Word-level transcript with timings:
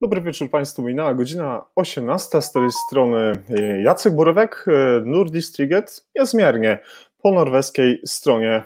Dobry 0.00 0.20
wieczór 0.20 0.50
Państwu, 0.50 0.82
minęła 0.82 1.14
godzina 1.14 1.64
18, 1.74 2.42
z 2.42 2.52
tej 2.52 2.72
strony 2.72 3.32
e, 3.50 3.82
Jacek 3.82 4.14
Borowek, 4.14 4.64
e, 4.68 5.00
Nordistriget, 5.04 6.06
niezmiernie 6.16 6.78
po 7.22 7.32
norweskiej 7.32 8.00
stronie 8.06 8.64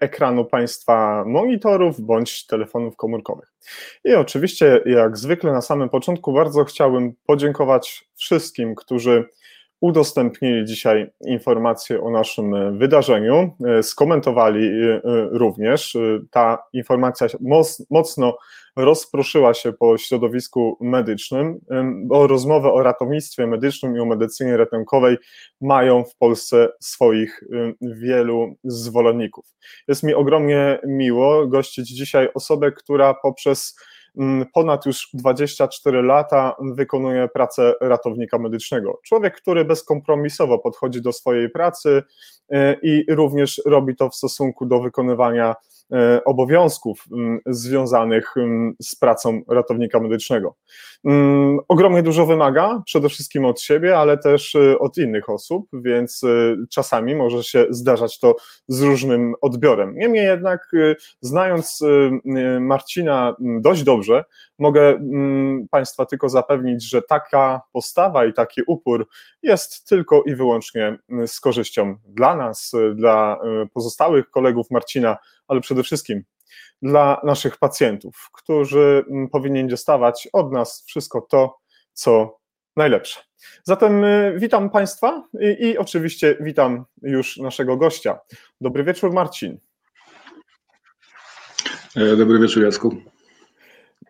ekranu 0.00 0.44
Państwa 0.44 1.24
monitorów 1.26 2.00
bądź 2.00 2.46
telefonów 2.46 2.96
komórkowych. 2.96 3.52
I 4.04 4.14
oczywiście, 4.14 4.80
jak 4.86 5.18
zwykle 5.18 5.52
na 5.52 5.60
samym 5.60 5.88
początku, 5.88 6.32
bardzo 6.32 6.64
chciałbym 6.64 7.12
podziękować 7.26 8.04
wszystkim, 8.14 8.74
którzy 8.74 9.24
udostępnili 9.80 10.64
dzisiaj 10.64 11.10
informacje 11.26 12.02
o 12.02 12.10
naszym 12.10 12.78
wydarzeniu, 12.78 13.56
e, 13.66 13.82
skomentowali 13.82 14.70
również. 15.30 15.96
Ta 16.30 16.58
informacja 16.72 17.26
mocno 17.90 18.36
rozproszyła 18.76 19.54
się 19.54 19.72
po 19.72 19.98
środowisku 19.98 20.76
medycznym, 20.80 21.60
bo 22.04 22.26
rozmowy 22.26 22.72
o 22.72 22.82
ratownictwie 22.82 23.46
medycznym 23.46 23.96
i 23.96 24.00
o 24.00 24.04
medycynie 24.04 24.56
ratunkowej 24.56 25.16
mają 25.60 26.04
w 26.04 26.16
Polsce 26.16 26.68
swoich 26.80 27.40
wielu 27.80 28.54
zwolenników. 28.64 29.44
Jest 29.88 30.02
mi 30.02 30.14
ogromnie 30.14 30.78
miło 30.86 31.46
gościć 31.46 31.88
dzisiaj 31.88 32.28
osobę, 32.34 32.72
która 32.72 33.14
poprzez 33.14 33.74
ponad 34.54 34.86
już 34.86 35.08
24 35.14 36.02
lata 36.02 36.56
wykonuje 36.60 37.28
pracę 37.28 37.74
ratownika 37.80 38.38
medycznego. 38.38 39.00
Człowiek, 39.04 39.36
który 39.36 39.64
bezkompromisowo 39.64 40.58
podchodzi 40.58 41.02
do 41.02 41.12
swojej 41.12 41.50
pracy 41.50 42.02
e, 42.50 42.76
i 42.82 43.04
również 43.08 43.62
robi 43.66 43.96
to 43.96 44.10
w 44.10 44.14
stosunku 44.14 44.66
do 44.66 44.80
wykonywania 44.80 45.54
obowiązków 46.24 47.04
związanych 47.46 48.34
z 48.82 48.96
pracą 48.96 49.42
ratownika 49.48 50.00
medycznego. 50.00 50.54
Ogromnie 51.68 52.02
dużo 52.02 52.26
wymaga, 52.26 52.82
przede 52.86 53.08
wszystkim 53.08 53.44
od 53.44 53.60
siebie, 53.60 53.98
ale 53.98 54.18
też 54.18 54.54
e, 54.54 54.78
od 54.78 54.98
innych 54.98 55.28
osób, 55.28 55.68
więc 55.72 56.24
e, 56.24 56.28
czasami 56.70 57.14
może 57.14 57.44
się 57.44 57.66
zdarzać 57.70 58.18
to 58.18 58.36
z 58.68 58.82
różnym 58.82 59.34
odbiorem. 59.40 59.94
Niemniej 59.96 60.24
jednak, 60.24 60.70
znając 61.20 61.84
Marcina 62.60 63.36
dość 63.40 63.82
dobrze, 63.82 64.24
mogę 64.58 65.00
Państwa 65.70 66.06
tylko 66.06 66.28
zapewnić, 66.28 66.90
że 66.90 67.02
taka 67.02 67.60
postawa 67.72 68.24
i 68.24 68.32
taki 68.32 68.62
upór 68.66 69.08
jest 69.42 69.88
tylko 69.88 70.22
i 70.22 70.34
wyłącznie 70.34 70.98
z 71.26 71.40
korzyścią 71.40 71.96
dla 72.04 72.36
nas, 72.36 72.72
dla 72.94 73.40
pozostałych 73.74 74.30
kolegów 74.30 74.70
Marcina 74.70 75.16
ale 75.52 75.60
przede 75.60 75.82
wszystkim 75.82 76.22
dla 76.82 77.20
naszych 77.24 77.56
pacjentów, 77.58 78.28
którzy 78.32 79.04
mm, 79.10 79.28
powinni 79.28 79.68
dostawać 79.68 80.28
od 80.32 80.52
nas 80.52 80.84
wszystko 80.86 81.26
to, 81.30 81.58
co 81.92 82.38
najlepsze. 82.76 83.20
Zatem 83.64 84.04
y, 84.04 84.34
witam 84.38 84.70
Państwa 84.70 85.28
i, 85.40 85.66
i 85.66 85.78
oczywiście 85.78 86.36
witam 86.40 86.84
już 87.02 87.36
naszego 87.36 87.76
gościa. 87.76 88.18
Dobry 88.60 88.84
wieczór, 88.84 89.12
Marcin. 89.12 89.58
E, 91.96 92.16
dobry 92.16 92.38
wieczór, 92.38 92.62
Jacku. 92.62 92.96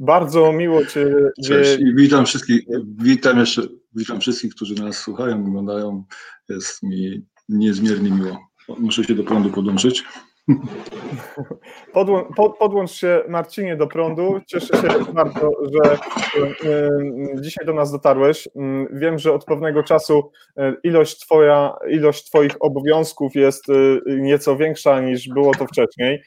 Bardzo 0.00 0.52
miło 0.52 0.86
Cię. 0.86 1.06
Cześć 1.44 1.80
i 1.80 1.94
witam 1.94 2.27
wszystkich, 2.27 2.62
witam 2.98 3.38
jeszcze, 3.38 3.62
witam 3.94 4.20
wszystkich, 4.20 4.54
którzy 4.54 4.74
nas 4.74 4.96
słuchają, 4.96 5.46
oglądają. 5.46 6.04
Jest 6.48 6.82
mi 6.82 7.27
niezmiernie 7.48 8.11
miło. 8.11 8.38
Muszę 8.78 9.05
się 9.05 9.14
do 9.14 9.24
prądu 9.24 9.50
podłączyć. 9.50 10.05
Podłą, 11.92 12.25
pod, 12.25 12.58
podłącz 12.58 12.91
się 12.91 13.23
Marcinie 13.29 13.77
do 13.77 13.86
prądu. 13.86 14.41
Cieszę 14.47 14.77
się 14.77 15.13
bardzo, 15.13 15.51
że 15.73 15.95
y, 16.64 16.91
dzisiaj 17.41 17.67
do 17.67 17.75
nas 17.75 17.92
dotarłeś. 17.92 18.48
Mm, 18.57 18.86
wiem, 18.92 19.19
że 19.19 19.33
od 19.33 19.45
pewnego 19.45 19.83
czasu 19.83 20.30
y, 20.58 20.63
ilość, 20.85 21.19
twoja, 21.19 21.75
ilość 21.91 22.25
Twoich 22.25 22.53
obowiązków 22.61 23.35
jest 23.35 23.69
y, 23.69 24.01
nieco 24.07 24.57
większa 24.57 25.01
niż 25.01 25.29
było 25.29 25.55
to 25.55 25.67
wcześniej, 25.67 26.23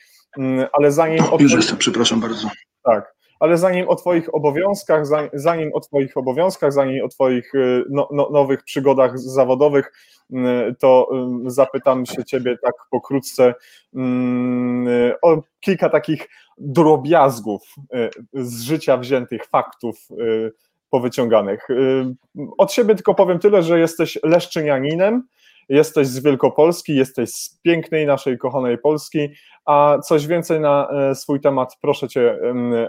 ale 0.73 0.91
zanim. 0.91 1.23
Już 1.39 1.53
jestem, 1.53 1.77
przepraszam 1.77 2.21
bardzo. 2.21 2.49
Tak 2.83 3.14
ale 3.45 3.57
zanim 3.57 3.89
o 3.89 3.95
Twoich 3.95 4.35
obowiązkach, 4.35 5.03
zanim 5.33 5.73
o 5.73 5.79
Twoich 5.79 6.17
obowiązkach, 6.17 6.73
zanim 6.73 7.05
o 7.05 7.07
Twoich 7.07 7.51
no, 7.89 8.09
no, 8.11 8.29
nowych 8.31 8.63
przygodach 8.63 9.19
zawodowych, 9.19 9.91
Mm, 10.31 10.75
to 10.75 11.07
mm, 11.11 11.49
zapytam 11.49 12.05
się 12.05 12.23
Ciebie 12.23 12.57
tak 12.57 12.73
pokrótce 12.91 13.53
mm, 13.95 15.13
o 15.21 15.41
kilka 15.59 15.89
takich 15.89 16.29
drobiazgów 16.57 17.61
y, 17.79 18.09
z 18.33 18.61
życia 18.61 18.97
wziętych, 18.97 19.45
faktów 19.45 20.07
y, 20.11 20.53
powyciąganych. 20.89 21.69
Y, 21.69 22.15
od 22.57 22.73
siebie 22.73 22.95
tylko 22.95 23.15
powiem 23.15 23.39
tyle, 23.39 23.63
że 23.63 23.79
jesteś 23.79 24.19
leszczynianinem, 24.23 25.23
jesteś 25.69 26.07
z 26.07 26.23
Wielkopolski, 26.23 26.95
jesteś 26.95 27.29
z 27.29 27.59
pięknej 27.61 28.05
naszej 28.05 28.37
kochanej 28.37 28.77
Polski, 28.77 29.29
a 29.65 29.99
coś 29.99 30.27
więcej 30.27 30.59
na 30.59 30.87
swój 31.13 31.41
temat 31.41 31.77
proszę 31.81 32.07
Cię 32.07 32.39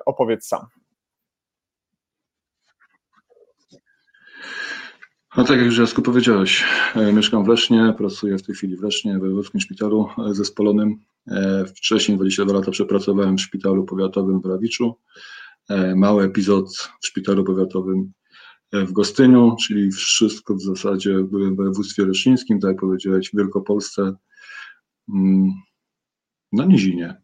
opowiedz 0.07 0.47
sam. 0.47 0.67
No 5.37 5.45
tak 5.45 5.57
jak 5.57 5.67
już 5.67 5.79
Jasku 5.79 6.03
powiedziałeś, 6.03 6.65
e, 6.95 7.13
mieszkam 7.13 7.45
w 7.45 7.49
Lesznie, 7.49 7.95
pracuję 7.99 8.39
w 8.39 8.43
tej 8.43 8.55
chwili 8.55 8.77
w 8.77 8.83
Lesznie, 8.83 9.17
w 9.17 9.21
Wojewódzkim 9.21 9.61
Szpitalu 9.61 10.09
e, 10.19 10.35
Zespolonym. 10.35 10.97
E, 11.29 11.65
wcześniej 11.77 12.17
22 12.17 12.55
lata 12.55 12.71
przepracowałem 12.71 13.37
w 13.37 13.41
Szpitalu 13.41 13.85
Powiatowym 13.85 14.41
w 14.41 14.47
Rawiczu. 14.47 14.99
Mały 15.97 16.25
epizod 16.25 16.69
w 17.03 17.07
Szpitalu 17.07 17.45
Powiatowym 17.45 18.13
w 18.73 18.93
Gostyniu, 18.93 19.57
czyli 19.67 19.91
wszystko 19.91 20.55
w 20.55 20.63
zasadzie 20.63 21.15
w 21.19 21.57
województwie 21.57 22.07
leszczyńskim, 22.07 22.61
tak 22.61 22.69
jak 22.69 22.81
powiedziałeś, 22.81 23.31
w 23.31 23.37
Wielkopolsce, 23.37 24.15
mm, 25.15 25.51
na 26.53 26.65
Nizinie. 26.65 27.23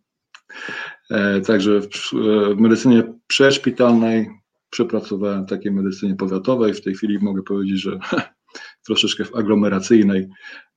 Także 1.46 1.80
w 1.80 2.12
medycynie 2.56 3.14
przeszpitalnej 3.26 4.30
przepracowałem 4.70 5.46
w 5.46 5.48
takiej 5.48 5.72
medycynie 5.72 6.16
powiatowej. 6.16 6.74
W 6.74 6.82
tej 6.82 6.94
chwili 6.94 7.18
mogę 7.18 7.42
powiedzieć, 7.42 7.80
że 7.80 7.98
troszeczkę 8.86 9.24
w 9.24 9.34
aglomeracyjnej 9.36 10.28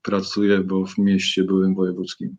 pracuję, 0.02 0.60
bo 0.60 0.86
w 0.86 0.98
mieście 0.98 1.44
byłem 1.44 1.76
wojewódzkim. 1.76 2.38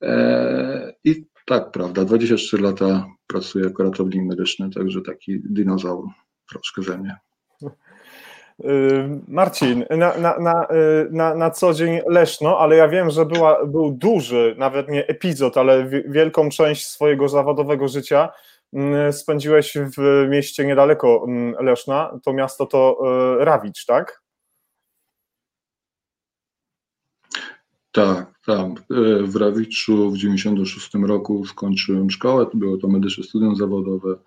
Eee, 0.00 0.92
I 1.04 1.26
tak, 1.46 1.70
prawda, 1.70 2.04
24 2.04 2.62
lata 2.62 3.06
pracuję 3.26 3.64
jako 3.64 3.82
ratownik 3.82 4.22
medyczny, 4.22 4.70
także 4.70 5.02
taki 5.02 5.40
dinozaur 5.44 6.04
troszkę 6.52 6.82
ze 6.82 6.98
mnie. 6.98 7.16
Marcin, 9.28 9.84
na, 9.90 10.18
na, 10.18 10.38
na, 10.38 10.66
yy, 10.70 11.08
na, 11.10 11.34
na 11.34 11.50
co 11.50 11.74
dzień 11.74 12.00
Leszno, 12.06 12.58
ale 12.58 12.76
ja 12.76 12.88
wiem, 12.88 13.10
że 13.10 13.26
była, 13.26 13.66
był 13.66 13.90
duży, 13.90 14.54
nawet 14.58 14.88
nie 14.88 15.06
epizod, 15.06 15.56
ale 15.56 15.86
wielką 16.06 16.48
część 16.48 16.86
swojego 16.86 17.28
zawodowego 17.28 17.88
życia 17.88 18.28
Mm, 18.72 19.12
spędziłeś 19.12 19.74
w 19.96 20.28
mieście 20.28 20.66
niedaleko 20.66 21.24
mm, 21.28 21.54
Leszna, 21.64 22.18
to 22.24 22.32
miasto 22.32 22.66
to 22.66 22.98
e, 23.40 23.44
Rawicz, 23.44 23.86
tak? 23.86 24.21
Tak, 27.92 28.38
tam 28.46 28.74
e, 28.90 29.22
w 29.22 29.36
Rawiczu 29.36 30.10
w 30.10 30.18
96 30.18 30.94
roku 30.94 31.46
skończyłem 31.46 32.10
szkołę, 32.10 32.46
było 32.54 32.76
to 32.76 32.88
medyczne 32.88 33.24
studium 33.24 33.56
zawodowe 33.56 34.18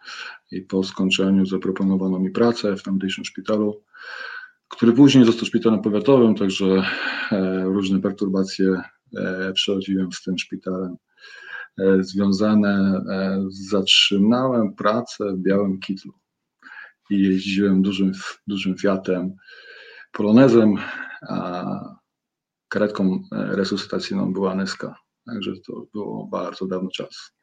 i 0.52 0.62
po 0.62 0.84
skończeniu 0.84 1.46
zaproponowano 1.46 2.20
mi 2.20 2.32
pracę 2.32 2.76
w 2.76 2.84
tamtejszym 2.84 3.26
szpitalu, 3.26 3.84
który 4.68 4.94
później 4.94 5.26
został 5.26 5.46
szpitalem 5.46 5.82
powiatowym, 5.82 6.36
także 6.36 6.84
e, 7.32 7.64
różne 7.64 8.00
perturbacje 8.00 8.82
przechodziłem 9.54 10.12
z 10.12 10.24
tym 10.24 10.38
szpitalem 10.38 10.98
E, 11.80 12.04
związane, 12.04 13.02
e, 13.10 13.46
zatrzymałem 13.50 14.74
pracę 14.74 15.34
w 15.34 15.42
Białym 15.42 15.80
Kitlu 15.80 16.14
i 17.10 17.24
jeździłem 17.24 17.82
dużym, 17.82 18.12
dużym 18.48 18.78
Fiatem 18.78 19.36
Polonezem, 20.12 20.76
a 21.30 21.95
karetką 22.76 23.20
e, 23.32 23.56
resuscytacyjną 23.56 24.34
była 24.34 24.56
Neska. 24.56 24.96
Także 25.26 25.52
to 25.68 25.86
było 25.94 26.28
bardzo 26.28 26.68
dawno 26.68 26.90
czas 26.90 27.36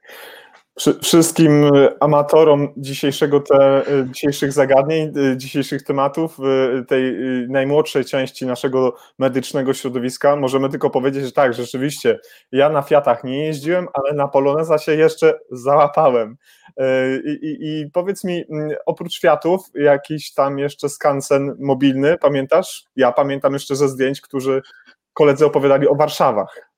wszystkim 1.02 1.70
amatorom 2.00 2.68
dzisiejszego 2.76 3.40
te, 3.40 3.82
dzisiejszych 4.06 4.52
zagadnień, 4.52 5.12
dzisiejszych 5.36 5.82
tematów, 5.82 6.38
tej 6.88 7.14
najmłodszej 7.48 8.04
części 8.04 8.46
naszego 8.46 8.96
medycznego 9.18 9.74
środowiska, 9.74 10.36
możemy 10.36 10.68
tylko 10.68 10.90
powiedzieć, 10.90 11.24
że 11.24 11.32
tak, 11.32 11.54
rzeczywiście, 11.54 12.18
ja 12.52 12.68
na 12.68 12.82
Fiatach 12.82 13.24
nie 13.24 13.46
jeździłem, 13.46 13.86
ale 13.94 14.14
na 14.14 14.28
Poloneza 14.28 14.78
się 14.78 14.94
jeszcze 14.94 15.38
załapałem. 15.50 16.36
I, 17.24 17.30
i, 17.30 17.80
i 17.80 17.90
powiedz 17.90 18.24
mi, 18.24 18.44
oprócz 18.86 19.20
Fiatów, 19.20 19.60
jakiś 19.74 20.34
tam 20.34 20.58
jeszcze 20.58 20.88
skansen 20.88 21.56
mobilny, 21.58 22.18
pamiętasz? 22.18 22.84
Ja 22.96 23.12
pamiętam 23.12 23.52
jeszcze 23.52 23.76
ze 23.76 23.88
zdjęć, 23.88 24.20
którzy 24.20 24.62
koledzy 25.12 25.46
opowiadali 25.46 25.88
o 25.88 25.94
Warszawach. 25.94 26.72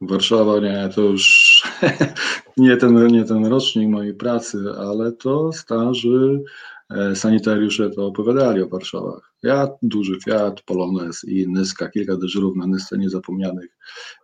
Warszawa 0.00 0.58
nie, 0.60 0.88
to 0.94 1.00
już 1.00 1.62
nie 2.56 2.76
ten, 2.76 3.06
nie 3.06 3.24
ten 3.24 3.46
rocznik 3.46 3.88
mojej 3.88 4.14
pracy, 4.14 4.58
ale 4.78 5.12
to 5.12 5.52
starzy 5.52 6.42
e, 6.90 7.16
sanitariusze 7.16 7.90
to 7.90 8.06
opowiadali 8.06 8.62
o 8.62 8.68
Warszawach. 8.68 9.32
Ja, 9.42 9.68
duży 9.82 10.18
Fiat, 10.24 10.62
Polones 10.62 11.24
i 11.24 11.48
Nyska, 11.48 11.88
kilka 11.88 12.16
dyżurów 12.16 12.56
na 12.56 12.66
Nysce 12.66 12.98
niezapomnianych 12.98 13.76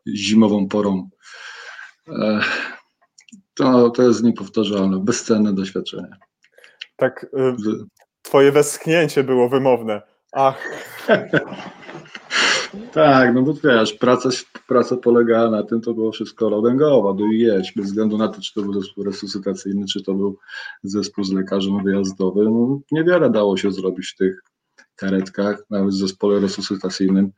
zimową 0.07 0.69
porą. 0.69 1.09
To, 3.55 3.91
to 3.91 4.03
jest 4.03 4.23
niepowtarzalne, 4.23 4.99
bezcenne 5.05 5.55
doświadczenie. 5.55 6.17
Tak, 6.97 7.25
y, 7.25 7.55
twoje 8.23 8.53
westchnięcie 8.53 9.25
było 9.25 9.49
wymowne. 9.49 10.03
Ach. 10.37 10.59
Tak, 12.93 13.35
no 13.35 13.43
bo 13.43 13.55
wiesz, 13.55 13.93
praca, 13.93 14.29
praca 14.69 14.97
polegała 14.97 15.51
na 15.51 15.63
tym, 15.63 15.81
to 15.81 15.95
było 15.95 16.13
wszystko 16.13 16.51
rodęgowa, 16.51 17.15
do 17.15 17.25
i 17.27 17.39
jeść, 17.39 17.73
bez 17.77 17.87
względu 17.87 18.19
na 18.19 18.29
to, 18.29 18.41
czy 18.41 18.55
to 18.55 18.63
był 18.63 18.73
zespół 18.73 19.05
resuscytacyjny, 19.05 19.87
czy 19.93 20.03
to 20.03 20.15
był 20.15 20.39
zespół 20.83 21.25
z 21.25 21.33
lekarzem 21.33 21.85
wyjazdowym. 21.85 22.45
No, 22.45 22.81
niewiele 22.93 23.31
dało 23.31 23.57
się 23.57 23.73
zrobić 23.73 24.09
w 24.09 24.17
tych 24.17 24.43
karetkach, 24.97 25.65
nawet 25.71 25.91
w 25.91 25.99
zespole 25.99 26.41
resuscytacyjnym. 26.41 27.33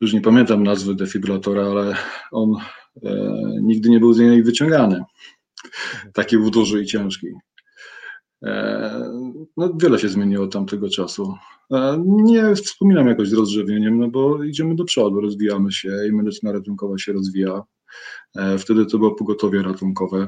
Już 0.00 0.12
nie 0.12 0.20
pamiętam 0.20 0.62
nazwy 0.62 0.94
defibrylatora, 0.94 1.62
ale 1.62 1.94
on 2.32 2.54
e, 3.02 3.10
nigdy 3.62 3.90
nie 3.90 4.00
był 4.00 4.12
z 4.12 4.18
niej 4.18 4.42
wyciągany. 4.42 5.04
Taki 6.12 6.38
był 6.38 6.50
duży 6.50 6.82
i 6.82 6.86
ciężki. 6.86 7.26
E, 8.42 9.12
no, 9.56 9.74
wiele 9.82 9.98
się 9.98 10.08
zmieniło 10.08 10.44
od 10.44 10.52
tamtego 10.52 10.88
czasu. 10.88 11.34
E, 11.72 12.02
nie 12.06 12.54
wspominam 12.54 13.06
jakoś 13.06 13.28
z 13.28 13.32
rozżywieniem, 13.32 13.98
no 13.98 14.08
bo 14.08 14.44
idziemy 14.44 14.74
do 14.74 14.84
przodu, 14.84 15.20
rozwijamy 15.20 15.72
się 15.72 16.06
i 16.08 16.12
medycyna 16.12 16.52
ratunkowa 16.52 16.98
się 16.98 17.12
rozwija. 17.12 17.62
E, 18.36 18.58
wtedy 18.58 18.86
to 18.86 18.98
było 18.98 19.14
pogotowie 19.14 19.62
ratunkowe, 19.62 20.26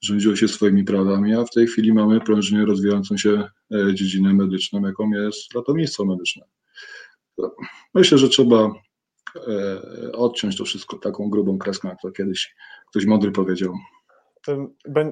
rządziło 0.00 0.36
się 0.36 0.48
swoimi 0.48 0.84
prawami, 0.84 1.34
a 1.34 1.44
w 1.44 1.50
tej 1.50 1.66
chwili 1.66 1.92
mamy 1.92 2.20
prężnie 2.20 2.64
rozwijającą 2.64 3.16
się 3.16 3.44
dziedzinę 3.94 4.34
medyczną, 4.34 4.86
jaką 4.86 5.10
jest 5.10 5.54
ratownictwo 5.54 6.04
medyczne. 6.04 6.44
Myślę, 7.94 8.18
że 8.18 8.28
trzeba 8.28 8.72
odciąć 10.12 10.56
to 10.56 10.64
wszystko 10.64 10.96
taką 10.96 11.30
grubą 11.30 11.58
kreską, 11.58 11.88
jak 11.88 12.00
to 12.00 12.10
kiedyś 12.10 12.54
ktoś 12.90 13.06
mądry 13.06 13.32
powiedział. 13.32 13.74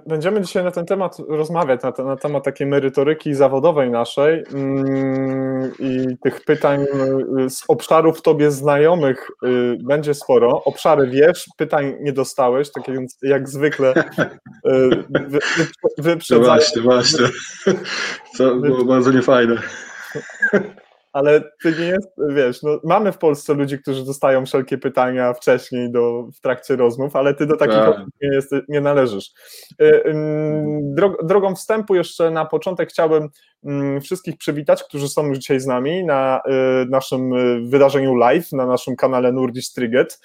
Będziemy 0.06 0.40
dzisiaj 0.40 0.64
na 0.64 0.70
ten 0.70 0.86
temat 0.86 1.16
rozmawiać, 1.28 1.80
na, 1.82 2.04
na 2.04 2.16
temat 2.16 2.44
takiej 2.44 2.66
merytoryki 2.66 3.34
zawodowej 3.34 3.90
naszej 3.90 4.44
mm, 4.54 5.72
i 5.78 6.16
tych 6.22 6.44
pytań 6.44 6.86
y, 7.40 7.50
z 7.50 7.64
obszarów 7.68 8.22
tobie 8.22 8.50
znajomych 8.50 9.30
y, 9.44 9.78
będzie 9.84 10.14
sporo. 10.14 10.64
Obszary 10.64 11.10
wiesz, 11.10 11.46
pytań 11.56 11.94
nie 12.00 12.12
dostałeś, 12.12 12.72
tak 12.72 12.94
więc 12.94 13.18
jak 13.22 13.48
zwykle 13.48 13.94
y, 13.96 15.04
wy, 15.10 15.38
wy, 15.98 16.16
No 16.30 16.40
właśnie, 16.40 16.82
właśnie. 16.82 17.26
To 18.38 18.56
było 18.56 18.84
bardzo 18.84 19.10
niefajne 19.10 19.56
ale 21.12 21.40
ty 21.62 21.74
nie 21.78 21.86
jest, 21.86 22.08
wiesz, 22.28 22.62
no, 22.62 22.80
mamy 22.84 23.12
w 23.12 23.18
Polsce 23.18 23.54
ludzi, 23.54 23.78
którzy 23.78 24.04
dostają 24.04 24.46
wszelkie 24.46 24.78
pytania 24.78 25.32
wcześniej 25.32 25.92
do, 25.92 26.28
w 26.34 26.40
trakcie 26.40 26.76
rozmów, 26.76 27.16
ale 27.16 27.34
ty 27.34 27.46
do 27.46 27.56
takich 27.56 27.74
tak. 27.74 27.96
nie, 28.22 28.28
jest, 28.34 28.52
nie 28.68 28.80
należysz. 28.80 29.30
Y, 29.82 30.14
drogą 31.22 31.54
wstępu 31.54 31.94
jeszcze 31.94 32.30
na 32.30 32.44
początek 32.44 32.88
chciałbym 32.88 33.28
mm, 33.64 34.00
wszystkich 34.00 34.36
przywitać, 34.36 34.84
którzy 34.84 35.08
są 35.08 35.26
już 35.26 35.38
dzisiaj 35.38 35.60
z 35.60 35.66
nami 35.66 36.04
na 36.04 36.40
y, 36.46 36.90
naszym 36.90 37.32
y, 37.32 37.60
wydarzeniu 37.68 38.14
live, 38.14 38.52
na 38.52 38.66
naszym 38.66 38.96
kanale 38.96 39.32
Nurdish 39.32 39.72
Triget. 39.72 40.20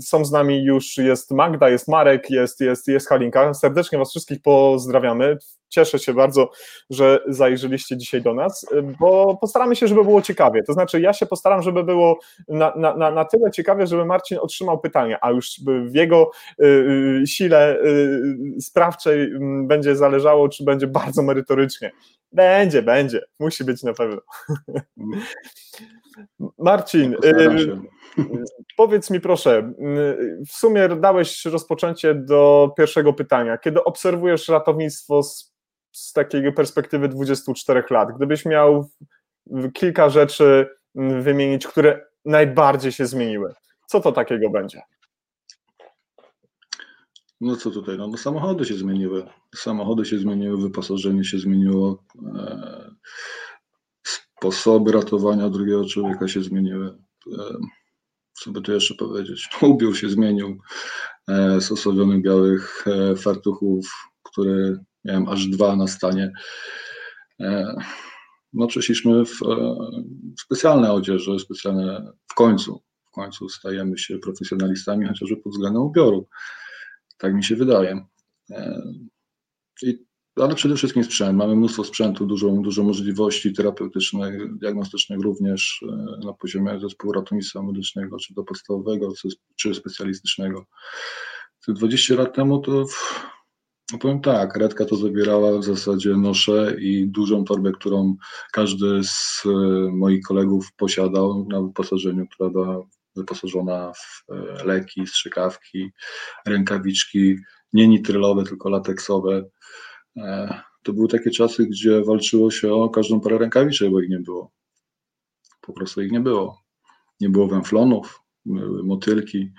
Są 0.00 0.24
z 0.24 0.32
nami 0.32 0.64
już, 0.64 0.96
jest 0.96 1.30
Magda, 1.30 1.68
jest 1.68 1.88
Marek, 1.88 2.30
jest, 2.30 2.60
jest, 2.60 2.88
jest 2.88 3.08
Halinka. 3.08 3.54
Serdecznie 3.54 3.98
Was 3.98 4.10
wszystkich 4.10 4.42
pozdrawiamy. 4.42 5.38
Cieszę 5.74 5.98
się 5.98 6.14
bardzo, 6.14 6.50
że 6.90 7.20
zajrzeliście 7.28 7.96
dzisiaj 7.96 8.22
do 8.22 8.34
nas, 8.34 8.66
bo 9.00 9.38
postaramy 9.40 9.76
się, 9.76 9.88
żeby 9.88 10.04
było 10.04 10.22
ciekawie. 10.22 10.62
To 10.62 10.72
znaczy, 10.72 11.00
ja 11.00 11.12
się 11.12 11.26
postaram, 11.26 11.62
żeby 11.62 11.84
było 11.84 12.18
na, 12.48 12.74
na, 12.76 13.10
na 13.10 13.24
tyle 13.24 13.50
ciekawie, 13.50 13.86
żeby 13.86 14.04
Marcin 14.04 14.38
otrzymał 14.40 14.80
pytania, 14.80 15.18
a 15.20 15.30
już 15.30 15.50
w 15.90 15.94
jego 15.94 16.30
y, 16.62 16.66
y, 17.22 17.26
sile 17.26 17.78
y, 17.84 18.36
sprawczej 18.60 19.30
będzie 19.66 19.96
zależało, 19.96 20.48
czy 20.48 20.64
będzie 20.64 20.86
bardzo 20.86 21.22
merytorycznie. 21.22 21.92
Będzie, 22.32 22.82
będzie. 22.82 23.24
Musi 23.40 23.64
być 23.64 23.82
na 23.82 23.94
pewno. 23.94 24.20
Marcin, 26.58 27.16
powiedz 28.76 29.10
mi 29.10 29.20
proszę, 29.20 29.72
w 30.48 30.52
sumie 30.52 30.88
dałeś 30.88 31.44
rozpoczęcie 31.44 32.14
do 32.14 32.70
pierwszego 32.76 33.12
pytania. 33.12 33.58
Kiedy 33.58 33.84
obserwujesz 33.84 34.48
ratownictwo 34.48 35.22
z 35.22 35.53
z 35.94 36.12
takiej 36.12 36.52
perspektywy 36.52 37.08
24 37.08 37.82
lat, 37.90 38.08
gdybyś 38.16 38.44
miał 38.44 38.90
kilka 39.74 40.10
rzeczy 40.10 40.68
wymienić, 40.94 41.66
które 41.66 42.06
najbardziej 42.24 42.92
się 42.92 43.06
zmieniły, 43.06 43.54
co 43.86 44.00
to 44.00 44.12
takiego 44.12 44.50
będzie? 44.50 44.82
No 47.40 47.56
co 47.56 47.70
tutaj, 47.70 47.98
no, 47.98 48.08
no 48.08 48.16
samochody 48.16 48.64
się 48.64 48.74
zmieniły. 48.74 49.26
Samochody 49.54 50.04
się 50.04 50.18
zmieniły, 50.18 50.62
wyposażenie 50.62 51.24
się 51.24 51.38
zmieniło, 51.38 52.04
e, 52.36 52.90
sposoby 54.04 54.92
ratowania 54.92 55.50
drugiego 55.50 55.84
człowieka 55.84 56.28
się 56.28 56.42
zmieniły. 56.42 56.98
E, 57.32 57.54
co 58.32 58.50
by 58.50 58.62
tu 58.62 58.72
jeszcze 58.72 58.94
powiedzieć? 58.94 59.48
Ubiór 59.62 59.96
się 59.96 60.08
zmienił 60.08 60.58
e, 61.28 61.60
z 61.60 62.22
białych 62.22 62.84
e, 62.86 63.16
fartuchów, 63.16 64.10
które 64.22 64.78
miałem 65.04 65.28
aż 65.28 65.46
dwa 65.46 65.76
na 65.76 65.86
stanie. 65.86 66.32
E, 67.40 67.76
no 68.52 68.66
przeszliśmy 68.66 69.24
w 69.24 69.42
e, 69.42 69.76
specjalne 70.40 70.92
odzieże, 70.92 71.38
specjalne 71.38 72.12
w 72.30 72.34
końcu, 72.34 72.82
w 73.06 73.10
końcu 73.10 73.48
stajemy 73.48 73.98
się 73.98 74.18
profesjonalistami, 74.18 75.06
chociażby 75.06 75.36
pod 75.36 75.52
względem 75.52 75.82
ubioru. 75.82 76.28
Tak 77.18 77.34
mi 77.34 77.44
się 77.44 77.56
wydaje. 77.56 78.06
E, 78.50 78.82
I, 79.82 80.04
ale 80.36 80.54
przede 80.54 80.76
wszystkim 80.76 81.04
sprzęt. 81.04 81.38
Mamy 81.38 81.56
mnóstwo 81.56 81.84
sprzętu, 81.84 82.26
dużo, 82.26 82.50
dużo 82.50 82.82
możliwości 82.82 83.52
terapeutycznych, 83.52 84.58
diagnostycznych 84.58 85.20
również 85.20 85.84
na 86.24 86.32
poziomie 86.32 86.80
zespołu 86.80 87.12
ratownictwa 87.12 87.62
medycznego, 87.62 88.18
czy 88.18 88.34
to 88.34 88.44
podstawowego, 88.44 89.12
czy 89.56 89.74
specjalistycznego. 89.74 90.66
20 91.68 92.14
lat 92.14 92.34
temu 92.34 92.58
to 92.58 92.84
no 93.92 93.98
powiem 93.98 94.20
tak, 94.20 94.56
redka 94.56 94.84
to 94.84 94.96
zabierała 94.96 95.58
w 95.58 95.64
zasadzie 95.64 96.16
noszę 96.16 96.76
i 96.80 97.08
dużą 97.08 97.44
torbę, 97.44 97.72
którą 97.72 98.16
każdy 98.52 99.00
z 99.04 99.42
e, 99.46 99.48
moich 99.92 100.22
kolegów 100.22 100.72
posiadał 100.76 101.46
na 101.50 101.62
wyposażeniu, 101.62 102.26
która 102.28 102.50
była 102.50 102.86
wyposażona 103.16 103.92
w 103.92 104.32
e, 104.32 104.64
leki, 104.64 105.06
strzykawki, 105.06 105.92
rękawiczki, 106.46 107.36
nie 107.72 107.88
nitrylowe, 107.88 108.44
tylko 108.44 108.68
lateksowe. 108.68 109.44
E, 110.16 110.60
to 110.82 110.92
były 110.92 111.08
takie 111.08 111.30
czasy, 111.30 111.66
gdzie 111.66 112.04
walczyło 112.04 112.50
się 112.50 112.74
o 112.74 112.88
każdą 112.88 113.20
parę 113.20 113.38
rękawiczek, 113.38 113.90
bo 113.90 114.00
ich 114.00 114.10
nie 114.10 114.20
było. 114.20 114.52
Po 115.60 115.72
prostu 115.72 116.02
ich 116.02 116.12
nie 116.12 116.20
było. 116.20 116.64
Nie 117.20 117.28
było 117.28 117.48
węflonów, 117.48 118.20
motylki. 118.84 119.52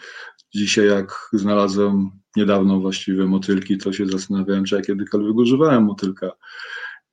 Dzisiaj 0.55 0.87
jak 0.87 1.29
znalazłem 1.33 2.11
niedawno 2.35 2.79
właściwie 2.79 3.25
motylki, 3.25 3.77
to 3.77 3.93
się 3.93 4.05
zastanawiałem, 4.05 4.65
czy 4.65 4.75
ja 4.75 4.81
kiedykolwiek 4.81 5.35
używałem 5.35 5.83
motylka 5.83 6.31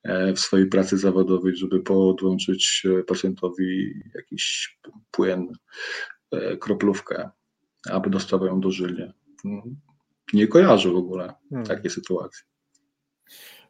e, 0.02 0.33
w 0.33 0.41
swojej 0.41 0.67
pracy 0.67 0.99
zawodowej, 0.99 1.57
żeby 1.57 1.81
podłączyć 1.81 2.83
e, 3.00 3.02
pacjentowi 3.02 3.95
jakiś 4.14 4.79
płyn, 5.11 5.52
e, 6.31 6.57
kroplówkę, 6.57 7.31
aby 7.91 8.11
dostawał 8.11 8.49
ją 8.49 8.61
dożylnie. 8.61 9.12
Mhm. 9.45 9.76
Nie 10.33 10.47
kojarzę 10.47 10.91
w 10.91 10.97
ogóle 10.97 11.35
hmm. 11.50 11.67
takiej 11.67 11.91
sytuacji. 11.91 12.45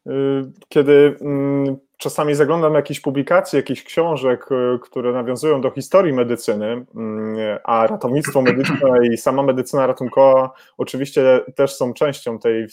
Y, 0.07 0.53
kiedy 0.69 1.17
mm, 1.21 1.77
czasami 2.03 2.35
zaglądam 2.35 2.75
jakieś 2.75 3.01
publikacje, 3.01 3.57
jakichś 3.57 3.83
książek, 3.83 4.47
y, 4.53 4.79
które 4.79 5.13
nawiązują 5.13 5.61
do 5.61 5.71
historii 5.71 6.13
medycyny, 6.13 6.85
mm, 6.95 7.59
a 7.65 7.87
ratownictwo 7.87 8.43
medyczne 8.43 9.07
i 9.13 9.17
sama 9.17 9.43
medycyna 9.43 9.87
ratunkowa 9.87 10.51
oczywiście 10.79 11.41
też 11.57 11.77
są 11.77 11.95
częścią 11.95 12.39
tej 12.39 12.69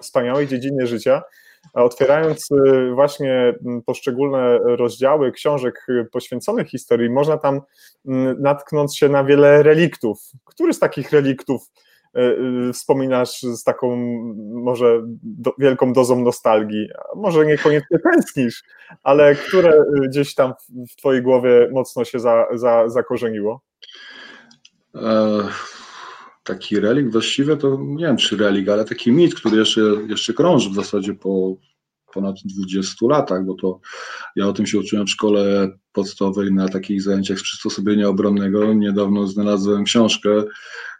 wspaniałej 0.00 0.48
dziedziny 0.48 0.86
życia. 0.86 1.22
Otwierając 1.74 2.48
y, 2.50 2.90
właśnie 2.94 3.54
mm, 3.66 3.82
poszczególne 3.82 4.58
rozdziały 4.58 5.32
książek 5.32 5.86
poświęconych 6.12 6.68
historii, 6.68 7.10
można 7.10 7.36
tam 7.36 7.60
natknąć 8.38 8.98
się 8.98 9.08
na 9.08 9.24
wiele 9.24 9.62
reliktów. 9.62 10.18
Który 10.44 10.74
z 10.74 10.78
takich 10.78 11.12
reliktów 11.12 11.70
wspominasz 12.72 13.42
z 13.42 13.64
taką 13.64 13.96
może 14.52 15.00
do, 15.22 15.54
wielką 15.58 15.92
dozą 15.92 16.20
nostalgii. 16.20 16.88
Może 17.16 17.46
niekoniecznie 17.46 17.98
tęsknisz, 17.98 18.62
ale 19.02 19.34
które 19.34 19.84
gdzieś 20.08 20.34
tam 20.34 20.52
w, 20.52 20.92
w 20.92 20.96
twojej 20.96 21.22
głowie 21.22 21.68
mocno 21.72 22.04
się 22.04 22.18
za, 22.20 22.46
za, 22.54 22.88
zakorzeniło? 22.88 23.60
E, 24.94 25.40
taki 26.44 26.80
relik 26.80 27.12
właściwie 27.12 27.56
to 27.56 27.78
nie 27.80 28.06
wiem 28.06 28.16
czy 28.16 28.36
relik, 28.36 28.68
ale 28.68 28.84
taki 28.84 29.12
mit, 29.12 29.34
który 29.34 29.56
jeszcze, 29.56 29.80
jeszcze 30.08 30.34
krąży 30.34 30.70
w 30.70 30.74
zasadzie 30.74 31.14
po 31.14 31.56
ponad 32.14 32.36
20 32.44 33.06
latach, 33.08 33.44
bo 33.44 33.54
to 33.54 33.80
ja 34.36 34.48
o 34.48 34.52
tym 34.52 34.66
się 34.66 34.78
uczyłem 34.78 35.06
w 35.06 35.10
szkole 35.10 35.70
podstawowej 35.92 36.52
na 36.52 36.68
takich 36.68 37.02
zajęciach 37.02 37.38
z 37.38 37.42
przysposobienia 37.42 38.08
obronnego. 38.08 38.74
Niedawno 38.74 39.26
znalazłem 39.26 39.84
książkę 39.84 40.44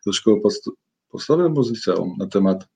ze 0.06 0.12
szkoły 0.12 0.40
podst 1.14 1.26
podstawowej 1.26 1.47
albo 1.47 1.62
z 1.64 1.71
liceum 1.71 2.16
na 2.18 2.26
temat 2.26 2.68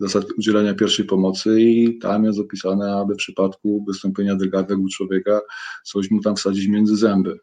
zasad 0.00 0.24
udzielania 0.38 0.74
pierwszej 0.74 1.04
pomocy 1.04 1.60
i 1.60 1.98
tam 1.98 2.24
jest 2.24 2.38
opisane, 2.38 2.96
aby 2.96 3.14
w 3.14 3.16
przypadku 3.16 3.84
wystąpienia 3.88 4.36
drgawek 4.36 4.78
u 4.78 4.88
człowieka 4.88 5.40
coś 5.84 6.10
mu 6.10 6.20
tam 6.20 6.36
wsadzić 6.36 6.68
między 6.68 6.96
zęby. 6.96 7.38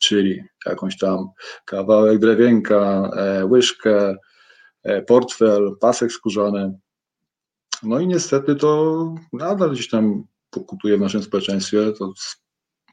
Czyli 0.00 0.42
jakąś 0.66 0.98
tam 0.98 1.26
kawałek 1.64 2.18
drewienka, 2.18 3.10
e, 3.16 3.46
łyżkę, 3.46 4.16
e, 4.82 5.02
portfel, 5.02 5.76
pasek 5.80 6.12
skórzany. 6.12 6.78
No 7.82 8.00
i 8.00 8.06
niestety 8.06 8.56
to 8.56 9.14
nadal 9.32 9.70
gdzieś 9.70 9.88
tam 9.88 10.24
pokutuje 10.50 10.96
w 10.96 11.00
naszym 11.00 11.22
społeczeństwie. 11.22 11.92
To 11.92 12.12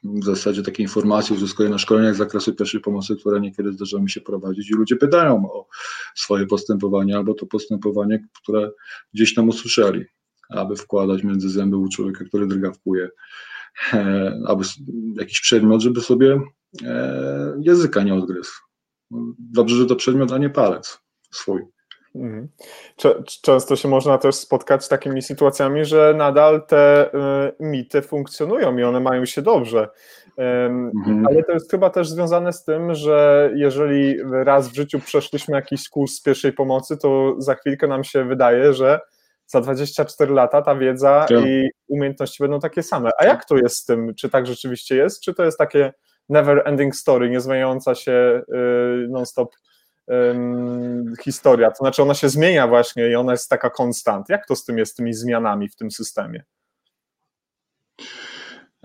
w 0.04 0.24
zasadzie 0.24 0.62
takie 0.62 0.82
informacje 0.82 1.36
uzyskuję 1.36 1.68
na 1.68 1.78
szkoleniach 1.78 2.14
z 2.14 2.18
zakresu 2.18 2.54
pierwszej 2.54 2.80
pomocy, 2.80 3.16
które 3.16 3.40
niekiedy 3.40 3.72
zdarza 3.72 3.98
mi 3.98 4.10
się 4.10 4.20
prowadzić 4.20 4.70
i 4.70 4.74
ludzie 4.74 4.96
pytają 4.96 5.52
o 5.52 5.66
swoje 6.14 6.46
postępowanie 6.46 7.16
albo 7.16 7.34
to 7.34 7.46
postępowanie, 7.46 8.28
które 8.42 8.70
gdzieś 9.14 9.34
tam 9.34 9.48
usłyszeli, 9.48 10.04
aby 10.48 10.76
wkładać 10.76 11.22
między 11.22 11.50
zęby 11.50 11.76
u 11.76 11.88
człowieka, 11.88 12.24
który 12.24 12.46
drgawkuje, 12.46 13.08
e, 13.92 14.40
aby 14.46 14.64
jakiś 15.14 15.40
przedmiot, 15.40 15.80
żeby 15.82 16.00
sobie 16.00 16.40
e, 16.84 17.56
języka 17.60 18.02
nie 18.02 18.14
odgryzł. 18.14 18.52
Dobrze, 19.38 19.76
że 19.76 19.86
to 19.86 19.96
przedmiot, 19.96 20.32
a 20.32 20.38
nie 20.38 20.50
palec 20.50 20.98
swój. 21.30 21.75
Mhm. 22.16 22.48
Często 23.42 23.76
się 23.76 23.88
można 23.88 24.18
też 24.18 24.34
spotkać 24.34 24.84
z 24.84 24.88
takimi 24.88 25.22
sytuacjami, 25.22 25.84
że 25.84 26.14
nadal 26.16 26.66
te 26.66 27.06
y, 27.06 27.10
mity 27.60 28.02
funkcjonują 28.02 28.78
i 28.78 28.82
one 28.82 29.00
mają 29.00 29.24
się 29.24 29.42
dobrze. 29.42 29.88
Mhm. 30.38 31.26
Ale 31.28 31.42
to 31.42 31.52
jest 31.52 31.70
chyba 31.70 31.90
też 31.90 32.08
związane 32.08 32.52
z 32.52 32.64
tym, 32.64 32.94
że 32.94 33.50
jeżeli 33.54 34.16
raz 34.44 34.68
w 34.68 34.74
życiu 34.74 35.00
przeszliśmy 35.00 35.56
jakiś 35.56 35.88
kurs 35.88 36.22
pierwszej 36.22 36.52
pomocy, 36.52 36.96
to 36.96 37.34
za 37.38 37.54
chwilkę 37.54 37.86
nam 37.88 38.04
się 38.04 38.24
wydaje, 38.24 38.72
że 38.72 39.00
za 39.46 39.60
24 39.60 40.34
lata 40.34 40.62
ta 40.62 40.76
wiedza 40.76 41.26
tak. 41.28 41.46
i 41.46 41.68
umiejętności 41.88 42.42
będą 42.42 42.60
takie 42.60 42.82
same. 42.82 43.10
A 43.18 43.24
jak 43.24 43.44
to 43.44 43.56
jest 43.56 43.76
z 43.76 43.84
tym? 43.84 44.14
Czy 44.14 44.30
tak 44.30 44.46
rzeczywiście 44.46 44.96
jest? 44.96 45.20
Czy 45.22 45.34
to 45.34 45.44
jest 45.44 45.58
takie 45.58 45.92
never 46.28 46.62
ending 46.64 46.96
story, 46.96 47.30
niezmieniająca 47.30 47.94
się 47.94 48.42
y, 48.48 49.08
historia, 51.22 51.70
to 51.70 51.76
znaczy 51.76 52.02
ona 52.02 52.14
się 52.14 52.28
zmienia 52.28 52.68
właśnie 52.68 53.10
i 53.10 53.14
ona 53.14 53.32
jest 53.32 53.50
taka 53.50 53.70
konstant. 53.70 54.28
Jak 54.28 54.46
to 54.46 54.56
z 54.56 54.64
tym 54.64 54.78
jest, 54.78 54.92
z 54.92 54.94
tymi 54.94 55.14
zmianami 55.14 55.68
w 55.68 55.76
tym 55.76 55.90
systemie? 55.90 56.44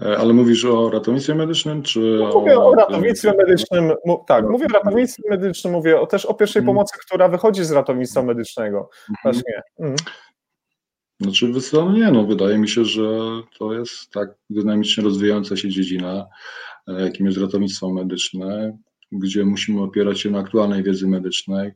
E, 0.01 0.17
ale 0.17 0.33
mówisz 0.33 0.65
o 0.65 0.89
ratownictwie 0.89 1.35
medycznym, 1.35 1.83
czy 1.83 1.99
no, 1.99 2.39
Mówię 2.39 2.59
o, 2.59 2.67
o 2.67 2.75
ratownictwie 2.75 3.33
medycznym, 3.37 3.91
tak, 4.27 4.49
mówię 4.49 4.65
o 4.65 4.73
ratownictwie 4.73 5.23
medycznym, 5.29 5.73
mówię 5.73 5.99
o, 5.99 6.07
też 6.07 6.25
o 6.25 6.33
pierwszej 6.33 6.59
mhm. 6.59 6.75
pomocy, 6.75 6.97
która 7.05 7.27
wychodzi 7.27 7.63
z 7.63 7.71
ratownictwa 7.71 8.23
medycznego. 8.23 8.89
Mhm. 9.09 9.17
Właśnie. 9.23 9.61
Mhm. 9.79 9.95
Znaczy, 11.21 11.51
no 11.73 11.91
nie, 11.91 12.11
no 12.11 12.25
wydaje 12.25 12.57
mi 12.57 12.69
się, 12.69 12.85
że 12.85 13.09
to 13.59 13.73
jest 13.73 14.11
tak 14.11 14.29
dynamicznie 14.49 15.03
rozwijająca 15.03 15.57
się 15.57 15.69
dziedzina, 15.69 16.27
e, 16.87 17.01
jakim 17.01 17.25
jest 17.25 17.37
ratownictwo 17.37 17.93
medyczne, 17.93 18.77
gdzie 19.11 19.45
musimy 19.45 19.81
opierać 19.81 20.19
się 20.19 20.29
na 20.29 20.39
aktualnej 20.39 20.83
wiedzy 20.83 21.07
medycznej, 21.07 21.71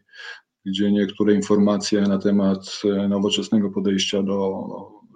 gdzie 0.65 0.91
niektóre 0.91 1.33
informacje 1.33 2.01
na 2.01 2.17
temat 2.17 2.81
e, 2.85 3.07
nowoczesnego 3.07 3.69
podejścia 3.69 4.23
do 4.23 4.67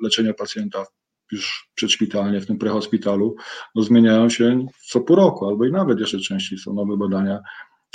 leczenia 0.02 0.34
pacjenta 0.34 0.86
już 1.32 1.70
przedszpitalnie, 1.76 2.42
w 2.42 2.46
tym 2.46 2.58
prehospitalu, 2.58 3.36
no 3.76 3.84
zmieniają 3.84 4.30
się 4.30 4.66
co 4.88 5.02
pół 5.02 5.16
roku, 5.16 5.48
albo 5.48 5.66
i 5.66 5.72
nawet 5.72 6.00
jeszcze 6.00 6.20
częściej 6.20 6.60
są 6.60 6.74
nowe 6.74 6.98
badania 6.98 7.40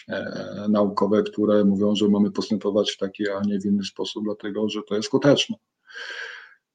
e, 0.09 0.67
naukowe, 0.69 1.23
które 1.23 1.65
mówią, 1.65 1.97
że 1.97 2.09
mamy 2.09 2.31
postępować 2.31 2.93
w 2.93 2.97
taki, 2.97 3.31
a 3.31 3.41
nie 3.41 3.61
w 3.61 3.65
inny 3.65 3.85
sposób, 3.85 4.25
dlatego 4.25 4.69
że 4.69 4.81
to 4.89 4.95
jest 4.95 5.09
skuteczne. 5.09 5.57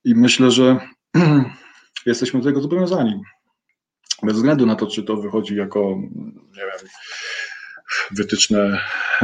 I 0.04 0.16
myślę, 0.16 0.52
że 0.52 0.80
jesteśmy 2.06 2.40
do 2.40 2.46
tego 2.46 2.62
zobowiązani 2.62 3.22
bez 4.24 4.36
względu 4.36 4.66
na 4.66 4.76
to, 4.76 4.88
czy 4.88 5.04
to 5.04 5.18
wychodzi 5.18 5.56
jako, 5.56 5.80
nie 6.58 6.62
wiem, 6.62 6.90
wytyczne 8.12 8.82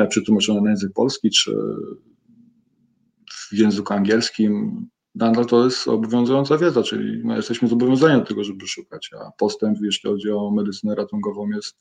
przetłumaczone 0.09 0.61
na 0.61 0.69
język 0.69 0.93
polski, 0.93 1.29
czy 1.29 1.55
w 3.31 3.53
języku 3.53 3.93
angielskim, 3.93 4.85
nadal 5.15 5.45
to 5.45 5.65
jest 5.65 5.87
obowiązująca 5.87 6.57
wiedza, 6.57 6.83
czyli 6.83 7.21
no, 7.23 7.35
jesteśmy 7.35 7.67
zobowiązani 7.67 8.21
do 8.21 8.27
tego, 8.27 8.43
żeby 8.43 8.67
szukać, 8.67 9.09
a 9.19 9.31
postęp, 9.37 9.77
jeśli 9.81 10.09
chodzi 10.09 10.31
o 10.31 10.51
medycynę 10.51 10.95
ratunkową, 10.95 11.49
jest 11.49 11.77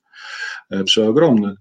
e, 0.71 0.85
przeogromny. 0.85 1.57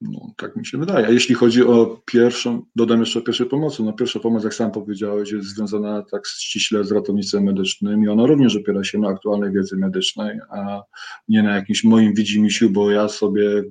No, 0.00 0.32
tak 0.36 0.56
mi 0.56 0.66
się 0.66 0.78
wydaje. 0.78 1.06
A 1.06 1.10
jeśli 1.10 1.34
chodzi 1.34 1.64
o 1.64 2.02
pierwszą, 2.04 2.62
dodam 2.76 3.00
jeszcze 3.00 3.18
o 3.18 3.22
pierwszej 3.22 3.46
pomocy. 3.46 3.82
No, 3.82 3.92
pierwsza 3.92 4.20
pomoc, 4.20 4.44
jak 4.44 4.54
sam 4.54 4.70
powiedziałeś, 4.72 5.32
jest 5.32 5.48
związana 5.48 6.02
tak 6.02 6.26
ściśle 6.26 6.84
z 6.84 6.92
ratownictwem 6.92 7.44
medycznym 7.44 8.04
i 8.04 8.08
ona 8.08 8.26
również 8.26 8.56
opiera 8.56 8.84
się 8.84 8.98
na 8.98 9.08
aktualnej 9.08 9.52
wiedzy 9.52 9.76
medycznej, 9.76 10.40
a 10.50 10.82
nie 11.28 11.42
na 11.42 11.56
jakimś 11.56 11.84
moim 11.84 12.14
widzimisiu, 12.14 12.70
bo 12.70 12.90
ja 12.90 13.08
sobie 13.08 13.64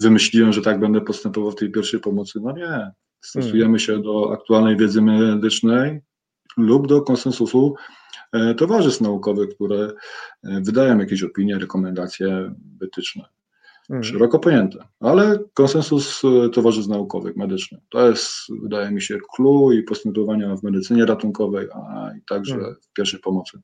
wymyśliłem, 0.00 0.52
że 0.52 0.62
tak 0.62 0.80
będę 0.80 1.00
postępował 1.00 1.50
w 1.50 1.56
tej 1.56 1.70
pierwszej 1.70 2.00
pomocy. 2.00 2.40
No 2.42 2.52
nie. 2.52 2.90
Stosujemy 3.20 3.78
się 3.78 4.02
do 4.02 4.32
aktualnej 4.32 4.76
wiedzy 4.76 5.02
medycznej 5.02 6.00
lub 6.56 6.86
do 6.86 7.02
konsensusu 7.02 7.74
e, 8.32 8.54
towarzystw 8.54 9.00
naukowych, 9.00 9.54
które 9.54 9.92
e, 10.44 10.60
wydają 10.60 10.98
jakieś 10.98 11.22
opinie, 11.22 11.58
rekomendacje, 11.58 12.54
wytyczne. 12.80 13.24
Mhm. 13.90 14.04
szeroko 14.04 14.38
pojęte, 14.38 14.78
ale 15.00 15.38
konsensus 15.54 16.22
e, 16.24 16.48
towarzystw 16.48 16.90
naukowych, 16.90 17.36
medycznych. 17.36 17.80
To 17.90 18.08
jest, 18.08 18.28
wydaje 18.62 18.90
mi 18.90 19.02
się, 19.02 19.18
clue 19.36 19.72
i 19.72 19.82
postępowania 19.82 20.56
w 20.56 20.62
medycynie 20.62 21.06
ratunkowej, 21.06 21.66
a 21.74 22.10
i 22.18 22.20
także 22.28 22.54
mhm. 22.54 22.76
w 22.82 22.92
pierwszej 22.92 23.20
pomocy. 23.20 23.60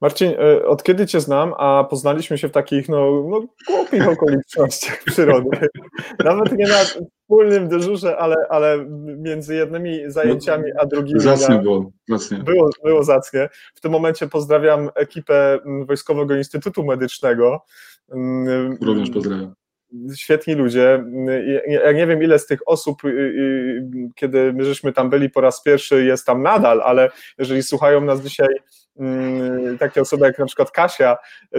Marcin, 0.00 0.32
e, 0.38 0.66
od 0.66 0.82
kiedy 0.82 1.06
Cię 1.06 1.20
znam, 1.20 1.54
a 1.58 1.84
poznaliśmy 1.90 2.38
się 2.38 2.48
w 2.48 2.52
takich 2.52 2.88
no, 2.88 3.24
no 3.30 3.40
głupich 3.66 4.08
okolicznościach 4.08 5.04
przyrody. 5.04 5.48
Nawet 6.24 6.52
nie 6.52 6.66
na 6.66 6.84
wspólnym 7.24 7.68
dyżurze, 7.68 8.16
ale, 8.18 8.34
ale 8.50 8.86
między 9.18 9.54
jednymi 9.54 10.00
zajęciami 10.06 10.64
a 10.78 10.86
drugimi. 10.86 11.20
Zacnie 11.20 11.58
było, 11.58 11.90
zacnie. 12.08 12.38
Było, 12.38 12.70
było 12.84 13.04
zacnie. 13.04 13.48
W 13.74 13.80
tym 13.80 13.92
momencie 13.92 14.28
pozdrawiam 14.28 14.90
ekipę 14.94 15.58
Wojskowego 15.86 16.36
Instytutu 16.36 16.84
Medycznego. 16.84 17.64
Również 18.80 19.10
pozdrawiam 19.10 19.54
świetni 20.16 20.54
ludzie. 20.54 21.04
Ja 21.66 21.92
nie 21.92 22.06
wiem, 22.06 22.22
ile 22.22 22.38
z 22.38 22.46
tych 22.46 22.68
osób, 22.68 23.04
y, 23.04 23.08
y, 23.08 23.88
kiedy 24.14 24.52
my 24.52 24.64
żeśmy 24.64 24.92
tam 24.92 25.10
byli 25.10 25.30
po 25.30 25.40
raz 25.40 25.62
pierwszy, 25.62 26.04
jest 26.04 26.26
tam 26.26 26.42
nadal, 26.42 26.82
ale 26.82 27.10
jeżeli 27.38 27.62
słuchają 27.62 28.00
nas 28.00 28.22
dzisiaj 28.22 28.48
Mm, 28.48 28.83
takie 29.78 30.00
osoby 30.00 30.26
jak 30.26 30.38
na 30.38 30.46
przykład 30.46 30.70
Kasia, 30.70 31.16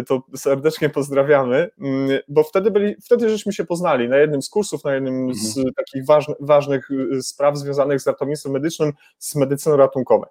to 0.08 0.24
serdecznie 0.36 0.90
pozdrawiamy, 0.90 1.70
mm, 1.82 2.20
bo 2.28 2.44
wtedy 2.44 2.72
byli, 2.72 2.96
wtedy 3.06 3.30
żeśmy 3.30 3.54
się 3.54 3.66
poznali 3.66 4.10
na 4.10 4.18
jednym 4.18 4.42
z 4.42 4.50
kursów, 4.50 4.84
na 4.84 4.94
jednym 4.94 5.34
z 5.34 5.58
mhm. 5.58 5.74
takich 5.74 6.06
ważnych, 6.06 6.38
ważnych 6.40 6.90
spraw 7.22 7.58
związanych 7.58 8.02
z 8.02 8.08
ratownictwem 8.08 8.54
medycznym, 8.54 8.94
z 9.20 9.36
medycyną 9.36 9.78
ratunkową. 9.78 10.26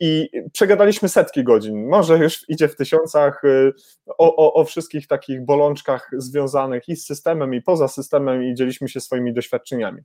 I 0.00 0.28
przegadaliśmy 0.52 1.08
setki 1.08 1.44
godzin, 1.44 1.88
może 1.88 2.18
już 2.18 2.48
idzie 2.48 2.68
w 2.68 2.76
tysiącach 2.76 3.44
y, 3.44 3.72
o, 4.18 4.36
o, 4.36 4.54
o 4.54 4.64
wszystkich 4.64 5.06
takich 5.06 5.44
bolączkach 5.44 6.10
związanych 6.12 6.88
i 6.88 6.96
z 6.96 7.06
systemem, 7.06 7.54
i 7.54 7.62
poza 7.62 7.88
systemem, 7.88 8.44
i 8.44 8.54
dzieliśmy 8.54 8.88
się 8.88 9.00
swoimi 9.00 9.32
doświadczeniami. 9.32 10.02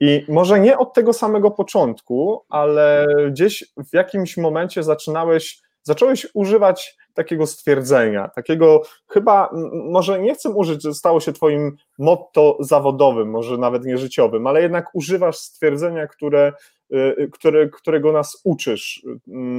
I 0.00 0.24
może 0.28 0.60
nie 0.60 0.78
od 0.78 0.94
tego 0.94 1.12
samego 1.12 1.50
początku, 1.50 2.44
ale 2.48 3.06
gdzieś 3.30 3.64
w 3.90 3.94
jakimś 3.94 4.36
momencie 4.36 4.82
zaczynamy 4.82 5.23
zaczynałeś, 5.24 5.62
zacząłeś 5.82 6.26
używać 6.34 6.96
takiego 7.14 7.46
stwierdzenia, 7.46 8.28
takiego 8.28 8.82
chyba, 9.08 9.50
może 9.72 10.20
nie 10.20 10.34
chcę 10.34 10.50
użyć, 10.50 10.82
że 10.82 10.94
stało 10.94 11.20
się 11.20 11.32
twoim 11.32 11.76
motto 11.98 12.56
zawodowym, 12.60 13.30
może 13.30 13.58
nawet 13.58 13.84
nie 13.84 13.98
życiowym, 13.98 14.46
ale 14.46 14.62
jednak 14.62 14.90
używasz 14.94 15.36
stwierdzenia, 15.36 16.06
które, 16.06 16.52
y, 16.94 17.28
które, 17.32 17.68
którego 17.68 18.12
nas 18.12 18.40
uczysz, 18.44 19.02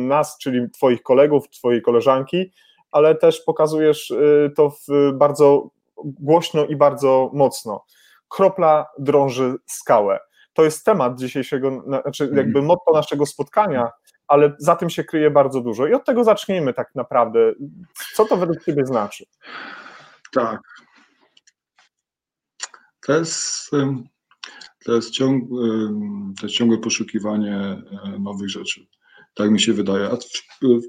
nas, 0.08 0.38
czyli 0.38 0.70
twoich 0.70 1.04
kolegów, 1.04 1.50
twojej 1.50 1.82
koleżanki, 1.82 2.52
ale 2.92 3.16
też 3.16 3.42
pokazujesz 3.42 4.12
y, 4.12 4.52
to 4.56 4.72
bardzo 5.14 5.70
głośno 6.04 6.66
i 6.66 6.76
bardzo 6.76 7.30
mocno. 7.34 7.86
Kropla 8.28 8.86
drąży 9.00 9.56
skałę. 9.66 10.20
To 10.54 10.64
jest 10.64 10.86
temat 10.86 11.20
dzisiejszego, 11.20 11.84
znaczy 11.88 12.24
jakby 12.24 12.60
mhm. 12.60 12.66
motto 12.66 12.94
naszego 12.94 13.26
spotkania, 13.26 13.92
ale 14.28 14.56
za 14.60 14.76
tym 14.76 14.90
się 14.90 15.04
kryje 15.04 15.32
bardzo 15.32 15.62
dużo. 15.62 15.88
I 15.88 15.94
od 15.94 16.06
tego 16.06 16.24
zacznijmy 16.24 16.74
tak 16.74 16.96
naprawdę. 16.96 17.54
Co 18.16 18.26
to 18.26 18.38
według 18.38 18.64
Ciebie 18.64 18.86
znaczy? 18.86 19.26
Tak. 20.34 20.62
To 23.08 23.14
jest, 23.14 23.72
to 24.86 24.96
jest, 24.96 25.12
ciąg, 25.12 25.50
to 26.40 26.46
jest 26.46 26.56
ciągłe 26.56 26.78
poszukiwanie 26.78 27.82
nowych 28.20 28.50
rzeczy. 28.50 28.88
Tak 29.34 29.52
mi 29.52 29.60
się 29.60 29.74
wydaje. 29.74 30.06
A 30.06 30.18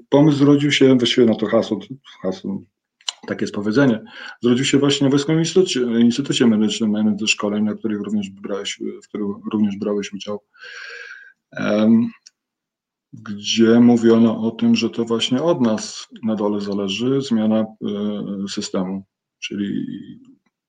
pomysł 0.09 0.37
zrodził 0.37 0.71
się, 0.71 0.97
właściwie 0.97 1.27
na 1.27 1.35
to 1.35 1.45
hasło, 1.45 1.79
hasło 2.21 2.61
takie 3.27 3.43
jest 3.43 3.55
powiedzenie, 3.55 4.03
zrodził 4.41 4.65
się 4.65 4.77
właśnie 4.77 5.07
w 5.07 5.11
Wojskowym 5.11 5.39
Instytucie, 5.39 5.79
Instytucie 5.79 6.47
Medycznym 6.47 6.91
na 6.91 7.17
ze 7.19 7.27
szkoleń, 7.27 7.63
na 7.63 7.75
których 7.75 8.01
również 8.01 8.29
brałeś, 8.29 8.79
w 9.03 9.07
których 9.07 9.27
również 9.51 9.75
brałeś 9.77 10.13
udział, 10.13 10.43
gdzie 13.21 13.79
mówiono 13.79 14.41
o 14.41 14.51
tym, 14.51 14.75
że 14.75 14.89
to 14.89 15.05
właśnie 15.05 15.43
od 15.43 15.61
nas 15.61 16.07
na 16.23 16.35
dole 16.35 16.61
zależy 16.61 17.21
zmiana 17.21 17.59
e, 17.59 17.67
systemu, 18.49 19.05
czyli 19.39 19.85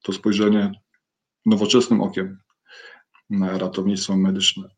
to 0.03 0.13
spojrzenie 0.13 0.73
nowoczesnym 1.47 2.01
okiem 2.01 2.39
na 3.31 3.59
ratownictwo 3.59 4.17
medyczne. 4.17 4.69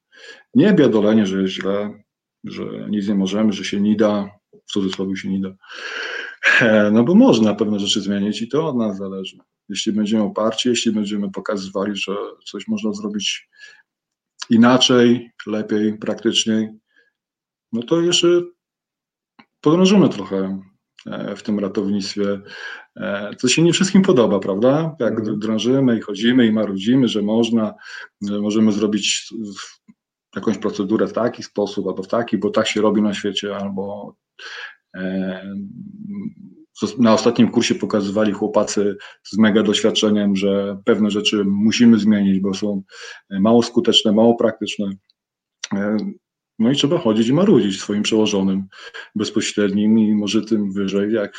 Nie 0.55 0.73
biadolenie, 0.73 1.27
że 1.27 1.43
jest 1.43 1.55
źle, 1.55 2.03
że 2.45 2.65
nic 2.91 3.09
nie 3.09 3.15
możemy, 3.15 3.53
że 3.53 3.65
się 3.65 3.81
nie 3.81 3.97
da, 3.97 4.31
w 4.67 4.73
cudzysłowie 4.73 5.17
się 5.17 5.29
nie 5.29 5.41
da. 5.41 5.55
E, 6.61 6.91
no 6.91 7.05
bo 7.05 7.15
można 7.15 7.55
pewne 7.55 7.79
rzeczy 7.79 8.01
zmienić 8.01 8.43
i 8.43 8.49
to 8.49 8.69
od 8.69 8.77
nas 8.77 8.97
zależy. 8.97 9.39
Jeśli 9.69 9.93
będziemy 9.93 10.23
oparci, 10.23 10.69
jeśli 10.69 10.93
będziemy 10.93 11.31
pokazywali, 11.31 11.97
że 11.97 12.13
coś 12.47 12.69
można 12.69 12.93
zrobić 12.93 13.49
inaczej, 14.51 15.31
lepiej, 15.47 15.99
praktyczniej, 15.99 16.69
no 17.73 17.83
to 17.83 18.01
jeszcze 18.01 18.29
podążymy 19.61 20.09
trochę 20.09 20.63
e, 21.07 21.37
w 21.37 21.43
tym 21.43 21.59
ratownictwie, 21.59 22.41
e, 22.97 23.31
co 23.39 23.49
się 23.49 23.63
nie 23.63 23.73
wszystkim 23.73 24.03
podoba, 24.03 24.39
prawda? 24.39 24.97
Jak 25.01 25.19
mhm. 25.19 25.39
drążymy 25.39 25.99
i 25.99 26.01
chodzimy 26.01 26.47
i 26.47 26.53
marudzimy, 26.53 27.09
że 27.09 27.23
można, 27.23 27.75
że 28.29 28.41
możemy 28.41 28.73
zrobić 28.73 29.29
jakąś 30.37 30.59
procedurę 30.59 31.07
w 31.07 31.13
taki 31.13 31.43
sposób, 31.43 31.87
albo 31.87 32.03
w 32.03 32.09
taki, 32.09 32.39
bo 32.39 32.51
tak 32.51 32.69
się 32.69 32.81
robi 32.81 33.03
na 33.03 33.15
świecie, 33.15 33.57
albo 33.57 34.17
na 36.99 37.15
ostatnim 37.15 37.51
kursie 37.51 37.75
pokazywali 37.75 38.33
chłopacy 38.33 38.97
z 39.23 39.39
mega 39.39 39.63
doświadczeniem, 39.63 40.37
że 40.37 40.79
pewne 40.85 41.11
rzeczy 41.11 41.45
musimy 41.45 41.99
zmienić, 41.99 42.41
bo 42.41 42.55
są 42.55 42.83
mało 43.31 43.63
skuteczne, 43.63 44.13
mało 44.13 44.35
praktyczne. 44.35 44.91
No 46.61 46.71
i 46.71 46.77
trzeba 46.77 46.99
chodzić 46.99 47.29
i 47.29 47.33
marudzić 47.33 47.81
swoim 47.81 48.03
przełożonym 48.03 48.65
bezpośrednim 49.15 49.99
i 49.99 50.15
może 50.15 50.45
tym 50.45 50.73
wyżej, 50.73 51.13
jak 51.13 51.33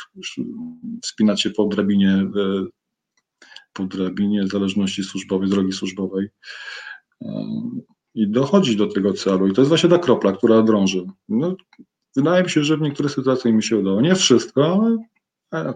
wspinać 1.02 1.42
się 1.42 1.50
po 1.50 1.66
drabinie, 1.66 2.26
po 3.72 3.84
drabinie 3.84 4.46
zależności 4.46 5.04
służbowej, 5.04 5.48
drogi 5.48 5.72
służbowej 5.72 6.28
i 8.14 8.28
dochodzić 8.28 8.76
do 8.76 8.86
tego 8.86 9.12
celu. 9.12 9.46
I 9.46 9.52
to 9.52 9.60
jest 9.60 9.68
właśnie 9.68 9.88
ta 9.88 9.98
kropla, 9.98 10.32
która 10.32 10.62
drąży. 10.62 11.06
No, 11.28 11.56
Wydaje 12.16 12.42
mi 12.42 12.50
się, 12.50 12.64
że 12.64 12.76
w 12.76 12.80
niektórych 12.80 13.12
sytuacjach 13.12 13.54
mi 13.54 13.62
się 13.62 13.78
udało. 13.78 14.00
Nie 14.00 14.14
wszystko, 14.14 14.88
ale 15.50 15.74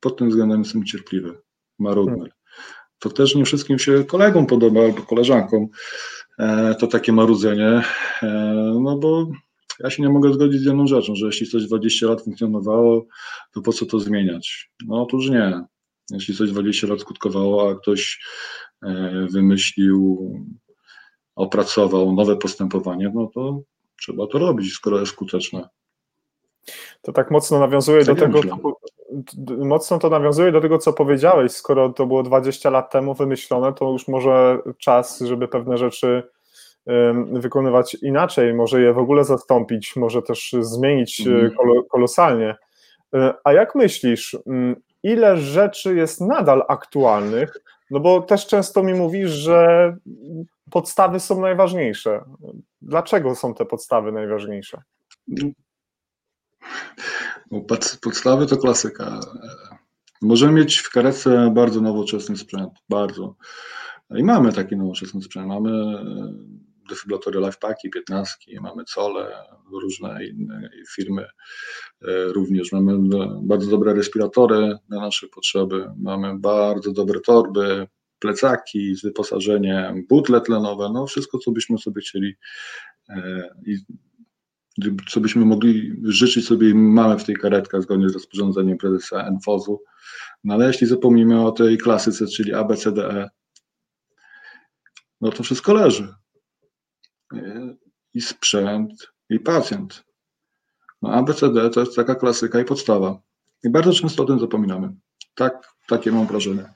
pod 0.00 0.16
tym 0.16 0.28
względem 0.28 0.58
jestem 0.58 0.84
cierpliwy, 0.84 1.38
marudny. 1.78 2.28
To 2.98 3.10
też 3.10 3.34
nie 3.34 3.44
wszystkim 3.44 3.78
się 3.78 4.04
kolegom 4.04 4.46
podoba 4.46 4.80
albo 4.80 5.02
koleżankom 5.02 5.68
e, 6.38 6.74
to 6.74 6.86
takie 6.86 7.12
marudzenie, 7.12 7.82
e, 8.22 8.26
no 8.80 8.98
bo 8.98 9.26
ja 9.80 9.90
się 9.90 10.02
nie 10.02 10.08
mogę 10.08 10.32
zgodzić 10.32 10.60
z 10.60 10.64
jedną 10.64 10.86
rzeczą, 10.86 11.14
że 11.14 11.26
jeśli 11.26 11.46
coś 11.46 11.66
20 11.66 12.06
lat 12.06 12.22
funkcjonowało, 12.22 13.06
to 13.52 13.60
po 13.60 13.72
co 13.72 13.86
to 13.86 14.00
zmieniać? 14.00 14.70
No 14.86 15.02
otóż 15.02 15.30
nie. 15.30 15.60
Jeśli 16.10 16.36
coś 16.36 16.50
20 16.50 16.86
lat 16.86 17.00
skutkowało, 17.00 17.70
a 17.70 17.74
ktoś 17.74 18.20
e, 18.82 19.26
wymyślił, 19.30 20.30
opracował 21.34 22.12
nowe 22.12 22.36
postępowanie, 22.36 23.12
no 23.14 23.30
to 23.34 23.60
trzeba 24.00 24.26
to 24.26 24.38
robić, 24.38 24.72
skoro 24.72 25.00
jest 25.00 25.12
skuteczne. 25.12 25.68
To 27.02 27.12
tak 27.12 27.30
mocno 27.30 27.58
nawiązuje 27.58 28.04
tak 28.04 28.14
do 28.14 28.40
tego, 28.40 28.40
mocno 29.58 29.98
to 29.98 30.10
nawiązuje 30.10 30.52
do 30.52 30.60
tego, 30.60 30.78
co 30.78 30.92
powiedziałeś. 30.92 31.52
Skoro 31.52 31.88
to 31.88 32.06
było 32.06 32.22
20 32.22 32.70
lat 32.70 32.92
temu 32.92 33.14
wymyślone, 33.14 33.72
to 33.72 33.92
już 33.92 34.08
może 34.08 34.58
czas, 34.78 35.20
żeby 35.20 35.48
pewne 35.48 35.78
rzeczy 35.78 36.22
wykonywać 37.32 37.96
inaczej, 38.02 38.54
może 38.54 38.80
je 38.82 38.92
w 38.92 38.98
ogóle 38.98 39.24
zastąpić, 39.24 39.96
może 39.96 40.22
też 40.22 40.54
zmienić 40.60 41.26
e, 41.26 41.30
mhm. 41.30 41.82
kolosalnie. 41.90 42.56
E, 43.14 43.34
a 43.44 43.52
jak 43.52 43.74
myślisz, 43.74 44.36
ile 45.02 45.36
rzeczy 45.36 45.94
jest 45.94 46.20
nadal 46.20 46.64
aktualnych? 46.68 47.56
No 47.90 48.00
bo 48.00 48.22
też 48.22 48.46
często 48.46 48.82
mi 48.82 48.94
mówisz, 48.94 49.30
że 49.30 49.96
podstawy 50.70 51.20
są 51.20 51.40
najważniejsze. 51.40 52.24
Dlaczego 52.82 53.34
są 53.34 53.54
te 53.54 53.64
podstawy 53.64 54.12
najważniejsze? 54.12 54.82
Podstawy 58.00 58.46
to 58.46 58.56
klasyka. 58.56 59.20
Możemy 60.22 60.52
mieć 60.52 60.78
w 60.78 60.90
karetce 60.90 61.52
bardzo 61.54 61.80
nowoczesny 61.80 62.36
sprzęt, 62.36 62.72
bardzo. 62.88 63.36
I 64.16 64.24
mamy 64.24 64.52
taki 64.52 64.76
nowoczesny 64.76 65.22
sprzęt. 65.22 65.46
Mamy 65.46 65.70
e, 65.70 66.32
defibratory 66.88 67.40
LifePaki, 67.40 67.90
15, 67.90 68.60
mamy 68.60 68.82
Cole, 68.94 69.32
różne 69.72 70.26
inne 70.26 70.70
firmy 70.94 71.22
e, 71.22 72.24
również. 72.24 72.72
Mamy 72.72 72.98
bardzo 73.42 73.70
dobre 73.70 73.94
respiratory 73.94 74.76
na 74.88 75.00
nasze 75.00 75.28
potrzeby, 75.28 75.90
mamy 75.96 76.38
bardzo 76.38 76.92
dobre 76.92 77.20
torby, 77.20 77.86
plecaki 78.18 78.96
z 78.96 79.02
wyposażeniem, 79.02 80.06
butle 80.08 80.40
tlenowe, 80.40 80.90
no 80.92 81.06
wszystko, 81.06 81.38
co 81.38 81.50
byśmy 81.50 81.78
sobie 81.78 82.00
chcieli 82.00 82.34
e, 83.08 83.48
i 83.66 83.76
co 85.08 85.20
byśmy 85.20 85.44
mogli 85.44 85.92
życzyć 86.04 86.46
sobie 86.46 86.74
mamy 86.74 87.18
w 87.18 87.24
tej 87.24 87.36
karetkach 87.36 87.82
zgodnie 87.82 88.08
z 88.08 88.14
rozporządzeniem 88.14 88.78
prezesa 88.78 89.30
NFOZ-u. 89.30 89.82
No 90.44 90.54
ale 90.54 90.66
jeśli 90.66 90.86
zapomnimy 90.86 91.46
o 91.46 91.52
tej 91.52 91.78
klasyce, 91.78 92.26
czyli 92.26 92.54
ABCDE, 92.54 93.30
no 95.20 95.30
to 95.30 95.42
wszystko 95.42 95.74
leży. 95.74 96.14
I 98.14 98.20
sprzęt, 98.20 99.12
i 99.30 99.40
pacjent. 99.40 100.04
No 101.02 101.12
ABCD 101.12 101.70
to 101.70 101.80
jest 101.80 101.96
taka 101.96 102.14
klasyka 102.14 102.60
i 102.60 102.64
podstawa. 102.64 103.20
I 103.64 103.70
bardzo 103.70 103.92
często 103.92 104.22
o 104.22 104.26
tym 104.26 104.40
zapominamy. 104.40 104.94
Tak, 105.34 105.68
takie 105.88 106.12
mam 106.12 106.26
wrażenie. 106.26 106.72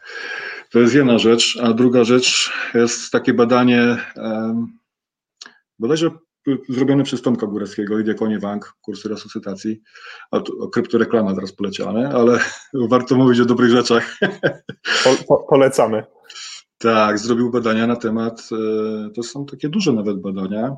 To 0.71 0.79
jest 0.79 0.95
jedna 0.95 1.19
rzecz, 1.19 1.59
a 1.63 1.73
druga 1.73 2.05
rzecz 2.05 2.53
jest 2.75 3.13
takie 3.13 3.35
badanie, 3.35 3.97
um, 4.17 4.79
bodajże 5.79 6.11
zrobione 6.69 7.05
przez 7.05 7.23
Tomka 7.23 7.47
Górewskiego 7.47 7.99
i 7.99 8.05
Diakonie 8.05 8.39
Wang, 8.39 8.75
kursy 8.81 9.09
resuscytacji. 9.09 9.83
O, 10.31 10.43
o 10.61 10.69
kryptoreklama 10.69 11.35
teraz 11.35 11.53
poleciane, 11.53 12.11
ale 12.15 12.39
warto 12.91 13.15
mówić 13.15 13.41
o 13.41 13.45
dobrych 13.45 13.71
rzeczach. 13.71 14.19
Po, 15.05 15.11
po, 15.29 15.47
polecamy. 15.51 16.05
Tak, 16.79 17.19
zrobił 17.19 17.51
badania 17.51 17.87
na 17.87 17.97
temat, 17.97 18.49
e, 18.53 19.11
to 19.11 19.23
są 19.23 19.47
takie 19.47 19.69
duże 19.69 19.93
nawet 19.93 20.21
badania, 20.21 20.77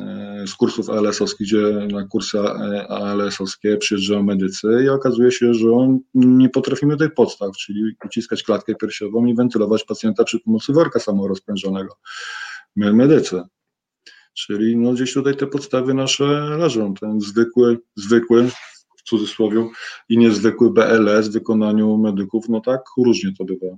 e, 0.00 0.44
z 0.46 0.54
kursów 0.54 0.90
ALS-owskich, 0.90 1.46
gdzie 1.46 1.86
na 1.92 2.06
kursy 2.06 2.38
ALS-owskie 2.88 3.76
przyjeżdżają 3.76 4.22
medycy 4.22 4.68
i 4.84 4.88
okazuje 4.88 5.32
się, 5.32 5.54
że 5.54 5.66
nie 6.14 6.48
potrafimy 6.48 6.96
tych 6.96 7.14
podstaw, 7.14 7.56
czyli 7.56 7.82
uciskać 8.04 8.42
klatkę 8.42 8.74
piersiową 8.74 9.24
i 9.24 9.34
wentylować 9.34 9.84
pacjenta 9.84 10.24
przy 10.24 10.40
pomocy 10.40 10.72
worka 10.72 11.00
samorozprężonego. 11.00 11.96
My 12.76 12.92
medycy. 12.92 13.42
Czyli 14.34 14.76
no 14.76 14.92
gdzieś 14.92 15.14
tutaj 15.14 15.36
te 15.36 15.46
podstawy 15.46 15.94
nasze 15.94 16.24
leżą. 16.58 16.94
Ten 16.94 17.20
zwykły, 17.20 17.78
zwykły 17.96 18.48
w 18.96 19.02
cudzysłowie 19.04 19.68
i 20.08 20.18
niezwykły 20.18 20.72
BLS 20.72 21.28
w 21.28 21.32
wykonaniu 21.32 21.98
medyków, 21.98 22.48
no 22.48 22.60
tak 22.60 22.80
różnie 22.98 23.32
to 23.38 23.44
bywa. 23.44 23.76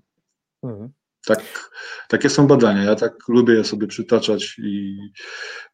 Mhm. 0.62 0.92
Tak, 1.26 1.70
takie 2.08 2.30
są 2.30 2.46
badania. 2.46 2.82
Ja 2.82 2.94
tak 2.94 3.28
lubię 3.28 3.54
je 3.54 3.64
sobie 3.64 3.86
przytaczać 3.86 4.58
i 4.58 4.98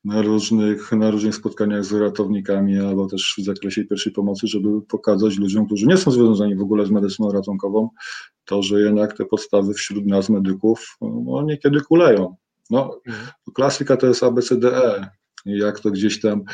na 0.05 0.23
różnych, 0.23 0.93
na 0.93 1.11
różnych 1.11 1.35
spotkaniach 1.35 1.85
z 1.85 1.93
ratownikami, 1.93 2.79
albo 2.79 3.07
też 3.07 3.35
w 3.39 3.45
zakresie 3.45 3.85
pierwszej 3.85 4.13
pomocy, 4.13 4.47
żeby 4.47 4.69
pokazać 4.89 5.39
ludziom, 5.39 5.67
którzy 5.67 5.87
nie 5.87 5.97
są 5.97 6.11
związani 6.11 6.57
w 6.57 6.63
ogóle 6.63 6.87
z 6.87 6.91
medycyną 6.91 7.33
ratunkową, 7.33 7.89
to, 8.45 8.63
że 8.63 8.81
jednak 8.81 9.17
te 9.17 9.25
podstawy 9.25 9.75
wśród 9.75 10.07
nas, 10.07 10.29
medyków, 10.29 10.97
no, 11.01 11.43
niekiedy 11.43 11.81
kuleją. 11.81 12.37
No, 12.73 13.01
mhm. 13.07 13.29
klasyka 13.55 13.97
to 13.97 14.07
jest 14.07 14.23
ABCDE. 14.23 15.09
Jak 15.45 15.81
to 15.81 15.91
gdzieś 15.91 16.21
tam 16.21 16.45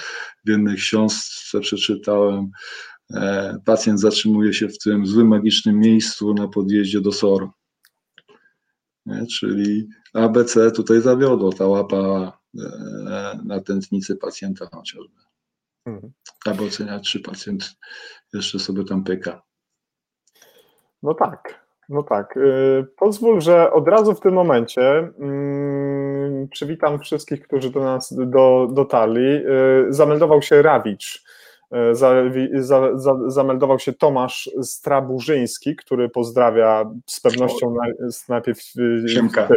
w 0.44 0.48
jednej 0.48 0.76
książce 0.76 1.60
przeczytałem, 1.60 2.50
e, 3.14 3.58
pacjent 3.64 4.00
zatrzymuje 4.00 4.54
się 4.54 4.68
w 4.68 4.78
tym 4.78 5.06
złym, 5.06 5.28
magicznym 5.28 5.78
miejscu 5.78 6.34
na 6.34 6.48
podjeździe 6.48 7.00
do 7.00 7.12
SOR. 7.12 7.48
Czyli 9.38 9.88
ABC 10.14 10.70
tutaj 10.70 11.00
zawiodło, 11.00 11.52
ta 11.52 11.66
łapa 11.66 12.38
e, 12.58 13.38
na 13.44 13.60
tętnicy 13.60 14.16
pacjenta 14.16 14.68
chociażby. 14.72 15.20
Mhm. 15.86 16.12
Aby 16.46 16.64
oceniać, 16.64 17.10
czy 17.10 17.20
pacjent 17.20 17.76
jeszcze 18.34 18.58
sobie 18.58 18.84
tam 18.84 19.04
pyka. 19.04 19.42
No 21.02 21.14
tak. 21.14 21.68
No 21.88 22.02
tak. 22.02 22.36
Y, 22.36 22.86
pozwól, 22.96 23.40
że 23.40 23.72
od 23.72 23.88
razu 23.88 24.14
w 24.14 24.20
tym 24.20 24.34
momencie 24.34 25.12
mm, 25.18 25.87
przywitam 26.50 27.00
wszystkich, 27.00 27.42
którzy 27.42 27.70
do 27.70 27.80
nas 27.80 28.14
do, 28.18 28.68
dotarli. 28.72 29.26
Y, 29.26 29.86
zameldował 29.88 30.42
się 30.42 30.62
Rawicz. 30.62 31.24
Y, 31.92 31.94
za, 31.94 32.14
za, 32.54 32.98
za, 32.98 33.14
zameldował 33.26 33.78
się 33.78 33.92
Tomasz 33.92 34.50
Straburzyński, 34.62 35.76
który 35.76 36.08
pozdrawia 36.08 36.90
z 37.06 37.20
pewnością 37.20 37.74
na, 37.74 38.08
najpierw 38.28 38.58
Siemka. 39.14 39.48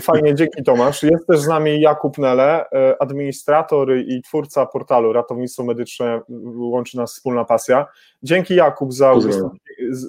Fajnie, 0.00 0.34
dzięki 0.34 0.62
Tomasz. 0.62 1.02
Jest 1.02 1.26
też 1.26 1.40
z 1.40 1.46
nami 1.46 1.80
Jakub 1.80 2.18
Nele, 2.18 2.64
administrator 3.00 3.96
i 3.96 4.22
twórca 4.22 4.66
portalu 4.66 5.12
Ratownictwo 5.12 5.64
Medyczne, 5.64 6.20
łączy 6.54 6.96
nas 6.96 7.12
wspólna 7.12 7.44
pasja. 7.44 7.86
Dzięki 8.22 8.54
Jakub 8.54 8.92
za 8.92 9.14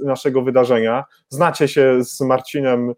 naszego 0.04 0.42
wydarzenia. 0.42 1.06
Znacie 1.30 1.68
się 1.68 2.04
z 2.04 2.22
Marcinem 2.22 2.94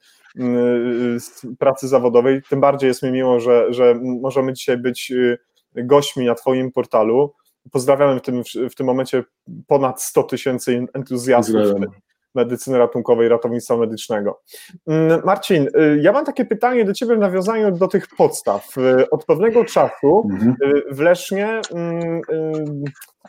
pracy 1.60 1.88
zawodowej, 1.88 2.42
tym 2.50 2.60
bardziej 2.60 2.88
jest 2.88 3.04
mi 3.04 3.12
miło, 3.12 3.40
że, 3.40 3.74
że 3.74 3.96
możemy 4.02 4.54
dzisiaj 4.54 4.78
być 4.78 5.12
y, 5.12 5.38
gośćmi 5.76 6.26
na 6.26 6.36
Twoim 6.36 6.72
portalu. 6.72 7.34
Pozdrawiamy 7.72 8.20
w 8.20 8.22
tym, 8.22 8.44
w 8.70 8.76
tym 8.76 8.86
momencie 8.86 9.24
ponad 9.68 10.02
100 10.02 10.24
tysięcy 10.24 10.88
entuzjastów 10.94 11.56
medycyny 12.36 12.78
ratunkowej, 12.78 13.30
ratownictwa 13.30 13.78
medycznego. 13.78 14.42
Mm, 14.88 15.22
Marcin, 15.26 15.68
y, 15.68 16.00
ja 16.02 16.12
mam 16.12 16.26
takie 16.26 16.46
pytanie 16.46 16.86
do 16.86 16.94
Ciebie 16.94 17.16
w 17.16 17.20
nawiązaniu 17.20 17.72
do 17.72 17.88
tych 17.88 18.08
podstaw. 18.18 18.78
Y, 18.78 19.10
od 19.10 19.26
pewnego 19.26 19.66
czasu 19.66 20.30
mhm. 20.32 20.56
w 20.92 21.00
Lesznie 21.00 21.62
mm, 21.72 22.22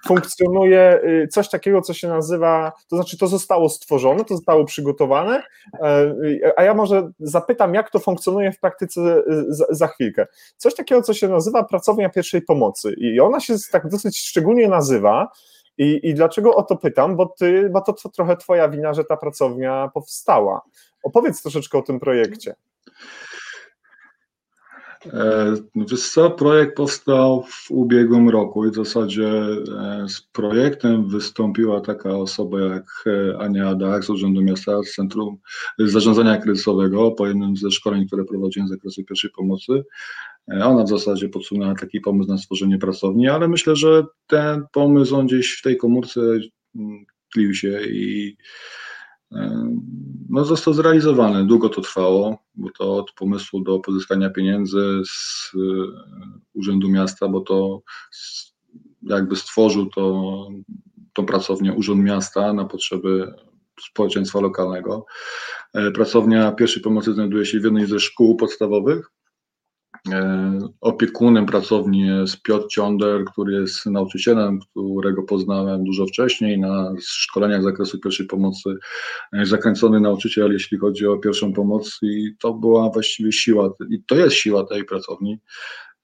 funkcjonuje 0.06 1.00
y, 1.04 1.28
coś 1.28 1.48
takiego, 1.48 1.82
co 1.82 1.94
się 1.94 2.08
nazywa, 2.08 2.72
to 2.88 2.96
znaczy 2.96 3.18
to 3.18 3.26
zostało 3.26 3.68
stworzone, 3.68 4.24
to 4.24 4.36
zostało 4.36 4.64
przygotowane, 4.64 5.42
e, 5.82 6.14
a 6.56 6.62
ja 6.62 6.74
może 6.74 7.10
zapytam, 7.20 7.74
jak 7.74 7.90
to 7.90 7.98
funkcjonuje 7.98 8.52
w 8.52 8.60
praktyce 8.60 9.00
y, 9.00 9.44
za, 9.48 9.64
za 9.70 9.86
chwilkę. 9.86 10.26
Coś 10.56 10.74
takiego, 10.74 11.02
co 11.02 11.14
się 11.14 11.28
nazywa 11.28 11.64
pracownia 11.64 12.08
pierwszej 12.08 12.42
pomocy 12.42 12.94
i 12.98 13.20
ona 13.20 13.40
się 13.40 13.54
tak 13.72 13.88
dosyć 13.88 14.18
szczególnie 14.18 14.68
nazywa, 14.68 15.28
i, 15.78 16.00
I 16.02 16.14
dlaczego 16.14 16.54
o 16.54 16.62
to 16.62 16.76
pytam? 16.76 17.16
Bo, 17.16 17.26
ty, 17.26 17.70
bo 17.70 17.80
to, 17.80 17.92
to 17.92 18.08
trochę 18.08 18.36
twoja 18.36 18.68
wina, 18.68 18.94
że 18.94 19.04
ta 19.04 19.16
pracownia 19.16 19.90
powstała. 19.94 20.62
Opowiedz 21.02 21.42
troszeczkę 21.42 21.78
o 21.78 21.82
tym 21.82 22.00
projekcie. 22.00 22.54
E, 25.06 25.54
wiesz 25.76 26.18
projekt 26.36 26.76
powstał 26.76 27.44
w 27.48 27.70
ubiegłym 27.70 28.28
roku 28.28 28.66
i 28.66 28.70
w 28.70 28.74
zasadzie 28.74 29.28
e, 29.28 30.06
z 30.08 30.20
projektem 30.20 31.08
wystąpiła 31.08 31.80
taka 31.80 32.10
osoba 32.10 32.60
jak 32.60 32.84
e, 33.06 33.38
Ania 33.38 33.74
Dach 33.74 34.04
z 34.04 34.10
Urzędu 34.10 34.42
Miasta, 34.42 34.82
z 34.82 34.94
Centrum 34.94 35.36
Zarządzania 35.78 36.36
Kryzysowego, 36.36 37.10
po 37.10 37.26
jednym 37.26 37.56
ze 37.56 37.70
szkoleń, 37.70 38.06
które 38.06 38.24
prowadziłem 38.24 38.68
z 38.68 38.70
zakresu 38.70 39.04
pierwszej 39.04 39.30
pomocy. 39.30 39.84
Ona 40.64 40.84
w 40.84 40.88
zasadzie 40.88 41.28
podsunęła 41.28 41.74
taki 41.74 42.00
pomysł 42.00 42.30
na 42.30 42.38
stworzenie 42.38 42.78
pracowni, 42.78 43.28
ale 43.28 43.48
myślę, 43.48 43.76
że 43.76 44.04
ten 44.26 44.64
pomysł 44.72 45.16
on 45.16 45.26
gdzieś 45.26 45.58
w 45.58 45.62
tej 45.62 45.76
komórce 45.76 46.20
mm, 46.20 47.04
tlił 47.32 47.54
się 47.54 47.80
i 47.82 48.36
no, 50.28 50.44
został 50.44 50.74
zrealizowany. 50.74 51.46
Długo 51.46 51.68
to 51.68 51.80
trwało, 51.80 52.38
bo 52.54 52.70
to 52.78 52.96
od 52.96 53.12
pomysłu 53.12 53.60
do 53.60 53.78
pozyskania 53.78 54.30
pieniędzy 54.30 55.02
z 55.04 55.52
e, 55.54 55.58
Urzędu 56.54 56.88
Miasta, 56.88 57.28
bo 57.28 57.40
to 57.40 57.82
jakby 59.02 59.36
stworzył 59.36 59.86
to, 59.86 60.48
tą 61.12 61.26
pracownię 61.26 61.72
Urząd 61.72 62.04
Miasta 62.04 62.52
na 62.52 62.64
potrzeby 62.64 63.34
społeczeństwa 63.80 64.40
lokalnego. 64.40 65.06
E, 65.74 65.90
pracownia 65.90 66.52
pierwszej 66.52 66.82
pomocy 66.82 67.14
znajduje 67.14 67.46
się 67.46 67.60
w 67.60 67.64
jednej 67.64 67.86
ze 67.86 68.00
szkół 68.00 68.36
podstawowych 68.36 69.10
opiekunem 70.80 71.46
pracowni 71.46 72.00
jest 72.00 72.42
Piotr 72.42 72.66
Cionder, 72.68 73.24
który 73.24 73.60
jest 73.60 73.86
nauczycielem, 73.86 74.58
którego 74.60 75.22
poznałem 75.22 75.84
dużo 75.84 76.06
wcześniej 76.06 76.60
na 76.60 76.92
szkoleniach 77.00 77.60
z 77.60 77.64
zakresu 77.64 78.00
pierwszej 78.00 78.26
pomocy. 78.26 78.74
E, 79.32 79.46
zakręcony 79.46 80.00
nauczyciel, 80.00 80.52
jeśli 80.52 80.78
chodzi 80.78 81.06
o 81.06 81.18
pierwszą 81.18 81.52
pomoc, 81.52 81.98
i 82.02 82.36
to 82.38 82.54
była 82.54 82.90
właściwie 82.90 83.32
siła, 83.32 83.70
i 83.90 84.02
to 84.04 84.16
jest 84.16 84.36
siła 84.36 84.64
tej 84.64 84.84
pracowni. 84.84 85.38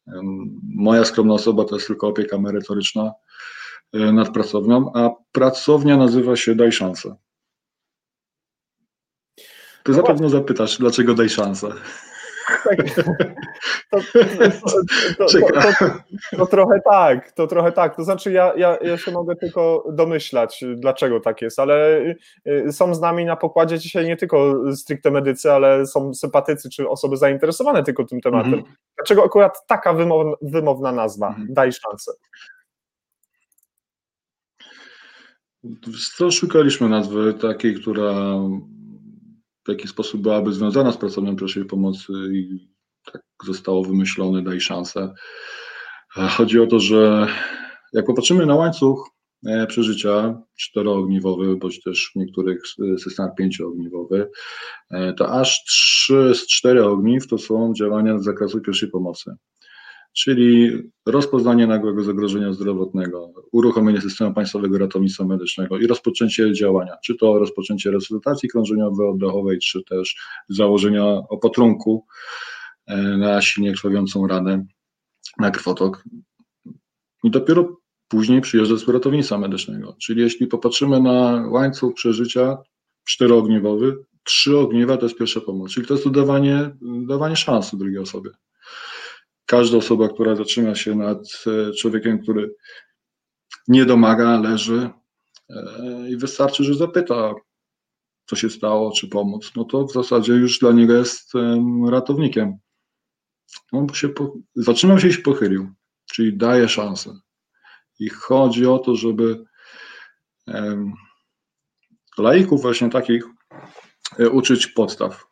E, 0.07 0.21
moja 0.63 1.05
skromna 1.05 1.35
osoba 1.35 1.65
to 1.65 1.75
jest 1.75 1.87
tylko 1.87 2.09
opieka 2.09 2.39
merytoryczna 2.39 3.13
nad 3.93 4.33
pracownią, 4.33 4.93
a 4.95 5.11
pracownia 5.33 5.97
nazywa 5.97 6.37
się 6.37 6.55
Daj 6.55 6.73
Szansę. 6.73 7.17
Ty 9.83 9.93
no 9.93 9.95
zapewne 9.95 10.31
zapytasz, 10.31 10.79
dlaczego 10.79 11.15
daj 11.15 11.29
szansę. 11.29 11.73
To, 13.91 13.99
to, 16.37 16.47
trochę 16.47 16.81
tak, 16.81 17.33
to 17.33 17.47
trochę 17.47 17.73
tak. 17.73 17.97
To 17.97 18.05
znaczy, 18.05 18.33
ja, 18.33 18.53
ja, 18.57 18.79
ja 18.83 18.99
się 18.99 19.13
mogę 19.13 19.37
tylko 19.37 19.85
domyślać, 19.93 20.65
dlaczego 20.77 21.21
tak 21.21 21.43
jest, 21.43 21.59
ale 21.59 22.01
y, 22.47 22.73
są 22.73 22.95
z 22.95 23.01
nami 23.01 23.25
na 23.25 23.37
pokładzie 23.37 23.79
dzisiaj 23.79 24.07
nie 24.07 24.17
tylko 24.17 24.55
stricte 24.77 25.11
medycy, 25.11 25.53
ale 25.53 25.87
są 25.87 26.15
sympatycy 26.15 26.71
czy 26.71 26.89
osoby 26.89 27.17
zainteresowane 27.17 27.83
tylko 27.83 28.05
tym 28.05 28.21
tematem. 28.21 28.55
Mhm. 28.55 28.75
Dlaczego 28.97 29.25
akurat 29.25 29.67
taka 29.67 29.95
wymowna, 30.43 30.93
nazwa? 30.93 31.29
Mhm. 31.29 31.47
Daj 31.51 31.73
szansę. 31.73 32.13
Szukaliśmy 36.31 36.89
nazwy 36.89 37.35
takiej, 37.35 37.75
która 37.75 38.13
w 39.69 39.71
jaki 39.71 39.89
sposób 39.89 40.21
byłaby 40.21 40.53
związana 40.53 40.93
z 40.93 40.97
pracownią 40.97 41.37
pierwszej 41.37 41.65
pomocy 41.65 42.13
i 42.33 42.69
tak 43.13 43.23
zostało 43.45 43.85
wymyślone, 43.85 44.43
daj 44.43 44.61
szansę. 44.61 45.15
Chodzi 46.37 46.61
o 46.61 46.67
to, 46.67 46.81
że 46.81 47.27
jak 47.93 48.07
popatrzymy 48.07 48.47
na 48.47 48.55
łańcuch 48.55 49.11
e, 49.47 49.67
przeżycia 49.67 50.43
czteroogniwowy, 50.59 51.57
bądź 51.57 51.83
też 51.83 52.11
w 52.15 52.19
niektórych 52.19 52.63
systemach 52.99 53.35
pięcioogniwowy, 53.35 54.31
e, 54.91 55.13
to 55.13 55.33
aż 55.33 55.65
trzy 55.65 56.35
z 56.35 56.47
czterech 56.47 56.85
ogniw 56.85 57.27
to 57.27 57.39
są 57.39 57.75
działania 57.75 58.19
z 58.19 58.25
zakresu 58.25 58.61
pierwszej 58.61 58.91
pomocy 58.91 59.37
czyli 60.13 60.71
rozpoznanie 61.07 61.67
nagłego 61.67 62.05
zagrożenia 62.05 62.53
zdrowotnego, 62.53 63.33
uruchomienie 63.53 64.01
systemu 64.01 64.35
państwowego 64.35 64.79
ratownictwa 64.79 65.25
medycznego 65.25 65.79
i 65.79 65.87
rozpoczęcie 65.87 66.53
działania, 66.53 66.97
czy 67.05 67.15
to 67.15 67.39
rozpoczęcie 67.39 67.91
resuscytacji 67.91 68.49
krążeniowej, 68.49 69.09
oddechowej, 69.09 69.59
czy 69.59 69.85
też 69.85 70.17
założenia 70.49 71.05
opatrunku 71.07 72.07
e, 72.87 72.97
na 72.97 73.43
silnie 73.43 73.73
krwawiącą 73.73 74.27
ranę, 74.27 74.67
na 75.39 75.51
krwotok. 75.51 76.05
I 77.25 77.31
dopiero 77.31 77.77
później 78.09 78.41
przyjeżdża 78.41 78.75
zespół 78.75 78.95
ratownictwa 78.95 79.39
medycznego. 79.39 79.97
Czyli 80.01 80.23
jeśli 80.23 80.47
popatrzymy 80.47 81.01
na 81.01 81.47
łańcuch 81.51 81.95
przeżycia 81.95 82.59
czteroogniowy, 83.05 83.97
trzy 84.25 84.59
ogniwa 84.59 84.97
to 84.97 85.07
jest 85.07 85.19
pierwsza 85.19 85.41
pomoc, 85.41 85.71
czyli 85.71 85.87
to 85.87 85.95
jest 85.95 86.11
dawanie, 86.11 86.71
dawanie 87.07 87.37
szansy 87.37 87.77
drugiej 87.77 87.99
osobie 87.99 88.31
każda 89.49 89.77
osoba, 89.77 90.09
która 90.09 90.37
zaczyna 90.37 90.75
się 90.75 90.95
nad 90.95 91.19
e, 91.47 91.73
człowiekiem, 91.73 92.23
który 92.23 92.55
nie 93.69 93.85
domaga, 93.85 94.41
leży 94.41 94.91
e, 95.51 96.11
i 96.11 96.17
wystarczy, 96.17 96.65
że 96.65 96.75
zapyta, 96.75 97.35
co 98.27 98.37
się 98.37 98.51
stało, 98.51 98.93
czy 98.93 99.09
pomóc, 99.09 99.53
no 99.57 99.65
to 99.65 99.85
w 99.85 99.93
zasadzie 99.93 100.33
już 100.33 100.59
dla 100.59 100.73
niego 100.73 100.95
jest 100.95 101.33
ratownikiem. 101.89 102.59
On 103.73 103.89
się 103.89 104.09
po, 104.09 104.35
zatrzymał 104.55 104.99
się 104.99 105.09
i 105.09 105.13
się 105.13 105.23
pochylił, 105.23 105.69
czyli 106.13 106.37
daje 106.37 106.69
szansę. 106.69 107.19
I 107.99 108.09
chodzi 108.09 108.67
o 108.67 108.79
to, 108.79 108.97
żeby 108.97 109.45
laików 112.19 112.63
właśnie 112.63 112.91
takich 112.91 113.25
e, 114.19 114.31
uczyć 114.31 114.67
podstaw 114.67 115.28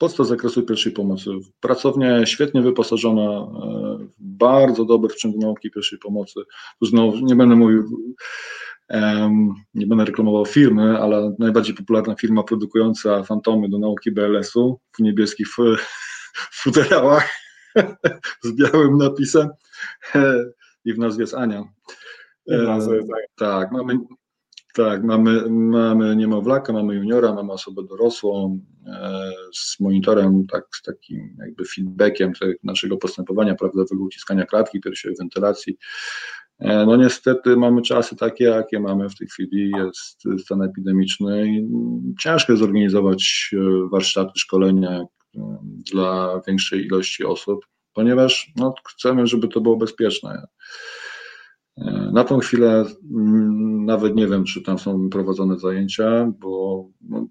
podstaw 0.00 0.26
zakresu 0.26 0.62
pierwszej 0.62 0.92
pomocy. 0.92 1.30
Pracownia 1.60 2.26
świetnie 2.26 2.62
wyposażona, 2.62 3.22
e, 3.22 3.98
bardzo 4.18 4.84
dobry 4.84 5.10
sprzęt 5.10 5.36
nauki 5.36 5.70
pierwszej 5.70 5.98
pomocy. 5.98 6.40
Tu 6.80 6.86
znowu 6.86 7.16
nie 7.16 7.36
będę 7.36 7.56
mówił, 7.56 8.14
nie 9.74 9.86
będę 9.86 10.04
reklamował 10.04 10.46
firmy, 10.46 10.98
ale 10.98 11.34
najbardziej 11.38 11.74
popularna 11.74 12.14
firma 12.14 12.42
produkująca 12.42 13.22
fantomy 13.22 13.68
do 13.68 13.78
nauki 13.78 14.12
BLS-u 14.12 14.80
w 14.92 15.02
niebieskich 15.02 15.46
futerałach 16.62 17.30
z 18.44 18.52
białym 18.52 18.98
napisem 18.98 19.48
e, 20.14 20.44
i 20.84 20.94
w 20.94 20.98
nazwie 20.98 21.22
jest 21.22 21.34
Ania. 21.34 21.64
I 22.46 22.56
w 22.56 22.62
nazwie 22.62 22.96
jest 22.96 23.10
Ania. 23.12 23.26
Tak, 23.36 23.72
mamy, 23.72 23.98
tak, 24.74 25.04
mamy, 25.04 25.50
mamy 25.50 26.16
niemowlaka, 26.16 26.72
mamy 26.72 26.94
juniora, 26.94 27.34
mamy 27.34 27.52
osobę 27.52 27.82
dorosłą 27.82 28.60
e, 28.86 29.30
z 29.54 29.80
monitorem, 29.80 30.46
tak, 30.46 30.64
z 30.72 30.82
takim 30.82 31.36
jakby 31.38 31.64
feedbackiem 31.64 32.32
naszego 32.62 32.96
postępowania 32.96 33.54
prawidłowego 33.54 34.04
uciskania 34.04 34.46
klatki 34.46 34.80
piersiowej, 34.80 35.16
wentylacji. 35.16 35.78
E, 36.58 36.86
no 36.86 36.96
niestety 36.96 37.56
mamy 37.56 37.82
czasy 37.82 38.16
takie, 38.16 38.44
jakie 38.44 38.80
mamy 38.80 39.08
w 39.08 39.14
tej 39.14 39.28
chwili, 39.28 39.72
jest 39.76 40.42
stan 40.44 40.62
epidemiczny 40.62 41.48
i 41.48 41.68
ciężko 42.18 42.56
zorganizować 42.56 43.50
e, 43.52 43.88
warsztaty, 43.88 44.32
szkolenia 44.34 45.04
dla 45.92 46.40
większej 46.46 46.86
ilości 46.86 47.24
osób, 47.24 47.66
ponieważ 47.92 48.52
no, 48.56 48.74
chcemy, 48.88 49.26
żeby 49.26 49.48
to 49.48 49.60
było 49.60 49.76
bezpieczne. 49.76 50.46
Na 52.12 52.24
tą 52.24 52.38
chwilę 52.38 52.84
mm, 53.16 53.84
nawet 53.84 54.16
nie 54.16 54.26
wiem, 54.26 54.44
czy 54.44 54.62
tam 54.62 54.78
są 54.78 55.10
prowadzone 55.10 55.58
zajęcia, 55.58 56.32
bo 56.38 56.84
no, 57.00 57.26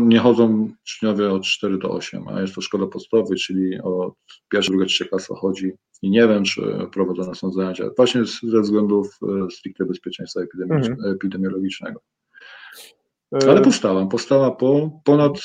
nie 0.00 0.18
chodzą 0.18 0.70
uczniowie 0.82 1.30
od 1.30 1.42
4 1.42 1.78
do 1.78 1.90
8, 1.90 2.28
a 2.28 2.40
jest 2.40 2.54
to 2.54 2.60
szkoła 2.60 2.86
podstawowa, 2.86 3.34
czyli 3.34 3.80
od 3.80 4.14
pierwsza, 4.50 4.70
druga, 4.70 4.86
trzecia 4.86 5.10
klasa 5.10 5.34
chodzi 5.34 5.72
i 6.02 6.10
nie 6.10 6.28
wiem, 6.28 6.44
czy 6.44 6.62
prowadzone 6.92 7.34
są 7.34 7.52
zajęcia, 7.52 7.84
właśnie 7.96 8.24
ze 8.42 8.60
względów 8.60 9.18
e, 9.22 9.50
stricte 9.50 9.84
bezpieczeństwa 9.84 10.40
mhm. 10.70 10.96
epidemiologicznego. 11.14 12.00
E, 13.34 13.50
Ale 13.50 13.60
powstała, 13.60 14.06
powstała 14.06 14.50
po 14.50 15.00
ponad, 15.04 15.40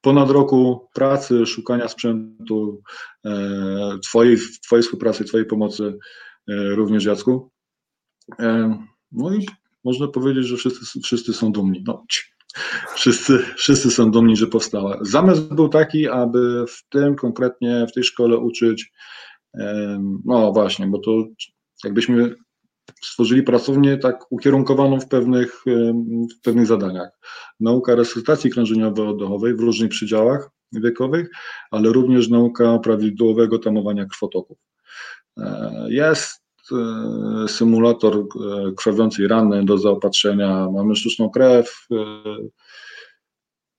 ponad 0.00 0.30
roku 0.30 0.88
pracy, 0.94 1.46
szukania 1.46 1.88
sprzętu, 1.88 2.82
e, 3.24 3.98
twojej, 4.02 4.36
twojej 4.62 4.82
współpracy, 4.82 5.24
Twojej 5.24 5.46
pomocy 5.46 5.98
również 6.48 7.04
Jacku. 7.04 7.50
No 9.12 9.34
i 9.34 9.46
można 9.84 10.08
powiedzieć, 10.08 10.46
że 10.46 10.56
wszyscy, 10.56 11.00
wszyscy 11.00 11.32
są 11.32 11.52
dumni. 11.52 11.84
No, 11.86 12.04
wszyscy, 12.94 13.38
wszyscy 13.56 13.90
są 13.90 14.10
dumni, 14.10 14.36
że 14.36 14.46
powstała. 14.46 14.98
Zamysł 15.00 15.54
był 15.54 15.68
taki, 15.68 16.08
aby 16.08 16.64
w 16.68 16.88
tym 16.88 17.16
konkretnie, 17.16 17.86
w 17.86 17.92
tej 17.92 18.04
szkole 18.04 18.36
uczyć 18.38 18.92
no 20.24 20.52
właśnie, 20.52 20.86
bo 20.86 20.98
to 20.98 21.10
jakbyśmy 21.84 22.34
stworzyli 23.02 23.42
pracownię 23.42 23.98
tak 23.98 24.32
ukierunkowaną 24.32 25.00
w 25.00 25.08
pewnych, 25.08 25.62
w 26.36 26.40
pewnych 26.42 26.66
zadaniach. 26.66 27.10
Nauka 27.60 27.94
resuscytacji 27.94 28.50
krążeniowo-oddechowej 28.50 29.56
w 29.56 29.60
różnych 29.60 29.90
przydziałach 29.90 30.50
wiekowych, 30.72 31.30
ale 31.70 31.92
również 31.92 32.28
nauka 32.28 32.78
prawidłowego 32.78 33.58
tamowania 33.58 34.06
krwotoków. 34.06 34.58
E, 35.38 35.86
jest 35.88 36.42
symulator 37.48 38.16
e, 38.16 38.24
krwawiącej 38.76 39.28
rany 39.28 39.64
do 39.64 39.78
zaopatrzenia, 39.78 40.68
mamy 40.70 40.96
sztuczną 40.96 41.30
krew, 41.30 41.86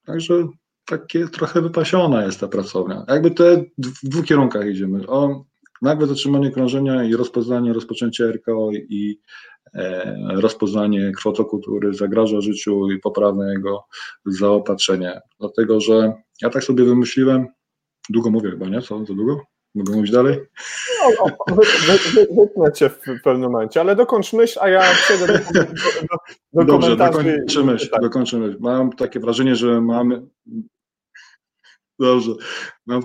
także 0.06 0.48
takie 0.86 1.28
trochę 1.28 1.62
wypasiona 1.62 2.26
jest 2.26 2.40
ta 2.40 2.48
pracownia. 2.48 3.06
Jakby 3.08 3.32
te 3.32 3.64
w 3.78 4.10
dwóch 4.10 4.26
kierunkach 4.26 4.68
idziemy. 4.68 5.08
O 5.08 5.46
Nagłe 5.82 6.08
zatrzymanie 6.08 6.52
krążenia 6.52 7.04
i 7.04 7.16
rozpoznanie 7.16 7.74
rozpoczęcia 7.74 8.26
RKO 8.26 8.72
i 8.74 9.20
e, 9.74 10.18
rozpoznanie 10.36 11.12
krwotoku, 11.12 11.60
który 11.60 11.94
zagraża 11.94 12.42
życiu 12.42 12.92
i 12.92 13.00
poprawne 13.00 13.54
jego 13.54 13.86
zaopatrzenie. 14.26 15.22
Dlatego, 15.40 15.82
że 15.82 16.14
ja 16.42 16.50
tak 16.50 16.64
sobie 16.64 16.84
wymyśliłem, 16.84 17.48
długo 18.10 18.32
mówię 18.32 18.52
chyba, 18.52 18.68
nie? 18.68 18.82
Co, 18.82 19.06
za 19.06 19.14
długo? 19.14 19.42
Mogę 19.76 19.96
mówić 19.96 20.12
dalej? 20.12 20.40
No, 21.18 21.26
wytnę 22.36 22.72
cię 22.74 22.90
w 22.90 23.00
pewnym 23.24 23.52
momencie, 23.52 23.82
ale 23.82 23.96
dokończ 23.96 24.34
myśl, 24.34 24.60
a 24.62 24.70
ja 24.70 24.82
przejdę 24.82 25.28
do, 25.28 25.34
do, 25.34 25.64
do, 26.54 26.64
do 26.64 26.64
Dobrze, 26.64 26.96
dokończę 26.96 27.64
myśl, 27.64 27.90
tak. 27.90 28.02
dokończę 28.02 28.38
myśl. 28.38 28.58
Mam 28.60 28.94
takie 28.94 29.20
wrażenie, 29.20 29.56
że 29.56 29.82
mamy... 29.82 30.28
Dobrze. 32.00 32.32
Mam, 32.86 33.02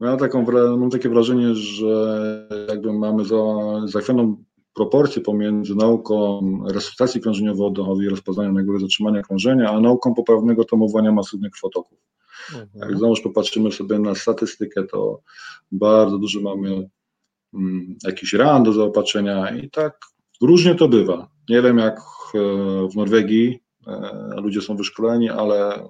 mam, 0.00 0.18
taką, 0.18 0.46
mam 0.76 0.90
takie 0.90 1.08
wrażenie, 1.08 1.54
że 1.54 2.48
jakby 2.68 2.92
mamy 2.92 3.24
za, 3.24 3.36
zachwianą 3.84 4.44
proporcję 4.74 5.22
pomiędzy 5.22 5.74
nauką 5.74 6.40
resuscytacji 6.68 7.20
krążeniowo-oddechowej 7.20 8.04
i 8.04 8.08
rozpoznania 8.08 8.52
nagłego 8.52 8.80
zatrzymania 8.80 9.22
krążenia, 9.22 9.70
a 9.70 9.80
nauką 9.80 10.14
poprawnego 10.14 10.64
tamowania 10.64 11.12
masywnych 11.12 11.52
krwotoków. 11.52 11.98
Mhm. 12.54 12.68
Jak 12.74 12.98
znowu 12.98 13.14
popatrzymy 13.22 13.72
sobie 13.72 13.98
na 13.98 14.14
statystykę, 14.14 14.84
to 14.84 15.20
bardzo 15.72 16.18
dużo 16.18 16.40
mamy 16.40 16.88
mm, 17.54 17.96
jakichś 18.04 18.32
ran 18.32 18.62
do 18.62 18.72
zaopatrzenia 18.72 19.56
i 19.56 19.70
tak 19.70 19.98
różnie 20.42 20.74
to 20.74 20.88
bywa. 20.88 21.28
Nie 21.48 21.62
wiem 21.62 21.78
jak 21.78 21.98
e, 22.34 22.38
w 22.88 22.96
Norwegii 22.96 23.58
e, 23.86 24.40
ludzie 24.40 24.60
są 24.60 24.76
wyszkoleni, 24.76 25.30
ale 25.30 25.88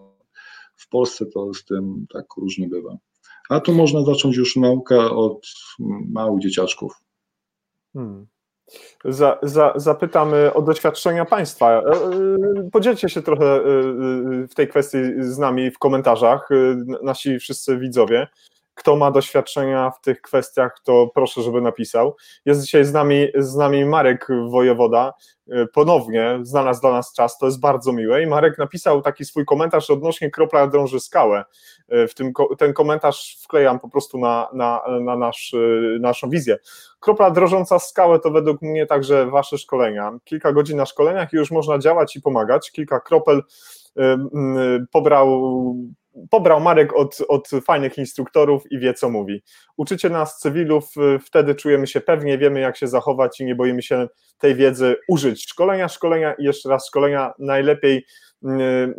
w 0.77 0.89
Polsce 0.89 1.27
to 1.27 1.55
z 1.55 1.65
tym 1.65 2.07
tak 2.13 2.27
różnie 2.37 2.69
bywa. 2.69 2.97
A 3.49 3.61
tu 3.61 3.75
można 3.75 4.05
zacząć 4.05 4.37
już 4.37 4.57
naukę 4.57 5.11
od 5.11 5.47
małych 6.09 6.41
dzieciaczków. 6.41 6.93
Hmm. 7.93 8.27
Za, 9.05 9.39
za, 9.43 9.73
o 10.55 10.63
doświadczenia 10.63 11.25
Państwa. 11.25 11.73
E, 11.73 11.81
e, 11.81 12.11
podzielcie 12.73 13.09
się 13.09 13.23
trochę 13.23 13.47
e, 13.47 13.61
w 14.49 14.55
tej 14.55 14.69
kwestii 14.69 14.99
z 15.19 15.39
nami 15.39 15.71
w 15.71 15.79
komentarzach, 15.79 16.49
nasi 17.03 17.39
wszyscy 17.39 17.79
widzowie. 17.79 18.27
Kto 18.77 18.97
ma 18.97 19.11
doświadczenia 19.11 19.91
w 19.91 20.01
tych 20.01 20.21
kwestiach, 20.21 20.81
to 20.85 21.11
proszę, 21.15 21.43
żeby 21.43 21.61
napisał. 21.61 22.17
Jest 22.45 22.63
dzisiaj 22.63 22.85
z 22.85 22.93
nami, 22.93 23.27
z 23.35 23.57
nami 23.57 23.85
Marek 23.85 24.29
Wojewoda. 24.51 25.13
E, 25.51 25.67
ponownie 25.67 26.39
znalazł 26.43 26.81
dla 26.81 26.93
nas 26.93 27.13
czas, 27.13 27.39
to 27.39 27.47
jest 27.47 27.61
bardzo 27.61 27.93
miłe. 27.93 28.23
I 28.23 28.27
Marek 28.27 28.59
napisał 28.59 29.03
taki 29.03 29.25
swój 29.25 29.45
komentarz 29.45 29.91
odnośnie 29.91 30.31
kropla 30.31 30.67
drąży 30.67 31.01
skałę. 31.01 31.45
E, 31.89 32.09
w 32.09 32.15
tym, 32.15 32.33
ten 32.59 32.73
komentarz 32.73 33.39
wklejam 33.43 33.81
po 33.81 33.89
prostu 33.89 34.19
na, 34.19 34.49
na, 34.53 34.83
na 35.01 35.17
nasz, 35.17 35.55
e, 35.55 35.99
naszą 35.99 36.31
wizję. 36.31 36.57
Kropla 37.01 37.31
drążąca 37.31 37.79
skałę 37.79 38.21
to 38.21 38.31
według 38.31 38.63
mnie 38.63 38.87
także 38.87 39.27
Wasze 39.27 39.59
szkolenia. 39.59 40.13
Kilka 40.25 40.53
godzin 40.53 40.77
na 40.77 40.87
szkoleniach 40.87 41.33
i 41.33 41.37
już 41.37 41.51
można 41.51 41.79
działać 41.79 42.17
i 42.17 42.23
pomagać. 42.23 42.71
Kilka 42.71 43.01
kropel 43.01 43.43
pobrał 44.93 45.43
pobrał 46.31 46.61
Marek 46.61 46.97
od, 46.97 47.19
od 47.29 47.49
fajnych 47.67 47.99
instruktorów 47.99 48.63
i 48.71 48.79
wie, 48.79 48.95
co 48.95 49.11
mówi. 49.11 49.43
Uczycie 49.77 50.11
nas 50.11 50.39
cywilów, 50.39 50.85
y, 50.97 51.19
wtedy 51.19 51.55
czujemy 51.55 51.87
się 51.87 52.01
pewnie, 52.01 52.39
wiemy, 52.39 52.61
jak 52.61 52.77
się 52.77 52.87
zachować 52.87 53.41
i 53.41 53.45
nie 53.45 53.55
boimy 53.55 53.83
się 53.83 54.09
tej 54.39 54.55
wiedzy 54.55 54.97
użyć. 55.09 55.47
Szkolenia, 55.49 55.89
szkolenia 55.89 56.35
i 56.35 56.45
jeszcze 56.45 56.69
raz 56.69 56.87
szkolenia, 56.87 57.33
najlepiej 57.39 58.07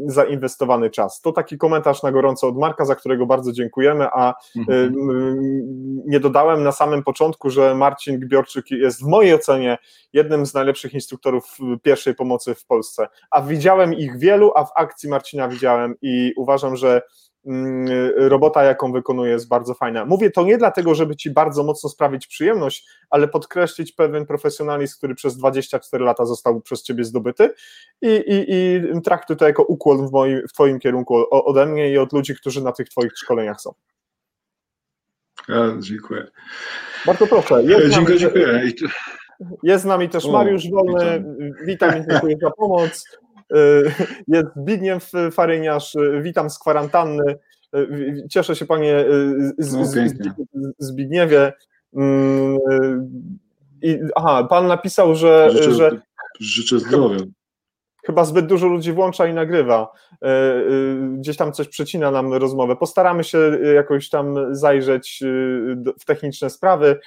zainwestowany 0.05 0.89
czas. 0.89 1.21
To 1.21 1.31
taki 1.31 1.57
komentarz 1.57 2.03
na 2.03 2.11
gorąco 2.11 2.47
od 2.47 2.57
Marka, 2.57 2.85
za 2.85 2.95
którego 2.95 3.25
bardzo 3.25 3.51
dziękujemy, 3.51 4.07
a 4.13 4.33
mhm. 4.57 4.93
nie 6.05 6.19
dodałem 6.19 6.63
na 6.63 6.71
samym 6.71 7.03
początku, 7.03 7.49
że 7.49 7.75
Marcin 7.75 8.19
Gbiorczyk 8.19 8.71
jest 8.71 9.03
w 9.03 9.07
mojej 9.07 9.33
ocenie 9.33 9.77
jednym 10.13 10.45
z 10.45 10.53
najlepszych 10.53 10.93
instruktorów 10.93 11.57
pierwszej 11.83 12.15
pomocy 12.15 12.55
w 12.55 12.65
Polsce, 12.65 13.07
a 13.31 13.41
widziałem 13.41 13.93
ich 13.93 14.17
wielu, 14.17 14.51
a 14.55 14.65
w 14.65 14.71
akcji 14.75 15.09
Marcina 15.09 15.47
widziałem 15.47 15.95
i 16.01 16.33
uważam, 16.37 16.75
że 16.75 17.01
robota, 18.15 18.63
jaką 18.63 18.91
wykonuje, 18.91 19.31
jest 19.31 19.47
bardzo 19.47 19.73
fajna. 19.73 20.05
Mówię 20.05 20.31
to 20.31 20.43
nie 20.43 20.57
dlatego, 20.57 20.95
żeby 20.95 21.15
ci 21.15 21.31
bardzo 21.31 21.63
mocno 21.63 21.89
sprawić 21.89 22.27
przyjemność, 22.27 22.87
ale 23.09 23.27
podkreślić 23.27 23.91
pewien 23.91 24.25
profesjonalizm, 24.25 24.97
który 24.97 25.15
przez 25.15 25.37
24 25.37 26.05
lata 26.05 26.25
został 26.25 26.61
przez 26.61 26.83
ciebie 26.83 27.03
zdobyty 27.03 27.53
i, 28.01 28.07
i, 28.07 28.53
i 28.97 29.01
traktuj 29.01 29.37
to 29.37 29.47
jako 29.47 29.63
ukłon 29.63 30.07
w, 30.07 30.11
moim, 30.11 30.47
w 30.47 30.53
twoim 30.53 30.79
kierunku 30.79 31.25
ode 31.31 31.65
mnie 31.65 31.91
i 31.91 31.97
od 31.97 32.13
ludzi, 32.13 32.35
którzy 32.35 32.63
na 32.63 32.71
tych 32.71 32.89
twoich 32.89 33.17
szkoleniach 33.17 33.61
są. 33.61 33.73
A, 35.49 35.53
dziękuję. 35.79 36.27
Bardzo 37.05 37.27
proszę. 37.27 37.63
Jest 37.63 37.89
dziękuję, 37.89 38.17
dziękuję. 38.17 38.61
Jest 39.63 39.83
z 39.83 39.87
nami 39.87 40.09
też 40.09 40.25
Mariusz 40.25 40.69
Wolny. 40.69 41.23
Witam, 41.65 41.93
witam 41.93 42.03
i 42.03 42.11
dziękuję 42.11 42.37
za 42.41 42.51
pomoc. 42.51 43.17
Y, 43.55 43.91
jest 44.27 44.47
Zbigniew 44.55 45.11
Faryniarz, 45.31 45.95
y, 45.95 46.21
witam 46.21 46.49
z 46.49 46.59
kwarantanny. 46.59 47.35
Y, 47.75 48.27
cieszę 48.29 48.55
się 48.55 48.65
panie 48.65 49.05
z, 49.57 49.73
no, 49.73 49.85
z, 49.85 50.13
Zbigniewie. 50.79 51.53
Mm, 51.95 52.57
I, 53.81 53.99
aha, 54.15 54.47
pan 54.49 54.67
napisał, 54.67 55.15
że. 55.15 55.49
Życzę, 55.51 55.71
że, 55.71 56.01
życzę 56.39 56.79
zdrowia. 56.79 57.17
Chyba 58.05 58.25
zbyt 58.25 58.45
dużo 58.45 58.67
ludzi 58.67 58.93
włącza 58.93 59.27
i 59.27 59.33
nagrywa. 59.33 59.91
Gdzieś 61.17 61.37
tam 61.37 61.53
coś 61.53 61.67
przecina 61.67 62.11
nam 62.11 62.33
rozmowę. 62.33 62.75
Postaramy 62.75 63.23
się 63.23 63.37
jakoś 63.75 64.09
tam 64.09 64.55
zajrzeć 64.55 65.23
w 65.99 66.05
techniczne 66.05 66.49
sprawy. 66.49 66.99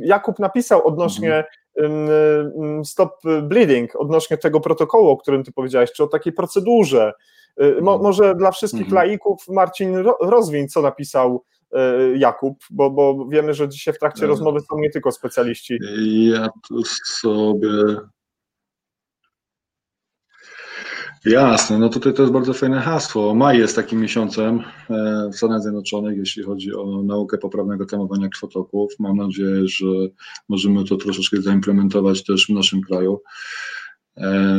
Jakub 0.00 0.38
napisał 0.38 0.86
odnośnie 0.86 1.34
mhm. 1.34 1.44
Stop 2.84 3.10
Bleeding, 3.42 3.96
odnośnie 3.96 4.38
tego 4.38 4.60
protokołu, 4.60 5.08
o 5.08 5.16
którym 5.16 5.44
ty 5.44 5.52
powiedziałeś, 5.52 5.92
czy 5.92 6.04
o 6.04 6.06
takiej 6.06 6.32
procedurze. 6.32 7.12
Y, 7.62 7.82
mo, 7.82 7.92
mhm. 7.92 8.02
może 8.02 8.34
dla 8.34 8.50
wszystkich 8.50 8.86
mhm. 8.86 8.96
laików 8.96 9.48
Marcin 9.48 9.96
rozwiń, 10.20 10.68
co 10.68 10.82
napisał 10.82 11.44
y, 11.72 12.18
Jakub, 12.18 12.58
bo, 12.70 12.90
bo 12.90 13.26
wiemy, 13.28 13.54
że 13.54 13.68
dzisiaj 13.68 13.94
w 13.94 13.98
trakcie 13.98 14.26
rozmowy 14.26 14.60
są 14.60 14.78
nie 14.78 14.90
tylko 14.90 15.12
specjaliści. 15.12 15.78
Ja 16.30 16.48
tu 16.68 16.82
sobie 17.04 17.68
Jasne, 21.24 21.78
no 21.78 21.88
tutaj 21.88 22.14
to 22.14 22.22
jest 22.22 22.32
bardzo 22.32 22.52
fajne 22.52 22.80
hasło. 22.80 23.34
Maj 23.34 23.58
jest 23.58 23.76
takim 23.76 24.00
miesiącem 24.00 24.60
e, 24.90 25.28
w 25.32 25.36
Stanach 25.36 25.62
Zjednoczonych, 25.62 26.18
jeśli 26.18 26.42
chodzi 26.42 26.74
o 26.74 27.02
naukę 27.02 27.38
poprawnego 27.38 27.86
tamowania 27.86 28.28
krwotoków. 28.28 28.92
Mam 28.98 29.16
nadzieję, 29.16 29.68
że 29.68 29.86
możemy 30.48 30.84
to 30.84 30.96
troszeczkę 30.96 31.42
zaimplementować 31.42 32.24
też 32.24 32.46
w 32.46 32.48
naszym 32.48 32.80
kraju. 32.80 33.20
E, 34.16 34.54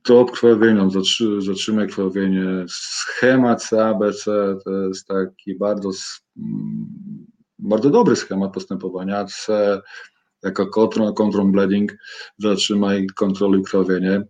stop 0.00 0.30
krwawieniom, 0.30 0.90
zatrzymaj 1.38 1.88
krwawienie, 1.88 2.64
schemat 2.68 3.64
CABC 3.64 4.24
to 4.64 4.70
jest 4.88 5.06
taki 5.06 5.54
bardzo, 5.54 5.90
mm, 6.36 6.86
bardzo 7.58 7.90
dobry 7.90 8.16
schemat 8.16 8.52
postępowania. 8.52 9.24
C 9.24 9.80
jako 10.42 10.66
control, 10.66 11.14
control 11.14 11.46
bleeding, 11.46 11.92
zatrzymaj, 12.38 13.06
kontroluj 13.16 13.62
krwawienie 13.62 14.22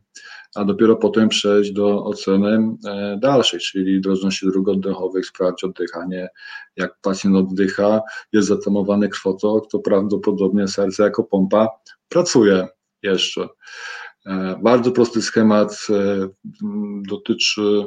a 0.55 0.65
dopiero 0.65 0.97
potem 0.97 1.29
przejść 1.29 1.73
do 1.73 2.05
oceny 2.05 2.77
e, 2.87 3.19
dalszej, 3.23 3.61
czyli 3.61 4.01
drożności 4.01 4.47
dróg 4.47 4.69
oddechowych, 4.69 5.27
sprawdzić 5.27 5.65
oddychanie. 5.65 6.29
Jak 6.77 6.99
pacjent 7.03 7.37
oddycha, 7.37 8.01
jest 8.33 8.49
zatamowany 8.49 9.09
krwotok, 9.09 9.71
to 9.71 9.79
prawdopodobnie 9.79 10.69
serce 10.69 11.03
jako 11.03 11.25
pompa 11.25 11.69
pracuje 12.09 12.69
jeszcze. 13.03 13.49
E, 14.27 14.59
bardzo 14.63 14.93
prosty 14.93 15.23
schemat 15.23 15.87
e, 15.91 16.29
dotyczy 17.09 17.87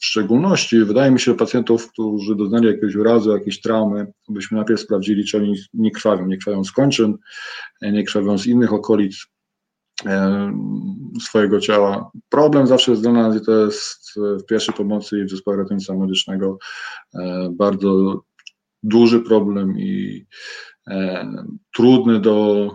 w 0.00 0.04
szczególności, 0.04 0.84
wydaje 0.84 1.10
mi 1.10 1.20
się, 1.20 1.34
pacjentów, 1.34 1.92
którzy 1.92 2.36
doznali 2.36 2.66
jakiegoś 2.66 2.94
urazu, 2.94 3.30
jakiejś 3.32 3.60
traumy, 3.60 4.06
byśmy 4.28 4.56
najpierw 4.56 4.80
sprawdzili, 4.80 5.24
czy 5.24 5.36
oni 5.36 5.54
nie 5.74 5.90
krwawią, 5.90 6.26
nie 6.26 6.36
krwawią 6.36 6.64
z 6.64 6.72
kończyn, 6.72 7.16
nie 7.82 8.04
krwawią 8.04 8.38
z 8.38 8.46
innych 8.46 8.72
okolic 8.72 9.26
swojego 11.20 11.60
ciała. 11.60 12.10
Problem 12.28 12.66
zawsze 12.66 12.90
jest 12.90 13.02
dla 13.02 13.12
nas 13.12 13.36
i 13.36 13.44
to 13.44 13.52
jest 13.64 14.14
w 14.16 14.44
pierwszej 14.44 14.74
pomocy 14.74 15.18
i 15.18 15.24
w 15.24 15.30
zespole 15.30 15.56
ratownictwa 15.56 15.94
medycznego 15.94 16.58
e, 17.14 17.48
bardzo 17.52 18.22
duży 18.82 19.20
problem 19.20 19.78
i 19.78 20.26
e, 20.88 21.26
trudny 21.74 22.20
do 22.20 22.70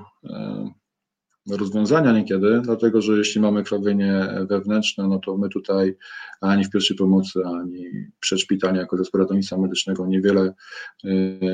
rozwiązania 1.52 2.12
niekiedy, 2.12 2.62
dlatego 2.64 3.02
że 3.02 3.18
jeśli 3.18 3.42
mamy 3.42 3.64
krwawienie 3.64 4.28
wewnętrzne, 4.50 5.08
no 5.08 5.20
to 5.20 5.38
my 5.38 5.50
tutaj 5.50 5.96
ani 6.42 6.66
w 6.66 6.70
pierwszej 6.70 6.98
pomocy, 6.98 7.40
ani 7.46 7.86
przedszpitalnie 8.20 8.80
jako 8.80 8.98
zespół 8.98 9.20
ratownictwa 9.20 9.58
medycznego 9.58 10.08
niewiele 10.08 10.54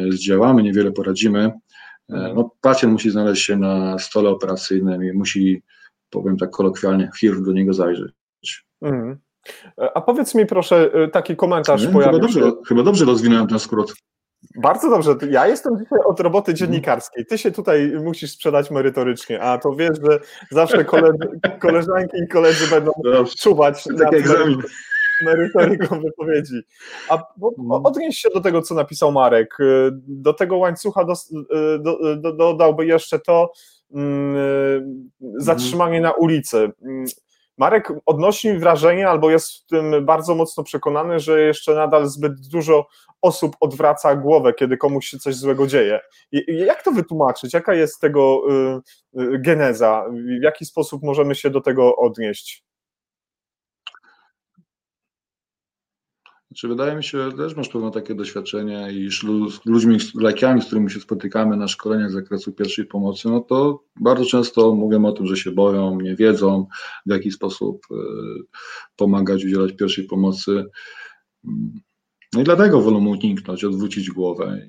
zdziałamy, 0.09 0.63
niewiele 0.63 0.91
poradzimy. 0.91 1.51
E, 2.09 2.33
no, 2.35 2.51
pacjent 2.61 2.93
musi 2.93 3.11
znaleźć 3.11 3.45
się 3.45 3.57
na 3.57 3.99
stole 3.99 4.29
operacyjnym 4.29 5.03
i 5.03 5.13
musi, 5.13 5.63
powiem 6.09 6.37
tak 6.37 6.49
kolokwialnie, 6.49 7.09
chirurg 7.19 7.45
do 7.45 7.51
niego 7.51 7.73
zajrzeć. 7.73 8.11
Mm. 8.81 9.17
A 9.93 10.01
powiedz 10.01 10.35
mi 10.35 10.45
proszę, 10.45 10.89
e, 10.93 11.07
taki 11.07 11.35
komentarz 11.35 11.81
Nie, 11.81 11.93
pojawił 11.93 12.19
chyba 12.19 12.27
dobrze, 12.27 12.39
się. 12.39 12.51
Chyba 12.67 12.83
dobrze 12.83 13.05
rozwinąłem 13.05 13.47
ten 13.47 13.59
skrót. 13.59 13.93
Bardzo 14.55 14.89
dobrze. 14.89 15.15
Ja 15.29 15.47
jestem 15.47 15.79
dzisiaj 15.79 15.99
od 16.05 16.19
roboty 16.19 16.51
mhm. 16.51 16.57
dziennikarskiej. 16.57 17.25
Ty 17.25 17.37
się 17.37 17.51
tutaj 17.51 17.93
musisz 18.03 18.31
sprzedać 18.31 18.71
merytorycznie, 18.71 19.41
a 19.41 19.57
to 19.57 19.75
wiesz, 19.75 19.97
że 20.03 20.19
zawsze 20.51 20.85
koledzy, 20.85 21.39
koleżanki 21.61 22.17
i 22.17 22.27
koledzy 22.27 22.67
będą 22.67 22.91
dobrze. 23.03 23.35
czuwać. 23.39 23.83
Tak 23.97 24.13
egzamin 24.13 24.61
merytoryką 25.23 26.01
wypowiedzi. 26.01 26.61
A 27.09 27.13
mhm. 27.13 27.85
odnieś 27.85 28.17
się 28.17 28.29
do 28.29 28.41
tego, 28.41 28.61
co 28.61 28.75
napisał 28.75 29.11
Marek. 29.11 29.59
Y, 29.59 29.89
do 30.07 30.33
tego 30.33 30.57
łańcucha 30.57 31.01
y, 31.01 31.79
do, 31.79 32.33
dodałby 32.33 32.85
jeszcze 32.85 33.19
to 33.19 33.51
mm, 33.93 34.35
y, 34.37 34.83
zatrzymanie 35.37 36.01
na 36.01 36.11
ulicy. 36.11 36.71
Mm, 36.81 37.05
Marek 37.57 37.93
odnosi 38.05 38.53
wrażenie, 38.53 39.09
albo 39.09 39.31
jest 39.31 39.53
w 39.53 39.65
tym 39.65 40.05
bardzo 40.05 40.35
mocno 40.35 40.63
przekonany, 40.63 41.19
że 41.19 41.41
jeszcze 41.41 41.75
nadal 41.75 42.07
zbyt 42.07 42.47
dużo 42.47 42.87
osób 43.21 43.55
odwraca 43.59 44.15
głowę, 44.15 44.53
kiedy 44.53 44.77
komuś 44.77 45.07
się 45.07 45.17
coś 45.17 45.35
złego 45.35 45.67
dzieje. 45.67 45.99
Jak 46.47 46.83
to 46.83 46.91
wytłumaczyć? 46.91 47.53
Jaka 47.53 47.73
jest 47.73 47.99
tego 47.99 48.41
geneza? 49.39 50.05
W 50.39 50.43
jaki 50.43 50.65
sposób 50.65 51.03
możemy 51.03 51.35
się 51.35 51.49
do 51.49 51.61
tego 51.61 51.95
odnieść? 51.95 52.63
Znaczy, 56.53 56.67
wydaje 56.67 56.95
mi 56.95 57.03
się, 57.03 57.29
też 57.37 57.55
masz 57.55 57.69
pewne 57.69 57.91
takie 57.91 58.15
doświadczenie 58.15 58.91
i 58.91 59.11
z 59.11 59.23
ludźmi, 59.65 59.99
z 59.99 60.15
lekami, 60.15 60.61
z 60.61 60.65
którymi 60.65 60.91
się 60.91 60.99
spotykamy 60.99 61.57
na 61.57 61.67
szkoleniach 61.67 62.09
z 62.09 62.13
zakresu 62.13 62.53
pierwszej 62.53 62.85
pomocy, 62.85 63.29
no 63.29 63.39
to 63.39 63.83
bardzo 64.01 64.25
często 64.25 64.75
mówią 64.75 65.05
o 65.05 65.11
tym, 65.11 65.27
że 65.27 65.37
się 65.37 65.51
boją, 65.51 66.01
nie 66.01 66.15
wiedzą, 66.15 66.67
w 67.05 67.11
jaki 67.11 67.31
sposób 67.31 67.85
y, 67.91 67.95
pomagać, 68.95 69.45
udzielać 69.45 69.73
pierwszej 69.73 70.05
pomocy. 70.05 70.65
No 72.33 72.41
i 72.41 72.43
dlatego 72.43 72.81
wolą 72.81 73.07
uniknąć, 73.07 73.63
odwrócić 73.63 74.11
głowę. 74.11 74.67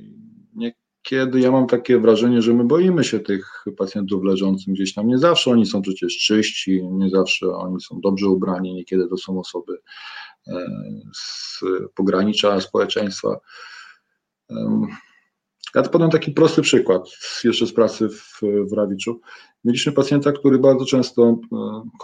Niekiedy 0.55 1.41
ja 1.41 1.51
mam 1.51 1.67
takie 1.67 1.99
wrażenie, 1.99 2.43
że 2.43 2.55
my 2.55 2.65
boimy 2.65 3.05
się 3.05 3.21
tych 3.21 3.65
pacjentów 3.77 4.25
leżących 4.25 4.75
gdzieś 4.75 4.95
tam. 4.95 5.07
Nie 5.07 5.19
zawsze 5.19 5.51
oni 5.51 5.67
są 5.67 5.83
przecież 5.83 6.19
czyści, 6.19 6.85
nie 6.91 7.11
zawsze 7.11 7.47
oni 7.49 7.81
są 7.81 8.01
dobrze 8.01 8.29
ubrani, 8.29 8.75
niekiedy 8.75 9.09
to 9.09 9.17
są 9.17 9.41
osoby 9.41 9.79
z 11.15 11.61
pogranicza 11.95 12.61
społeczeństwa. 12.61 13.41
Ja 15.75 15.83
podam 15.83 16.11
taki 16.11 16.33
prosty 16.33 16.63
przykład, 16.63 17.03
jeszcze 17.45 17.67
z 17.67 17.73
pracy 17.73 18.09
w, 18.09 18.41
w 18.71 18.73
Rawiczu. 18.73 19.21
Mieliśmy 19.65 19.93
pacjenta, 19.93 20.33
który 20.33 20.59
bardzo 20.59 20.85
często 20.85 21.39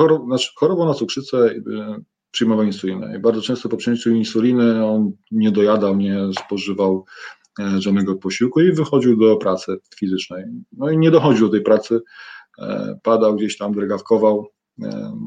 e, 0.01 0.25
znaczy 0.27 0.51
chorował 0.57 0.87
na 0.87 0.95
cukrzycę, 0.95 1.39
e, 1.47 2.01
przyjmował 2.31 2.65
insulinę. 2.65 3.17
I 3.17 3.19
bardzo 3.19 3.43
często 3.43 3.69
po 3.69 3.77
przyjęciu 3.77 4.11
insuliny 4.11 4.87
on 4.87 5.13
nie 5.31 5.51
dojadał, 5.51 5.97
nie 5.97 6.19
spożywał 6.45 7.05
e, 7.61 7.81
żadnego 7.81 8.15
posiłku 8.15 8.61
i 8.61 8.73
wychodził 8.73 9.17
do 9.17 9.37
pracy 9.37 9.77
fizycznej. 9.97 10.45
No 10.73 10.91
i 10.91 10.99
nie 10.99 11.11
dochodził 11.11 11.47
do 11.47 11.53
tej 11.53 11.63
pracy, 11.63 12.01
padał 13.03 13.37
gdzieś 13.37 13.57
tam, 13.57 13.73
drgawkował, 13.73 14.51
E, 14.60 14.60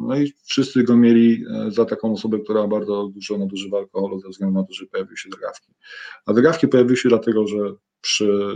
no 0.08 0.18
i 0.18 0.34
wszyscy 0.44 0.84
go 0.84 0.98
mieli 0.98 1.46
e, 1.50 1.72
za 1.72 1.86
taką 1.86 2.14
osobę, 2.14 2.40
która 2.40 2.68
bardzo 2.68 3.10
dużo 3.14 3.38
nadużywa 3.38 3.78
alkoholu 3.78 4.20
ze 4.20 4.30
względu 4.30 4.60
na 4.60 4.66
to, 4.66 4.74
że 4.74 4.86
pojawiły 4.86 5.18
się 5.18 5.30
drgawki. 5.30 5.74
A 6.26 6.34
drgawki 6.34 6.68
pojawiły 6.68 6.98
się 6.98 7.10
dlatego, 7.10 7.48
że 7.48 7.58
przy, 8.02 8.56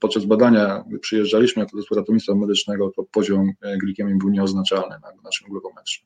podczas 0.00 0.24
badania, 0.24 0.84
gdy 0.88 0.98
przyjeżdżaliśmy 0.98 1.62
jako 1.62 1.76
zespół 1.76 1.96
ratownictwa 1.96 2.34
medycznego, 2.34 2.90
to 2.96 3.04
poziom 3.12 3.52
e, 3.60 3.78
glikemii 3.78 4.18
był 4.18 4.30
nieoznaczalny 4.30 4.96
na 5.02 5.22
naszym 5.24 5.48
glukometrze. 5.48 6.02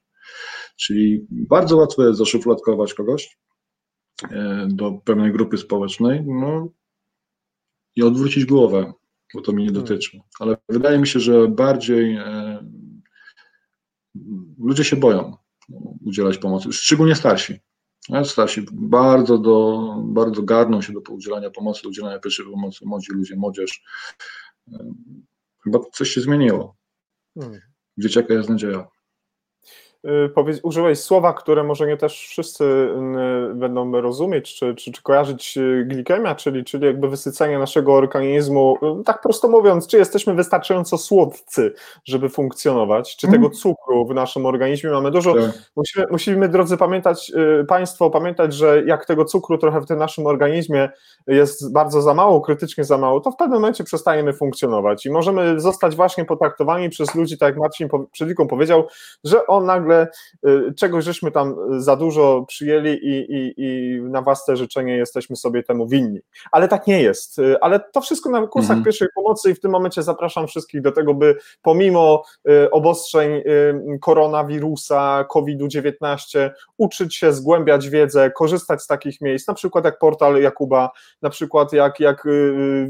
Czyli 0.76 1.26
bardzo 1.30 1.76
łatwo 1.76 2.06
jest 2.06 2.18
zaszufladkować 2.18 2.94
kogoś 2.94 3.38
do 4.66 4.92
pewnej 5.04 5.32
grupy 5.32 5.58
społecznej 5.58 6.24
no, 6.26 6.68
i 7.96 8.02
odwrócić 8.02 8.44
głowę, 8.44 8.92
bo 9.34 9.40
to 9.40 9.52
mnie 9.52 9.64
nie 9.64 9.72
dotyczy. 9.72 10.20
Ale 10.40 10.56
wydaje 10.68 10.98
mi 10.98 11.06
się, 11.06 11.20
że 11.20 11.48
bardziej 11.48 12.18
ludzie 14.58 14.84
się 14.84 14.96
boją 14.96 15.36
udzielać 16.04 16.38
pomocy, 16.38 16.72
szczególnie 16.72 17.14
starsi. 17.14 17.60
Starsi 18.24 18.66
bardzo, 18.72 19.38
do, 19.38 19.94
bardzo 20.04 20.42
garną 20.42 20.82
się 20.82 20.92
do 20.92 21.00
udzielania 21.00 21.50
pomocy, 21.50 21.82
do 21.82 21.88
udzielania 21.88 22.18
pierwszej 22.18 22.46
pomocy, 22.46 22.86
młodzi 22.86 23.12
ludzie, 23.12 23.36
młodzież. 23.36 23.82
Chyba 25.64 25.78
coś 25.92 26.10
się 26.10 26.20
zmieniło. 26.20 26.76
Hmm. 27.38 27.60
Dzieciaka 27.98 28.34
jest 28.34 28.48
nadzieja. 28.48 28.88
Y, 30.06 30.60
użyłeś 30.62 31.00
słowa, 31.00 31.32
które 31.32 31.64
może 31.64 31.86
nie 31.86 31.96
też 31.96 32.26
wszyscy 32.28 32.64
y, 33.50 33.54
będą 33.54 34.00
rozumieć, 34.00 34.54
czy, 34.54 34.74
czy, 34.74 34.92
czy 34.92 35.02
kojarzyć 35.02 35.56
y, 35.56 35.84
glikemia, 35.88 36.34
czyli, 36.34 36.64
czyli 36.64 36.86
jakby 36.86 37.08
wysycenie 37.08 37.58
naszego 37.58 37.94
organizmu, 37.94 38.78
tak 39.04 39.22
prosto 39.22 39.48
mówiąc, 39.48 39.86
czy 39.86 39.98
jesteśmy 39.98 40.34
wystarczająco 40.34 40.98
słodcy, 40.98 41.74
żeby 42.04 42.28
funkcjonować, 42.28 43.16
czy 43.16 43.26
tego 43.26 43.46
mm. 43.46 43.50
cukru 43.50 44.06
w 44.06 44.14
naszym 44.14 44.46
organizmie 44.46 44.90
mamy 44.90 45.10
dużo. 45.10 45.34
Tak. 45.34 45.50
Musimy, 45.76 46.06
musimy, 46.10 46.48
drodzy, 46.48 46.76
pamiętać, 46.76 47.32
Państwo, 47.68 48.10
pamiętać, 48.10 48.54
że 48.54 48.82
jak 48.86 49.06
tego 49.06 49.24
cukru 49.24 49.58
trochę 49.58 49.80
w 49.80 49.86
tym 49.86 49.98
naszym 49.98 50.26
organizmie 50.26 50.88
jest 51.26 51.72
bardzo 51.72 52.02
za 52.02 52.14
mało, 52.14 52.40
krytycznie 52.40 52.84
za 52.84 52.98
mało, 52.98 53.20
to 53.20 53.30
w 53.30 53.36
pewnym 53.36 53.60
momencie 53.60 53.84
przestajemy 53.84 54.32
funkcjonować 54.32 55.06
i 55.06 55.10
możemy 55.10 55.60
zostać 55.60 55.96
właśnie 55.96 56.24
potraktowani 56.24 56.88
przez 56.90 57.14
ludzi, 57.14 57.38
tak 57.38 57.48
jak 57.48 57.58
Marcin 57.58 57.88
przed 58.12 58.28
powiedział, 58.48 58.86
że 59.24 59.46
on 59.46 59.64
nagle 59.64 59.87
nagle 59.88 60.08
y, 60.46 60.74
czegoś 60.74 61.04
żeśmy 61.04 61.30
tam 61.30 61.56
za 61.78 61.96
dużo 61.96 62.44
przyjęli 62.48 62.90
i, 62.90 63.34
i, 63.34 63.54
i 63.56 64.00
na 64.02 64.22
własne 64.22 64.56
życzenie 64.56 64.96
jesteśmy 64.96 65.36
sobie 65.36 65.62
temu 65.62 65.88
winni. 65.88 66.20
Ale 66.52 66.68
tak 66.68 66.86
nie 66.86 67.02
jest. 67.02 67.38
Y, 67.38 67.60
ale 67.60 67.80
to 67.80 68.00
wszystko 68.00 68.30
na 68.30 68.46
kursach 68.46 68.70
mhm. 68.70 68.84
pierwszej 68.84 69.08
pomocy 69.14 69.50
i 69.50 69.54
w 69.54 69.60
tym 69.60 69.70
momencie 69.70 70.02
zapraszam 70.02 70.46
wszystkich 70.46 70.82
do 70.82 70.92
tego, 70.92 71.14
by 71.14 71.36
pomimo 71.62 72.22
y, 72.48 72.70
obostrzeń 72.70 73.42
koronawirusa, 74.00 75.24
COVID-19 75.24 76.50
uczyć 76.76 77.16
się, 77.16 77.32
zgłębiać 77.32 77.88
wiedzę, 77.88 78.30
korzystać 78.30 78.82
z 78.82 78.86
takich 78.86 79.20
miejsc, 79.20 79.48
na 79.48 79.54
przykład 79.54 79.84
jak 79.84 79.98
portal 79.98 80.42
Jakuba, 80.42 80.90
na 81.22 81.30
przykład 81.30 81.72
jak, 81.72 82.00
jak 82.00 82.24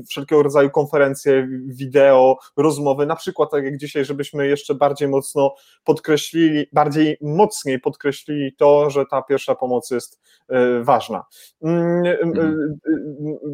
wszelkiego 0.09 0.43
rodzaju 0.43 0.71
konferencje, 0.71 1.49
wideo, 1.67 2.39
rozmowy, 2.57 3.07
na 3.07 3.17
przykład 3.17 3.51
tak 3.51 3.65
jak 3.65 3.77
dzisiaj, 3.77 4.05
żebyśmy 4.05 4.49
jeszcze 4.49 4.75
bardziej 4.75 5.09
mocno 5.09 5.55
podkreślili, 5.85 6.67
bardziej 6.73 6.88
bardziej 6.89 7.17
mocniej 7.21 7.81
podkreślili 7.81 8.53
to, 8.57 8.91
że 8.91 9.05
ta 9.11 9.23
pierwsza 9.23 9.55
pomoc 9.55 9.91
jest 9.91 10.21
ważna. 10.81 11.25
Mm, 11.63 12.07
mhm. 12.23 12.79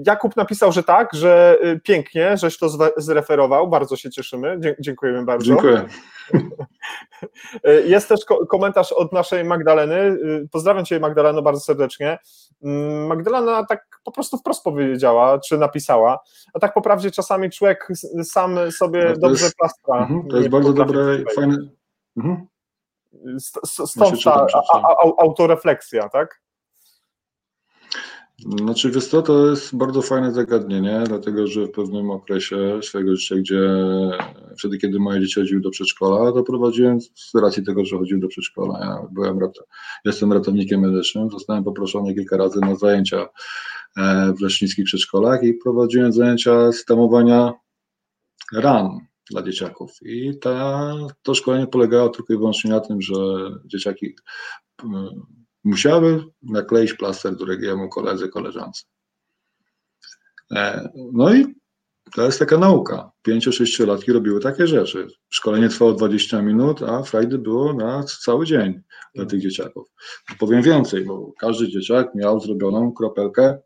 Jakub 0.06 0.36
napisał, 0.36 0.72
że 0.72 0.82
tak, 0.82 1.14
że 1.14 1.58
pięknie, 1.82 2.36
żeś 2.36 2.58
to 2.58 2.68
zreferował, 2.96 3.68
bardzo 3.68 3.96
się 3.96 4.10
cieszymy, 4.10 4.60
dziękujemy 4.80 5.24
bardzo. 5.24 5.46
Dziękuję. 5.46 5.84
Jest 7.94 8.08
też 8.08 8.20
komentarz 8.48 8.92
od 8.92 9.12
naszej 9.12 9.44
Magdaleny, 9.44 10.18
pozdrawiam 10.52 10.84
Cię 10.84 11.00
Magdaleno 11.00 11.42
bardzo 11.42 11.60
serdecznie. 11.60 12.18
Mm, 12.62 13.06
Magdalena 13.06 13.64
tak 13.66 13.86
po 14.04 14.12
prostu 14.12 14.38
wprost 14.38 14.64
powiedziała, 14.64 15.38
czy 15.38 15.58
napisała, 15.58 16.18
a 16.54 16.58
tak 16.58 16.74
poprawdzie 16.74 17.10
czasami 17.10 17.50
człowiek 17.50 17.88
sam 18.24 18.58
sobie 18.72 19.04
no 19.04 19.28
dobrze 19.28 19.44
jest, 19.44 19.56
plastra. 19.56 19.98
Mhm, 19.98 20.28
to 20.28 20.36
jest 20.36 20.48
bardzo 20.48 20.72
dobre, 20.72 21.18
fajne. 21.36 21.56
Mhm. 22.16 22.46
Stąd 23.64 24.24
ta 24.24 24.46
autorefleksja, 25.18 26.08
tak? 26.08 26.44
Znaczy, 28.38 28.90
wiesz 28.90 29.06
co, 29.06 29.22
to 29.22 29.50
jest 29.50 29.76
bardzo 29.76 30.02
fajne 30.02 30.32
zagadnienie, 30.32 31.04
dlatego 31.06 31.46
że 31.46 31.66
w 31.66 31.70
pewnym 31.70 32.10
okresie 32.10 32.80
swojego 32.82 33.16
życia, 33.16 33.36
gdzie 33.36 33.60
wtedy, 34.58 34.78
kiedy 34.78 34.98
moje 35.00 35.20
dzieci 35.20 35.40
chodziły 35.40 35.60
do 35.60 35.70
przedszkola, 35.70 36.32
to 36.32 36.42
prowadziłem 36.42 37.00
z 37.00 37.34
racji 37.34 37.64
tego, 37.64 37.84
że 37.84 37.98
chodziły 37.98 38.20
do 38.20 38.28
przedszkola. 38.28 38.78
Ja 38.80 39.08
byłem, 39.12 39.38
jestem 40.04 40.32
ratownikiem 40.32 40.80
medycznym, 40.80 41.30
zostałem 41.30 41.64
poproszony 41.64 42.14
kilka 42.14 42.36
razy 42.36 42.60
na 42.60 42.74
zajęcia 42.74 43.28
e, 43.96 44.32
w 44.38 44.40
lecznickich 44.40 44.84
przedszkolach 44.84 45.42
i 45.42 45.54
prowadziłem 45.54 46.12
zajęcia 46.12 46.72
z 46.72 46.84
tamowania 46.84 47.52
ran 48.52 48.98
dla 49.30 49.42
dzieciaków. 49.42 49.92
I 50.02 50.38
ta, 50.38 50.92
to 51.22 51.34
szkolenie 51.34 51.66
polegało 51.66 52.08
tylko 52.08 52.32
i 52.34 52.36
wyłącznie 52.36 52.70
na 52.70 52.80
tym, 52.80 53.02
że 53.02 53.14
dzieciaki 53.64 54.16
musiały 55.64 56.24
nakleić 56.42 56.94
plaster 56.94 57.36
drugiemu 57.36 57.88
koledze, 57.88 58.28
koleżance. 58.28 58.82
E, 60.52 60.88
no 61.12 61.34
i 61.34 61.54
to 62.14 62.22
jest 62.22 62.38
taka 62.38 62.58
nauka. 62.58 63.10
5-6-latki 63.28 64.12
robiły 64.12 64.40
takie 64.40 64.66
rzeczy. 64.66 65.06
Szkolenie 65.28 65.68
trwało 65.68 65.92
20 65.92 66.42
minut, 66.42 66.82
a 66.82 67.02
frajdy 67.02 67.38
było 67.38 67.72
na 67.72 68.02
cały 68.02 68.46
dzień 68.46 68.80
dla 69.14 69.26
tych 69.26 69.40
dzieciaków. 69.40 69.88
Powiem 70.38 70.62
więcej, 70.62 71.04
bo 71.04 71.32
każdy 71.38 71.68
dzieciak 71.68 72.14
miał 72.14 72.40
zrobioną 72.40 72.92
kropelkę 72.92 73.58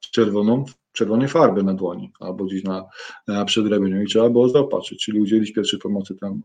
czerwoną, 0.00 0.64
czerwonej 0.92 1.28
farby 1.28 1.62
na 1.62 1.74
dłoni 1.74 2.12
albo 2.20 2.44
gdzieś 2.44 2.64
na, 2.64 2.84
na 3.28 3.44
przedramieniu 3.44 4.02
i 4.02 4.06
trzeba 4.06 4.30
było 4.30 4.48
zaopatrzyć, 4.48 5.04
czyli 5.04 5.20
udzielić 5.20 5.52
pierwszej 5.52 5.78
pomocy 5.78 6.14
temu 6.14 6.40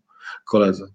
koledze. 0.46 0.88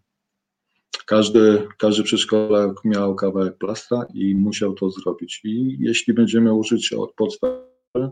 Każdy, 1.07 1.69
każdy 1.79 2.03
przedszkolak 2.03 2.85
miał 2.85 3.15
kawałek 3.15 3.59
plasta 3.59 4.07
i 4.15 4.35
musiał 4.35 4.75
to 4.75 4.91
zrobić. 4.91 5.41
I 5.45 5.77
jeśli 5.81 6.15
będziemy 6.15 6.55
użyć 6.55 6.93
od 6.93 7.15
podstaw, 7.15 7.51
e, 7.97 8.11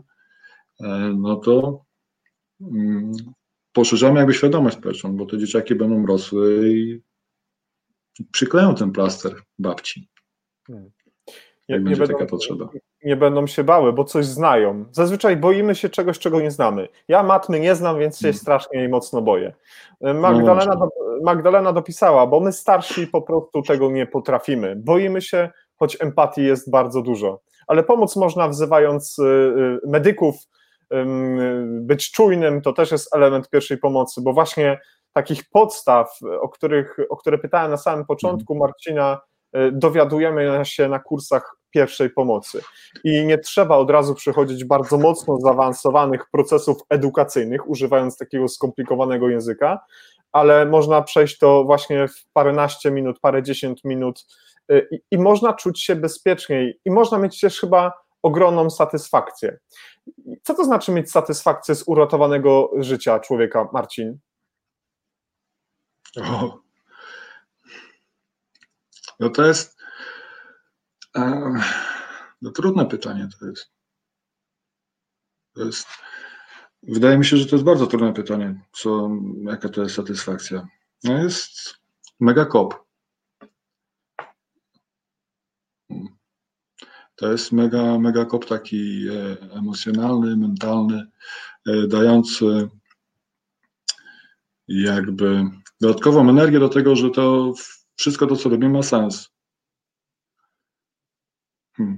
no 1.17 1.35
to 1.35 1.85
mm, 2.61 3.11
poszerzamy 3.73 4.19
jakby 4.19 4.33
świadomość 4.33 4.77
społeczną, 4.77 5.17
bo 5.17 5.25
te 5.25 5.37
dzieciaki 5.37 5.75
będą 5.75 6.05
rosły 6.05 6.69
i 6.73 7.01
przykleją 8.31 8.75
ten 8.75 8.91
plaster 8.91 9.35
babci. 9.59 10.07
Hmm. 10.67 10.91
Nie, 11.71 11.79
nie, 11.79 11.95
będzie 11.95 12.13
taka 12.13 12.25
potrzeba. 12.25 12.69
Nie 13.03 13.15
będą 13.15 13.47
się 13.47 13.63
bały, 13.63 13.93
bo 13.93 14.03
coś 14.03 14.25
znają. 14.25 14.85
Zazwyczaj 14.91 15.37
boimy 15.37 15.75
się 15.75 15.89
czegoś, 15.89 16.19
czego 16.19 16.41
nie 16.41 16.51
znamy. 16.51 16.87
Ja 17.07 17.23
matmy 17.23 17.59
nie 17.59 17.75
znam, 17.75 17.99
więc 17.99 18.17
się 18.17 18.21
hmm. 18.21 18.39
strasznie 18.39 18.79
jej 18.79 18.89
mocno 18.89 19.21
boję. 19.21 19.53
Magdalena, 20.01 20.75
no 20.75 20.89
Magdalena 21.23 21.73
dopisała, 21.73 22.27
bo 22.27 22.39
my 22.39 22.53
starsi 22.53 23.07
po 23.07 23.21
prostu 23.21 23.61
tego 23.61 23.91
nie 23.91 24.05
potrafimy. 24.05 24.75
Boimy 24.75 25.21
się, 25.21 25.49
choć 25.75 25.97
empatii 25.99 26.43
jest 26.43 26.71
bardzo 26.71 27.01
dużo. 27.01 27.41
Ale 27.67 27.83
pomóc 27.83 28.15
można 28.15 28.47
wzywając 28.47 29.19
y, 29.19 29.23
y, 29.23 29.87
medyków, 29.87 30.35
być 31.65 32.11
czujnym 32.11 32.61
to 32.61 32.73
też 32.73 32.91
jest 32.91 33.15
element 33.15 33.49
pierwszej 33.49 33.77
pomocy, 33.77 34.21
bo 34.21 34.33
właśnie 34.33 34.79
takich 35.13 35.49
podstaw, 35.49 36.19
o, 36.41 36.49
których, 36.49 36.97
o 37.09 37.17
które 37.17 37.37
pytałem 37.37 37.71
na 37.71 37.77
samym 37.77 38.05
początku 38.05 38.55
Marcina, 38.55 39.21
dowiadujemy 39.71 40.59
się 40.63 40.89
na 40.89 40.99
kursach 40.99 41.55
pierwszej 41.71 42.09
pomocy. 42.09 42.61
I 43.03 43.25
nie 43.25 43.37
trzeba 43.37 43.77
od 43.77 43.89
razu 43.89 44.15
przechodzić 44.15 44.63
bardzo 44.63 44.97
mocno 44.97 45.37
zaawansowanych 45.37 46.29
procesów 46.31 46.77
edukacyjnych, 46.89 47.69
używając 47.69 48.17
takiego 48.17 48.47
skomplikowanego 48.47 49.29
języka, 49.29 49.79
ale 50.31 50.65
można 50.65 51.01
przejść 51.01 51.37
to 51.37 51.63
właśnie 51.63 52.07
w 52.07 52.25
paręnaście 52.33 52.91
minut, 52.91 53.19
parę 53.19 53.43
dziesięć 53.43 53.83
minut 53.83 54.25
y, 54.71 54.87
i, 54.91 54.99
i 55.11 55.17
można 55.17 55.53
czuć 55.53 55.81
się 55.83 55.95
bezpieczniej 55.95 56.79
i 56.85 56.91
można 56.91 57.17
mieć 57.17 57.39
też 57.39 57.59
chyba 57.59 57.93
ogromną 58.21 58.69
satysfakcję. 58.69 59.59
Co 60.43 60.53
to 60.53 60.65
znaczy 60.65 60.91
mieć 60.91 61.11
satysfakcję 61.11 61.75
z 61.75 61.83
uratowanego 61.87 62.71
życia 62.79 63.19
człowieka, 63.19 63.67
Marcin? 63.73 64.17
O. 66.17 66.59
No 69.19 69.29
to 69.29 69.45
jest 69.45 69.80
no 72.41 72.51
trudne 72.51 72.85
pytanie 72.85 73.27
to 73.39 73.45
jest. 73.45 73.71
To 75.53 75.65
jest. 75.65 75.87
Wydaje 76.83 77.17
mi 77.17 77.25
się, 77.25 77.37
że 77.37 77.45
to 77.45 77.55
jest 77.55 77.65
bardzo 77.65 77.87
trudne 77.87 78.13
pytanie, 78.13 78.61
co, 78.71 79.09
jaka 79.43 79.69
to 79.69 79.81
jest 79.81 79.95
satysfakcja. 79.95 80.67
No 81.03 81.23
jest 81.23 81.75
mega 82.19 82.45
kop. 82.45 82.85
To 87.15 87.31
jest 87.31 87.51
mega, 87.51 87.99
mega 87.99 88.25
kop 88.25 88.45
taki 88.45 89.07
e, 89.09 89.37
emocjonalny, 89.51 90.37
mentalny, 90.37 91.07
e, 91.67 91.87
dający 91.87 92.69
jakby 94.67 95.43
dodatkową 95.81 96.29
energię 96.29 96.59
do 96.59 96.69
tego, 96.69 96.95
że 96.95 97.09
to 97.09 97.53
wszystko 97.95 98.27
to, 98.27 98.35
co 98.35 98.49
robimy, 98.49 98.73
ma 98.73 98.83
sens. 98.83 99.30
Hmm. 101.73 101.97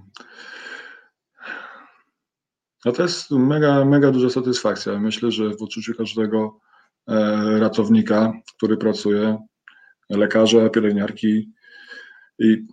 No 2.86 2.92
to 2.92 3.04
jest 3.04 3.32
mega, 3.32 3.86
mega 3.86 4.12
duża 4.12 4.30
satysfakcja. 4.30 5.00
Myślę, 5.00 5.32
że 5.32 5.50
w 5.50 5.62
odczuciu 5.62 5.94
każdego 5.96 6.60
e, 7.08 7.60
ratownika, 7.60 8.34
który 8.58 8.78
pracuje, 8.78 9.38
lekarza, 10.10 10.70
pielęgniarki 10.70 11.52
i 12.40 12.66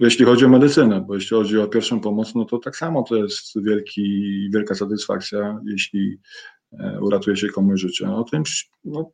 jeśli 0.00 0.24
chodzi 0.24 0.44
o 0.44 0.48
medycynę, 0.48 1.00
bo 1.00 1.14
jeśli 1.14 1.36
chodzi 1.36 1.58
o 1.58 1.68
pierwszą 1.68 2.00
pomoc, 2.00 2.34
no 2.34 2.44
to 2.44 2.58
tak 2.58 2.76
samo 2.76 3.02
to 3.02 3.16
jest 3.16 3.62
wielki, 3.62 4.48
wielka 4.54 4.74
satysfakcja, 4.74 5.60
jeśli 5.64 6.18
e, 6.72 7.00
uratuje 7.00 7.36
się 7.36 7.48
komuś 7.48 7.80
życie. 7.80 8.10
O 8.10 8.24
tym 8.24 8.42
no, 8.84 9.10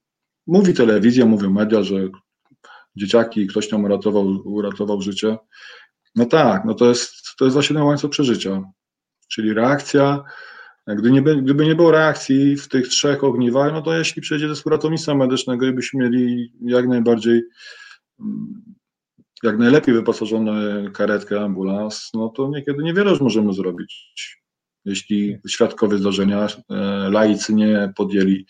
mówi 0.47 0.75
telewizja, 0.75 1.27
mówią 1.27 1.51
media, 1.51 1.83
że 1.83 2.09
dzieciaki, 2.97 3.47
ktoś 3.47 3.69
tam 3.69 3.85
uratował, 3.85 4.27
uratował 4.45 5.03
życie. 5.03 5.37
No 6.17 6.27
tak, 6.27 6.65
no 6.65 6.75
to 6.75 6.89
jest, 6.89 7.37
to 7.39 7.45
jest 7.45 7.55
właśnie 7.55 7.75
ten 7.75 7.83
łańcuch 7.83 8.11
przeżycia, 8.11 8.63
czyli 9.29 9.53
reakcja. 9.53 10.25
Gdy 10.87 11.11
nie, 11.11 11.23
gdyby 11.23 11.67
nie 11.67 11.75
było 11.75 11.91
reakcji 11.91 12.57
w 12.57 12.69
tych 12.69 12.89
trzech 12.89 13.25
ogniwach, 13.25 13.73
no 13.73 13.83
to 13.83 13.99
jeśli 13.99 14.23
przejdzie 14.23 14.49
do 14.49 14.55
ratownictwa 14.71 15.15
medycznego 15.15 15.67
i 15.67 15.73
byśmy 15.73 16.01
mieli 16.01 16.53
jak 16.61 16.89
najbardziej, 16.89 17.43
jak 19.43 19.59
najlepiej 19.59 19.95
wyposażone 19.95 20.85
karetkę, 20.91 21.41
ambulans, 21.41 22.11
no 22.15 22.29
to 22.29 22.49
niekiedy 22.49 22.83
niewiele 22.83 23.11
już 23.11 23.21
możemy 23.21 23.53
zrobić 23.53 24.13
jeśli 24.87 25.39
świadkowie 25.49 25.99
zdarzenia, 25.99 26.47
e, 26.47 26.75
laicy 27.11 27.55
nie 27.55 27.93
podjęli 27.97 28.47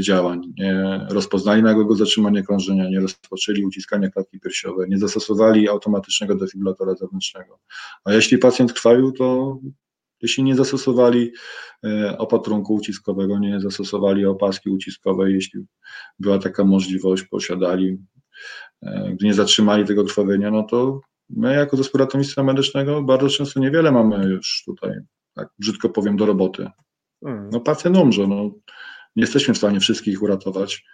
działań, 0.00 0.52
nie 0.58 1.06
rozpoznali 1.10 1.62
nagłego 1.62 1.94
zatrzymania 1.94 2.42
krążenia, 2.42 2.88
nie 2.88 3.00
rozpoczęli 3.00 3.64
uciskania 3.64 4.10
klatki 4.10 4.40
piersiowej, 4.40 4.90
nie 4.90 4.98
zastosowali 4.98 5.68
automatycznego 5.68 6.34
defibrylatora 6.34 6.94
zewnętrznego. 6.94 7.58
A 8.04 8.12
jeśli 8.12 8.38
pacjent 8.38 8.72
krwawił, 8.72 9.12
to 9.12 9.58
jeśli 10.22 10.44
nie 10.44 10.56
zastosowali 10.56 11.32
e, 11.84 12.18
opatrunku 12.18 12.74
uciskowego, 12.74 13.38
nie 13.38 13.60
zastosowali 13.60 14.26
opaski 14.26 14.70
uciskowej, 14.70 15.34
jeśli 15.34 15.60
była 16.18 16.38
taka 16.38 16.64
możliwość, 16.64 17.22
posiadali, 17.22 17.98
e, 18.82 19.10
gdy 19.12 19.26
nie 19.26 19.34
zatrzymali 19.34 19.84
tego 19.84 20.04
krwawienia, 20.04 20.50
no 20.50 20.62
to 20.62 21.00
my 21.30 21.54
jako 21.54 21.76
zespół 21.76 21.98
ratownictwa 21.98 22.42
medycznego 22.42 23.02
bardzo 23.02 23.28
często 23.28 23.60
niewiele 23.60 23.92
mamy 23.92 24.26
już 24.26 24.62
tutaj 24.66 24.90
tak 25.38 25.48
brzydko 25.58 25.88
powiem, 25.88 26.16
do 26.16 26.26
roboty. 26.26 26.70
Hmm. 27.24 27.50
No 27.52 27.60
pacjent 27.60 27.96
umrze, 27.96 28.26
no, 28.26 28.50
nie 29.16 29.22
jesteśmy 29.22 29.54
w 29.54 29.58
stanie 29.58 29.80
wszystkich 29.80 30.22
uratować. 30.22 30.84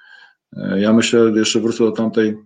E, 0.57 0.81
ja 0.81 0.93
myślę, 0.93 1.33
jeszcze 1.37 1.61
wrócę 1.61 1.85
do 1.85 1.93
tamtej 1.93 2.37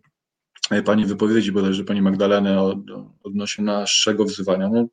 e, 0.70 0.82
pani 0.82 1.07
wypowiedzi, 1.07 1.53
bodajże 1.53 1.84
pani 1.84 2.03
Magdaleny 2.03 2.61
od, 2.61 2.78
odnośnie 3.22 3.64
naszego 3.64 4.24
wzywania. 4.24 4.68
No, 4.68 4.86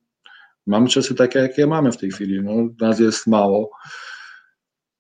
mamy 0.68 0.88
czasy 0.88 1.16
takie, 1.16 1.40
jakie 1.40 1.68
mamy 1.68 1.92
w 1.92 1.98
tej 1.98 2.12
chwili. 2.12 2.42
No, 2.44 2.52
nas 2.82 3.00
jest 3.00 3.28
mało. 3.28 3.70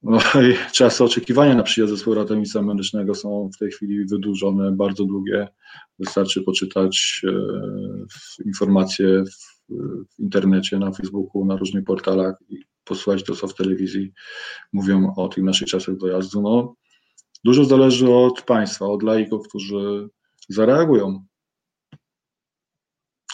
No 0.03 0.20
i 0.49 0.72
czasy 0.72 1.03
oczekiwania 1.03 1.56
na 1.56 1.64
przyjazd 1.64 1.93
zespołu 1.93 2.16
ratownictwa 2.16 2.62
medycznego 2.62 3.16
są 3.16 3.49
w 3.56 3.58
tej 3.58 3.72
chwili 3.72 4.06
wydłużone, 4.06 4.72
bardzo 4.72 5.06
długie. 5.06 5.47
Wystarczy 5.99 6.41
poczytać 6.41 7.22
e, 7.28 7.32
informacje 8.45 9.24
w, 9.24 9.55
w, 9.70 10.20
internecie, 10.20 10.78
na 10.78 10.91
Facebooku, 10.91 11.45
na 11.45 11.55
różnych 11.55 11.84
portalach 11.84 12.36
i 12.49 12.66
posłuchać 12.84 13.24
to, 13.24 13.36
co 13.36 13.47
w 13.47 13.55
telewizji 13.55 14.13
mówią 14.74 15.13
o 15.16 15.28
tych 15.28 15.43
naszych 15.43 15.68
czasach 15.68 15.97
dojazdu. 15.97 16.41
No, 16.41 16.76
dużo 17.43 17.66
zależy 17.66 18.11
od 18.11 18.41
państwa, 18.41 18.86
od 18.86 19.03
laików, 19.03 19.47
którzy 19.47 20.09
zareagują. 20.49 21.26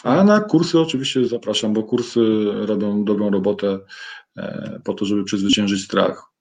A 0.04 0.24
na 0.24 0.40
kursy 0.40 0.80
oczywiście 0.80 1.26
zapraszam, 1.26 1.72
bo 1.72 1.82
kursy 1.82 2.20
robią 2.52 3.04
dobrą 3.04 3.30
robotę 3.30 3.78
e, 4.36 4.80
po 4.84 4.94
to, 4.94 5.04
żeby 5.04 5.24
przezwyciężyć 5.24 5.84
strach. 5.84 6.32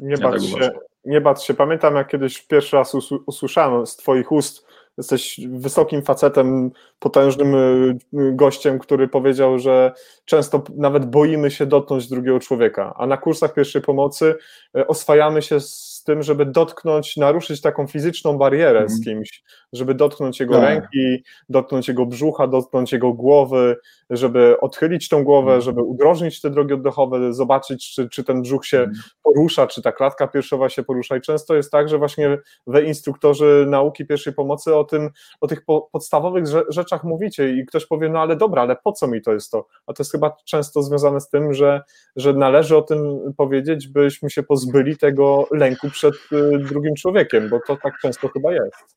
Nie, 0.00 0.10
ja 0.10 0.18
bać 0.18 0.52
tak 0.52 0.62
się, 0.62 0.70
nie 1.04 1.20
bać 1.20 1.44
się. 1.44 1.54
Pamiętam, 1.54 1.96
jak 1.96 2.08
kiedyś 2.08 2.42
pierwszy 2.42 2.76
raz 2.76 2.94
usłyszałem 3.26 3.86
z 3.86 3.96
Twoich 3.96 4.32
ust, 4.32 4.65
jesteś 4.98 5.40
wysokim 5.48 6.02
facetem, 6.02 6.70
potężnym 6.98 7.54
y, 7.54 7.98
gościem, 8.12 8.78
który 8.78 9.08
powiedział, 9.08 9.58
że 9.58 9.92
często 10.24 10.64
nawet 10.76 11.06
boimy 11.06 11.50
się 11.50 11.66
dotknąć 11.66 12.08
drugiego 12.08 12.40
człowieka, 12.40 12.94
a 12.96 13.06
na 13.06 13.16
kursach 13.16 13.54
pierwszej 13.54 13.82
pomocy 13.82 14.34
y, 14.76 14.86
oswajamy 14.86 15.42
się 15.42 15.60
z 15.60 16.02
tym, 16.06 16.22
żeby 16.22 16.46
dotknąć, 16.46 17.16
naruszyć 17.16 17.60
taką 17.60 17.86
fizyczną 17.86 18.38
barierę 18.38 18.78
mm. 18.78 18.88
z 18.88 18.98
mhm. 18.98 19.16
kimś, 19.16 19.42
żeby 19.72 19.94
dotknąć 19.94 20.40
jego 20.40 20.54
tak. 20.54 20.62
ręki, 20.62 21.24
dotknąć 21.48 21.88
jego 21.88 22.06
brzucha, 22.06 22.46
dotknąć 22.46 22.92
jego 22.92 23.12
głowy, 23.12 23.76
żeby 24.10 24.60
odchylić 24.60 25.08
tą 25.08 25.24
głowę, 25.24 25.50
mm. 25.50 25.62
żeby 25.62 25.82
udrożnić 25.82 26.40
te 26.40 26.50
drogi 26.50 26.74
oddechowe, 26.74 27.32
zobaczyć, 27.34 27.94
czy, 27.94 28.08
czy 28.08 28.24
ten 28.24 28.42
brzuch 28.42 28.66
się 28.66 28.78
mm. 28.78 28.92
porusza, 29.22 29.66
czy 29.66 29.82
ta 29.82 29.92
klatka 29.92 30.28
piersiowa 30.28 30.68
się 30.68 30.82
porusza. 30.82 31.16
I 31.16 31.20
często 31.20 31.54
jest 31.54 31.72
tak, 31.72 31.88
że 31.88 31.98
właśnie 31.98 32.38
wy, 32.66 32.82
instruktorzy 32.82 33.66
nauki 33.68 34.06
pierwszej 34.06 34.32
pomocy, 34.32 34.74
o 34.74 34.84
tym, 34.84 35.10
o 35.40 35.46
tych 35.46 35.64
po, 35.64 35.88
podstawowych 35.92 36.44
rzeczach 36.68 37.04
mówicie 37.04 37.50
i 37.50 37.66
ktoś 37.66 37.86
powie, 37.86 38.08
no 38.08 38.20
ale 38.20 38.36
dobra, 38.36 38.62
ale 38.62 38.76
po 38.84 38.92
co 38.92 39.06
mi 39.06 39.22
to 39.22 39.32
jest 39.32 39.50
to? 39.50 39.66
A 39.86 39.92
to 39.92 40.02
jest 40.02 40.12
chyba 40.12 40.36
często 40.44 40.82
związane 40.82 41.20
z 41.20 41.28
tym, 41.28 41.54
że, 41.54 41.82
że 42.16 42.32
należy 42.32 42.76
o 42.76 42.82
tym 42.82 43.32
powiedzieć, 43.36 43.88
byśmy 43.88 44.30
się 44.30 44.42
pozbyli 44.42 44.96
tego 44.96 45.46
lęku 45.50 45.90
przed 45.90 46.14
y, 46.32 46.58
drugim 46.58 46.94
człowiekiem, 46.94 47.48
bo 47.48 47.60
to 47.66 47.76
tak 47.76 47.98
często 48.02 48.28
chyba 48.28 48.52
jest. 48.52 48.96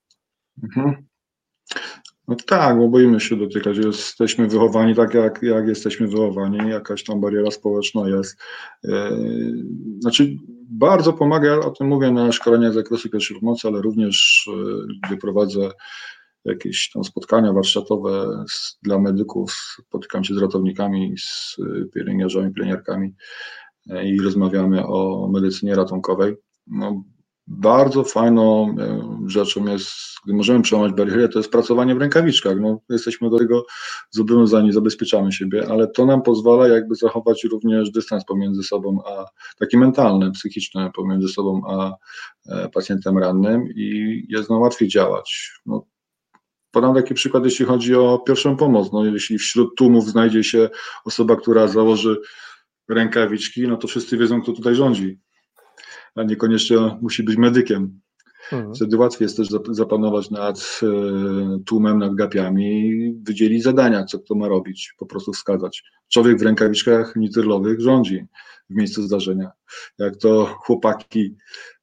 Mhm. 0.64 1.09
No 2.28 2.36
tak, 2.48 2.78
bo 2.78 2.88
boimy 2.88 3.20
się 3.20 3.36
dotykać. 3.36 3.78
Jesteśmy 3.78 4.48
wychowani 4.48 4.96
tak, 4.96 5.14
jak, 5.14 5.44
jak 5.44 5.68
jesteśmy 5.68 6.08
wychowani. 6.08 6.70
Jakaś 6.70 7.04
tam 7.04 7.22
bariera 7.22 7.52
społeczna 7.52 8.10
jest. 8.10 8.38
E, 8.86 9.18
znaczy, 10.00 10.36
bardzo 10.70 11.14
pomaga, 11.14 11.60
o 11.60 11.70
tym 11.70 11.88
mówię 11.88 12.12
na 12.12 12.32
szkoleniach 12.32 12.72
z 12.72 12.76
zakresu 12.76 13.10
pierwszej 13.10 13.40
pomocy, 13.40 13.68
ale 13.68 13.82
również 13.82 14.50
e, 14.54 15.08
gdy 15.08 15.18
prowadzę 15.18 15.70
jakieś 16.46 16.92
tam 16.94 17.04
spotkania 17.04 17.54
warsztatowe 17.54 18.44
dla 18.84 19.00
medyków, 19.00 19.54
spotykam 19.88 20.24
się 20.24 20.34
z 20.34 20.38
ratownikami, 20.38 21.14
z 21.18 21.56
pielęgniarzami, 21.94 22.54
pielęgniarkami 22.54 23.14
e, 23.90 24.10
i 24.10 24.22
rozmawiamy 24.22 24.88
o 24.88 25.30
medycynie 25.34 25.76
ratunkowej. 25.76 26.36
No, 26.68 27.04
bardzo 27.50 28.04
fajną 28.04 28.76
e, 28.80 29.30
rzeczą 29.30 29.66
jest, 29.66 29.90
gdy 30.26 30.34
możemy 30.34 30.62
przełamać 30.62 30.94
bariery, 30.94 31.30
to 31.30 31.40
jest 31.40 31.52
pracowanie 31.52 31.96
w 31.96 31.98
rękawiczkach. 31.98 32.60
No, 32.60 32.82
jesteśmy 32.90 33.30
do 33.30 33.38
tego 33.38 33.66
zobowiązani, 34.10 34.74
zabezpieczamy 34.74 35.32
siebie, 35.32 35.68
ale 35.70 35.88
to 35.88 36.06
nam 36.06 36.22
pozwala 36.22 36.68
jakby 36.68 36.96
zachować 36.96 37.44
również 37.44 37.92
dystans 37.92 38.26
pomiędzy 38.26 38.64
sobą, 38.64 39.02
a 39.06 39.26
taki 39.60 39.78
mentalny, 39.78 40.32
psychiczny 40.32 40.92
pomiędzy 40.96 41.28
sobą 41.28 41.62
a 41.68 41.96
e, 42.50 42.70
pacjentem 42.70 43.18
rannym 43.18 43.68
i 43.76 44.26
jest 44.30 44.50
nam 44.50 44.60
łatwiej 44.60 44.88
działać. 44.88 45.52
No, 45.66 45.86
podam 46.72 46.96
taki 46.96 47.14
przykład, 47.14 47.46
jeśli 47.46 47.66
chodzi 47.66 47.96
o 47.96 48.20
pierwszą 48.20 48.58
pomoc. 48.58 48.92
No, 48.92 49.06
jeśli 49.06 49.38
wśród 49.38 49.76
tłumów 49.78 50.10
znajdzie 50.10 50.44
się 50.44 50.70
osoba, 51.06 51.36
która 51.36 51.68
założy 51.68 52.22
rękawiczki, 52.90 53.68
no 53.68 53.78
to 53.78 53.88
wszyscy 53.88 54.18
wiedzą, 54.18 54.42
kto 54.42 54.52
tutaj 54.52 54.76
rządzi 54.76 55.20
a 56.16 56.24
niekoniecznie 56.24 56.78
musi 57.02 57.24
być 57.24 57.38
medykiem. 57.38 58.00
Mhm. 58.52 58.76
Wtedy 58.76 58.98
łatwiej 58.98 59.26
jest 59.26 59.38
też 59.38 59.48
zapanować 59.70 60.30
nad 60.30 60.80
e, 60.84 61.60
tłumem, 61.66 62.00
nad 62.00 62.16
gapiami 62.16 62.90
i 62.90 63.14
wydzielić 63.24 63.64
zadania, 63.64 64.06
co 64.06 64.20
kto 64.20 64.36
ma 64.36 64.48
robić, 64.48 64.94
po 64.98 65.06
prostu 65.06 65.34
wskazać. 65.34 65.84
Człowiek 66.10 66.40
w 66.40 66.42
rękawiczkach 66.42 67.16
nitrylowych 67.16 67.82
rządzi 67.82 68.26
w 68.70 68.76
miejscu 68.76 69.04
zdarzenia. 69.04 69.52
Jak 69.98 70.18
to 70.18 70.46
chłopaki 70.46 71.36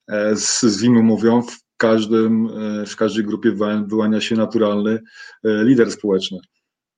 e, 0.08 0.36
z, 0.36 0.62
z 0.62 0.82
WIM-u 0.82 1.02
mówią, 1.02 1.42
w, 1.42 1.56
każdym, 1.76 2.46
e, 2.46 2.86
w 2.86 2.96
każdej 2.96 3.24
grupie 3.24 3.52
wyłania 3.86 4.20
się 4.20 4.34
naturalny 4.34 5.02
lider 5.44 5.92
społeczny. 5.92 6.38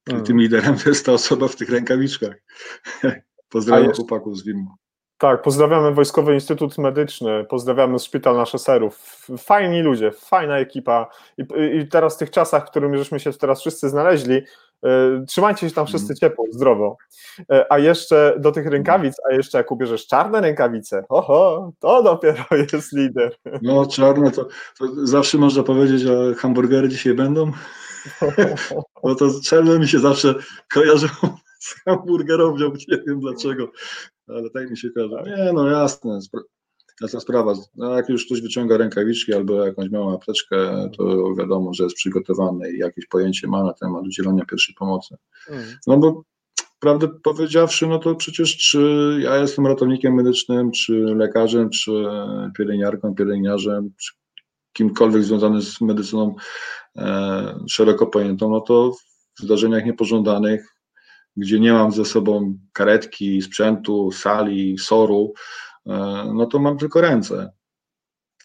Mhm. 0.06 0.26
Tym 0.26 0.40
liderem 0.40 0.76
jest 0.86 1.06
ta 1.06 1.12
osoba 1.12 1.48
w 1.48 1.56
tych 1.56 1.70
rękawiczkach. 1.70 2.36
Pozdrawiam 3.48 3.92
chłopaków 3.92 4.38
z 4.38 4.44
WIM-u. 4.44 4.87
Tak, 5.18 5.42
pozdrawiamy 5.42 5.94
Wojskowy 5.94 6.34
Instytut 6.34 6.78
Medyczny, 6.78 7.44
pozdrawiamy 7.44 7.98
Szpital 7.98 8.36
na 8.36 8.46
Szeserów. 8.46 9.26
Fajni 9.38 9.82
ludzie, 9.82 10.10
fajna 10.10 10.58
ekipa. 10.58 11.10
I, 11.38 11.44
I, 11.78 11.88
teraz 11.88 12.14
w 12.14 12.18
tych 12.18 12.30
czasach, 12.30 12.66
w 12.66 12.70
których 12.70 12.96
żeśmy 12.96 13.20
się 13.20 13.32
teraz 13.32 13.60
wszyscy 13.60 13.88
znaleźli, 13.88 14.34
y, 14.34 14.40
trzymajcie 15.26 15.68
się 15.68 15.74
tam 15.74 15.86
wszyscy 15.86 16.12
mhm. 16.12 16.16
ciepło, 16.16 16.44
zdrowo. 16.50 16.96
Y, 17.40 17.44
a 17.70 17.78
jeszcze 17.78 18.34
do 18.38 18.52
tych 18.52 18.66
rękawic, 18.66 19.14
a 19.30 19.34
jeszcze 19.34 19.58
jak 19.58 19.70
ubierzesz 19.70 20.06
czarne 20.06 20.40
rękawice, 20.40 21.04
oho, 21.08 21.72
to 21.78 22.02
dopiero 22.02 22.44
jest 22.72 22.92
lider. 22.92 23.36
No 23.62 23.86
czarne 23.86 24.30
to, 24.30 24.44
to 24.78 24.86
zawsze 25.06 25.38
można 25.38 25.62
powiedzieć, 25.62 26.00
że 26.00 26.34
hamburgery 26.34 26.88
dzisiaj 26.88 27.14
będą, 27.14 27.52
bo 29.02 29.14
to 29.14 29.26
czarne 29.44 29.78
mi 29.78 29.88
się 29.88 29.98
zawsze 29.98 30.34
kojarzą 30.74 31.08
z 31.58 31.74
hamburgerownią, 31.84 32.72
nie 32.88 32.98
wiem 33.06 33.20
dlaczego 33.20 33.68
ale 34.28 34.50
tak 34.50 34.70
mi 34.70 34.78
się 34.78 34.88
każe. 34.90 35.22
Nie, 35.26 35.52
no 35.52 35.66
jasne, 35.66 36.18
jasna 37.00 37.20
sprawa. 37.20 37.54
No, 37.76 37.96
jak 37.96 38.08
już 38.08 38.26
ktoś 38.26 38.42
wyciąga 38.42 38.76
rękawiczki 38.76 39.34
albo 39.34 39.66
jakąś 39.66 39.90
małą 39.90 40.14
apteczkę, 40.14 40.88
to 40.96 41.34
wiadomo, 41.34 41.74
że 41.74 41.84
jest 41.84 41.96
przygotowany 41.96 42.72
i 42.72 42.78
jakieś 42.78 43.06
pojęcie 43.06 43.48
ma 43.48 43.64
na 43.64 43.72
temat 43.72 44.04
udzielania 44.06 44.44
pierwszej 44.44 44.74
pomocy. 44.74 45.16
Mhm. 45.50 45.78
No 45.86 45.98
bo 45.98 46.22
prawdę 46.80 47.08
powiedziawszy, 47.22 47.86
no 47.86 47.98
to 47.98 48.14
przecież 48.14 48.56
czy 48.56 49.18
ja 49.22 49.36
jestem 49.36 49.66
ratownikiem 49.66 50.14
medycznym, 50.14 50.70
czy 50.70 50.92
lekarzem, 50.92 51.70
czy 51.70 51.92
pielęgniarką, 52.58 53.14
pielęgniarzem, 53.14 53.90
czy 53.96 54.12
kimkolwiek 54.72 55.24
związany 55.24 55.62
z 55.62 55.80
medycyną 55.80 56.34
e, 56.96 57.58
szeroko 57.68 58.06
pojętą, 58.06 58.50
no 58.50 58.60
to 58.60 58.92
w 59.38 59.42
zdarzeniach 59.42 59.84
niepożądanych 59.84 60.77
gdzie 61.36 61.60
nie 61.60 61.72
mam 61.72 61.92
ze 61.92 62.04
sobą 62.04 62.58
karetki, 62.72 63.42
sprzętu, 63.42 64.12
sali, 64.12 64.78
soru, 64.78 65.32
e, 65.86 65.92
no 66.34 66.46
to 66.46 66.58
mam 66.58 66.78
tylko 66.78 67.00
ręce. 67.00 67.52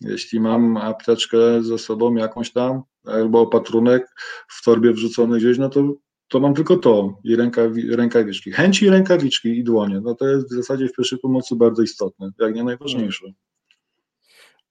Jeśli 0.02 0.40
mam 0.40 0.78
apteczkę 0.78 1.64
ze 1.64 1.78
sobą 1.78 2.16
jakąś 2.16 2.52
tam, 2.52 2.82
albo 3.06 3.42
opatrunek 3.42 4.16
w 4.48 4.64
torbie 4.64 4.92
wrzucony 4.92 5.38
gdzieś, 5.38 5.58
no 5.58 5.70
to, 5.70 5.94
to 6.28 6.40
mam 6.40 6.54
tylko 6.54 6.78
to 6.78 7.18
i 7.24 7.36
rękawi, 7.36 7.96
rękawiczki. 7.96 8.52
Chęci 8.52 8.90
rękawiczki 8.90 9.50
i 9.50 9.64
dłonie, 9.64 10.02
no 10.04 10.16
to 10.16 10.28
jest 10.28 10.52
w 10.52 10.56
zasadzie 10.56 10.88
w 10.88 10.94
pierwszej 10.94 11.20
pomocy 11.20 11.56
bardzo 11.56 11.82
istotne, 11.82 12.30
jak 12.40 12.56
nie 12.56 12.64
najważniejsze. 12.64 13.26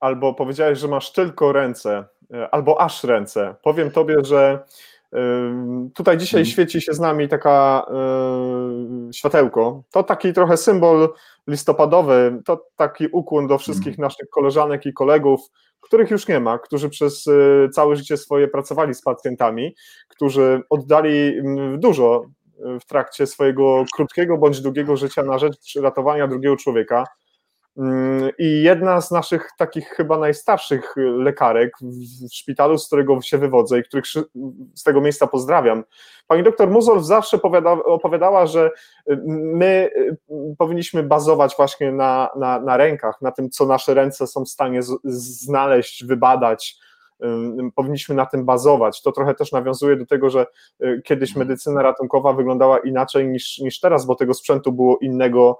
Albo 0.00 0.34
powiedziałeś, 0.34 0.78
że 0.78 0.88
masz 0.88 1.12
tylko 1.12 1.52
ręce, 1.52 2.04
e, 2.34 2.54
albo 2.54 2.80
aż 2.80 3.04
ręce. 3.04 3.54
Powiem 3.62 3.90
tobie, 3.90 4.16
że 4.24 4.64
Tutaj 5.94 6.18
dzisiaj 6.18 6.40
mhm. 6.40 6.52
świeci 6.52 6.80
się 6.80 6.92
z 6.92 7.00
nami 7.00 7.28
taka 7.28 7.86
światełko. 9.14 9.82
To 9.90 10.02
taki 10.02 10.32
trochę 10.32 10.56
symbol 10.56 11.08
listopadowy, 11.46 12.42
to 12.44 12.66
taki 12.76 13.06
ukłon 13.12 13.46
do 13.46 13.58
wszystkich 13.58 13.92
mhm. 13.92 14.06
naszych 14.06 14.28
koleżanek 14.30 14.86
i 14.86 14.92
kolegów, 14.92 15.40
których 15.80 16.10
już 16.10 16.28
nie 16.28 16.40
ma, 16.40 16.58
którzy 16.58 16.88
przez 16.88 17.26
y, 17.26 17.68
całe 17.72 17.96
życie 17.96 18.16
swoje 18.16 18.48
pracowali 18.48 18.94
z 18.94 19.02
pacjentami, 19.02 19.74
którzy 20.08 20.60
oddali 20.70 21.32
dużo 21.78 22.22
y, 22.76 22.80
w 22.80 22.84
trakcie 22.84 23.26
swojego 23.26 23.84
krótkiego 23.94 24.38
bądź 24.38 24.60
długiego 24.60 24.96
życia 24.96 25.22
na 25.22 25.38
rzecz 25.38 25.74
ratowania 25.82 26.28
drugiego 26.28 26.56
człowieka. 26.56 27.04
I 28.38 28.62
jedna 28.62 29.00
z 29.00 29.10
naszych 29.10 29.50
takich 29.58 29.88
chyba 29.88 30.18
najstarszych 30.18 30.94
lekarek 30.96 31.72
w 32.28 32.34
szpitalu, 32.34 32.78
z 32.78 32.86
którego 32.86 33.20
się 33.20 33.38
wywodzę 33.38 33.78
i 33.78 33.82
których 33.82 34.04
z 34.74 34.82
tego 34.82 35.00
miejsca 35.00 35.26
pozdrawiam, 35.26 35.84
pani 36.26 36.42
doktor 36.42 36.70
Muzolf 36.70 37.04
zawsze 37.04 37.38
opowiadała, 37.84 38.46
że 38.46 38.70
y, 39.10 39.20
my 39.26 39.90
y, 39.96 40.16
powinniśmy 40.58 41.02
bazować 41.02 41.54
właśnie 41.56 41.92
na, 41.92 42.30
na, 42.36 42.60
na 42.60 42.76
rękach, 42.76 43.22
na 43.22 43.32
tym, 43.32 43.50
co 43.50 43.66
nasze 43.66 43.94
ręce 43.94 44.26
są 44.26 44.44
w 44.44 44.48
stanie 44.48 44.80
znaleźć, 45.04 46.04
wybadać, 46.04 46.76
powinniśmy 47.74 48.14
na 48.14 48.26
tym 48.26 48.44
bazować. 48.44 49.02
To 49.02 49.12
trochę 49.12 49.34
też 49.34 49.52
nawiązuje 49.52 49.96
do 49.96 50.06
tego, 50.06 50.30
że 50.30 50.46
kiedyś 51.04 51.30
mhm. 51.30 51.48
medycyna 51.48 51.82
ratunkowa 51.82 52.32
wyglądała 52.32 52.78
inaczej 52.78 53.28
niż, 53.28 53.58
niż 53.58 53.80
teraz, 53.80 54.06
bo 54.06 54.14
tego 54.14 54.34
sprzętu 54.34 54.72
było 54.72 54.98
innego 54.98 55.58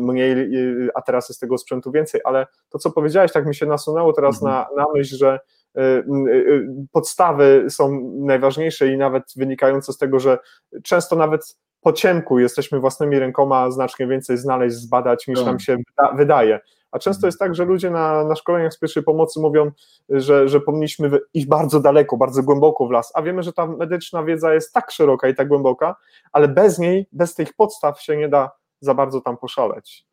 mniej, 0.00 0.50
a 0.94 1.02
teraz 1.02 1.28
jest 1.28 1.40
tego 1.40 1.58
sprzętu 1.58 1.90
więcej, 1.90 2.20
ale 2.24 2.46
to, 2.70 2.78
co 2.78 2.90
powiedziałeś, 2.90 3.32
tak 3.32 3.46
mi 3.46 3.54
się 3.54 3.66
nasunęło 3.66 4.12
teraz 4.12 4.42
mhm. 4.42 4.52
na, 4.52 4.82
na 4.82 4.86
myśl, 4.94 5.16
że 5.16 5.40
Y, 5.78 5.80
y, 5.80 6.32
y, 6.32 6.66
podstawy 6.92 7.66
są 7.68 8.12
najważniejsze 8.18 8.88
i 8.88 8.96
nawet 8.96 9.24
wynikające 9.36 9.92
z 9.92 9.98
tego, 9.98 10.20
że 10.20 10.38
często 10.82 11.16
nawet 11.16 11.56
po 11.84 11.92
ciemku 11.92 12.38
jesteśmy 12.38 12.80
własnymi 12.80 13.18
rękoma 13.18 13.70
znacznie 13.70 14.06
więcej 14.06 14.38
znaleźć, 14.38 14.76
zbadać 14.76 15.26
niż 15.26 15.44
nam 15.44 15.54
tak. 15.54 15.62
się 15.62 15.76
wydaje. 16.16 16.60
A 16.92 16.98
często 16.98 17.18
mhm. 17.18 17.28
jest 17.28 17.38
tak, 17.38 17.54
że 17.54 17.64
ludzie 17.64 17.90
na, 17.90 18.24
na 18.24 18.34
szkoleniach 18.34 18.72
z 18.72 18.78
pierwszej 18.78 19.02
pomocy 19.02 19.40
mówią, 19.40 19.70
że, 20.08 20.48
że 20.48 20.60
powinniśmy 20.60 21.10
iść 21.34 21.46
bardzo 21.46 21.80
daleko, 21.80 22.16
bardzo 22.16 22.42
głęboko 22.42 22.86
w 22.86 22.90
las, 22.90 23.12
a 23.14 23.22
wiemy, 23.22 23.42
że 23.42 23.52
ta 23.52 23.66
medyczna 23.66 24.24
wiedza 24.24 24.54
jest 24.54 24.72
tak 24.72 24.90
szeroka 24.90 25.28
i 25.28 25.34
tak 25.34 25.48
głęboka, 25.48 25.96
ale 26.32 26.48
bez 26.48 26.78
niej, 26.78 27.08
bez 27.12 27.34
tych 27.34 27.52
podstaw 27.52 28.02
się 28.02 28.16
nie 28.16 28.28
da 28.28 28.50
za 28.80 28.94
bardzo 28.94 29.20
tam 29.20 29.36
poszaleć. 29.36 30.06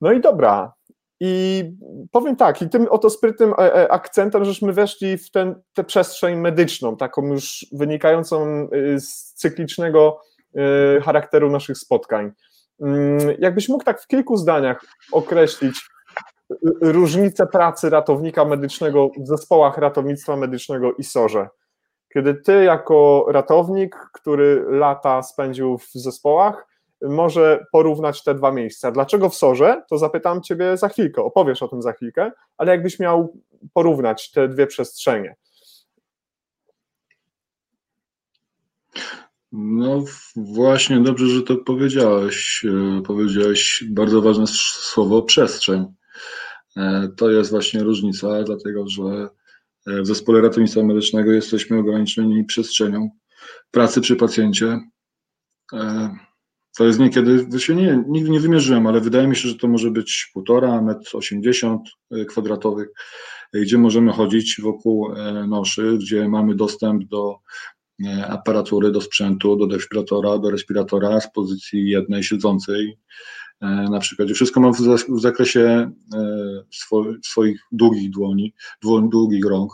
No 0.00 0.12
i 0.12 0.20
dobra, 0.20 0.72
i 1.20 1.64
powiem 2.10 2.36
tak, 2.36 2.62
i 2.62 2.68
tym 2.68 2.86
oto 2.90 3.10
sprytnym 3.10 3.52
e, 3.52 3.74
e, 3.74 3.92
akcentem, 3.92 4.44
żeśmy 4.44 4.72
weszli 4.72 5.18
w 5.18 5.30
ten, 5.30 5.62
tę 5.74 5.84
przestrzeń 5.84 6.36
medyczną, 6.38 6.96
taką 6.96 7.26
już 7.26 7.66
wynikającą 7.72 8.46
e, 8.46 9.00
z 9.00 9.34
cyklicznego 9.34 10.20
charakteru 11.02 11.50
naszych 11.50 11.78
spotkań. 11.78 12.32
Mm, 12.80 13.18
jakbyś 13.38 13.68
mógł 13.68 13.84
tak 13.84 14.02
w 14.02 14.06
kilku 14.06 14.36
zdaniach 14.36 14.84
określić 15.12 15.88
różnicę 16.80 17.46
pracy 17.46 17.90
ratownika 17.90 18.44
medycznego 18.44 19.10
w 19.18 19.26
zespołach 19.26 19.78
ratownictwa 19.78 20.36
medycznego 20.36 20.92
i 20.92 21.04
SORze. 21.04 21.48
Kiedy 22.14 22.34
ty 22.34 22.64
jako 22.64 23.26
ratownik, 23.28 23.96
który 24.12 24.64
lata 24.68 25.22
spędził 25.22 25.78
w 25.78 25.90
zespołach, 25.94 26.66
może 27.02 27.66
porównać 27.72 28.22
te 28.22 28.34
dwa 28.34 28.52
miejsca. 28.52 28.90
Dlaczego 28.90 29.28
w 29.28 29.34
Sorze? 29.34 29.82
To 29.90 29.98
zapytam 29.98 30.42
Ciebie 30.42 30.76
za 30.76 30.88
chwilkę, 30.88 31.22
opowiesz 31.22 31.62
o 31.62 31.68
tym 31.68 31.82
za 31.82 31.92
chwilkę, 31.92 32.32
ale 32.56 32.72
jakbyś 32.72 32.98
miał 32.98 33.34
porównać 33.74 34.30
te 34.30 34.48
dwie 34.48 34.66
przestrzenie. 34.66 35.36
No 39.52 40.04
właśnie, 40.36 41.00
dobrze, 41.00 41.26
że 41.26 41.42
to 41.42 41.56
powiedziałeś. 41.56 42.64
E, 42.64 43.02
powiedziałeś 43.02 43.84
bardzo 43.90 44.22
ważne 44.22 44.46
słowo 44.46 45.22
przestrzeń. 45.22 45.86
E, 46.76 47.08
to 47.16 47.30
jest 47.30 47.50
właśnie 47.50 47.82
różnica, 47.82 48.42
dlatego 48.42 48.88
że 48.88 49.28
e, 49.86 50.02
w 50.02 50.06
zespole 50.06 50.40
ratownictwa 50.40 50.82
medycznego 50.82 51.32
jesteśmy 51.32 51.78
ograniczeni 51.78 52.44
przestrzenią 52.44 53.10
pracy 53.70 54.00
przy 54.00 54.16
pacjencie. 54.16 54.80
To 56.78 56.84
jest 56.84 56.98
niekiedy, 56.98 57.60
się 57.60 57.74
nie, 57.74 58.04
nigdy 58.08 58.30
nie 58.30 58.40
wymierzyłem, 58.40 58.86
ale 58.86 59.00
wydaje 59.00 59.28
mi 59.28 59.36
się, 59.36 59.48
że 59.48 59.54
to 59.54 59.68
może 59.68 59.90
być 59.90 60.30
półtora, 60.34 60.82
metr 60.82 61.16
osiemdziesiąt 61.16 61.82
e, 62.10 62.24
kwadratowych, 62.24 62.88
gdzie 63.52 63.78
możemy 63.78 64.12
chodzić 64.12 64.60
wokół 64.60 65.08
noszy, 65.48 65.98
gdzie 65.98 66.28
mamy 66.28 66.54
dostęp 66.54 67.04
do 67.04 67.38
aparatury, 68.28 68.90
do 68.90 69.00
sprzętu, 69.00 69.56
do 69.56 69.66
defibrylatora, 69.66 70.38
do 70.38 70.50
respiratora 70.50 71.20
z 71.20 71.32
pozycji 71.32 71.88
jednej 71.88 72.24
siedzącej. 72.24 72.98
Na 73.90 73.98
przykład 74.00 74.28
wszystko 74.30 74.60
mam 74.60 74.72
w 75.08 75.20
zakresie 75.20 75.90
swoich 77.22 77.60
długich 77.72 78.10
dłoni, 78.10 78.54
długich 79.10 79.44
rąk. 79.44 79.72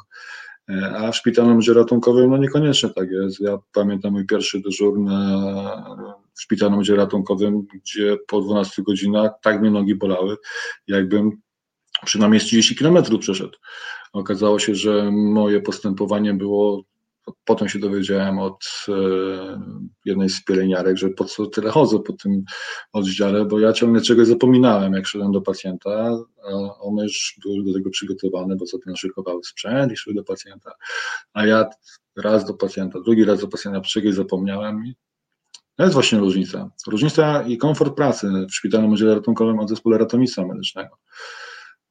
A 0.96 1.12
w 1.12 1.16
szpitalnym 1.16 1.58
oddziale 1.58 1.78
ratunkowym 1.78 2.30
no 2.30 2.36
niekoniecznie 2.36 2.90
tak 2.90 3.10
jest. 3.10 3.40
Ja 3.40 3.58
pamiętam 3.72 4.12
mój 4.12 4.26
pierwszy 4.26 4.60
dyżur 4.60 5.00
na, 5.00 6.06
w 6.34 6.42
oddziale 6.78 6.98
ratunkowym, 6.98 7.66
gdzie 7.74 8.16
po 8.28 8.40
12 8.40 8.82
godzinach 8.82 9.30
tak 9.42 9.60
mnie 9.60 9.70
nogi 9.70 9.94
bolały, 9.94 10.36
jakbym 10.86 11.30
przynajmniej 12.04 12.40
30 12.40 12.76
kilometrów 12.76 13.20
przeszedł. 13.20 13.58
Okazało 14.12 14.58
się, 14.58 14.74
że 14.74 15.10
moje 15.12 15.60
postępowanie 15.60 16.34
było 16.34 16.82
Potem 17.44 17.68
się 17.68 17.78
dowiedziałem 17.78 18.38
od 18.38 18.86
e, 18.88 18.92
jednej 20.04 20.30
z 20.30 20.44
pielęgniarek, 20.44 20.96
że 20.96 21.08
po 21.08 21.24
co 21.24 21.46
tyle 21.46 21.70
chodzę 21.70 21.98
po 21.98 22.12
tym 22.12 22.42
oddziale, 22.92 23.44
bo 23.44 23.60
ja 23.60 23.72
ciągle 23.72 24.00
czegoś 24.00 24.26
zapominałem, 24.26 24.92
jak 24.92 25.06
szedłem 25.06 25.32
do 25.32 25.40
pacjenta, 25.40 26.10
a 26.98 27.02
już 27.02 27.38
były 27.42 27.64
do 27.64 27.72
tego 27.72 27.90
przygotowane, 27.90 28.56
bo 28.56 28.66
sobie 28.66 28.84
naszykowały 28.86 29.44
sprzęt 29.44 29.92
i 29.92 29.96
szły 29.96 30.14
do 30.14 30.24
pacjenta, 30.24 30.72
a 31.32 31.46
ja 31.46 31.70
raz 32.16 32.44
do 32.44 32.54
pacjenta, 32.54 33.00
drugi 33.00 33.24
raz 33.24 33.40
do 33.40 33.48
pacjenta 33.48 33.80
czegoś 33.80 34.14
zapomniałem 34.14 34.82
to 35.76 35.82
jest 35.82 35.94
właśnie 35.94 36.18
różnica. 36.18 36.70
Różnica 36.86 37.42
i 37.42 37.58
komfort 37.58 37.96
pracy 37.96 38.30
w 38.50 38.54
szpitalnym 38.54 38.92
oddziale 38.92 39.14
ratunkowym 39.14 39.58
od 39.58 39.68
zespole 39.68 39.98
ratownictwa 39.98 40.46
medycznego. 40.46 40.98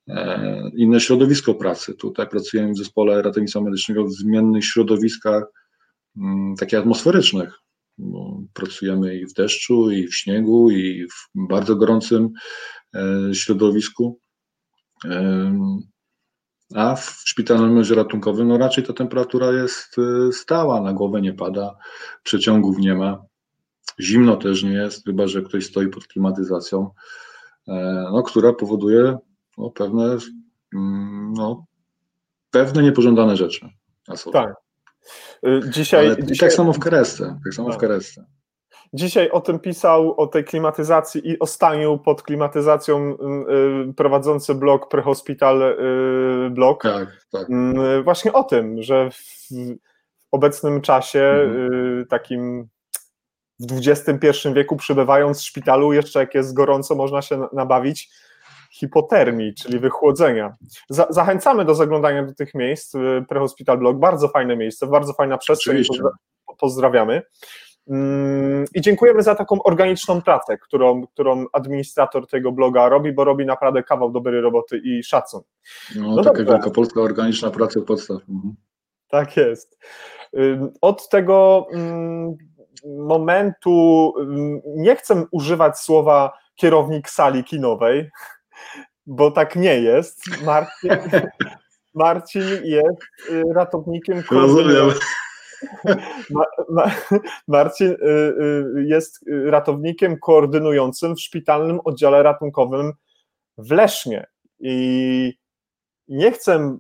E, 0.08 0.72
inne 0.76 1.00
środowisko 1.00 1.56
pracy. 1.56 1.94
Tutaj 1.94 2.28
pracujemy 2.28 2.74
w 2.74 2.78
zespole 2.78 3.22
ratownictwa 3.22 3.62
medycznego 3.62 4.06
w 4.06 4.12
zmiennych 4.12 4.66
środowiskach, 4.66 5.44
mm, 6.18 6.56
takich 6.56 6.80
atmosferycznych. 6.80 7.54
Pracujemy 8.54 9.18
i 9.18 9.26
w 9.26 9.34
deszczu, 9.34 9.92
i 9.92 10.08
w 10.08 10.16
śniegu, 10.16 10.72
i 10.72 11.08
w 11.08 11.48
bardzo 11.48 11.76
gorącym 11.76 12.30
e, 12.96 13.36
środowisku. 13.36 14.20
E, 15.06 15.60
a 16.76 16.96
w 16.96 17.22
szpitalnym 17.26 17.84
ratunkowym, 17.96 18.48
no 18.48 18.58
raczej 18.58 18.84
ta 18.84 18.94
temperatura 18.94 19.52
jest 19.52 19.96
stała, 20.32 20.82
na 20.82 20.94
głowę 20.94 21.22
nie 21.22 21.34
pada, 21.34 21.76
przeciągów 22.24 22.78
nie 22.78 22.96
ma, 22.96 23.26
zimno 24.00 24.36
też 24.36 24.64
nie 24.64 24.74
jest, 24.74 25.06
chyba 25.06 25.28
że 25.28 25.42
ktoś 25.42 25.66
stoi 25.66 25.88
pod 25.88 26.08
klimatyzacją, 26.08 26.90
no, 28.12 28.24
która 28.24 28.54
powoduje 28.54 29.18
no, 29.58 29.70
pewne, 29.70 30.18
mm, 30.74 31.34
no, 31.34 31.66
pewne 32.52 32.84
niepożądane 32.84 33.38
rzeczy. 33.38 33.70
Tak. 34.34 34.54
Y, 35.48 35.62
dzisiaj, 35.70 36.06
Ale 36.06 36.24
dzisiaj... 36.24 36.50
Tak 36.50 36.56
samo 36.58 36.74
w 36.74 36.80
Keresce. 36.80 37.40
Tak 37.44 37.54
samo 37.54 37.68
w 37.68 37.72
tak. 37.72 37.82
Keresce. 37.82 38.26
Dzisiaj 38.94 39.30
o 39.30 39.42
tym 39.42 39.60
pisał, 39.60 40.22
o 40.22 40.28
tej 40.28 40.44
klimatyzacji 40.44 41.30
i 41.30 41.40
o 41.40 41.48
staniu 41.48 41.98
pod 41.98 42.24
klimatyzacją 42.24 43.14
y, 43.90 43.94
prowadzący 43.94 44.56
blog 44.56 44.90
Prehospital 44.90 45.62
y, 45.62 46.50
blog. 46.50 46.84
Tak, 46.84 47.26
tak. 47.32 47.50
Y, 47.50 48.04
właśnie 48.04 48.34
o 48.34 48.44
tym, 48.44 48.84
że 48.84 49.10
w, 49.12 49.16
w 49.16 49.78
obecnym 50.32 50.82
czasie 50.82 51.24
mhm. 51.24 52.06
takim 52.10 52.68
w 53.60 53.88
XXI 53.88 54.50
wieku 54.54 54.76
przybywając 54.76 55.40
w 55.40 55.46
szpitalu, 55.46 55.94
jeszcze 55.94 56.20
jak 56.20 56.36
jest 56.36 56.54
gorąco, 56.54 56.96
można 56.96 57.22
się 57.22 57.48
nabawić 57.54 58.10
hipotermii, 58.80 59.54
czyli 59.54 59.80
wychłodzenia. 59.80 60.56
Za, 60.90 61.08
zachęcamy 61.10 61.66
do 61.66 61.76
zaglądania 61.76 62.24
do 62.24 62.34
tych 62.34 62.54
miejsc. 62.54 62.96
Y, 62.96 63.26
Prehospital 63.30 63.78
Blog, 63.78 63.98
bardzo 63.98 64.28
fajne 64.28 64.58
miejsce, 64.58 64.88
bardzo 64.88 65.14
fajna 65.14 65.38
przestrzeń. 65.38 65.84
Pozdra 65.88 66.10
pozdrawiamy. 66.58 67.22
Mm, 67.88 68.66
I 68.76 68.82
dziękujemy 68.82 69.24
za 69.24 69.36
taką 69.36 69.64
organiczną 69.64 70.22
pracę, 70.22 70.58
którą, 70.58 71.08
którą 71.08 71.46
administrator 71.54 72.28
tego 72.28 72.52
bloga 72.52 72.90
robi, 72.90 73.14
bo 73.14 73.24
robi 73.24 73.46
naprawdę 73.46 73.84
kawał 73.84 74.12
dobrej 74.12 74.42
roboty 74.42 74.82
i 74.84 75.04
szacun. 75.04 75.42
No, 75.96 76.16
no 76.16 76.24
taka 76.24 76.38
dobra. 76.38 76.54
wielkopolska 76.54 77.02
organiczna 77.02 77.52
praca 77.52 77.82
podstaw. 77.82 78.18
Mhm. 78.30 78.56
Tak 79.08 79.38
jest. 79.38 79.80
Od 80.82 81.10
tego 81.10 81.68
mm, 81.74 82.36
momentu 82.86 84.14
nie 84.66 84.96
chcę 84.96 85.26
używać 85.32 85.80
słowa 85.80 86.34
kierownik 86.56 87.10
sali 87.10 87.44
kinowej, 87.44 88.10
bo 89.06 89.32
tak 89.32 89.56
nie 89.56 89.80
jest. 89.80 90.42
Marcin, 90.44 90.90
Marcin 91.96 92.44
jest 92.64 92.98
y, 93.30 93.44
ratownikiem. 93.54 94.24
Rozumiem. 94.32 94.92
Ma, 96.30 96.46
ma, 96.70 96.92
Marcin 97.48 97.88
y, 97.88 97.96
y, 97.96 98.86
jest 98.86 99.20
ratownikiem 99.46 100.20
koordynującym 100.20 101.16
w 101.16 101.22
szpitalnym 101.22 101.80
oddziale 101.84 102.24
ratunkowym 102.24 102.94
w 103.58 103.72
Lesznie. 103.72 104.28
I 104.60 105.34
nie 106.08 106.32
chcę 106.32 106.78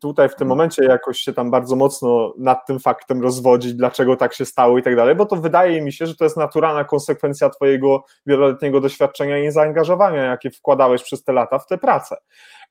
tutaj 0.00 0.28
w 0.28 0.34
tym 0.34 0.48
momencie 0.48 0.84
jakoś 0.84 1.18
się 1.18 1.32
tam 1.32 1.50
bardzo 1.50 1.76
mocno 1.76 2.34
nad 2.38 2.66
tym 2.66 2.80
faktem 2.80 3.22
rozwodzić, 3.22 3.74
dlaczego 3.74 4.16
tak 4.16 4.34
się 4.34 4.44
stało 4.44 4.78
i 4.78 4.82
tak 4.82 4.96
dalej, 4.96 5.14
bo 5.14 5.26
to 5.26 5.36
wydaje 5.36 5.82
mi 5.82 5.92
się, 5.92 6.06
że 6.06 6.16
to 6.16 6.24
jest 6.24 6.36
naturalna 6.36 6.84
konsekwencja 6.84 7.50
Twojego 7.50 8.04
wieloletniego 8.26 8.80
doświadczenia 8.80 9.38
i 9.38 9.50
zaangażowania, 9.50 10.24
jakie 10.24 10.50
wkładałeś 10.50 11.02
przez 11.02 11.24
te 11.24 11.32
lata 11.32 11.58
w 11.58 11.66
tę 11.66 11.78
pracę. 11.78 12.16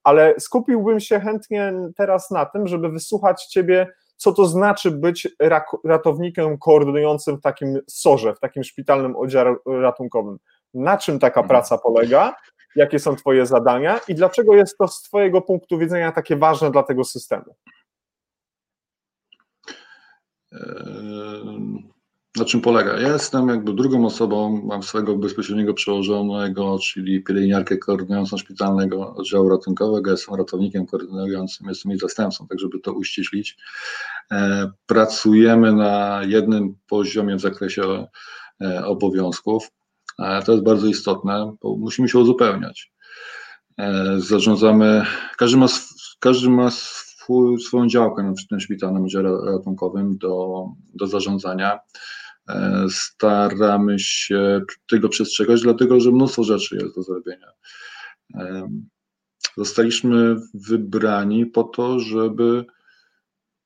Ale 0.04 0.36
skupiłbym 0.40 1.00
się 1.00 1.20
chętnie 1.20 1.74
teraz 1.98 2.32
na 2.32 2.46
tym, 2.46 2.68
żeby 2.68 2.90
wysłuchać 2.90 3.46
Ciebie, 3.46 3.88
co 4.18 4.34
to 4.34 4.46
znaczy 4.46 4.92
być 4.92 5.28
ratownikiem 5.86 6.58
koordynującym 6.58 7.38
w 7.38 7.42
takim 7.42 7.80
sorze, 7.88 8.36
w 8.36 8.40
takim 8.40 8.64
szpitalnym 8.64 9.16
oddziale 9.16 9.56
ratunkowym. 9.66 10.38
Na 10.74 10.98
czym 10.98 11.20
taka 11.20 11.40
mhm. 11.40 11.50
praca 11.50 11.78
polega 11.78 12.36
jakie 12.76 13.00
są 13.00 13.16
Twoje 13.16 13.46
zadania 13.46 14.00
i 14.08 14.16
dlaczego 14.16 14.56
jest 14.56 14.78
to 14.78 14.88
z 14.88 15.02
Twojego 15.02 15.42
punktu 15.42 15.78
widzenia 15.78 16.12
takie 16.12 16.36
ważne 16.36 16.72
dla 16.72 16.84
tego 16.84 17.04
systemu? 17.04 17.56
na 22.36 22.46
czym 22.46 22.62
polega? 22.62 23.00
Ja 23.00 23.14
jestem 23.14 23.48
jakby 23.48 23.74
drugą 23.74 24.06
osobą, 24.06 24.62
mam 24.66 24.84
swojego 24.84 25.16
bezpośredniego 25.16 25.74
przełożonego, 25.74 26.80
czyli 26.80 27.24
pielęgniarkę 27.24 27.78
koordynującą 27.78 28.38
szpitalnego 28.38 29.16
oddziału 29.16 29.50
ratunkowego, 29.50 30.12
jestem 30.12 30.36
ratownikiem 30.36 30.86
koordynującym, 30.86 31.68
jestem 31.68 31.92
jej 31.92 32.00
zastępcą, 32.00 32.48
tak 32.48 32.60
żeby 32.60 32.80
to 32.80 32.94
uściślić. 32.94 33.58
E, 34.32 34.72
pracujemy 34.86 35.74
na 35.74 36.22
jednym 36.26 36.76
poziomie 36.88 37.36
w 37.36 37.42
zakresie 37.42 38.08
e, 38.62 38.86
obowiązków. 38.86 39.72
E, 40.20 40.42
to 40.42 40.52
jest 40.52 40.64
bardzo 40.64 40.88
istotne, 40.88 41.56
bo 41.62 41.78
musimy 41.78 42.10
się 42.10 42.20
uzupełniać. 42.20 42.92
Zarządzamy, 44.18 45.06
każdy 45.38 45.58
ma, 45.58 45.68
każdy 46.20 46.50
ma 46.50 46.72
swój, 46.72 47.60
swoją 47.60 47.88
działkę 47.88 48.34
w 48.44 48.48
tym 48.48 48.60
szpitalnym 48.60 49.04
oddziale 49.04 49.30
ratunkowym 49.46 50.18
do, 50.18 50.66
do 50.94 51.08
zarządzania. 51.08 51.80
E, 52.50 52.86
staramy 52.90 54.00
się 54.00 54.62
tego 54.90 55.10
przestrzegać, 55.10 55.62
dlatego 55.62 56.00
że 56.00 56.12
mnóstwo 56.12 56.44
rzeczy 56.44 56.76
jest 56.76 56.96
do 56.96 57.04
zrobienia. 57.04 57.48
E, 58.36 58.70
zostaliśmy 59.58 60.36
wybrani 60.54 61.46
po 61.46 61.64
to, 61.64 62.00
żeby 62.00 62.66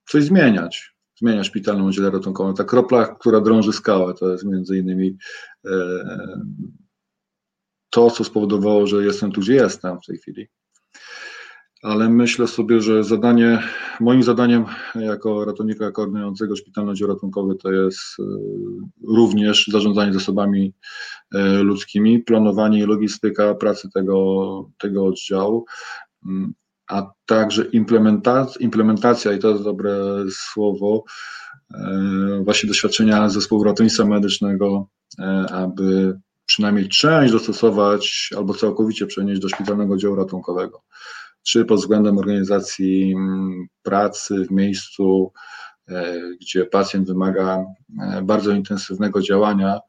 coś 0.10 0.24
zmieniać. 0.24 0.95
Zmieniać 1.20 1.48
szpitalną 1.48 1.88
oddziale 1.88 2.12
ratunkową. 2.12 2.54
Ta 2.54 2.64
kropla, 2.64 3.06
która 3.06 3.42
drąży 3.42 3.74
skałę, 3.74 4.14
to 4.14 4.32
jest 4.32 4.46
między 4.46 4.78
innymi 4.78 5.18
e, 5.66 5.72
to, 7.90 8.12
co 8.12 8.24
spowodowało, 8.24 8.88
że 8.88 9.06
jestem 9.06 9.32
tu, 9.32 9.42
gdzie 9.42 9.54
jestem 9.54 10.02
w 10.02 10.06
tej 10.06 10.18
chwili. 10.18 10.48
Ale 11.84 12.10
myślę 12.10 12.48
sobie, 12.48 12.82
że 12.82 13.04
zadanie, 13.04 13.60
moim 14.00 14.24
zadaniem 14.24 14.66
jako 14.96 15.46
ratownika 15.46 15.92
koordynującego 15.92 16.56
szpitalny 16.56 16.92
oddział 16.92 17.08
ratunkowy 17.08 17.56
to 17.56 17.72
jest 17.72 18.00
e, 18.20 18.24
również 19.08 19.68
zarządzanie 19.68 20.14
zasobami 20.14 20.74
e, 21.36 21.64
ludzkimi, 21.64 22.20
planowanie 22.20 22.80
i 22.80 22.86
logistyka 22.86 23.56
pracy 23.56 23.90
tego, 23.94 24.70
tego 24.78 25.06
oddziału, 25.06 25.66
mm, 26.26 26.54
a 26.88 27.12
także 27.26 27.64
implementacja, 27.64 28.62
implementacja, 28.62 29.34
i 29.34 29.40
to 29.40 29.50
jest 29.50 29.64
dobre 29.64 29.98
słowo, 30.30 31.04
e, 31.74 32.42
właśnie 32.44 32.68
doświadczenia 32.68 33.30
zespołu 33.30 33.64
ratownictwa 33.64 34.06
medycznego, 34.06 34.88
aby 35.52 36.20
przynajmniej 36.46 36.90
część 36.90 37.34
dostosować 37.34 38.30
albo 38.38 38.54
całkowicie 38.54 39.06
przenieść 39.06 39.42
do 39.42 39.50
szpitalnego 39.50 39.94
oddziału 39.94 40.16
ratunkowego 40.16 40.82
czy 41.46 41.66
pod 41.66 41.80
względem 41.80 42.18
organizacji 42.18 43.16
pracy 43.84 44.46
w 44.46 44.52
miejscu, 44.52 45.32
e, 45.88 46.16
gdzie 46.42 46.66
pacjent 46.66 47.08
wymaga 47.08 47.66
e, 48.02 48.22
bardzo 48.22 48.52
intensywnego 48.52 49.22
działania. 49.22 49.80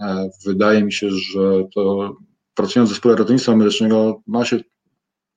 E, 0.00 0.30
wydaje 0.46 0.84
mi 0.84 0.92
się, 0.92 1.10
że 1.10 1.64
to 1.74 2.16
pracując 2.54 2.90
w 2.90 2.92
zespole 2.92 3.16
ratownictwa 3.16 3.56
medycznego 3.56 4.22
ma 4.26 4.44
się, 4.44 4.60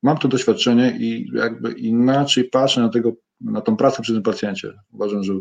mam 0.06 0.18
to 0.18 0.28
doświadczenie 0.28 0.98
i 1.00 1.32
jakby 1.34 1.72
inaczej 1.72 2.44
patrzę 2.44 2.82
na 2.82 2.90
tego, 2.90 3.14
na 3.42 3.62
tą 3.62 3.78
pracę 3.78 4.02
przy 4.02 4.14
tym 4.14 4.24
pacjencie. 4.24 4.74
Uważam, 4.92 5.24
że 5.24 5.34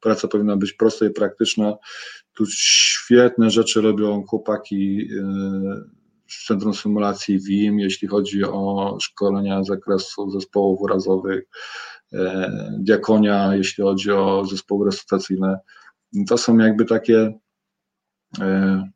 praca 0.00 0.28
powinna 0.28 0.56
być 0.56 0.72
prosta 0.72 1.06
i 1.06 1.10
praktyczna. 1.10 1.76
Tu 2.34 2.46
świetne 2.46 3.50
rzeczy 3.50 3.80
robią 3.80 4.22
chłopaki 4.22 5.08
Centrum 6.46 6.74
Symulacji 6.74 7.38
WIM, 7.38 7.78
jeśli 7.78 8.08
chodzi 8.08 8.44
o 8.44 8.96
szkolenia 9.00 9.64
z 9.64 9.66
zakresu 9.66 10.30
zespołów 10.30 10.80
urazowych, 10.80 11.44
e, 12.12 12.50
diakonia, 12.78 13.56
jeśli 13.56 13.84
chodzi 13.84 14.10
o 14.10 14.44
zespoły 14.46 14.86
resuscytacyjne. 14.86 15.58
To 16.28 16.38
są 16.38 16.58
jakby 16.58 16.84
takie 16.84 17.38
e, 18.40 18.88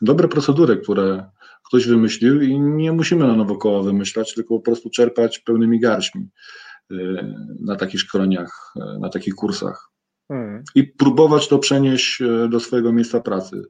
dobre 0.00 0.28
procedury, 0.28 0.76
które 0.76 1.30
ktoś 1.70 1.86
wymyślił 1.86 2.42
i 2.42 2.60
nie 2.60 2.92
musimy 2.92 3.26
na 3.26 3.36
nowo 3.36 3.56
koła 3.56 3.82
wymyślać, 3.82 4.34
tylko 4.34 4.54
po 4.54 4.60
prostu 4.60 4.90
czerpać 4.90 5.38
pełnymi 5.38 5.80
garśmi 5.80 6.28
e, 6.90 6.94
na 7.60 7.76
takich 7.76 8.00
szkoleniach, 8.00 8.74
na 9.00 9.08
takich 9.08 9.34
kursach. 9.34 9.90
Hmm. 10.28 10.64
I 10.74 10.84
próbować 10.84 11.48
to 11.48 11.58
przenieść 11.58 12.22
do 12.48 12.60
swojego 12.60 12.92
miejsca 12.92 13.20
pracy. 13.20 13.62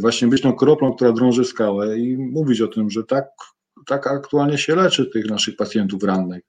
Właśnie 0.00 0.28
być 0.28 0.42
tą 0.42 0.52
kroplą, 0.52 0.94
która 0.94 1.12
drąży 1.12 1.44
skałę 1.44 1.98
i 1.98 2.18
mówić 2.18 2.60
o 2.60 2.68
tym, 2.68 2.90
że 2.90 3.04
tak, 3.04 3.24
tak 3.86 4.06
aktualnie 4.06 4.58
się 4.58 4.76
leczy 4.76 5.06
tych 5.06 5.30
naszych 5.30 5.56
pacjentów 5.56 6.02
rannych 6.02 6.42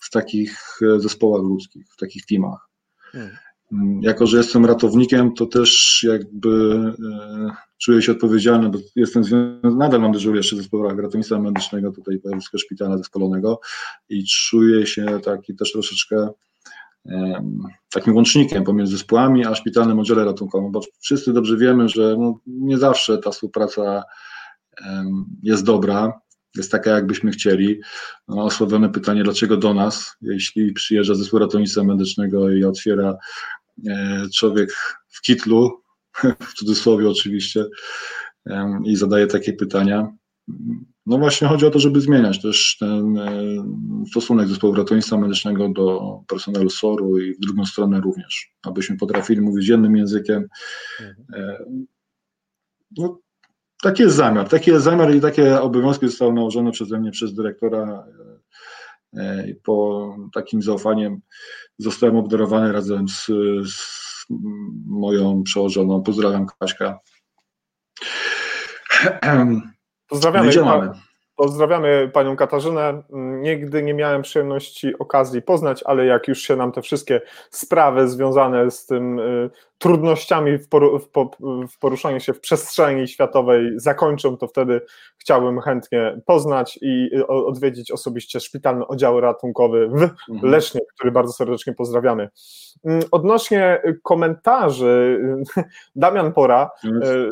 w 0.00 0.10
takich 0.10 0.78
zespołach 0.96 1.42
ludzkich, 1.42 1.86
w 1.92 1.96
takich 1.96 2.26
teamach. 2.26 2.68
Hmm. 3.12 3.36
Mm, 3.72 4.02
jako, 4.02 4.26
że 4.26 4.36
jestem 4.36 4.66
ratownikiem, 4.66 5.34
to 5.34 5.46
też 5.46 6.00
jakby 6.08 6.80
e, 7.12 7.50
czuję 7.78 8.02
się 8.02 8.12
odpowiedzialny, 8.12 8.68
bo 8.68 8.78
jestem 8.96 9.22
nadal 9.62 10.00
mam 10.00 10.12
dyżur 10.12 10.36
jeszcze 10.36 10.56
w 10.56 10.58
zespołach 10.58 10.98
ratownictwa 10.98 11.38
medycznego 11.38 11.92
tutaj 11.92 12.18
Wojewódzkiego 12.18 12.58
Szpitala 12.58 12.98
Zespolonego 12.98 13.60
i 14.08 14.24
czuję 14.24 14.86
się 14.86 15.20
taki 15.24 15.56
też 15.56 15.72
troszeczkę 15.72 16.28
takim 17.92 18.14
łącznikiem 18.14 18.64
pomiędzy 18.64 18.92
zespołami 18.92 19.46
a 19.46 19.54
szpitalnym 19.54 19.98
oddziale 19.98 20.24
ratunkowym, 20.24 20.72
bo 20.72 20.80
wszyscy 21.00 21.32
dobrze 21.32 21.56
wiemy, 21.56 21.88
że 21.88 22.16
no 22.18 22.40
nie 22.46 22.78
zawsze 22.78 23.18
ta 23.18 23.30
współpraca 23.30 24.02
jest 25.42 25.64
dobra, 25.64 26.20
jest 26.56 26.72
taka, 26.72 26.90
jakbyśmy 26.90 27.30
chcieli. 27.30 27.80
No, 28.28 28.48
pytanie, 28.92 29.22
dlaczego 29.22 29.56
do 29.56 29.74
nas, 29.74 30.16
jeśli 30.20 30.72
przyjeżdża 30.72 31.14
zespół 31.14 31.38
ratownictwa 31.38 31.84
medycznego 31.84 32.50
i 32.50 32.64
otwiera 32.64 33.16
człowiek 34.34 34.72
w 35.08 35.20
kitlu, 35.22 35.82
w 36.48 36.54
cudzysłowie 36.54 37.08
oczywiście, 37.08 37.64
i 38.84 38.96
zadaje 38.96 39.26
takie 39.26 39.52
pytania, 39.52 40.12
no 41.08 41.18
właśnie 41.18 41.48
chodzi 41.48 41.66
o 41.66 41.70
to, 41.70 41.78
żeby 41.78 42.00
zmieniać 42.00 42.42
też 42.42 42.76
ten 42.80 43.18
e, 43.18 43.30
stosunek 44.10 44.48
zespołu 44.48 44.74
ratownictwa 44.74 45.18
medycznego 45.18 45.68
do 45.68 46.18
personelu 46.26 46.70
SOR-u 46.70 47.18
i 47.18 47.34
w 47.34 47.40
drugą 47.40 47.66
stronę 47.66 48.00
również, 48.00 48.52
abyśmy 48.62 48.96
potrafili 48.96 49.40
mówić 49.40 49.68
jednym 49.68 49.96
językiem. 49.96 50.48
E, 51.32 51.64
no, 52.96 53.20
taki 53.82 54.02
jest 54.02 54.16
zamiar, 54.16 54.48
taki 54.48 54.70
jest 54.70 54.84
zamiar 54.84 55.14
i 55.14 55.20
takie 55.20 55.60
obowiązki 55.60 56.06
zostały 56.06 56.32
nałożone 56.32 56.72
przeze 56.72 57.00
mnie 57.00 57.10
przez 57.10 57.34
dyrektora 57.34 58.06
e, 58.08 58.37
po 59.64 60.16
takim 60.34 60.62
zaufaniem 60.62 61.20
zostałem 61.78 62.16
obdarowany 62.16 62.72
razem 62.72 63.08
z, 63.08 63.26
z 63.70 64.26
moją 64.86 65.42
przełożoną. 65.42 66.02
Pozdrawiam 66.02 66.46
Kaśka. 66.60 66.98
Pozdrawiamy. 70.08 70.52
No 70.56 70.92
Pozdrawiamy 71.36 72.10
panią 72.14 72.36
Katarzynę. 72.36 73.02
Nigdy 73.42 73.82
nie 73.82 73.94
miałem 73.94 74.22
przyjemności 74.22 74.98
okazji 74.98 75.42
poznać, 75.42 75.82
ale 75.86 76.06
jak 76.06 76.28
już 76.28 76.42
się 76.42 76.56
nam 76.56 76.72
te 76.72 76.82
wszystkie 76.82 77.20
sprawy 77.50 78.08
związane 78.08 78.70
z 78.70 78.86
tym 78.86 79.18
y, 79.18 79.50
trudnościami 79.78 80.58
w, 80.58 80.68
poru, 80.68 80.98
w, 80.98 81.08
w, 81.72 81.78
poruszaniu 81.78 82.20
się 82.20 82.32
w 82.32 82.40
przestrzeni 82.40 83.08
światowej 83.08 83.72
zakończą, 83.76 84.36
to 84.36 84.48
wtedy 84.48 84.80
chciałbym 85.18 85.60
chętnie 85.60 86.20
poznać 86.26 86.78
i 86.82 87.10
y, 87.16 87.26
odwiedzić 87.26 87.90
osobiście 87.90 88.40
szpitalny 88.40 88.86
oddział 88.86 89.20
ratunkowy 89.20 89.88
w 89.88 90.02
mhm. 90.02 90.52
Lesznie, 90.52 90.80
który 90.94 91.12
bardzo 91.12 91.32
serdecznie 91.32 91.74
pozdrawiamy. 91.74 92.28
Mm, 92.84 93.02
odnośnie 93.10 93.82
komentarzy, 94.02 95.20
Damian 95.96 96.32
Pora, 96.32 96.70
y, 96.84 97.28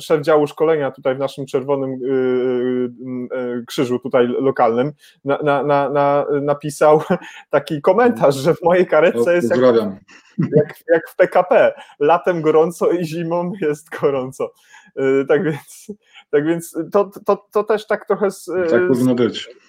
szef 0.00 0.20
działu 0.20 0.46
szkolenia 0.46 0.90
tutaj 0.90 1.14
w 1.14 1.18
naszym 1.18 1.46
czerwonym 1.46 1.92
y, 1.92 3.64
krzyżu 3.66 3.98
tutaj 3.98 4.26
lokalnym, 4.26 4.83
na, 5.24 5.62
na, 5.62 5.88
na, 5.88 6.26
napisał 6.42 7.02
taki 7.50 7.82
komentarz, 7.82 8.34
że 8.36 8.54
w 8.54 8.62
mojej 8.62 8.86
karetce 8.86 9.34
jest 9.34 9.50
jak, 9.50 9.60
jak, 10.56 10.74
jak 10.88 11.10
w 11.10 11.16
PKP, 11.16 11.72
latem 12.00 12.42
gorąco 12.42 12.90
i 12.90 13.04
zimą 13.04 13.52
jest 13.60 14.00
gorąco. 14.00 14.52
Tak 15.28 15.44
więc, 15.44 15.92
tak 16.30 16.46
więc 16.46 16.76
to, 16.92 17.10
to, 17.26 17.46
to 17.52 17.64
też 17.64 17.86
tak 17.86 18.06
trochę... 18.06 18.30
Z, 18.30 18.50
tak 18.70 18.88
powinno 18.88 19.14
być. 19.14 19.48
Y, 19.48 19.63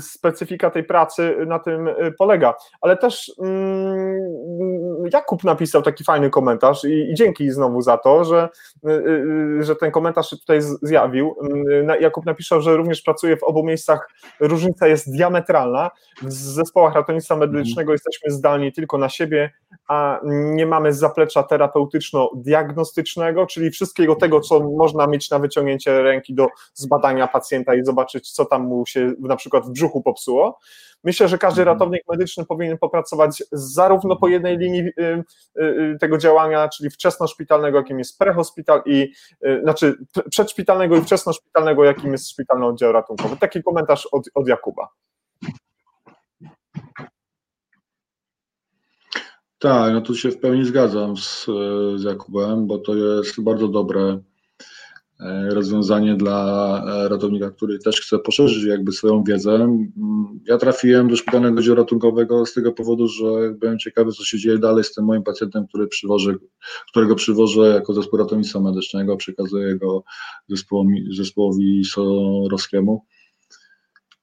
specyfika 0.00 0.70
tej 0.70 0.84
pracy 0.84 1.36
na 1.46 1.58
tym 1.58 1.88
y, 1.88 2.12
polega. 2.18 2.54
Ale 2.80 2.96
też 2.96 3.32
mm, 3.38 5.06
Jakub 5.12 5.44
napisał 5.44 5.82
taki 5.82 6.04
fajny 6.04 6.30
komentarz 6.30 6.84
i, 6.84 7.10
i 7.10 7.14
dzięki 7.14 7.50
znowu 7.50 7.82
za 7.82 7.98
to, 7.98 8.24
że, 8.24 8.48
y, 8.88 9.58
że 9.60 9.76
ten 9.76 9.90
komentarz 9.90 10.30
się 10.30 10.36
tutaj 10.36 10.60
zjawił. 10.82 11.36
Mm, 11.42 12.00
Jakub 12.00 12.26
napisał, 12.26 12.60
że 12.60 12.76
również 12.76 13.02
pracuje 13.02 13.36
w 13.36 13.42
obu 13.42 13.64
miejscach, 13.64 14.10
różnica 14.40 14.86
jest 14.86 15.12
diametralna. 15.12 15.90
W 16.22 16.32
zespołach 16.32 16.94
ratownictwa 16.94 17.36
medycznego 17.36 17.92
jesteśmy 17.92 18.30
zdalni 18.30 18.72
tylko 18.72 18.98
na 18.98 19.08
siebie, 19.08 19.50
a 19.88 20.20
nie 20.24 20.66
mamy 20.66 20.92
zaplecza 20.92 21.42
terapeutyczno-diagnostycznego, 21.42 23.46
czyli 23.46 23.70
wszystkiego 23.70 24.16
tego, 24.16 24.40
co 24.40 24.60
można 24.60 25.06
mieć 25.06 25.30
na 25.30 25.38
wyciągnięcie 25.38 26.02
ręki 26.02 26.34
do 26.34 26.48
zbadania 26.74 27.26
pacjenta 27.26 27.74
i 27.74 27.84
zobaczyć, 27.84 28.30
co 28.30 28.44
tam 28.44 28.62
mu 28.62 28.86
się 28.86 29.12
na 29.20 29.36
przykład 29.36 29.57
przykład 29.60 29.70
w 29.70 29.78
brzuchu 29.78 30.02
popsuło. 30.02 30.58
Myślę, 31.04 31.28
że 31.28 31.38
każdy 31.38 31.62
mhm. 31.62 31.74
ratownik 31.74 32.02
medyczny 32.08 32.46
powinien 32.46 32.78
popracować 32.78 33.42
zarówno 33.52 34.16
po 34.16 34.28
jednej 34.28 34.58
linii 34.58 34.80
y, 34.80 34.92
y, 34.98 35.62
y, 35.62 35.96
tego 36.00 36.18
działania, 36.18 36.68
czyli 36.68 36.90
wczesnoszpitalnego, 36.90 37.78
jakim 37.78 37.98
jest 37.98 38.18
prehospital 38.18 38.82
i 38.86 39.12
znaczy 39.62 39.94
przedszpitalnego 40.30 40.96
i 40.96 41.02
wczesnoszpitalnego, 41.02 41.84
jakim 41.84 42.12
jest 42.12 42.30
szpitalny 42.30 42.66
oddział 42.66 42.92
ratunkowy. 42.92 43.36
Taki 43.36 43.62
komentarz 43.62 44.08
od, 44.12 44.24
od 44.34 44.48
Jakuba. 44.48 44.88
Tak, 49.58 49.92
no 49.92 50.00
tu 50.00 50.14
się 50.14 50.30
w 50.30 50.40
pełni 50.40 50.64
zgadzam 50.64 51.16
z, 51.16 51.46
z 51.96 52.02
Jakubem, 52.02 52.66
bo 52.66 52.78
to 52.78 52.94
jest 52.94 53.42
bardzo 53.42 53.68
dobre 53.68 54.18
rozwiązanie 55.50 56.14
dla 56.14 56.82
e, 56.86 57.08
ratownika, 57.08 57.50
który 57.50 57.78
też 57.78 58.00
chce 58.00 58.18
poszerzyć 58.18 58.64
jakby 58.64 58.92
swoją 58.92 59.24
wiedzę. 59.24 59.54
Mm, 59.54 59.88
ja 60.46 60.58
trafiłem 60.58 61.08
do 61.08 61.16
szpitalnego 61.16 61.58
oddziału 61.58 61.76
ratunkowego 61.76 62.46
z 62.46 62.52
tego 62.52 62.72
powodu, 62.72 63.08
że 63.08 63.24
byłem 63.58 63.78
ciekawy, 63.78 64.12
co 64.12 64.24
się 64.24 64.38
dzieje 64.38 64.58
dalej 64.58 64.84
z 64.84 64.94
tym 64.94 65.04
moim 65.04 65.22
pacjentem, 65.22 65.66
który 65.66 65.86
przywożę, 65.86 66.34
którego 66.88 67.14
przywożę 67.14 67.68
jako 67.74 67.92
zespół 67.92 68.18
ratownictwa 68.18 68.60
medycznego, 68.60 69.16
przekazuję 69.16 69.76
go 69.76 70.04
zespołowi, 70.48 71.16
zespołowi 71.16 71.84
Sorowskiemu. 71.84 73.04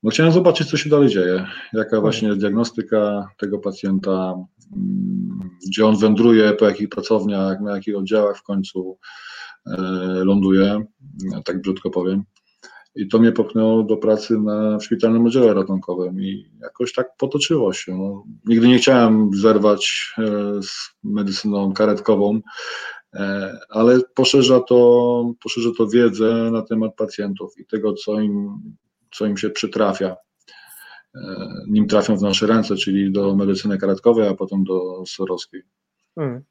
No 0.03 0.11
chciałem 0.11 0.31
zobaczyć, 0.31 0.69
co 0.69 0.77
się 0.77 0.89
dalej 0.89 1.09
dzieje, 1.09 1.47
jaka 1.73 2.01
właśnie 2.01 2.27
jest 2.27 2.39
diagnostyka 2.39 3.27
tego 3.37 3.59
pacjenta, 3.59 4.35
mm, 4.75 5.49
gdzie 5.67 5.85
on 5.85 5.97
wędruje, 5.97 6.53
po 6.53 6.65
jakich 6.65 6.89
pracowniach, 6.89 7.61
na 7.61 7.75
jakich 7.75 7.97
oddziałach 7.97 8.37
w 8.37 8.43
końcu 8.43 8.97
e, 9.68 9.78
ląduje, 10.24 10.86
tak 11.45 11.61
brzydko 11.61 11.89
powiem. 11.89 12.24
I 12.95 13.07
to 13.07 13.20
mnie 13.20 13.32
popchnęło 13.32 13.84
do 13.84 13.97
pracy 13.97 14.39
na, 14.39 14.78
w 14.78 14.84
szpitalnym 14.84 15.26
oddziale 15.26 15.53
ratunkowym 15.53 16.22
i 16.22 16.51
jakoś 16.61 16.93
tak 16.93 17.07
potoczyło 17.18 17.74
się. 17.74 17.97
No, 17.97 18.24
nigdy 18.45 18.68
nie 18.68 18.78
chciałem 18.78 19.30
zerwać 19.34 20.13
e, 20.18 20.24
z 20.63 20.95
medycyną 21.03 21.74
karetkową, 21.74 22.39
e, 23.13 23.57
ale 23.70 23.99
poszerza 24.16 24.59
to, 24.59 25.34
poszerza 25.43 25.70
to 25.78 25.88
wiedzę 25.88 26.51
na 26.51 26.61
temat 26.61 26.95
pacjentów 26.95 27.53
i 27.57 27.66
tego, 27.66 27.93
co 27.93 28.20
im 28.20 28.59
co 29.16 29.26
im 29.26 29.38
się 29.38 29.49
przytrafia, 29.49 30.16
nim 31.68 31.88
trafią 31.88 32.18
w 32.18 32.22
nasze 32.22 32.47
ręce, 32.47 32.76
czyli 32.76 33.11
do 33.11 33.36
medycyny 33.36 33.78
karetkowej, 33.78 34.28
a 34.28 34.36
potem 34.36 34.63
do 34.63 35.03
sorowskiej. 35.07 35.63
Hmm. 36.16 36.43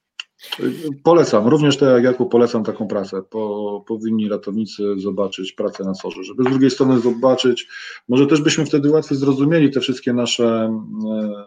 Polecam, 1.02 1.46
również 1.48 1.76
tak 1.76 1.88
jak 1.88 2.04
Jakub, 2.04 2.30
polecam 2.30 2.64
taką 2.64 2.88
pracę. 2.88 3.22
Po, 3.30 3.84
powinni 3.86 4.28
ratownicy 4.28 4.82
zobaczyć 4.96 5.52
pracę 5.52 5.84
na 5.84 5.94
sorze, 5.94 6.24
żeby 6.24 6.44
z 6.44 6.46
drugiej 6.46 6.70
strony 6.70 7.00
zobaczyć, 7.00 7.68
może 8.08 8.26
też 8.26 8.40
byśmy 8.40 8.66
wtedy 8.66 8.90
łatwiej 8.90 9.18
zrozumieli 9.18 9.70
te 9.70 9.80
wszystkie 9.80 10.12
nasze 10.12 10.78
e, 11.10 11.44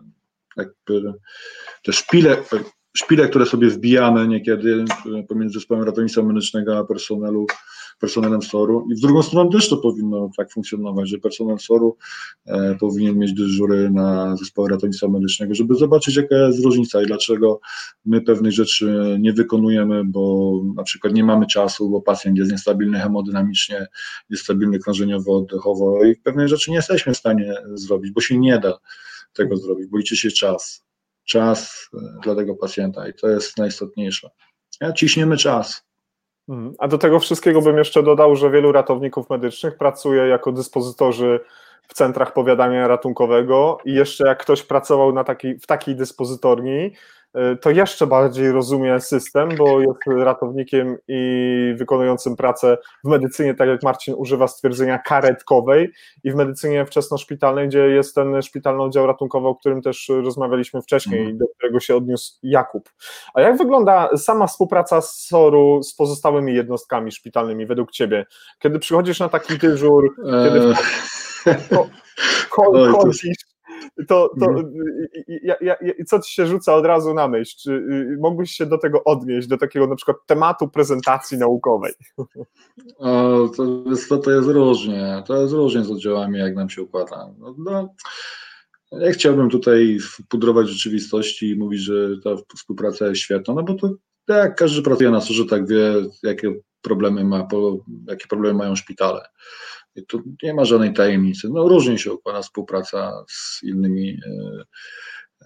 jakby 0.58 1.14
te 1.84 1.94
szpile, 1.94 2.38
szpile, 2.98 3.30
które 3.30 3.46
sobie 3.46 3.70
wbijamy 3.70 4.28
niekiedy 4.28 4.86
pomiędzy 5.30 5.60
zespołem 5.60 5.84
ratownictwa 5.84 6.24
medycznego 6.24 6.78
a 6.78 6.84
personelu 6.84 7.48
personelem 8.00 8.42
SOR-u 8.42 8.88
i 8.92 8.96
w 8.96 9.00
drugą 9.00 9.24
stronę 9.24 9.50
też 9.52 9.70
to 9.70 9.78
powinno 9.78 10.30
tak 10.38 10.52
funkcjonować, 10.52 11.10
że 11.10 11.18
personel 11.18 11.60
SOR-u 11.60 11.98
e, 12.46 12.76
powinien 12.80 13.18
mieć 13.18 13.34
dyżury 13.34 13.90
na 13.90 14.36
zespoły 14.36 14.70
ratownictwa 14.70 15.08
medycznego, 15.08 15.56
żeby 15.56 15.76
zobaczyć 15.76 16.16
jaka 16.16 16.36
jest 16.36 16.64
różnica 16.64 17.02
i 17.02 17.06
dlaczego 17.06 17.60
my 18.06 18.22
pewnych 18.22 18.52
rzeczy 18.52 19.18
nie 19.20 19.34
wykonujemy, 19.34 20.04
bo 20.06 20.54
na 20.76 20.84
przykład 20.84 21.14
nie 21.14 21.24
mamy 21.24 21.46
czasu, 21.46 21.90
bo 21.90 22.02
pacjent 22.02 22.38
jest 22.38 22.52
niestabilny 22.52 23.00
hemodynamicznie, 23.00 23.88
niestabilny 24.30 24.80
krążeniowo-oddechowo 24.80 26.06
i 26.06 26.16
pewnych 26.16 26.48
rzeczy 26.48 26.72
nie 26.72 26.78
jesteśmy 26.78 27.14
w 27.14 27.18
stanie 27.18 27.54
zrobić, 27.74 28.12
bo 28.12 28.22
się 28.22 28.40
nie 28.40 28.60
da 28.60 28.80
tego 29.34 29.58
zrobić, 29.58 29.88
bo 29.88 29.98
liczy 29.98 30.18
się 30.18 30.32
czas. 30.32 30.86
Czas 31.24 31.90
e, 31.94 32.20
dla 32.24 32.36
tego 32.36 32.56
pacjenta 32.56 33.08
i 33.08 33.14
to 33.14 33.30
jest 33.30 33.58
najistotniejsze. 33.58 34.30
Ja 34.82 34.94
ciśniemy 34.94 35.38
czas. 35.38 35.87
Mhm. 36.50 36.74
A 36.80 36.88
do 36.88 36.98
tego 36.98 37.20
wszystkiego 37.20 37.62
bym 37.62 37.78
jeszcze 37.78 38.04
dodał, 38.04 38.36
że 38.36 38.52
wielu 38.52 38.72
ratowników 38.72 39.30
medycznych 39.30 39.78
pracuje 39.78 40.28
jako 40.28 40.52
dyspozytorzy 40.52 41.40
w 41.88 41.94
centrach 41.94 42.34
powiadania 42.34 42.88
ratunkowego 42.88 43.78
i 43.86 43.94
jeszcze 43.94 44.28
jak 44.28 44.40
ktoś 44.40 44.64
pracował 44.64 45.14
na 45.14 45.24
taki, 45.24 45.56
w 45.56 45.68
takiej 45.68 45.96
dyspozytorni, 45.96 46.94
to 47.62 47.70
jeszcze 47.70 48.08
bardziej 48.08 48.52
rozumie 48.52 49.00
system, 49.00 49.50
bo 49.58 49.80
jest 49.80 50.00
ratownikiem 50.08 50.98
i 51.08 51.74
wykonującym 51.78 52.36
pracę 52.36 52.78
w 53.04 53.08
medycynie, 53.08 53.56
tak 53.56 53.70
jak 53.70 53.84
Marcin 53.84 54.14
używa 54.18 54.48
stwierdzenia 54.48 55.00
karetkowej 55.00 55.92
i 56.24 56.32
w 56.32 56.36
medycynie 56.36 56.86
wczesnoszpitalnej, 56.86 57.68
gdzie 57.68 57.80
jest 57.80 58.16
ten 58.16 58.42
szpitalny 58.42 58.84
oddział 58.84 59.08
ratunkowy, 59.08 59.48
o 59.48 59.56
którym 59.56 59.82
też 59.82 60.12
rozmawialiśmy 60.24 60.82
wcześniej 60.82 61.22
mm. 61.22 61.36
i 61.36 61.38
do 61.38 61.46
którego 61.58 61.80
się 61.80 61.96
odniósł 61.96 62.34
Jakub. 62.44 62.90
A 63.34 63.42
jak 63.42 63.58
wygląda 63.58 64.10
sama 64.18 64.48
współpraca 64.48 65.02
z 65.02 65.28
SOR-u 65.28 65.84
z 65.84 65.96
pozostałymi 65.96 66.56
jednostkami 66.56 67.12
szpitalnymi 67.12 67.66
według 67.66 67.92
Ciebie? 67.92 68.26
Kiedy 68.60 68.80
przychodzisz 68.80 69.20
na 69.20 69.30
taki 69.30 69.58
dyżur, 69.58 70.16
eee. 70.26 70.50
kiedy 70.50 70.74
chodzisz 72.92 73.47
to, 74.08 74.30
to 74.40 74.46
mhm. 74.46 74.74
ja, 75.28 75.56
ja, 75.62 75.76
ja, 75.82 75.94
co 76.06 76.20
ci 76.20 76.34
się 76.34 76.48
rzuca 76.48 76.76
od 76.76 76.86
razu 76.86 77.14
na 77.14 77.28
myśl? 77.28 77.56
Czy 77.58 77.72
y, 77.72 78.18
mógłbyś 78.20 78.52
się 78.52 78.66
do 78.66 78.78
tego 78.78 79.04
odnieść, 79.04 79.48
do 79.48 79.58
takiego 79.58 79.88
na 79.88 79.96
przykład 79.96 80.18
tematu 80.26 80.68
prezentacji 80.68 81.38
naukowej? 81.38 81.94
O, 82.98 83.50
to, 83.58 83.84
jest, 83.90 84.10
to, 84.10 84.32
jest 84.32 84.48
różnie, 84.48 85.24
to 85.28 85.42
jest 85.42 85.54
różnie 85.54 85.84
z 85.84 85.92
oddziałami, 85.92 86.40
jak 86.40 86.56
nam 86.56 86.70
się 86.70 86.82
układa. 86.82 87.34
No, 87.40 87.56
no, 87.58 87.94
ja 88.92 89.12
chciałbym 89.12 89.50
tutaj 89.50 89.98
pudrować 90.30 90.70
rzeczywistości 90.70 91.50
i 91.50 91.56
mówić, 91.56 91.82
że 91.82 92.10
ta 92.24 92.30
współpraca 92.56 93.08
jest 93.08 93.22
świetna, 93.22 93.54
no 93.54 93.64
bo 93.64 93.74
to 93.74 93.90
tak, 94.26 94.56
każdy 94.56 94.82
pracuje 94.82 95.12
na 95.12 95.22
służbie, 95.22 95.50
tak 95.50 95.68
wie, 95.68 95.94
jakie 96.24 96.54
problemy 96.82 97.24
ma, 97.24 97.44
po, 97.44 97.78
jakie 98.08 98.28
problemy 98.28 98.58
mają 98.58 98.76
szpitale. 98.76 99.22
Tu 100.08 100.24
nie 100.44 100.54
ma 100.54 100.66
żadnej 100.66 100.94
tajemnicy. 100.94 101.50
No, 101.50 101.68
różnie 101.68 101.98
się 101.98 102.14
układa 102.14 102.42
współpraca 102.42 103.24
z 103.30 103.64
innymi 103.64 104.10
e, 104.10 104.64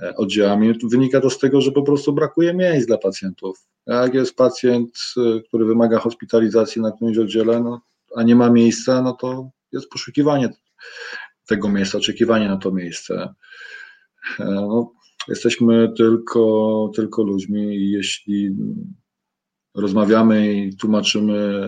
e, 0.04 0.16
oddziałami. 0.16 0.74
Wynika 0.84 1.22
to 1.22 1.30
z 1.30 1.40
tego, 1.40 1.62
że 1.62 1.72
po 1.72 1.84
prostu 1.84 2.14
brakuje 2.14 2.54
miejsc 2.54 2.88
dla 2.88 2.98
pacjentów. 2.98 3.58
Jak 3.88 4.14
jest 4.14 4.36
pacjent, 4.36 4.98
e, 5.18 5.42
który 5.42 5.66
wymaga 5.66 6.00
hospitalizacji 6.00 6.82
na 6.82 6.92
którymś 6.92 7.18
oddziale, 7.18 7.60
no, 7.60 7.82
a 8.16 8.24
nie 8.24 8.36
ma 8.36 8.50
miejsca, 8.50 9.02
no 9.02 9.14
to 9.14 9.50
jest 9.72 9.90
poszukiwanie 9.90 10.50
tego 11.48 11.70
miejsca, 11.70 11.98
oczekiwanie 11.98 12.48
na 12.48 12.58
to 12.58 12.72
miejsce. 12.72 13.34
No, 14.40 14.92
jesteśmy 15.28 15.94
tylko, 15.98 16.92
tylko 16.96 17.24
ludźmi 17.24 17.76
i 17.76 17.92
jeśli 17.92 18.56
rozmawiamy 19.76 20.54
i 20.54 20.76
tłumaczymy, 20.76 21.68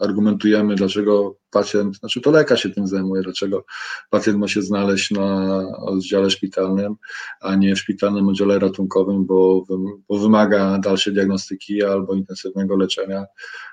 argumentujemy, 0.00 0.74
dlaczego 0.74 1.36
pacjent, 1.50 1.96
znaczy 1.96 2.20
to 2.20 2.30
lekarz 2.30 2.62
się 2.62 2.70
tym 2.70 2.86
zajmuje, 2.86 3.22
dlaczego 3.22 3.64
pacjent 4.10 4.38
ma 4.38 4.48
się 4.48 4.62
znaleźć 4.62 5.10
na 5.10 5.58
oddziale 5.78 6.30
szpitalnym, 6.30 6.94
a 7.40 7.54
nie 7.54 7.74
w 7.74 7.78
szpitalnym 7.78 8.28
oddziale 8.28 8.58
ratunkowym, 8.58 9.26
bo, 9.26 9.64
bo 10.08 10.18
wymaga 10.18 10.78
dalszej 10.78 11.12
diagnostyki 11.12 11.84
albo 11.84 12.14
intensywnego 12.14 12.76
leczenia, 12.76 13.24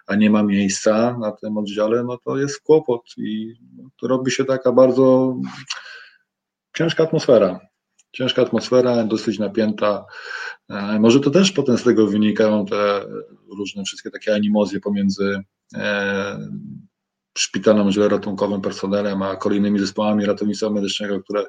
a 0.07 0.15
nie 0.15 0.29
ma 0.29 0.43
miejsca 0.43 1.17
na 1.17 1.31
tym 1.31 1.57
oddziale, 1.57 2.03
no 2.03 2.17
to 2.17 2.37
jest 2.37 2.61
kłopot 2.61 3.01
i 3.17 3.53
to 4.01 4.07
robi 4.07 4.31
się 4.31 4.45
taka 4.45 4.71
bardzo 4.71 5.35
ciężka 6.73 7.03
atmosfera 7.03 7.70
ciężka 8.11 8.41
atmosfera, 8.41 9.03
dosyć 9.03 9.39
napięta. 9.39 10.05
E, 10.69 10.99
może 10.99 11.19
to 11.19 11.29
też 11.29 11.51
potem 11.51 11.77
z 11.77 11.83
tego 11.83 12.07
wynikają 12.07 12.65
te 12.65 13.05
różne 13.57 13.83
wszystkie 13.83 14.11
takie 14.11 14.35
animozje 14.35 14.79
pomiędzy 14.79 15.39
e, 15.75 16.49
szpitalnym 17.37 17.87
oddziale 17.87 18.09
ratunkowym, 18.09 18.61
personelem, 18.61 19.21
a 19.21 19.35
kolejnymi 19.35 19.79
zespołami 19.79 20.25
ratownictwa 20.25 20.69
medycznego, 20.69 21.23
które 21.23 21.45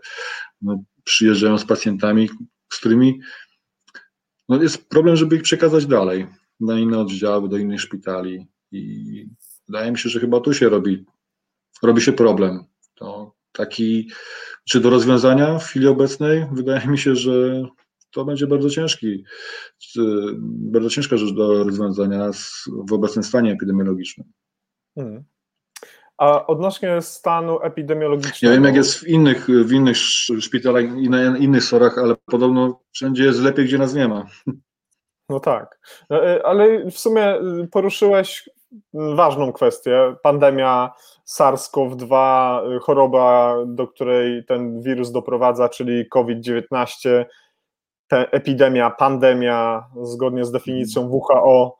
no, 0.62 0.82
przyjeżdżają 1.04 1.58
z 1.58 1.64
pacjentami, 1.64 2.28
z 2.72 2.78
którymi 2.78 3.20
no, 4.48 4.62
jest 4.62 4.88
problem, 4.88 5.16
żeby 5.16 5.36
ich 5.36 5.42
przekazać 5.42 5.86
dalej, 5.86 6.26
na 6.60 6.78
inne 6.78 6.98
oddziały, 6.98 7.48
do 7.48 7.56
innych 7.56 7.80
szpitali 7.80 8.46
i 8.72 9.26
wydaje 9.68 9.92
mi 9.92 9.98
się, 9.98 10.08
że 10.08 10.20
chyba 10.20 10.40
tu 10.40 10.54
się 10.54 10.68
robi, 10.68 11.04
robi 11.82 12.02
się 12.02 12.12
problem. 12.12 12.64
To 12.94 13.34
taki, 13.52 14.10
czy 14.68 14.80
do 14.80 14.90
rozwiązania 14.90 15.58
w 15.58 15.64
chwili 15.64 15.88
obecnej, 15.88 16.46
wydaje 16.52 16.86
mi 16.86 16.98
się, 16.98 17.14
że 17.14 17.62
to 18.10 18.24
będzie 18.24 18.46
bardzo 18.46 18.70
ciężki, 18.70 19.24
bardzo 20.44 20.90
ciężka 20.90 21.16
rzecz 21.16 21.34
do 21.34 21.64
rozwiązania 21.64 22.30
w 22.88 22.92
obecnym 22.92 23.22
stanie 23.22 23.52
epidemiologicznym. 23.52 24.32
Hmm. 24.94 25.24
A 26.18 26.46
odnośnie 26.46 27.02
stanu 27.02 27.62
epidemiologicznego. 27.62 28.52
Ja 28.52 28.60
wiem, 28.60 28.64
jak 28.64 28.74
jest 28.74 28.98
w 28.98 29.08
innych, 29.08 29.46
w 29.46 29.72
innych 29.72 29.96
szpitalach 30.40 30.84
i 30.84 31.10
na 31.10 31.38
innych 31.38 31.64
sorach, 31.64 31.98
ale 31.98 32.14
podobno 32.26 32.80
wszędzie 32.92 33.24
jest 33.24 33.40
lepiej, 33.40 33.64
gdzie 33.64 33.78
nas 33.78 33.94
nie 33.94 34.08
ma. 34.08 34.26
No 35.28 35.40
tak. 35.40 35.80
No, 36.10 36.28
y, 36.28 36.44
ale 36.44 36.90
w 36.90 36.98
sumie 36.98 37.36
y, 37.36 37.68
poruszyłeś 37.70 38.50
ważną 38.92 39.52
kwestię. 39.52 40.16
Pandemia 40.22 40.92
SARS-CoV-2, 41.38 42.80
choroba, 42.80 43.56
do 43.66 43.88
której 43.88 44.44
ten 44.44 44.82
wirus 44.82 45.12
doprowadza, 45.12 45.68
czyli 45.68 46.08
COVID-19, 46.08 47.24
epidemia, 48.10 48.90
pandemia, 48.90 49.86
zgodnie 50.02 50.44
z 50.44 50.50
definicją 50.50 51.08
WHO. 51.10 51.76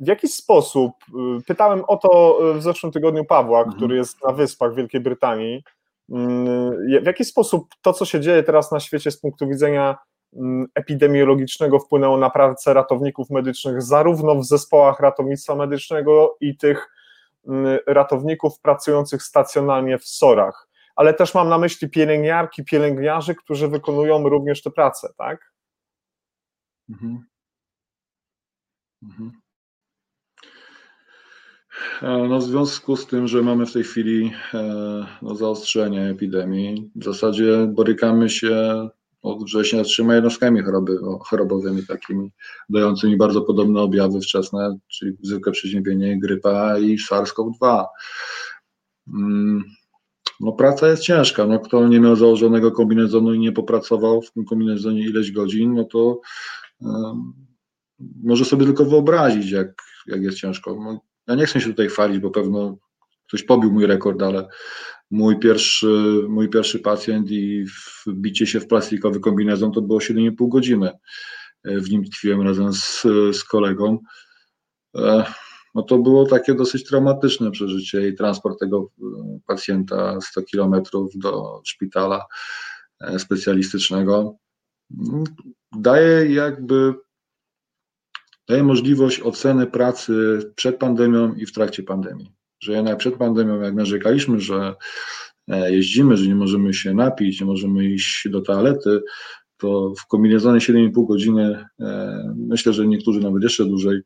W 0.00 0.06
jaki 0.06 0.28
sposób, 0.28 0.92
y, 1.38 1.44
pytałem 1.46 1.84
o 1.86 1.96
to 1.96 2.38
w 2.54 2.62
zeszłym 2.62 2.92
tygodniu 2.92 3.24
Pawła, 3.24 3.58
mhm. 3.58 3.76
który 3.76 3.96
jest 3.96 4.16
na 4.24 4.32
Wyspach 4.32 4.74
Wielkiej 4.74 5.00
Brytanii, 5.00 5.62
mm, 6.12 7.02
w 7.02 7.06
jaki 7.06 7.24
sposób 7.24 7.68
to, 7.82 7.92
co 7.92 8.04
się 8.04 8.20
dzieje 8.20 8.42
teraz 8.42 8.72
na 8.72 8.80
świecie 8.80 9.10
z 9.10 9.20
punktu 9.20 9.48
widzenia 9.48 9.96
mm, 10.36 10.66
epidemiologicznego 10.74 11.78
wpłynęło 11.78 12.18
na 12.18 12.30
pracę 12.30 12.74
ratowników 12.74 13.30
medycznych, 13.30 13.82
zarówno 13.82 14.34
w 14.34 14.44
zespołach 14.44 15.00
ratownictwa 15.00 15.54
medycznego 15.54 16.36
i 16.40 16.56
tych 16.56 16.76
mm, 16.78 16.97
ratowników 17.86 18.60
pracujących 18.60 19.22
stacjonalnie 19.22 19.98
w 19.98 20.04
SOR-ach, 20.04 20.68
ale 20.96 21.14
też 21.14 21.34
mam 21.34 21.48
na 21.48 21.58
myśli 21.58 21.90
pielęgniarki, 21.90 22.64
pielęgniarzy, 22.64 23.34
którzy 23.34 23.68
wykonują 23.68 24.28
również 24.28 24.62
tę 24.62 24.70
pracę, 24.70 25.08
tak? 25.16 25.52
Mhm. 26.88 27.24
Mhm. 29.02 29.32
E, 32.02 32.28
no, 32.28 32.38
w 32.38 32.42
związku 32.42 32.96
z 32.96 33.06
tym, 33.06 33.28
że 33.28 33.42
mamy 33.42 33.66
w 33.66 33.72
tej 33.72 33.84
chwili 33.84 34.32
e, 34.54 35.06
no, 35.22 35.34
zaostrzenie 35.34 36.02
epidemii, 36.02 36.90
w 36.96 37.04
zasadzie 37.04 37.66
borykamy 37.66 38.30
się 38.30 38.88
od 39.22 39.44
września 39.44 39.84
trzema 39.84 40.14
jednostkami 40.14 40.62
choroby, 40.62 40.98
chorobowymi, 41.20 41.86
takimi 41.86 42.30
dającymi 42.68 43.16
bardzo 43.16 43.42
podobne 43.42 43.80
objawy 43.80 44.20
wczesne, 44.20 44.78
czyli 44.88 45.16
zwykłe 45.22 45.52
przeziębienie, 45.52 46.20
grypa 46.20 46.78
i 46.78 46.98
SARS-CoV-2. 46.98 47.84
Mm, 49.14 49.64
no, 50.40 50.52
praca 50.52 50.88
jest 50.88 51.02
ciężka. 51.02 51.46
No, 51.46 51.58
kto 51.58 51.88
nie 51.88 52.00
miał 52.00 52.16
założonego 52.16 52.72
kombinezonu 52.72 53.34
i 53.34 53.38
nie 53.38 53.52
popracował 53.52 54.22
w 54.22 54.32
tym 54.32 54.44
kombinezonie 54.44 55.02
ileś 55.02 55.32
godzin, 55.32 55.74
no 55.74 55.84
to 55.84 56.20
um, 56.80 57.32
może 58.22 58.44
sobie 58.44 58.66
tylko 58.66 58.84
wyobrazić, 58.84 59.50
jak, 59.50 59.82
jak 60.06 60.22
jest 60.22 60.38
ciężko. 60.38 60.76
No, 60.84 61.00
ja 61.26 61.34
nie 61.34 61.46
chcę 61.46 61.60
się 61.60 61.70
tutaj 61.70 61.88
chwalić, 61.88 62.18
bo 62.18 62.30
pewno 62.30 62.76
ktoś 63.28 63.42
pobił 63.42 63.72
mój 63.72 63.86
rekord, 63.86 64.22
ale 64.22 64.48
mój 65.10 65.38
pierwszy, 65.38 66.24
mój 66.28 66.48
pierwszy 66.48 66.78
pacjent 66.78 67.30
i 67.30 67.64
wbicie 68.06 68.46
się 68.46 68.60
w 68.60 68.66
plastikowy 68.66 69.20
kombinezon 69.20 69.72
to 69.72 69.82
było 69.82 69.98
7,5 69.98 70.48
godziny. 70.48 70.90
W 71.64 71.90
nim 71.90 72.04
tkwiłem 72.04 72.42
razem 72.42 72.72
z, 72.72 73.02
z 73.32 73.44
kolegą. 73.44 73.98
E, 74.96 75.24
no 75.74 75.82
to 75.82 75.98
było 75.98 76.26
takie 76.26 76.54
dosyć 76.54 76.84
traumatyczne 76.84 77.50
przeżycie 77.50 78.08
i 78.08 78.14
transport 78.14 78.60
tego 78.60 78.90
e, 79.00 79.38
pacjenta 79.46 80.20
100 80.20 80.42
kilometrów 80.42 81.12
do 81.14 81.60
szpitala 81.64 82.26
e, 83.00 83.18
specjalistycznego 83.18 84.36
daje 85.72 86.34
jakby 86.34 86.94
daje 88.48 88.62
możliwość 88.62 89.20
oceny 89.20 89.66
pracy 89.66 90.38
przed 90.54 90.76
pandemią 90.76 91.34
i 91.34 91.46
w 91.46 91.52
trakcie 91.52 91.82
pandemii. 91.82 92.37
Że 92.60 92.72
jednak 92.72 92.98
przed 92.98 93.16
pandemią, 93.16 93.60
jak 93.60 93.74
narzekaliśmy, 93.74 94.40
że 94.40 94.74
e, 95.48 95.72
jeździmy, 95.72 96.16
że 96.16 96.26
nie 96.26 96.34
możemy 96.34 96.74
się 96.74 96.94
napić, 96.94 97.40
nie 97.40 97.46
możemy 97.46 97.84
iść 97.84 98.28
do 98.30 98.40
toalety, 98.40 99.00
to 99.56 99.92
w 99.98 100.06
kombinezonie 100.06 100.58
7,5 100.58 101.06
godziny, 101.06 101.64
e, 101.80 102.34
myślę, 102.36 102.72
że 102.72 102.86
niektórzy 102.86 103.20
nawet 103.20 103.42
jeszcze 103.42 103.64
dłużej 103.64 104.00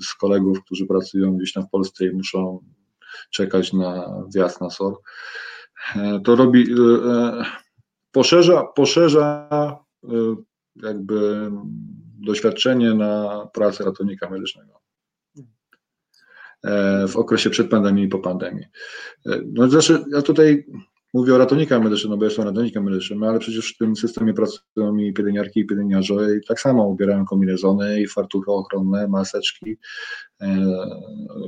z 0.00 0.14
kolegów, 0.14 0.64
którzy 0.64 0.86
pracują 0.86 1.36
gdzieś 1.36 1.52
tam 1.52 1.66
w 1.66 1.70
Polsce 1.70 2.06
i 2.06 2.10
muszą 2.10 2.64
czekać 3.30 3.72
na 3.72 4.22
wjazd 4.34 4.60
na 4.60 4.70
SOR, 4.70 4.94
e, 5.96 6.20
to 6.24 6.36
robi, 6.36 6.66
poszerza, 8.12 8.62
poszerza 8.62 9.48
jakby 10.76 11.50
doświadczenie 12.18 12.94
na 12.94 13.46
pracę 13.52 13.84
ratownika 13.84 14.30
medycznego 14.30 14.80
w 17.08 17.16
okresie 17.16 17.50
przed 17.50 17.70
pandemią 17.70 18.02
i 18.02 18.08
po 18.08 18.18
pandemii. 18.18 18.64
E, 19.26 19.40
no 19.52 19.68
znaczy, 19.68 20.04
ja 20.12 20.22
tutaj 20.22 20.66
mówię 21.14 21.34
o 21.34 21.38
ratownikach 21.38 21.82
medycznych, 21.82 22.10
no 22.10 22.16
bo 22.16 22.24
jestem 22.24 22.44
ratownikiem 22.44 22.84
medycznym, 22.84 23.22
ale 23.22 23.38
przecież 23.38 23.74
w 23.74 23.78
tym 23.78 23.96
systemie 23.96 24.34
pracują 24.34 24.96
i 24.96 25.12
pielęgniarki, 25.12 25.60
i 25.60 25.66
pielęgniarze 25.66 26.14
i 26.14 26.46
tak 26.48 26.60
samo 26.60 26.86
ubierają 26.86 27.24
kombinezony 27.24 28.00
i 28.00 28.06
fartuchy 28.06 28.50
ochronne, 28.50 29.08
maseczki, 29.08 29.76
e, 30.40 30.66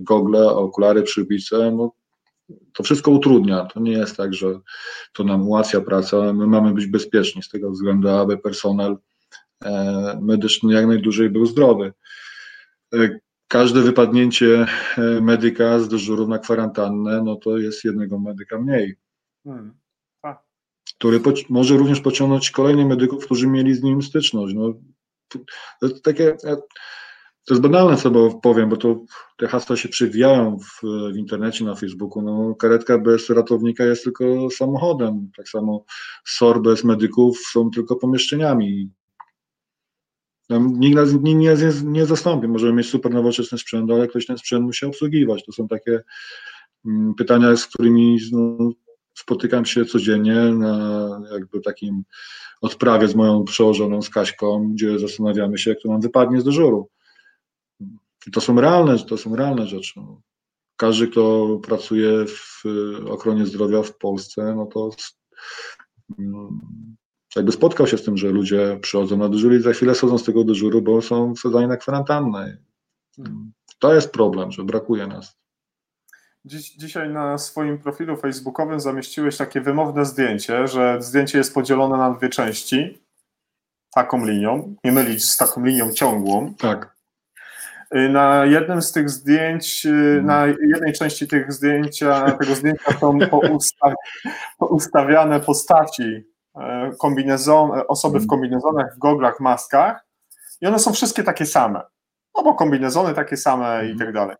gogle, 0.00 0.48
okulary, 0.48 1.02
przyłbice, 1.02 1.72
no 1.72 1.92
to 2.72 2.82
wszystko 2.82 3.10
utrudnia. 3.10 3.64
To 3.64 3.80
nie 3.80 3.92
jest 3.92 4.16
tak, 4.16 4.34
że 4.34 4.60
to 5.12 5.24
nam 5.24 5.48
ułatwia 5.48 5.80
pracę, 5.80 6.32
my 6.32 6.46
mamy 6.46 6.74
być 6.74 6.86
bezpieczni 6.86 7.42
z 7.42 7.48
tego 7.48 7.70
względu, 7.70 8.08
aby 8.08 8.38
personel 8.38 8.96
E, 9.64 10.18
medyczny 10.22 10.74
jak 10.74 10.86
najdłużej 10.86 11.30
był 11.30 11.46
zdrowy. 11.46 11.92
Każde 13.50 13.82
wypadnięcie 13.82 14.66
e, 14.98 15.20
medyka 15.20 15.78
z 15.78 15.88
dyżuru 15.88 16.28
na 16.28 16.38
kwarantannę, 16.38 17.22
no 17.24 17.36
to 17.36 17.58
jest 17.58 17.84
jednego 17.84 18.18
medyka 18.18 18.58
mniej. 18.58 18.96
Hmm. 19.44 19.74
Który 20.96 21.20
może 21.48 21.76
również 21.76 22.00
pociągnąć 22.00 22.50
kolejnych 22.50 22.86
medyków, 22.86 23.24
którzy 23.24 23.46
mieli 23.46 23.74
z 23.74 23.82
nim 23.82 24.02
styczność. 24.02 24.54
No, 24.54 24.74
to, 25.28 25.38
to 25.80 26.00
takie, 26.00 26.36
to 27.46 27.54
jest 27.54 27.62
banalne, 27.62 27.96
co 27.96 28.30
powiem, 28.42 28.68
bo 28.68 28.76
to 28.76 29.04
te 29.38 29.48
hasła 29.48 29.76
się 29.76 29.88
przewijają 29.88 30.58
w, 30.58 30.80
w 31.12 31.16
internecie, 31.16 31.64
na 31.64 31.74
Facebooku. 31.74 32.22
No, 32.22 32.54
karetka 32.54 32.98
bez 32.98 33.30
ratownika 33.30 33.84
jest 33.84 34.04
tylko 34.04 34.50
samochodem. 34.50 35.30
Tak 35.36 35.48
samo 35.48 35.84
SOR 36.26 36.62
bez 36.62 36.84
medyków 36.84 37.38
są 37.52 37.70
tylko 37.70 37.96
pomieszczeniami. 37.96 38.90
Nikt 40.58 40.96
nas 40.96 41.12
nie, 41.22 41.34
nie, 41.34 41.56
nie 41.84 42.06
zastąpi. 42.06 42.48
Możemy 42.48 42.72
mieć 42.72 42.90
super 42.90 43.14
nowoczesny 43.14 43.58
sprzęt, 43.58 43.90
ale 43.90 44.08
ktoś 44.08 44.26
ten 44.26 44.38
sprzęt 44.38 44.64
musi 44.64 44.86
obsługiwać. 44.86 45.44
To 45.44 45.52
są 45.52 45.68
takie 45.68 46.00
mm, 46.86 47.14
pytania, 47.14 47.56
z 47.56 47.66
którymi 47.66 48.18
no, 48.32 48.70
spotykam 49.14 49.64
się 49.64 49.84
codziennie 49.84 50.34
na 50.34 51.20
jakby 51.32 51.60
takim 51.60 52.04
odprawie 52.60 53.08
z 53.08 53.14
moją 53.14 53.44
przełożoną, 53.44 54.02
z 54.02 54.10
Kaśką, 54.10 54.70
gdzie 54.72 54.98
zastanawiamy 54.98 55.58
się, 55.58 55.70
jak 55.70 55.80
to 55.82 55.88
nam 55.88 56.00
wypadnie 56.00 56.40
z 56.40 56.44
dyżuru. 56.44 56.88
I 58.26 58.30
to 58.30 58.40
są 58.40 58.60
realne, 58.60 58.98
to 58.98 59.16
są 59.16 59.36
realne 59.36 59.66
rzeczy. 59.66 60.00
Każdy, 60.76 61.08
kto 61.08 61.46
pracuje 61.62 62.24
w 62.26 62.62
ochronie 63.08 63.46
zdrowia 63.46 63.82
w 63.82 63.96
Polsce, 63.96 64.54
no 64.56 64.66
to 64.66 64.90
jakby 67.36 67.52
spotkał 67.52 67.86
się 67.86 67.98
z 67.98 68.04
tym, 68.04 68.16
że 68.16 68.28
ludzie 68.28 68.78
przychodzą 68.82 69.16
na 69.16 69.28
dyżur 69.28 69.54
i 69.54 69.62
za 69.62 69.72
chwilę 69.72 69.94
schodzą 69.94 70.18
z 70.18 70.24
tego 70.24 70.44
dyżuru, 70.44 70.82
bo 70.82 71.02
są 71.02 71.34
wsadzani 71.34 71.66
na 71.66 71.76
kwarantannę. 71.76 72.56
To 73.78 73.94
jest 73.94 74.12
problem, 74.12 74.52
że 74.52 74.64
brakuje 74.64 75.06
nas. 75.06 75.40
Dziś, 76.44 76.70
dzisiaj 76.70 77.10
na 77.10 77.38
swoim 77.38 77.78
profilu 77.78 78.16
facebookowym 78.16 78.80
zamieściłeś 78.80 79.36
takie 79.36 79.60
wymowne 79.60 80.04
zdjęcie, 80.04 80.66
że 80.66 81.02
zdjęcie 81.02 81.38
jest 81.38 81.54
podzielone 81.54 81.96
na 81.96 82.10
dwie 82.10 82.28
części, 82.28 83.02
taką 83.94 84.26
linią, 84.26 84.74
nie 84.84 84.92
mylić 84.92 85.24
z 85.24 85.36
taką 85.36 85.64
linią 85.64 85.92
ciągłą. 85.92 86.54
Tak. 86.54 86.96
Y, 87.94 88.08
na 88.08 88.44
jednym 88.44 88.82
z 88.82 88.92
tych 88.92 89.10
zdjęć, 89.10 89.86
y, 89.86 90.22
na 90.24 90.46
jednej 90.46 90.92
części 90.92 91.28
tych 91.28 91.52
zdjęcia, 91.52 92.30
tego 92.30 92.54
zdjęcia 92.54 92.98
są 93.00 93.18
poustawiane 94.58 95.40
postaci 95.46 96.29
kombinezon, 96.98 97.78
e, 97.78 97.86
osoby 97.86 98.18
w 98.18 98.22
mm. 98.22 98.28
kombinezonach, 98.28 98.94
w 98.94 98.98
goglach, 98.98 99.40
maskach 99.40 100.06
i 100.60 100.66
one 100.66 100.78
są 100.78 100.92
wszystkie 100.92 101.22
takie 101.22 101.46
same, 101.46 101.82
no 102.36 102.42
bo 102.42 102.54
kombinezony 102.54 103.14
takie 103.14 103.36
same 103.36 103.66
i 103.66 103.90
mhm. 103.90 103.98
tak 103.98 104.12
dalej. 104.12 104.36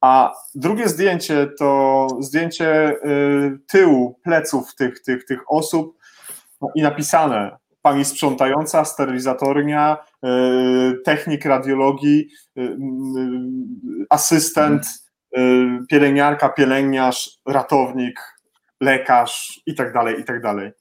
A 0.00 0.34
drugie 0.54 0.88
zdjęcie 0.88 1.46
to 1.58 2.06
zdjęcie 2.20 2.90
y, 2.90 3.58
tyłu, 3.68 4.20
pleców 4.24 4.74
tych, 4.74 5.02
tych, 5.02 5.24
tych 5.24 5.40
osób 5.48 5.98
no 6.60 6.68
i 6.74 6.82
napisane 6.82 7.56
pani 7.82 8.04
sprzątająca, 8.04 8.84
sterylizatornia, 8.84 9.96
y, 10.24 11.02
technik 11.04 11.44
radiologii, 11.44 12.28
y, 12.58 12.76
asystent, 14.10 14.86
pielęgniarka, 15.90 16.48
pielęgniarz, 16.48 17.38
ratownik, 17.46 18.20
lekarz 18.80 19.60
i 19.66 19.74
tak 19.74 19.92
dalej, 19.92 20.20
i 20.20 20.24
tak 20.24 20.42
dalej 20.42 20.72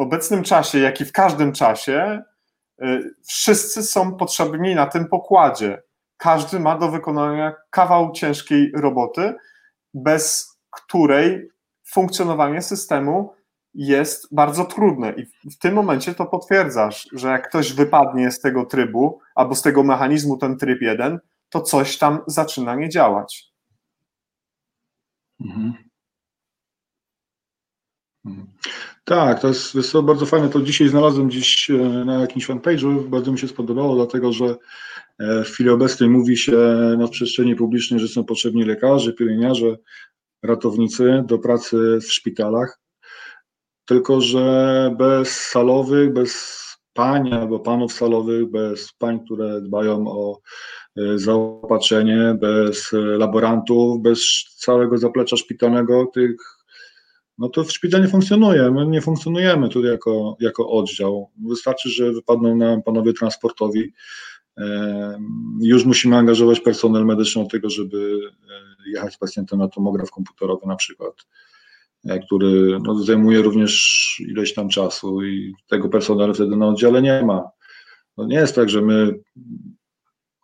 w 0.00 0.02
obecnym 0.02 0.42
czasie, 0.42 0.78
jak 0.78 1.00
i 1.00 1.04
w 1.04 1.12
każdym 1.12 1.52
czasie, 1.52 2.22
y, 2.82 3.14
wszyscy 3.24 3.82
są 3.82 4.16
potrzebni 4.16 4.74
na 4.74 4.86
tym 4.86 5.08
pokładzie. 5.08 5.82
Każdy 6.16 6.60
ma 6.60 6.78
do 6.78 6.90
wykonania 6.90 7.54
kawał 7.70 8.12
ciężkiej 8.12 8.72
roboty, 8.74 9.34
bez 9.94 10.56
której 10.70 11.50
funkcjonowanie 11.84 12.62
systemu 12.62 13.34
jest 13.74 14.34
bardzo 14.34 14.64
trudne. 14.64 15.12
I 15.12 15.50
w 15.50 15.58
tym 15.58 15.74
momencie 15.74 16.14
to 16.14 16.26
potwierdzasz, 16.26 17.08
że 17.12 17.28
jak 17.28 17.48
ktoś 17.48 17.72
wypadnie 17.72 18.30
z 18.30 18.40
tego 18.40 18.66
trybu 18.66 19.20
albo 19.34 19.54
z 19.54 19.62
tego 19.62 19.82
mechanizmu, 19.82 20.36
ten 20.36 20.56
tryb 20.56 20.82
jeden, 20.82 21.18
to 21.48 21.60
coś 21.60 21.98
tam 21.98 22.20
zaczyna 22.26 22.74
nie 22.74 22.88
działać. 22.88 23.52
Mhm. 25.40 25.90
Tak, 29.04 29.40
to 29.40 29.48
jest, 29.48 29.74
jest 29.74 30.00
bardzo 30.00 30.26
fajne. 30.26 30.48
To 30.48 30.62
dzisiaj 30.62 30.88
znalazłem 30.88 31.28
gdzieś 31.28 31.70
e, 31.70 31.74
na 32.04 32.20
jakimś 32.20 32.46
fanpage'u. 32.46 33.08
Bardzo 33.08 33.32
mi 33.32 33.38
się 33.38 33.48
spodobało, 33.48 33.94
dlatego 33.94 34.32
że 34.32 34.56
e, 35.18 35.44
w 35.44 35.48
chwili 35.48 35.70
obecnej 35.70 36.10
mówi 36.10 36.36
się 36.36 36.56
na 36.98 37.08
przestrzeni 37.08 37.56
publicznej, 37.56 38.00
że 38.00 38.08
są 38.08 38.24
potrzebni 38.24 38.64
lekarze, 38.64 39.12
pielęgniarze, 39.12 39.76
ratownicy 40.42 41.22
do 41.26 41.38
pracy 41.38 41.98
w 42.02 42.12
szpitalach. 42.12 42.80
Tylko, 43.84 44.20
że 44.20 44.94
bez 44.98 45.40
salowych, 45.40 46.12
bez 46.12 46.60
pań 46.92 47.32
albo 47.32 47.60
panów 47.60 47.92
salowych, 47.92 48.50
bez 48.50 48.92
pań, 48.92 49.24
które 49.24 49.60
dbają 49.60 50.08
o 50.08 50.40
e, 50.96 51.18
zaopatrzenie, 51.18 52.36
bez 52.40 52.90
laborantów, 52.92 54.02
bez 54.02 54.44
całego 54.56 54.98
zaplecza 54.98 55.36
szpitalnego, 55.36 56.06
tych 56.14 56.59
no 57.40 57.48
to 57.48 57.64
w 57.64 57.72
szpitalu 57.72 58.04
nie 58.04 58.10
funkcjonuje. 58.10 58.70
My 58.70 58.86
nie 58.86 59.00
funkcjonujemy 59.00 59.68
tu 59.68 59.84
jako, 59.84 60.36
jako 60.40 60.68
oddział. 60.68 61.30
Wystarczy, 61.48 61.90
że 61.90 62.12
wypadną 62.12 62.56
nam 62.56 62.82
panowie 62.82 63.12
transportowi. 63.12 63.92
Już 65.60 65.84
musimy 65.84 66.16
angażować 66.16 66.60
personel 66.60 67.06
medyczny 67.06 67.42
do 67.42 67.48
tego, 67.48 67.70
żeby 67.70 68.20
e, 68.50 68.90
jechać 68.90 69.14
z 69.14 69.18
pacjentem 69.18 69.58
na 69.58 69.68
tomograf 69.68 70.10
komputerowy 70.10 70.66
na 70.66 70.76
przykład, 70.76 71.14
e, 72.04 72.18
który 72.18 72.78
no, 72.82 73.02
zajmuje 73.02 73.42
również 73.42 74.22
ileś 74.28 74.54
tam 74.54 74.68
czasu 74.68 75.24
i 75.24 75.54
tego 75.68 75.88
personelu 75.88 76.34
wtedy 76.34 76.56
na 76.56 76.68
oddziale 76.68 77.02
nie 77.02 77.22
ma. 77.22 77.50
No 78.16 78.26
nie 78.26 78.36
jest 78.36 78.54
tak, 78.54 78.68
że 78.68 78.82
my 78.82 79.20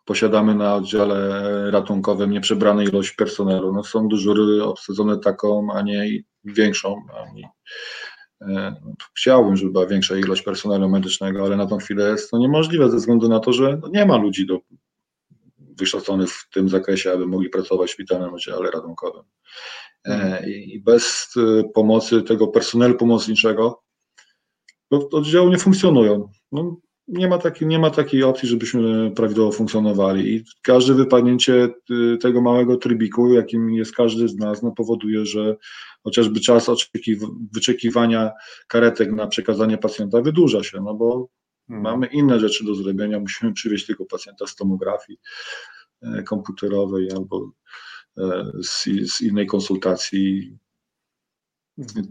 posiadamy 0.05 0.55
na 0.55 0.75
oddziale 0.75 1.71
ratunkowym 1.71 2.31
nieprzebrane 2.31 2.83
ilość 2.83 3.11
personelu. 3.11 3.73
No 3.73 3.83
są 3.83 4.07
dyżury 4.07 4.63
obsadzone 4.63 5.17
taką, 5.17 5.67
a 5.73 5.81
nie 5.81 6.09
większą. 6.53 7.01
E, 8.41 8.75
chciałbym, 9.17 9.57
żeby 9.57 9.71
była 9.71 9.85
większa 9.85 10.17
ilość 10.17 10.41
personelu 10.41 10.89
medycznego, 10.89 11.45
ale 11.45 11.55
na 11.55 11.65
tą 11.65 11.77
chwilę 11.77 12.09
jest 12.09 12.31
to 12.31 12.37
niemożliwe 12.37 12.89
ze 12.89 12.97
względu 12.97 13.29
na 13.29 13.39
to, 13.39 13.53
że 13.53 13.81
nie 13.91 14.05
ma 14.05 14.17
ludzi 14.17 14.45
do, 14.45 14.59
wykształconych 15.77 16.29
w 16.31 16.49
tym 16.49 16.69
zakresie, 16.69 17.11
aby 17.11 17.27
mogli 17.27 17.49
pracować 17.49 17.89
w 17.89 17.93
szpitalnym 17.93 18.33
oddziale 18.33 18.71
ratunkowym. 18.71 19.23
E, 20.05 20.49
I 20.49 20.79
bez 20.79 21.33
e, 21.37 21.63
pomocy 21.63 22.23
tego 22.23 22.47
personelu 22.47 22.95
pomocniczego 22.95 23.83
oddziały 24.89 25.49
nie 25.49 25.57
funkcjonują. 25.57 26.29
No, 26.51 26.77
nie 27.07 27.27
ma, 27.27 27.37
takiej, 27.37 27.67
nie 27.67 27.79
ma 27.79 27.89
takiej 27.89 28.23
opcji, 28.23 28.49
żebyśmy 28.49 29.11
prawidłowo 29.11 29.51
funkcjonowali. 29.51 30.35
I 30.35 30.43
każde 30.61 30.93
wypadnięcie 30.93 31.69
y, 31.91 32.17
tego 32.17 32.41
małego 32.41 32.77
trybiku, 32.77 33.33
jakim 33.33 33.73
jest 33.73 33.95
każdy 33.95 34.27
z 34.27 34.35
nas, 34.35 34.63
no 34.63 34.71
powoduje, 34.71 35.25
że 35.25 35.55
chociażby 36.03 36.39
czas 36.39 36.69
wyczekiwania 37.53 38.31
karetek 38.67 39.11
na 39.11 39.27
przekazanie 39.27 39.77
pacjenta 39.77 40.21
wydłuża 40.21 40.63
się, 40.63 40.81
no 40.81 40.93
bo 40.93 41.29
hmm. 41.67 41.83
mamy 41.83 42.07
inne 42.07 42.39
rzeczy 42.39 42.65
do 42.65 42.75
zrobienia. 42.75 43.19
Musimy 43.19 43.53
przywieźć 43.53 43.85
tylko 43.85 44.05
pacjenta 44.05 44.47
z 44.47 44.55
tomografii 44.55 45.19
e, 46.01 46.23
komputerowej 46.23 47.11
albo 47.11 47.51
e, 48.17 48.51
z, 48.63 48.83
z 49.11 49.21
innej 49.21 49.47
konsultacji 49.47 50.57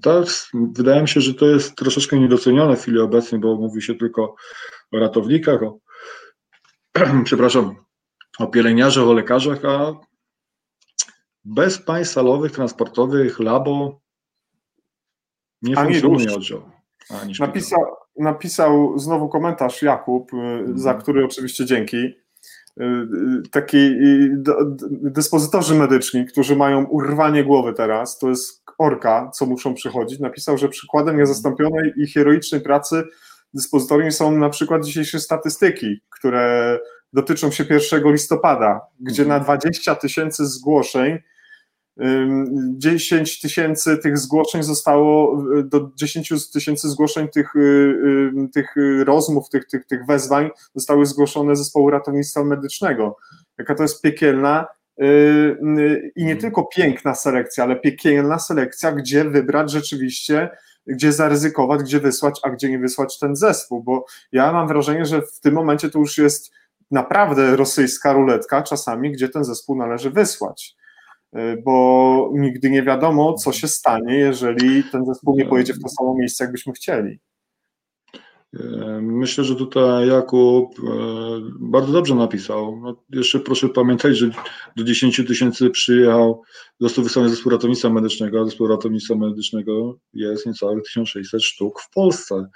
to 0.02 0.24
wydaje 0.54 1.02
mi 1.02 1.08
się, 1.08 1.20
że 1.20 1.34
to 1.34 1.46
jest 1.46 1.76
troszeczkę 1.76 2.18
niedocenione 2.18 2.76
w 2.76 2.82
chwili 2.82 3.00
obecnej, 3.00 3.40
bo 3.40 3.56
mówi 3.56 3.82
się 3.82 3.94
tylko 3.94 4.34
o 4.92 4.98
ratownikach, 4.98 5.62
o, 5.62 5.78
przepraszam, 7.24 7.74
o 8.38 8.46
pielęgniarzach, 8.46 9.04
o 9.04 9.12
lekarzach, 9.12 9.64
a 9.64 9.94
bez 11.44 11.78
państw 11.78 12.14
salowych, 12.14 12.52
transportowych, 12.52 13.40
labo 13.40 14.00
nie 15.62 15.78
Ani 15.78 16.00
funkcjonuje 16.00 16.36
oddział. 16.36 16.70
Napisał, 17.38 17.80
napisał 18.18 18.98
znowu 18.98 19.28
komentarz 19.28 19.82
Jakub, 19.82 20.34
mhm. 20.34 20.78
za 20.78 20.94
który 20.94 21.24
oczywiście 21.24 21.64
dzięki. 21.64 21.96
Y, 21.96 22.84
y, 22.84 23.48
taki 23.50 23.90
dyspozytorzy 24.90 25.74
medyczni, 25.74 26.26
którzy 26.26 26.56
mają 26.56 26.84
urwanie 26.84 27.44
głowy 27.44 27.72
teraz, 27.72 28.18
to 28.18 28.28
jest 28.28 28.65
orka, 28.78 29.30
co 29.34 29.46
muszą 29.46 29.74
przychodzić, 29.74 30.20
napisał, 30.20 30.58
że 30.58 30.68
przykładem 30.68 31.18
niezastąpionej 31.18 31.92
i 31.96 32.06
heroicznej 32.06 32.60
pracy 32.60 33.02
dyspozytorium 33.54 34.12
są 34.12 34.38
na 34.38 34.48
przykład 34.48 34.84
dzisiejsze 34.84 35.20
statystyki, 35.20 36.00
które 36.10 36.78
dotyczą 37.12 37.50
się 37.50 37.64
1 37.70 38.12
listopada, 38.12 38.80
gdzie 39.00 39.24
na 39.24 39.40
20 39.40 39.94
tysięcy 39.94 40.46
zgłoszeń 40.46 41.18
10 42.76 43.40
tysięcy 43.40 43.98
tych 43.98 44.18
zgłoszeń 44.18 44.62
zostało, 44.62 45.42
do 45.64 45.90
10 45.94 46.52
tysięcy 46.52 46.88
zgłoszeń 46.88 47.28
tych, 47.28 47.56
y, 47.56 48.32
tych 48.54 48.74
rozmów, 49.04 49.48
tych, 49.48 49.66
tych, 49.66 49.86
tych 49.86 50.06
wezwań 50.06 50.50
zostały 50.74 51.06
zgłoszone 51.06 51.56
zespołu 51.56 51.90
ratownictwa 51.90 52.44
medycznego. 52.44 53.16
Jaka 53.58 53.74
to 53.74 53.82
jest 53.82 54.02
piekielna 54.02 54.64
y, 54.64 54.75
i 56.16 56.24
nie 56.24 56.36
tylko 56.36 56.64
piękna 56.64 57.14
selekcja, 57.14 57.64
ale 57.64 57.76
piekielna 57.76 58.38
selekcja, 58.38 58.92
gdzie 58.92 59.24
wybrać 59.24 59.70
rzeczywiście 59.72 60.50
gdzie 60.86 61.12
zaryzykować, 61.12 61.82
gdzie 61.82 62.00
wysłać, 62.00 62.40
a 62.42 62.50
gdzie 62.50 62.70
nie 62.70 62.78
wysłać 62.78 63.18
ten 63.18 63.36
zespół, 63.36 63.82
bo 63.82 64.04
ja 64.32 64.52
mam 64.52 64.68
wrażenie, 64.68 65.04
że 65.04 65.22
w 65.22 65.40
tym 65.40 65.54
momencie 65.54 65.90
to 65.90 65.98
już 65.98 66.18
jest 66.18 66.50
naprawdę 66.90 67.56
rosyjska 67.56 68.12
ruletka 68.12 68.62
czasami, 68.62 69.12
gdzie 69.12 69.28
ten 69.28 69.44
zespół 69.44 69.76
należy 69.76 70.10
wysłać, 70.10 70.76
y, 71.36 71.62
bo 71.64 72.30
nigdy 72.34 72.70
nie 72.70 72.82
wiadomo, 72.82 73.34
co 73.34 73.52
się 73.52 73.68
stanie, 73.68 74.14
jeżeli 74.14 74.84
ten 74.84 75.06
zespół 75.06 75.36
nie 75.36 75.46
pojedzie 75.46 75.74
w 75.74 75.82
to 75.82 75.88
samo 75.88 76.14
miejsce, 76.14 76.44
jakbyśmy 76.44 76.72
chcieli. 76.72 77.20
Myślę, 79.02 79.44
że 79.44 79.56
tutaj 79.56 80.08
Jakub 80.08 80.78
e, 80.78 80.82
bardzo 81.60 81.92
dobrze 81.92 82.14
napisał. 82.14 82.80
No, 82.82 83.02
jeszcze 83.10 83.40
proszę 83.40 83.68
pamiętać, 83.68 84.16
że 84.16 84.30
do 84.76 84.84
10 84.84 85.16
tysięcy 85.26 85.70
przyjechał, 85.70 86.42
został 86.80 87.04
wysłany 87.04 87.28
zespół 87.28 87.52
ratownictwa 87.52 87.90
medycznego, 87.90 88.40
a 88.40 88.44
zespół 88.44 88.68
ratownictwa 88.68 89.14
medycznego 89.14 89.98
jest 90.12 90.46
niecałych 90.46 90.84
1600 90.84 91.42
sztuk 91.42 91.80
w 91.80 91.90
Polsce. 91.90 92.46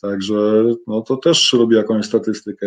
Także 0.00 0.64
no, 0.86 1.00
to 1.00 1.16
też 1.16 1.52
robi 1.52 1.76
jakąś 1.76 2.06
statystykę 2.06 2.66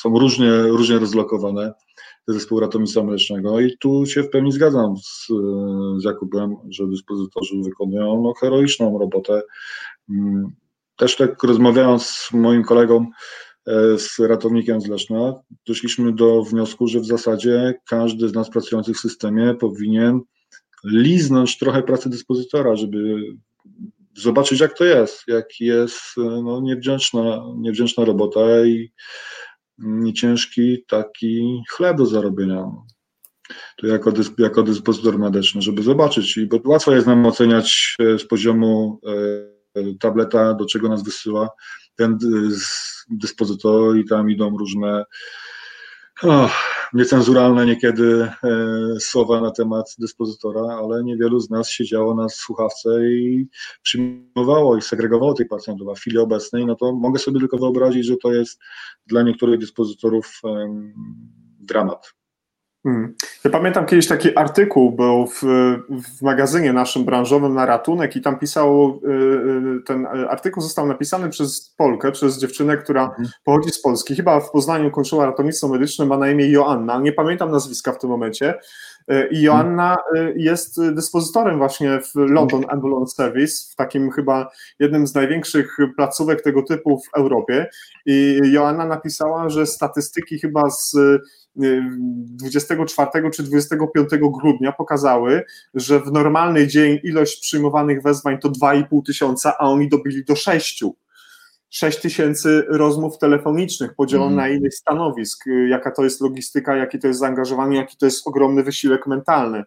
są 0.00 0.18
różnie, 0.18 0.62
różnie 0.62 0.98
rozlokowane 0.98 1.72
te 2.26 2.32
zespoły 2.32 2.60
ratownictwa 2.60 3.02
medycznego 3.02 3.60
i 3.60 3.76
tu 3.78 4.06
się 4.06 4.22
w 4.22 4.30
pełni 4.30 4.52
zgadzam 4.52 4.96
z, 4.96 5.26
z 5.98 6.04
Jakubem, 6.04 6.56
że 6.68 6.86
dyspozytorzy 6.86 7.54
wykonują 7.64 8.22
no, 8.22 8.32
heroiczną 8.40 8.98
robotę 8.98 9.42
mm, 10.10 10.52
też 11.00 11.16
tak 11.16 11.42
rozmawiając 11.42 12.06
z 12.06 12.32
moim 12.32 12.64
kolegą, 12.64 13.06
e, 13.66 13.98
z 13.98 14.18
ratownikiem 14.18 14.80
z 14.80 14.88
Leszna, 14.88 15.34
doszliśmy 15.66 16.12
do 16.12 16.42
wniosku, 16.42 16.88
że 16.88 17.00
w 17.00 17.06
zasadzie 17.06 17.74
każdy 17.88 18.28
z 18.28 18.34
nas 18.34 18.50
pracujących 18.50 18.96
w 18.96 19.00
systemie 19.00 19.54
powinien 19.54 20.20
liznąć 20.84 21.58
trochę 21.58 21.82
pracy 21.82 22.10
dyspozytora, 22.10 22.76
żeby 22.76 23.22
zobaczyć, 24.16 24.60
jak 24.60 24.78
to 24.78 24.84
jest, 24.84 25.22
jak 25.28 25.60
jest 25.60 26.00
e, 26.18 26.22
no, 26.22 26.60
niewdzięczna, 26.60 27.44
niewdzięczna 27.56 28.04
robota 28.04 28.64
i, 28.64 28.92
i 30.06 30.12
ciężki 30.12 30.84
taki 30.88 31.62
chleb 31.70 31.96
do 31.96 32.06
zarobienia. 32.06 32.70
To 33.76 33.86
jako, 33.86 34.12
dysp, 34.12 34.38
jako 34.38 34.62
dyspozytor 34.62 35.18
medyczny, 35.18 35.62
żeby 35.62 35.82
zobaczyć, 35.82 36.36
i 36.36 36.46
bo 36.46 36.60
łatwo 36.64 36.94
jest 36.94 37.06
nam 37.06 37.26
oceniać 37.26 37.96
e, 38.00 38.18
z 38.18 38.24
poziomu 38.26 39.00
tableta, 40.00 40.54
do 40.54 40.66
czego 40.66 40.88
nas 40.88 41.02
wysyła 41.02 41.50
ten 41.96 42.18
dyspozytor 43.10 43.98
i 43.98 44.04
tam 44.04 44.30
idą 44.30 44.58
różne 44.58 45.04
oh, 46.22 46.54
niecenzuralne 46.92 47.66
niekiedy 47.66 48.30
e, 48.44 48.50
słowa 49.00 49.40
na 49.40 49.50
temat 49.50 49.94
dyspozytora, 49.98 50.60
ale 50.60 51.04
niewielu 51.04 51.40
z 51.40 51.50
nas 51.50 51.70
siedziało 51.70 52.14
na 52.14 52.28
słuchawce 52.28 53.08
i 53.08 53.48
przyjmowało 53.82 54.76
i 54.76 54.82
segregowało 54.82 55.34
tych 55.34 55.48
pacjentów, 55.48 55.88
a 55.88 55.94
w 55.94 55.98
chwili 55.98 56.18
obecnej, 56.18 56.66
no 56.66 56.76
to 56.76 56.92
mogę 56.92 57.18
sobie 57.18 57.40
tylko 57.40 57.58
wyobrazić, 57.58 58.06
że 58.06 58.16
to 58.16 58.32
jest 58.32 58.60
dla 59.06 59.22
niektórych 59.22 59.60
dyspozytorów 59.60 60.40
dramat. 61.60 62.19
Hmm. 62.82 63.14
Ja 63.44 63.50
pamiętam 63.50 63.86
kiedyś 63.86 64.08
taki 64.08 64.36
artykuł 64.36 64.92
był 64.92 65.26
w, 65.26 65.42
w, 65.90 66.22
magazynie 66.22 66.72
naszym 66.72 67.04
branżowym 67.04 67.54
na 67.54 67.66
ratunek 67.66 68.16
i 68.16 68.20
tam 68.20 68.38
pisało, 68.38 69.00
y, 69.04 69.08
y, 69.08 69.82
ten 69.86 70.06
artykuł 70.06 70.62
został 70.62 70.86
napisany 70.86 71.28
przez 71.28 71.74
Polkę, 71.76 72.12
przez 72.12 72.38
dziewczynę, 72.38 72.76
która 72.76 73.08
hmm. 73.08 73.30
pochodzi 73.44 73.70
z 73.70 73.82
Polski, 73.82 74.16
chyba 74.16 74.40
w 74.40 74.50
Poznaniu 74.50 74.90
kończyła 74.90 75.26
ratownictwo 75.26 75.68
medyczne, 75.68 76.06
ma 76.06 76.16
na 76.16 76.30
imię 76.30 76.50
Joanna, 76.50 77.00
nie 77.00 77.12
pamiętam 77.12 77.50
nazwiska 77.50 77.92
w 77.92 77.98
tym 77.98 78.10
momencie, 78.10 78.54
I 79.30 79.42
Joanna 79.42 79.96
jest 80.36 80.80
dyspozytorem 80.92 81.58
właśnie 81.58 82.00
w 82.00 82.14
London 82.14 82.64
Ambulance 82.68 83.14
Service, 83.14 83.72
w 83.72 83.76
takim 83.76 84.10
chyba 84.10 84.50
jednym 84.78 85.06
z 85.06 85.14
największych 85.14 85.76
placówek 85.96 86.42
tego 86.42 86.62
typu 86.62 86.98
w 86.98 87.18
Europie. 87.18 87.66
I 88.06 88.40
Joanna 88.44 88.86
napisała, 88.86 89.48
że 89.48 89.66
statystyki 89.66 90.38
chyba 90.38 90.70
z 90.70 90.96
24 91.56 93.30
czy 93.30 93.42
25 93.42 94.10
grudnia 94.40 94.72
pokazały, 94.72 95.42
że 95.74 96.00
w 96.00 96.12
normalny 96.12 96.66
dzień 96.66 97.00
ilość 97.04 97.40
przyjmowanych 97.40 98.02
wezwań 98.02 98.38
to 98.38 98.48
2,5 98.48 99.06
tysiąca, 99.06 99.54
a 99.58 99.64
oni 99.64 99.88
dobili 99.88 100.24
do 100.24 100.36
6. 100.36 100.84
6 101.70 102.00
tysięcy 102.00 102.64
rozmów 102.68 103.18
telefonicznych 103.18 103.94
podzielonych 103.94 104.32
mm. 104.32 104.50
na 104.50 104.56
ileś 104.58 104.74
stanowisk, 104.74 105.44
jaka 105.68 105.90
to 105.90 106.04
jest 106.04 106.20
logistyka, 106.20 106.76
jakie 106.76 106.98
to 106.98 107.06
jest 107.06 107.20
zaangażowanie, 107.20 107.76
jaki 107.76 107.96
to 107.96 108.06
jest 108.06 108.26
ogromny 108.26 108.62
wysiłek 108.62 109.06
mentalny. 109.06 109.64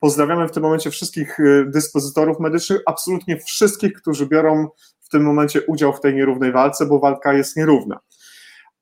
Pozdrawiamy 0.00 0.48
w 0.48 0.52
tym 0.52 0.62
momencie 0.62 0.90
wszystkich 0.90 1.40
y, 1.40 1.64
dyspozytorów 1.68 2.40
medycznych, 2.40 2.80
absolutnie 2.86 3.36
wszystkich, 3.36 3.92
którzy 3.92 4.26
biorą 4.26 4.68
w 5.00 5.08
tym 5.08 5.22
momencie 5.22 5.62
udział 5.62 5.92
w 5.92 6.00
tej 6.00 6.14
nierównej 6.14 6.52
walce, 6.52 6.86
bo 6.86 6.98
walka 6.98 7.32
jest 7.32 7.56
nierówna. 7.56 7.98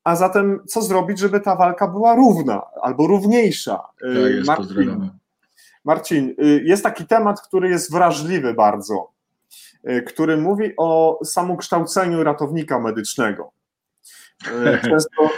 A 0.04 0.16
zatem 0.16 0.60
co 0.66 0.82
zrobić, 0.82 1.18
żeby 1.18 1.40
ta 1.40 1.56
walka 1.56 1.88
była 1.88 2.14
równa 2.14 2.62
albo 2.82 3.06
równiejsza? 3.06 3.82
Tak 4.00 4.32
jest, 4.32 4.46
Marcin. 4.46 5.10
Marcin, 5.84 6.34
y, 6.44 6.62
jest 6.64 6.82
taki 6.82 7.06
temat, 7.06 7.40
który 7.40 7.68
jest 7.68 7.92
wrażliwy 7.92 8.54
bardzo, 8.54 9.10
y, 9.18 9.21
który 10.06 10.36
mówi 10.36 10.72
o 10.76 11.18
samokształceniu 11.24 12.24
ratownika 12.24 12.80
medycznego. 12.80 13.52
Y, 14.46 14.78
często, 14.90 15.30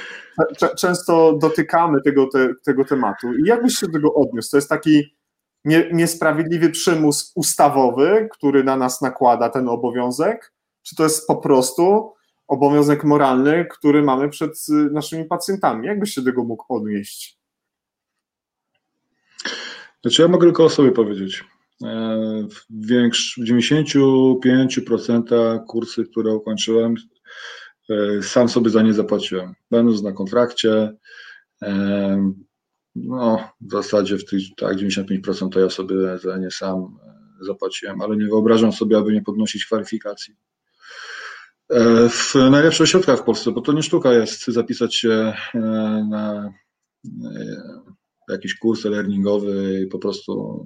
często 0.77 1.39
dotykamy 1.39 2.03
tego, 2.03 2.27
te, 2.27 2.49
tego 2.65 2.85
tematu. 2.85 3.35
I 3.35 3.49
jak 3.49 3.63
byś 3.63 3.75
się 3.75 3.87
do 3.87 3.93
tego 3.93 4.15
odniósł? 4.15 4.51
To 4.51 4.57
jest 4.57 4.69
taki 4.69 5.17
nie, 5.65 5.89
niesprawiedliwy 5.93 6.71
przymus 6.71 7.33
ustawowy, 7.35 8.29
który 8.33 8.65
na 8.65 8.77
nas 8.77 9.01
nakłada 9.01 9.49
ten 9.49 9.69
obowiązek? 9.69 10.53
Czy 10.83 10.97
to 10.97 11.03
jest 11.03 11.27
po 11.27 11.37
prostu 11.37 12.13
obowiązek 12.49 13.05
moralny, 13.05 13.67
który 13.71 14.03
mamy 14.03 14.29
przed 14.29 14.53
naszymi 14.69 15.25
pacjentami. 15.25 15.87
Jak 15.87 16.01
byś 16.01 16.15
się 16.15 16.21
do 16.21 16.31
tego 16.31 16.45
mógł 16.45 16.65
odnieść? 16.69 17.39
Znaczy 20.03 20.23
ja 20.23 20.29
mogę 20.29 20.47
tylko 20.47 20.65
o 20.65 20.71
sobie 20.71 20.93
powiedzieć. 20.93 21.45
E, 21.85 22.19
w, 22.51 22.65
większ, 22.71 23.39
w 23.39 23.45
95% 23.45 25.65
kursy, 25.67 26.05
które 26.05 26.35
ukończyłem, 26.35 26.95
e, 27.91 28.23
sam 28.23 28.49
sobie 28.49 28.71
za 28.71 28.83
nie 28.83 28.93
zapłaciłem. 28.93 29.55
Będąc 29.71 30.03
na 30.03 30.13
kontrakcie, 30.13 30.93
e, 31.63 32.33
no 32.95 33.49
w 33.61 33.73
zasadzie 33.73 34.19
w 34.19 34.25
tych 34.25 34.41
tak 34.57 34.77
95% 34.77 35.49
to 35.49 35.61
ja 35.61 35.71
sobie 35.71 36.19
za 36.19 36.39
nie 36.39 36.51
sam 36.51 36.99
zapłaciłem, 37.41 38.01
ale 38.01 38.17
nie 38.17 38.27
wyobrażam 38.27 38.73
sobie, 38.73 38.99
aby 38.99 39.13
nie 39.13 39.23
podnosić 39.23 39.67
kwalifikacji. 39.67 40.35
W 42.09 42.35
najlepszych 42.51 42.85
ośrodkach 42.85 43.21
w 43.21 43.23
Polsce, 43.23 43.51
bo 43.51 43.61
to 43.61 43.73
nie 43.73 43.83
sztuka 43.83 44.13
jest 44.13 44.47
zapisać 44.47 44.95
się 44.95 45.33
na 46.11 46.53
jakiś 48.29 48.55
kurs 48.55 48.85
learningowy 48.85 49.81
i 49.81 49.87
po 49.87 49.99
prostu, 49.99 50.65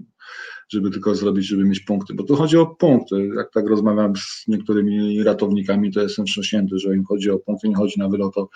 żeby 0.69 0.90
tylko 0.90 1.15
zrobić, 1.15 1.47
żeby 1.47 1.65
mieć 1.65 1.81
punkty, 1.81 2.15
bo 2.15 2.23
tu 2.23 2.36
chodzi 2.36 2.57
o 2.57 2.66
punkty. 2.66 3.31
Jak 3.36 3.53
tak 3.53 3.66
rozmawiam 3.66 4.12
z 4.16 4.45
niektórymi 4.49 5.23
ratownikami, 5.23 5.93
to 5.93 6.01
jestem 6.01 6.27
wstrząśnięty, 6.27 6.78
że 6.78 6.95
im 6.95 7.05
chodzi 7.05 7.31
o 7.31 7.39
punkty, 7.39 7.69
nie 7.69 7.74
chodzi 7.74 7.99
nawet 7.99 8.20
o 8.20 8.31
to, 8.31 8.49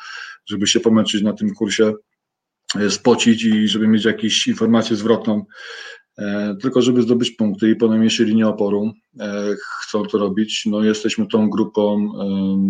żeby 0.47 0.67
się 0.67 0.81
pomęczyć 0.81 1.23
na 1.23 1.33
tym 1.33 1.55
kursie, 1.55 1.93
spocić 2.89 3.45
i 3.45 3.69
żeby 3.69 3.89
mieć 3.89 4.05
jakąś 4.05 4.47
informację 4.47 4.97
zwrotną 4.97 5.45
E, 6.19 6.57
tylko 6.61 6.83
żeby 6.83 7.03
zdobyć 7.03 7.31
punkty 7.31 7.71
i 7.71 7.77
po 7.77 7.89
najmniejszej 7.89 8.27
linii 8.27 8.45
oporu 8.45 8.93
e, 9.21 9.55
chcą 9.81 10.03
to 10.03 10.19
robić. 10.19 10.63
No 10.67 10.85
jesteśmy 10.85 11.27
tą 11.27 11.51
grupą 11.51 12.13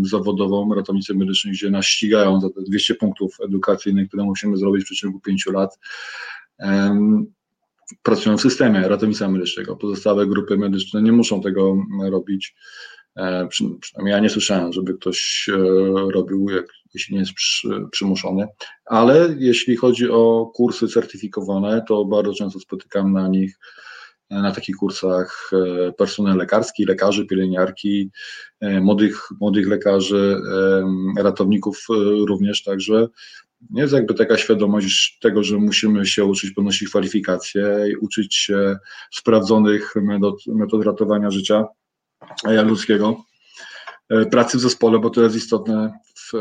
zawodową 0.02 0.74
ratownicy 0.74 1.14
medycznych, 1.14 1.54
gdzie 1.54 1.70
nas 1.70 1.84
ścigają 1.84 2.40
za 2.40 2.50
te 2.50 2.62
200 2.62 2.94
punktów 2.94 3.36
edukacyjnych, 3.44 4.08
które 4.08 4.24
musimy 4.24 4.56
zrobić 4.56 4.82
w 4.82 4.86
przeciągu 4.86 5.20
5 5.20 5.46
lat. 5.46 5.78
Pracują 8.02 8.36
w 8.36 8.40
systemie 8.40 8.88
ratownictwa 8.88 9.28
medycznego. 9.28 9.76
Pozostałe 9.76 10.26
grupy 10.26 10.56
medyczne 10.56 11.02
nie 11.02 11.12
muszą 11.12 11.40
tego 11.40 11.76
robić. 12.10 12.54
E, 13.16 13.48
przynajmniej 13.48 14.12
ja 14.12 14.18
nie 14.18 14.30
słyszałem, 14.30 14.72
żeby 14.72 14.94
ktoś 14.94 15.50
robił, 16.14 16.50
jak, 16.50 16.66
jeśli 16.94 17.14
nie 17.14 17.20
jest 17.20 17.32
przymuszony. 17.90 18.46
Ale 18.84 19.36
jeśli 19.38 19.76
chodzi 19.76 20.10
o 20.10 20.50
kursy 20.54 20.88
certyfikowane, 20.88 21.84
to 21.88 22.04
bardzo 22.04 22.34
często 22.34 22.60
spotykam 22.60 23.12
na 23.12 23.28
nich, 23.28 23.58
na 24.40 24.52
takich 24.52 24.76
kursach 24.76 25.50
e, 25.52 25.92
personel 25.92 26.36
lekarski, 26.36 26.84
lekarzy, 26.84 27.26
pielęgniarki, 27.26 28.10
e, 28.60 28.80
młodych, 28.80 29.28
młodych 29.40 29.68
lekarzy, 29.68 30.36
e, 31.16 31.22
ratowników 31.22 31.86
również, 32.28 32.62
także 32.62 33.08
jest 33.70 33.92
jakby 33.92 34.14
taka 34.14 34.36
świadomość 34.36 35.18
tego, 35.20 35.44
że 35.44 35.58
musimy 35.58 36.06
się 36.06 36.24
uczyć 36.24 36.50
podnosić 36.50 36.88
kwalifikacje 36.88 37.64
i 37.92 37.96
uczyć 37.96 38.34
się 38.34 38.76
sprawdzonych 39.12 39.94
metod, 39.96 40.46
metod 40.46 40.84
ratowania 40.84 41.30
życia 41.30 41.64
ludzkiego. 42.64 43.24
E, 44.08 44.26
pracy 44.26 44.58
w 44.58 44.60
zespole, 44.60 44.98
bo 44.98 45.10
to 45.10 45.22
jest 45.22 45.36
istotne 45.36 45.92
w, 46.14 46.34
e, 46.34 46.40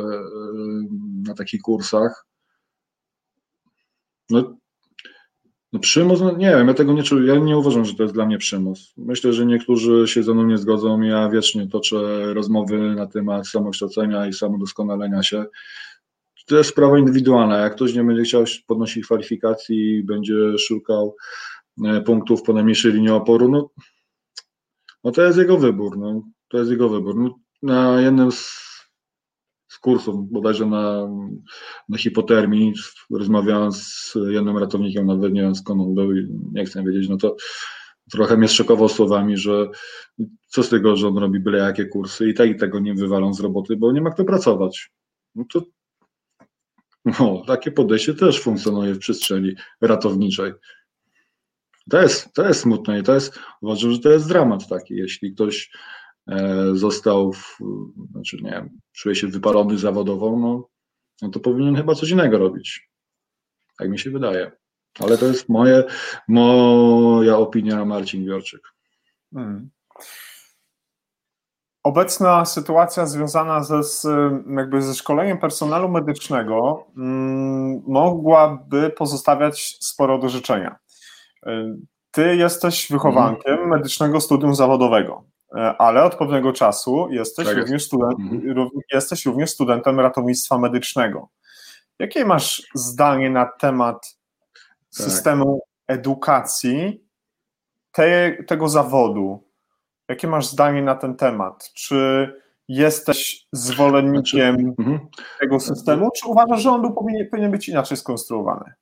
na 1.28 1.34
takich 1.34 1.62
kursach. 1.62 2.26
No, 4.30 4.58
no 5.74 5.80
przymus, 5.80 6.22
no 6.22 6.32
nie 6.32 6.50
wiem, 6.50 6.68
ja 6.68 6.74
tego 6.74 6.94
nie 6.94 7.04
czuję, 7.04 7.34
ja 7.34 7.40
nie 7.40 7.58
uważam, 7.58 7.86
że 7.86 7.96
to 7.96 8.04
jest 8.04 8.16
dla 8.16 8.26
mnie 8.26 8.38
przymus. 8.38 8.94
Myślę, 8.98 9.34
że 9.34 9.46
niektórzy 9.46 10.08
się 10.08 10.24
ze 10.24 10.34
mną 10.34 10.44
nie 10.44 10.58
zgodzą, 10.58 11.02
ja 11.02 11.30
wiecznie 11.30 11.68
toczę 11.68 12.34
rozmowy 12.34 12.96
na 12.96 13.08
temat 13.08 13.48
samokształcenia 13.48 14.28
i 14.28 14.34
samodoskonalenia 14.34 15.24
się. 15.24 15.46
To 16.48 16.58
jest 16.58 16.70
sprawa 16.70 17.00
indywidualna, 17.00 17.58
jak 17.58 17.76
ktoś 17.76 17.94
nie 17.94 18.04
będzie 18.04 18.24
chciał 18.24 18.44
podnosić 18.68 19.06
kwalifikacji, 19.06 20.04
będzie 20.04 20.58
szukał 20.58 21.16
e, 21.86 22.02
punktów 22.02 22.44
po 22.44 22.54
najmniejszej 22.54 22.94
linii 22.94 23.10
oporu, 23.10 23.50
no, 23.50 23.70
no 25.04 25.12
to 25.12 25.22
jest 25.22 25.38
jego 25.38 25.58
wybór, 25.58 25.98
no, 25.98 26.22
to 26.48 26.58
jest 26.58 26.72
jego 26.72 26.90
wybór. 26.90 27.16
No, 27.16 27.40
na 27.62 28.02
jednym 28.02 28.32
z, 28.32 28.62
z 29.68 29.80
kursów, 29.80 30.32
bodajże 30.32 30.66
na, 30.66 31.10
na 31.90 31.98
hipotermii, 31.98 32.74
rozmawiałem 33.12 33.72
z 33.72 34.18
jednym 34.30 34.58
ratownikiem, 34.58 35.06
nawet 35.06 35.34
nie 35.34 35.42
wiem 35.42 35.56
skąd 35.56 35.82
on 35.82 35.96
był 35.96 36.18
i 36.18 36.28
nie 36.54 36.66
chcę 36.66 36.84
wiedzieć, 36.84 37.10
no 37.10 37.18
to 37.18 37.36
trochę 38.12 38.38
mnie 38.38 38.48
szokował 38.48 38.90
słowami, 38.90 39.38
że 39.38 39.70
co 40.48 40.64
z 40.64 40.70
tego, 40.70 40.96
że 40.96 41.08
on 41.08 41.18
robi 41.18 41.40
byle 41.40 41.58
jakie 41.58 41.86
kursy 41.86 42.30
i 42.30 42.34
tak 42.34 42.50
i 42.50 42.56
tego 42.56 42.80
nie 42.80 42.94
wywalą 42.94 43.34
z 43.34 43.40
roboty, 43.40 43.78
bo 43.78 43.92
nie 43.92 44.02
ma 44.02 44.12
kto 44.12 44.26
pracować. 44.26 44.92
No 45.36 45.44
to 45.54 45.62
no, 47.06 47.44
takie 47.48 47.72
podejście 47.72 48.14
też 48.14 48.42
funkcjonuje 48.42 48.94
w 48.94 49.00
przestrzeni 49.00 49.56
ratowniczej. 49.82 50.54
To 51.90 52.02
jest, 52.02 52.34
to 52.34 52.48
jest 52.48 52.62
smutne 52.62 53.00
i 53.00 53.04
to 53.04 53.14
jest, 53.14 53.40
uważam, 53.62 53.92
że 53.92 54.00
to 54.00 54.10
jest 54.10 54.28
dramat 54.28 54.68
taki, 54.68 54.96
jeśli 54.96 55.34
ktoś 55.34 55.72
E, 56.28 56.66
został, 56.76 57.34
w, 57.34 57.58
znaczy 58.12 58.38
nie 58.42 58.52
wiem, 58.52 58.80
czuje 58.94 59.16
się 59.16 59.28
wypalony 59.28 59.78
zawodowo, 59.78 60.38
no, 60.38 60.70
no 61.22 61.30
to 61.30 61.40
powinien 61.40 61.76
chyba 61.76 61.96
coś 61.96 62.10
innego 62.10 62.38
robić. 62.38 62.90
Tak 63.78 63.90
mi 63.90 64.00
się 64.00 64.10
wydaje. 64.10 64.52
Ale 65.00 65.18
to 65.18 65.26
jest 65.26 65.50
moje, 65.50 65.84
moja 66.28 67.38
opinia, 67.38 67.86
Marcin 67.86 68.26
Wiorczyk. 68.26 68.62
Hmm. 69.34 69.70
Obecna 71.84 72.46
sytuacja 72.46 73.06
związana 73.06 73.64
ze, 73.64 73.82
jakby 74.58 74.82
ze 74.82 74.96
szkoleniem 74.96 75.38
personelu 75.38 75.90
medycznego 75.90 76.86
mm, 76.98 77.82
mogłaby 77.88 78.90
pozostawiać 78.90 79.78
sporo 79.80 80.18
do 80.18 80.30
życzenia. 80.30 80.76
E, 81.46 81.76
ty 82.12 82.36
jesteś 82.36 82.92
wychowankiem 82.92 83.56
hmm. 83.56 83.70
medycznego 83.70 84.22
studium 84.22 84.56
zawodowego. 84.56 85.24
E, 85.56 85.76
ale 85.78 86.04
od 86.04 86.16
pewnego 86.16 86.54
czasu 86.54 87.08
jesteś, 87.10 87.48
tak 87.48 87.58
również, 87.58 87.84
student, 87.84 88.20
mhm. 88.20 88.70
jesteś 88.94 89.26
również 89.26 89.50
studentem 89.50 90.00
ratownictwa 90.00 90.58
medycznego. 90.58 91.30
Jakie 92.00 92.26
masz 92.26 92.70
zdanie 92.76 93.30
na 93.30 93.46
temat 93.46 94.18
tak. 94.98 95.06
systemu 95.06 95.62
edukacji 95.88 97.04
te, 97.92 98.38
tego 98.48 98.70
zawodu? 98.70 99.51
Jakie 100.12 100.28
masz 100.28 100.48
zdanie 100.48 100.82
na 100.82 100.96
ten 100.96 101.16
temat? 101.16 101.72
Czy 101.74 102.30
jesteś 102.68 103.48
zwolennikiem 103.52 104.58
znaczy, 104.76 105.00
tego 105.40 105.60
systemu, 105.60 106.10
czy 106.16 106.28
uważasz, 106.28 106.62
że 106.62 106.72
on 106.72 106.82
był, 106.82 106.94
powinien, 106.94 107.28
powinien 107.30 107.52
być 107.52 107.70
inaczej 107.70 107.98
skonstruowany? 107.98 108.74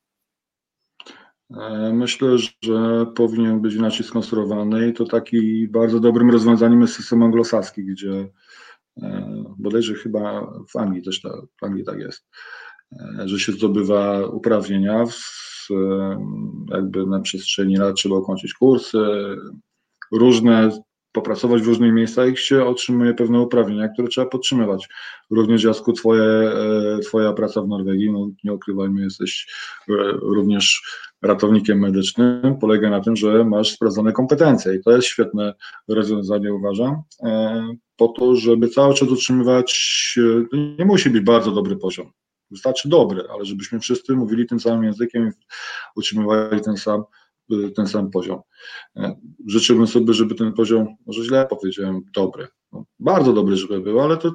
E, 1.58 1.92
myślę, 1.94 2.38
że 2.64 3.06
powinien 3.16 3.62
być 3.62 3.74
inaczej 3.74 4.06
skonstruowany 4.06 4.88
i 4.88 4.94
to 4.94 5.06
taki 5.06 5.68
bardzo 5.68 6.00
dobrym 6.00 6.32
rozwiązaniem 6.32 6.82
jest 6.82 6.94
system 6.94 7.24
anglosaski, 7.24 7.86
gdzie 7.86 8.28
e, 9.02 9.44
bodajże 9.58 9.94
chyba 9.94 10.52
w 10.70 10.76
Anglii 10.76 11.04
też 11.04 11.22
tak, 11.22 11.34
w 11.62 11.64
Anglii 11.64 11.86
tak 11.86 12.00
jest, 12.00 12.28
e, 12.92 13.28
że 13.28 13.40
się 13.40 13.52
zdobywa 13.52 14.26
uprawnienia 14.26 15.06
w 15.06 15.50
jakby 16.72 17.06
na 17.06 17.20
przestrzeni 17.20 17.78
lat 17.78 17.96
trzeba 17.96 18.16
ukończyć 18.16 18.54
kursy 18.54 18.98
różne, 20.12 20.70
popracować 21.20 21.62
w 21.62 21.68
różnych 21.68 21.94
miejscach 21.94 22.34
i 22.34 22.38
się 22.38 22.66
otrzymuje 22.66 23.14
pewne 23.14 23.40
uprawnienia, 23.40 23.90
które 23.90 24.08
trzeba 24.08 24.28
podtrzymywać. 24.28 24.90
Również 25.30 25.64
Jasku, 25.64 25.94
twoje, 25.94 26.24
e, 26.24 27.00
twoja 27.00 27.34
praca 27.34 27.62
w 27.62 27.68
Norwegii, 27.68 28.12
no 28.12 28.30
nie 28.44 28.54
ukrywajmy, 28.54 29.02
jesteś 29.02 29.48
e, 29.90 29.94
również 30.22 30.82
ratownikiem 31.22 31.80
medycznym, 31.80 32.58
polega 32.62 32.90
na 32.90 33.02
tym, 33.02 33.16
że 33.16 33.44
masz 33.44 33.72
sprawdzone 33.72 34.12
kompetencje 34.12 34.76
i 34.76 34.82
to 34.84 34.92
jest 34.92 35.08
świetne 35.08 35.54
rozwiązanie, 35.88 36.54
uważam, 36.54 37.02
e, 37.24 37.68
po 37.98 38.08
to, 38.08 38.36
żeby 38.36 38.68
cały 38.68 38.94
czas 38.94 39.10
utrzymywać, 39.10 40.20
nie 40.80 40.86
musi 40.86 41.10
być 41.10 41.24
bardzo 41.24 41.52
dobry 41.52 41.76
poziom, 41.76 42.12
wystarczy 42.52 42.90
dobry, 42.90 43.24
ale 43.34 43.46
żebyśmy 43.46 43.80
wszyscy 43.80 44.14
mówili 44.14 44.48
tym 44.48 44.60
samym 44.60 44.84
językiem 44.84 45.28
i 45.28 45.32
utrzymywali 45.96 46.62
ten 46.62 46.78
sam 46.78 47.04
ten 47.76 47.88
sam 47.88 48.12
poziom. 48.12 48.40
E, 48.96 49.16
życzyłbym 49.48 49.88
sobie, 49.88 50.14
żeby 50.14 50.36
ten 50.36 50.54
poziom, 50.54 50.88
może 51.06 51.24
źle 51.24 51.48
powiedziałem, 51.50 52.02
dobry, 52.16 52.48
no, 52.72 52.86
bardzo 53.00 53.34
dobry, 53.34 53.56
żeby 53.56 53.82
był, 53.82 54.00
ale 54.00 54.18
to 54.18 54.32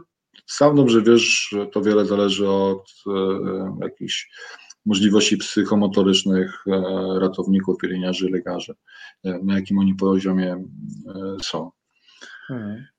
sam 0.46 0.76
dobrze 0.76 1.02
wiesz, 1.02 1.48
że 1.50 1.66
to 1.66 1.82
wiele 1.82 2.06
zależy 2.06 2.48
od 2.48 2.90
e, 3.06 3.12
jakichś 3.80 4.30
możliwości 4.86 5.36
psychomotorycznych 5.36 6.64
e, 6.66 6.82
ratowników, 7.20 7.76
pielęgniarzy, 7.78 8.30
lekarzy, 8.30 8.74
e, 9.24 9.38
na 9.42 9.54
jakim 9.54 9.78
oni 9.78 9.94
poziomie 9.94 10.52
e, 10.52 11.36
są. 11.42 11.70
Hmm. 12.48 12.93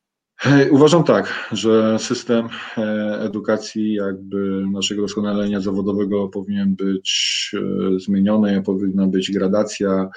Uważam 0.71 1.03
tak, 1.03 1.49
że 1.51 1.99
system 1.99 2.49
e, 2.77 2.81
edukacji, 3.21 3.93
jakby 3.93 4.65
naszego 4.71 5.01
doskonalenia 5.01 5.61
zawodowego 5.61 6.27
powinien 6.27 6.75
być 6.75 7.51
e, 7.53 7.99
zmieniony, 7.99 8.61
powinna 8.61 9.07
być 9.07 9.31
gradacja 9.31 10.09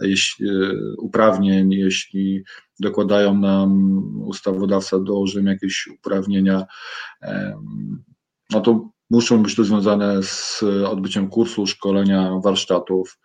jeśli, 0.00 0.48
e, 0.48 0.52
uprawnień, 0.98 1.72
jeśli 1.72 2.44
dokładają 2.80 3.38
nam 3.38 4.00
ustawodawca, 4.26 4.98
dołożymy 4.98 5.50
jakieś 5.50 5.88
uprawnienia, 5.98 6.66
no 8.50 8.60
to 8.60 8.90
muszą 9.10 9.42
być 9.42 9.54
to 9.54 9.64
związane 9.64 10.22
z 10.22 10.62
odbyciem 10.86 11.28
kursu, 11.28 11.66
szkolenia, 11.66 12.32
warsztatów. 12.44 13.18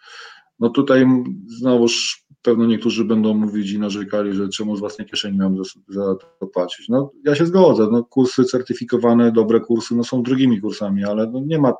No 0.60 0.70
tutaj 0.70 1.06
znowuż 1.46 2.24
pewno 2.42 2.66
niektórzy 2.66 3.06
będą 3.06 3.34
mówić 3.34 3.72
i 3.72 3.80
narzekali, 3.80 4.34
że 4.34 4.50
czemu 4.50 4.76
z 4.76 4.80
własnej 4.80 5.08
kieszeni 5.08 5.38
mam 5.38 5.58
za, 5.58 5.64
za, 5.88 6.16
to 6.40 6.48
płacić. 6.48 6.90
No 6.90 7.12
ja 7.24 7.36
się 7.36 7.46
zgodzę, 7.46 7.88
no, 7.92 8.04
kursy 8.04 8.44
certyfikowane, 8.44 9.32
dobre 9.32 9.60
kursy, 9.60 9.96
no 9.96 10.04
są 10.04 10.24
drugimi 10.24 10.62
kursami, 10.62 11.04
ale 11.04 11.28
no, 11.28 11.40
nie 11.46 11.60
ma 11.60 11.74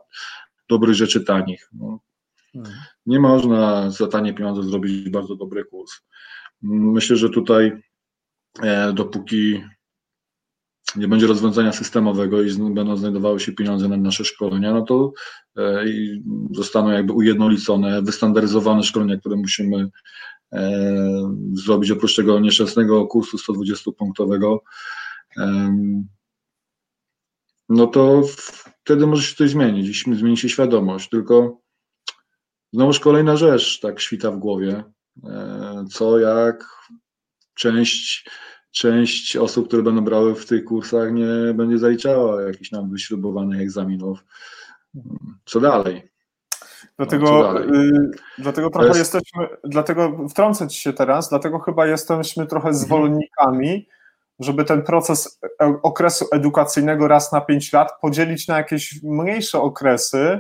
dobrych 0.70 0.96
rzeczy 0.96 1.24
tanich. 1.24 1.70
No. 1.74 2.00
Hmm. 2.54 2.72
Nie 3.06 3.20
można 3.20 3.90
za 3.90 4.08
tanie 4.08 4.34
pieniądze 4.34 4.64
zrobić 4.64 5.10
bardzo 5.10 5.36
dobry 5.36 5.66
kurs. 5.66 5.92
Myślę, 6.62 7.16
że 7.16 7.30
tutaj 7.30 7.82
e, 8.62 8.94
dopóki 8.94 9.64
nie 10.96 11.08
będzie 11.08 11.28
rozwiązania 11.28 11.72
systemowego 11.74 12.42
i 12.42 12.58
będą 12.58 12.98
znajdowały 12.98 13.40
się 13.40 13.52
pieniądze 13.52 13.88
na 13.88 13.98
nasze 13.98 14.26
szkolenia, 14.26 14.74
no 14.74 14.82
to 14.82 15.14
e, 15.58 15.86
zostaną 16.52 16.92
jakby 16.92 17.14
ujednolicone, 17.14 18.02
wystandaryzowane 18.02 18.84
szkolenia, 18.84 19.18
które 19.18 19.36
musimy 19.36 19.90
e, 20.54 20.82
zrobić 21.54 21.92
oprócz 21.92 22.16
tego 22.16 22.40
nieszczęsnego 22.40 23.08
kursu 23.08 23.38
120-punktowego, 23.38 24.58
no 27.70 27.88
to 27.88 28.24
wtedy 28.84 29.08
może 29.08 29.24
się 29.24 29.36
coś 29.36 29.50
zmienić, 29.50 30.04
zmieni 30.04 30.38
się 30.38 30.50
świadomość, 30.50 31.10
tylko 31.10 31.60
znowuż 32.74 33.00
kolejna 33.00 33.38
rzecz 33.38 33.80
tak 33.80 34.00
świta 34.00 34.32
w 34.32 34.40
głowie, 34.40 34.84
e, 35.24 35.86
co 35.92 36.20
jak 36.20 36.66
część 37.54 38.30
część 38.78 39.38
osób, 39.38 39.68
które 39.68 39.84
będą 39.84 40.02
brały 40.02 40.36
w 40.36 40.46
tych 40.46 40.66
kursach, 40.66 41.12
nie 41.12 41.54
będzie 41.54 41.78
zaliczała 41.78 42.42
jakichś 42.42 42.72
nam 42.72 42.90
wyśrubowanych 42.90 43.62
egzaminów. 43.62 44.26
Co 45.46 45.60
dalej? 45.60 46.12
Dlatego, 46.98 47.32
no, 47.32 47.44
dalej? 47.44 47.70
Y, 47.70 48.12
dlatego 48.38 48.70
trochę 48.70 48.88
jest... 48.88 49.00
jesteśmy, 49.00 49.48
dlatego 49.64 50.28
wtrącę 50.30 50.68
ci 50.68 50.82
się 50.82 50.94
teraz, 50.94 51.30
dlatego 51.30 51.60
chyba 51.60 51.88
jesteśmy 51.88 52.46
trochę 52.46 52.68
mhm. 52.68 52.86
zwolennikami, 52.86 53.88
żeby 54.40 54.64
ten 54.64 54.84
proces 54.84 55.40
e, 55.62 55.80
okresu 55.84 56.26
edukacyjnego 56.32 57.08
raz 57.08 57.32
na 57.32 57.42
pięć 57.42 57.74
lat 57.74 57.92
podzielić 58.02 58.48
na 58.48 58.58
jakieś 58.58 59.04
mniejsze 59.04 59.62
okresy, 59.62 60.40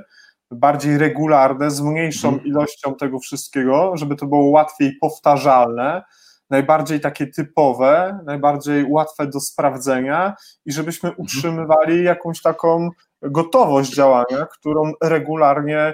bardziej 0.51 0.97
regularne, 0.97 1.71
z 1.71 1.81
mniejszą 1.81 2.27
mhm. 2.27 2.47
ilością 2.47 2.95
tego 2.95 3.19
wszystkiego, 3.19 3.91
żeby 3.95 4.15
to 4.15 4.25
było 4.25 4.49
łatwiej 4.49 4.97
powtarzalne, 5.01 6.03
najbardziej 6.49 6.99
takie 6.99 7.27
typowe, 7.27 8.19
najbardziej 8.25 8.85
łatwe 8.89 9.27
do 9.27 9.39
sprawdzenia 9.39 10.35
i 10.65 10.71
żebyśmy 10.71 11.09
mhm. 11.09 11.25
utrzymywali 11.25 12.03
jakąś 12.03 12.41
taką 12.41 12.89
gotowość 13.21 13.95
działania, 13.95 14.45
którą 14.51 14.91
regularnie 15.03 15.93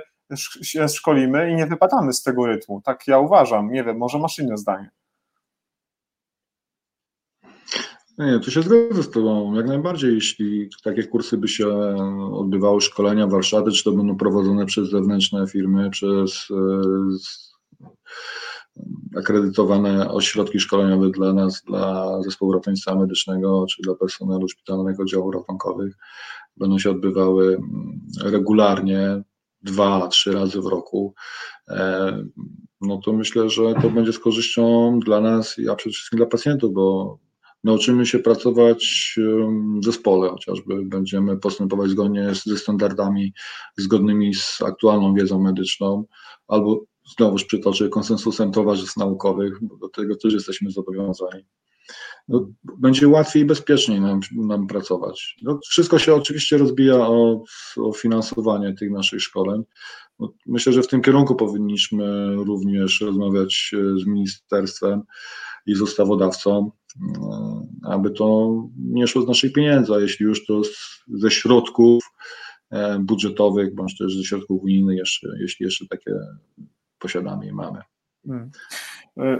się 0.61 0.89
szkolimy 0.89 1.51
i 1.51 1.55
nie 1.55 1.67
wypadamy 1.67 2.13
z 2.13 2.23
tego 2.23 2.45
rytmu. 2.45 2.81
Tak 2.85 3.07
ja 3.07 3.19
uważam. 3.19 3.71
Nie 3.71 3.83
wiem, 3.83 3.97
może 3.97 4.19
masz 4.19 4.39
inne 4.39 4.57
zdanie. 4.57 4.89
Nie, 8.17 8.39
tu 8.39 8.51
się 8.51 8.61
zgodzę 8.61 9.03
z 9.03 9.11
Tobą. 9.11 9.55
Jak 9.55 9.67
najbardziej, 9.67 10.15
jeśli 10.15 10.69
takie 10.83 11.03
kursy 11.03 11.37
by 11.37 11.47
się 11.47 11.67
odbywały, 12.33 12.81
szkolenia, 12.81 13.27
warsztaty, 13.27 13.71
czy 13.71 13.83
to 13.83 13.91
będą 13.91 14.17
prowadzone 14.17 14.65
przez 14.65 14.89
zewnętrzne 14.89 15.47
firmy, 15.47 15.89
przez 15.89 16.47
e, 16.51 17.85
akredytowane 19.17 20.11
ośrodki 20.11 20.59
szkoleniowe 20.59 21.09
dla 21.09 21.33
nas, 21.33 21.63
dla 21.67 22.21
zespołu 22.21 22.53
ratownictwa 22.53 22.95
medycznego 22.95 23.65
czy 23.69 23.81
dla 23.81 23.95
personelu 23.95 24.49
szpitalnego 24.49 25.03
oddziałów 25.03 25.35
ratunkowych 25.35 25.97
będą 26.57 26.79
się 26.79 26.91
odbywały 26.91 27.47
mm, 27.47 28.01
regularnie, 28.23 29.23
dwa, 29.61 30.07
trzy 30.07 30.31
razy 30.31 30.61
w 30.61 30.65
roku, 30.65 31.13
e, 31.67 32.25
no 32.81 32.97
to 32.97 33.13
myślę, 33.13 33.49
że 33.49 33.73
to 33.81 33.89
będzie 33.89 34.13
z 34.13 34.19
korzyścią 34.19 34.99
dla 34.99 35.21
nas, 35.21 35.55
a 35.71 35.75
przede 35.75 35.93
wszystkim 35.93 36.17
dla 36.17 36.25
pacjentów, 36.25 36.73
bo 36.73 37.17
nauczymy 37.63 38.05
się 38.05 38.19
pracować 38.19 39.15
w 39.81 39.85
zespole, 39.85 40.29
chociażby 40.29 40.85
będziemy 40.85 41.37
postępować 41.37 41.89
zgodnie 41.89 42.31
ze 42.45 42.57
standardami 42.57 43.33
zgodnymi 43.77 44.33
z 44.33 44.61
aktualną 44.61 45.13
wiedzą 45.13 45.41
medyczną, 45.41 46.05
albo 46.47 46.83
znowuż 47.17 47.45
przytoczę 47.45 47.89
konsensusem 47.89 48.51
towarzystw 48.51 48.97
naukowych, 48.97 49.57
bo 49.61 49.77
do 49.77 49.89
tego 49.89 50.15
też 50.15 50.33
jesteśmy 50.33 50.71
zobowiązani. 50.71 51.43
No, 52.27 52.47
będzie 52.77 53.07
łatwiej 53.07 53.43
i 53.43 53.45
bezpieczniej 53.45 54.01
nam, 54.01 54.19
nam 54.31 54.67
pracować. 54.67 55.35
No, 55.41 55.59
wszystko 55.69 55.99
się 55.99 56.15
oczywiście 56.15 56.57
rozbija 56.57 56.95
o, 56.95 57.43
o 57.77 57.93
finansowanie 57.93 58.73
tych 58.73 58.91
naszych 58.91 59.21
szkoleń. 59.21 59.63
No, 60.19 60.33
myślę, 60.45 60.73
że 60.73 60.81
w 60.81 60.87
tym 60.87 61.01
kierunku 61.01 61.35
powinniśmy 61.35 62.35
również 62.35 63.01
rozmawiać 63.01 63.71
e, 63.73 63.99
z 63.99 64.05
ministerstwem 64.05 65.01
i 65.65 65.75
z 65.75 65.81
ustawodawcą, 65.81 66.71
e, 67.01 67.91
aby 67.91 68.11
to 68.11 68.55
nie 68.77 69.07
szło 69.07 69.21
z 69.21 69.27
naszych 69.27 69.53
pieniędzy, 69.53 69.93
a 69.93 69.99
jeśli 69.99 70.25
już 70.25 70.45
to 70.45 70.61
ze 71.07 71.31
środków 71.31 72.03
e, 72.69 72.99
budżetowych, 72.99 73.75
bądź 73.75 73.97
też 73.97 74.17
ze 74.17 74.23
środków 74.23 74.63
unijnych, 74.63 74.97
jeszcze, 74.97 75.27
jeśli 75.39 75.63
jeszcze 75.63 75.85
takie 75.87 76.11
posiadamy 77.03 77.45
i 77.45 77.51
mamy. 77.51 77.79
Hmm. 78.27 78.51
E, 79.17 79.23
e, 79.23 79.39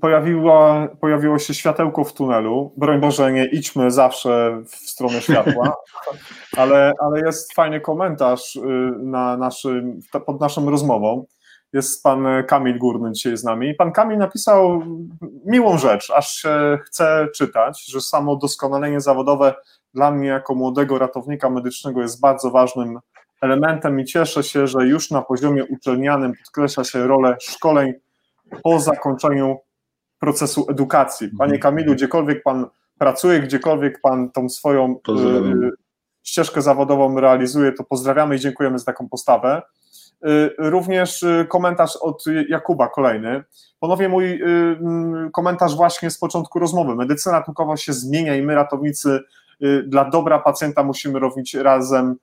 pojawiło, 0.00 0.88
pojawiło 1.00 1.38
się 1.38 1.54
światełko 1.54 2.04
w 2.04 2.12
tunelu. 2.12 2.72
Broń 2.76 3.00
Boże, 3.00 3.32
nie 3.32 3.44
idźmy 3.44 3.90
zawsze 3.90 4.62
w 4.66 4.74
stronę 4.74 5.20
światła, 5.20 5.76
ale, 6.62 6.92
ale 7.00 7.20
jest 7.20 7.54
fajny 7.54 7.80
komentarz 7.80 8.56
y, 8.56 8.60
na 8.98 9.36
naszym, 9.36 10.00
pod 10.26 10.40
naszą 10.40 10.70
rozmową. 10.70 11.26
Jest 11.72 12.02
pan 12.02 12.26
Kamil 12.48 12.78
Górny 12.78 13.12
dzisiaj 13.12 13.36
z 13.36 13.44
nami. 13.44 13.74
Pan 13.74 13.92
Kamil 13.92 14.18
napisał 14.18 14.82
miłą 15.44 15.78
rzecz, 15.78 16.10
aż 16.10 16.32
się 16.32 16.78
chce 16.84 17.28
czytać, 17.34 17.86
że 17.86 18.00
samo 18.00 18.36
doskonalenie 18.36 19.00
zawodowe 19.00 19.54
dla 19.94 20.10
mnie 20.10 20.28
jako 20.28 20.54
młodego 20.54 20.98
ratownika 20.98 21.50
medycznego 21.50 22.02
jest 22.02 22.20
bardzo 22.20 22.50
ważnym 22.50 22.98
elementem 23.40 24.00
i 24.00 24.04
cieszę 24.04 24.42
się, 24.42 24.66
że 24.66 24.86
już 24.86 25.10
na 25.10 25.22
poziomie 25.22 25.64
uczelnianym 25.64 26.32
podkreśla 26.44 26.84
się 26.84 27.06
rolę 27.06 27.36
szkoleń 27.40 27.92
po 28.62 28.80
zakończeniu 28.80 29.56
procesu 30.18 30.66
edukacji. 30.70 31.28
Panie 31.38 31.54
mhm. 31.54 31.60
Kamilu, 31.60 31.94
gdziekolwiek 31.94 32.42
Pan 32.42 32.66
pracuje, 32.98 33.40
gdziekolwiek 33.40 34.00
Pan 34.00 34.30
tą 34.30 34.48
swoją 34.48 34.94
y, 35.08 35.70
ścieżkę 36.22 36.62
zawodową 36.62 37.20
realizuje, 37.20 37.72
to 37.72 37.84
pozdrawiamy 37.84 38.36
i 38.36 38.38
dziękujemy 38.38 38.78
za 38.78 38.84
taką 38.84 39.08
postawę. 39.08 39.62
Y, 40.26 40.50
również 40.58 41.22
y, 41.22 41.46
komentarz 41.48 41.96
od 41.96 42.24
Jakuba, 42.48 42.88
kolejny. 42.88 43.44
Ponownie 43.80 44.08
mój 44.08 44.42
mm, 44.42 45.30
komentarz 45.30 45.76
właśnie 45.76 46.10
z 46.10 46.18
początku 46.18 46.58
rozmowy. 46.58 46.94
Medycyna 46.94 47.38
ratunkowa 47.38 47.76
się 47.76 47.92
zmienia 47.92 48.36
i 48.36 48.42
my, 48.42 48.54
ratownicy, 48.54 49.20
dla 49.86 50.10
dobra 50.10 50.38
pacjenta 50.38 50.82
musimy 50.84 51.18
robić 51.18 51.54
razem 51.54 52.16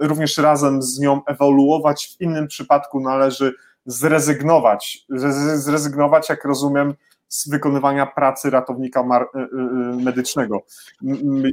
również 0.00 0.38
razem 0.38 0.82
z 0.82 0.98
nią 0.98 1.24
ewoluować. 1.26 2.16
W 2.16 2.20
innym 2.20 2.46
przypadku 2.46 3.00
należy 3.00 3.54
zrezygnować, 3.86 5.06
zrezygnować, 5.54 6.28
jak 6.28 6.44
rozumiem, 6.44 6.94
z 7.28 7.48
wykonywania 7.48 8.06
pracy 8.06 8.50
ratownika 8.50 9.00
y, 9.00 9.38
y, 9.38 9.42
y, 9.42 10.04
medycznego. 10.04 10.62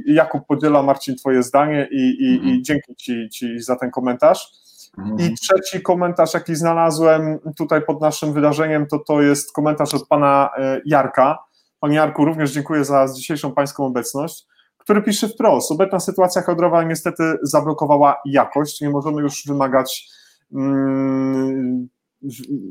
Jakub 0.06 0.46
podziela 0.46 0.82
Marcin 0.82 1.16
Twoje 1.16 1.42
zdanie 1.42 1.88
i, 1.90 2.16
i, 2.24 2.34
mhm. 2.34 2.54
i 2.54 2.62
dzięki 2.62 2.96
ci, 2.96 3.28
ci 3.32 3.60
za 3.60 3.76
ten 3.76 3.90
komentarz. 3.90 4.50
Mhm. 4.98 5.18
I 5.20 5.34
trzeci 5.34 5.82
komentarz, 5.82 6.34
jaki 6.34 6.54
znalazłem 6.54 7.38
tutaj 7.56 7.82
pod 7.82 8.00
naszym 8.00 8.32
wydarzeniem, 8.32 8.86
to 8.86 8.98
to 8.98 9.22
jest 9.22 9.52
komentarz 9.52 9.94
od 9.94 10.08
pana 10.08 10.50
Jarka. 10.84 11.38
Panie 11.80 11.96
Jarku, 11.96 12.24
również 12.24 12.52
dziękuję 12.52 12.84
za 12.84 13.06
dzisiejszą 13.16 13.52
pańską 13.52 13.86
obecność, 13.86 14.46
który 14.84 15.02
pisze 15.02 15.28
wprost. 15.28 15.72
Obecna 15.72 16.00
sytuacja 16.00 16.42
kadrowa 16.42 16.82
niestety 16.82 17.38
zablokowała 17.42 18.16
jakość. 18.24 18.80
Nie 18.80 18.90
możemy 18.90 19.22
już 19.22 19.42
wymagać 19.46 20.08
mm, 20.54 21.88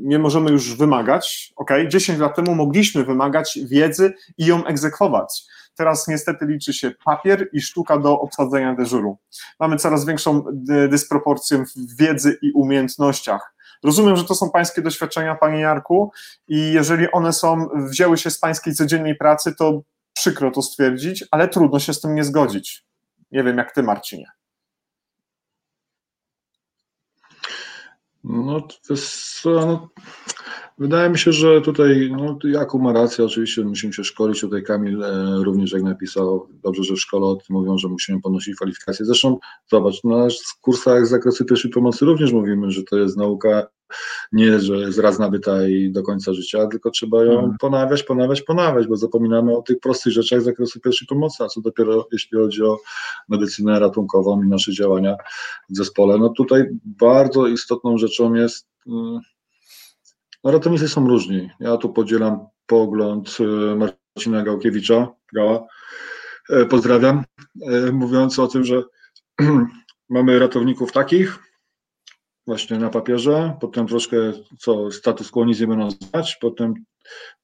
nie 0.04 0.20
możemy 0.20 0.52
już 0.52 0.76
wymagać, 0.76 1.54
ok, 1.56 1.70
10 1.88 2.20
lat 2.20 2.36
temu 2.36 2.56
mogliśmy 2.56 3.04
wymagać 3.04 3.60
wiedzy 3.66 4.14
i 4.38 4.46
ją 4.46 4.66
egzekwować. 4.66 5.44
Teraz 5.76 6.08
niestety 6.08 6.46
liczy 6.46 6.74
się 6.74 6.92
papier 7.06 7.50
i 7.54 7.62
sztuka 7.62 7.98
do 7.98 8.20
obsadzenia 8.20 8.76
dyżuru. 8.76 9.18
Mamy 9.60 9.78
coraz 9.78 10.06
większą 10.06 10.44
dysproporcję 10.90 11.58
w 11.58 11.98
wiedzy 11.98 12.38
i 12.42 12.52
umiejętnościach. 12.52 13.54
Rozumiem, 13.84 14.16
że 14.16 14.24
to 14.24 14.36
są 14.36 14.50
pańskie 14.50 14.82
doświadczenia, 14.82 15.36
panie 15.36 15.60
Jarku, 15.60 16.12
i 16.48 16.72
jeżeli 16.74 17.12
one 17.12 17.34
są, 17.34 17.68
wzięły 17.76 18.18
się 18.18 18.30
z 18.30 18.40
pańskiej 18.40 18.74
codziennej 18.74 19.16
pracy, 19.16 19.56
to 19.56 19.82
przykro 20.14 20.52
to 20.52 20.62
stwierdzić, 20.62 21.26
ale 21.32 21.48
trudno 21.48 21.80
się 21.80 21.94
z 21.94 22.02
tym 22.02 22.16
nie 22.16 22.24
zgodzić. 22.24 22.86
Nie 23.32 23.44
wiem, 23.44 23.58
jak 23.58 23.72
ty, 23.72 23.84
Marcinie. 23.84 24.28
No, 28.24 28.68
no, 29.46 29.90
wydaje 30.78 31.10
mi 31.10 31.20
się, 31.20 31.32
że 31.32 31.62
tutaj 31.62 32.12
no, 32.18 32.38
Jakub 32.44 32.82
ma 32.82 32.94
rację, 32.94 33.26
oczywiście 33.26 33.64
musimy 33.64 33.94
się 33.94 34.04
szkolić, 34.04 34.42
tutaj 34.42 34.64
Kamil 34.64 35.04
e, 35.04 35.44
również 35.44 35.72
jak 35.72 35.84
napisał, 35.84 36.48
dobrze, 36.64 36.84
że 36.84 36.94
w 36.94 37.00
szkole 37.00 37.26
o 37.26 37.36
tym 37.36 37.46
mówią, 37.50 37.78
że 37.78 37.88
musimy 37.88 38.22
ponosić 38.22 38.56
kwalifikacje. 38.56 39.06
Zresztą 39.06 39.38
zobacz, 39.72 40.04
na 40.04 40.28
kursach 40.62 41.08
z 41.08 41.10
zakresu 41.10 41.46
pierwszej 41.46 41.72
pomocy 41.72 42.06
również 42.06 42.32
mówimy, 42.32 42.72
że 42.72 42.84
to 42.84 42.98
jest 42.98 43.18
nauka 43.18 43.68
nie, 44.32 44.60
że 44.60 44.76
jest 44.76 45.00
raz 45.00 45.20
nabyta 45.20 45.68
i 45.68 45.92
do 45.92 46.04
końca 46.04 46.34
życia, 46.34 46.68
tylko 46.68 46.92
trzeba 46.92 47.24
ją 47.24 47.36
hmm. 47.36 47.58
ponawiać, 47.60 48.04
ponawiać, 48.04 48.42
ponawiać, 48.42 48.88
bo 48.88 48.96
zapominamy 48.96 49.58
o 49.58 49.62
tych 49.62 49.80
prostych 49.80 50.14
rzeczach 50.14 50.42
z 50.42 50.46
zakresu 50.46 50.80
pierwszej 50.80 51.08
pomocy, 51.08 51.44
a 51.44 51.48
co 51.48 51.62
dopiero 51.62 52.08
jeśli 52.12 52.38
chodzi 52.38 52.64
o 52.64 52.80
medycynę 53.30 53.80
ratunkową 53.80 54.44
i 54.44 54.48
nasze 54.48 54.74
działania 54.74 55.16
w 55.70 55.78
zespole. 55.78 56.18
No 56.18 56.30
tutaj 56.30 56.70
bardzo 56.86 57.48
istotną 57.48 57.98
rzeczą 57.98 58.34
jest, 58.34 58.68
mm, 58.88 59.20
no 60.44 60.52
ratownicy 60.52 60.90
są 60.90 61.08
różni. 61.08 61.50
Ja 61.60 61.78
tu 61.78 61.90
podzielam 61.90 62.40
pogląd 62.66 63.38
y, 63.40 63.76
Marcina 63.76 64.44
Gałkiewicza, 64.44 65.08
Gała, 65.34 65.66
e, 66.50 66.66
pozdrawiam, 66.66 67.24
mówiąc 67.94 68.40
o 68.40 68.48
tym, 68.48 68.64
że 68.64 68.84
mamy 70.10 70.40
ratowników 70.40 70.92
takich, 70.92 71.40
właśnie 72.48 72.78
na 72.78 72.90
papierze, 72.90 73.58
potem 73.62 73.88
troszkę 73.88 74.18
co 74.60 74.92
status 74.92 75.32
quo 75.32 75.46
nic 75.46 75.60
nie 75.60 75.68
będą 75.68 75.90
znać, 75.92 76.38
potem 76.42 76.74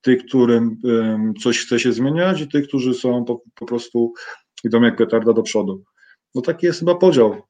tych, 0.02 0.26
którym 0.26 0.82
coś 1.42 1.60
chce 1.60 1.80
się 1.80 1.94
zmieniać 1.94 2.42
i 2.42 2.48
tych, 2.48 2.68
którzy 2.68 2.94
są 2.94 3.26
po, 3.26 3.42
po 3.56 3.66
prostu 3.66 4.14
idą 4.64 4.82
jak 4.82 4.96
petarda 4.96 5.34
do 5.34 5.44
przodu. 5.44 5.84
No 6.36 6.42
taki 6.42 6.66
jest 6.66 6.80
chyba 6.80 6.96
podział 6.96 7.42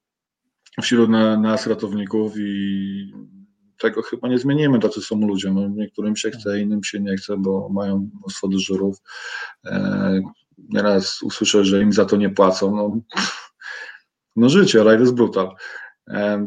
wśród 0.82 1.10
nas 1.10 1.68
ratowników 1.68 2.34
i 2.38 3.14
tego 3.78 4.02
chyba 4.02 4.28
nie 4.28 4.40
zmienimy, 4.40 4.80
tacy 4.80 5.02
są 5.02 5.28
ludzie. 5.28 5.52
No, 5.52 5.68
niektórym 5.68 6.16
się 6.16 6.32
chce, 6.32 6.60
innym 6.60 6.84
się 6.84 7.00
nie 7.00 7.16
chce, 7.16 7.38
bo 7.38 7.70
mają 7.70 8.10
mnóstwo 8.20 8.48
dyżurów. 8.48 8.98
E, 9.66 10.22
nieraz 10.70 11.22
usłyszę, 11.22 11.66
że 11.66 11.82
im 11.82 11.94
za 11.94 12.06
to 12.06 12.18
nie 12.18 12.30
płacą. 12.30 12.76
No, 12.76 13.02
no 14.36 14.50
życie, 14.50 14.84
life 14.84 15.04
is 15.04 15.12
brutal. 15.12 15.56
E, 16.08 16.46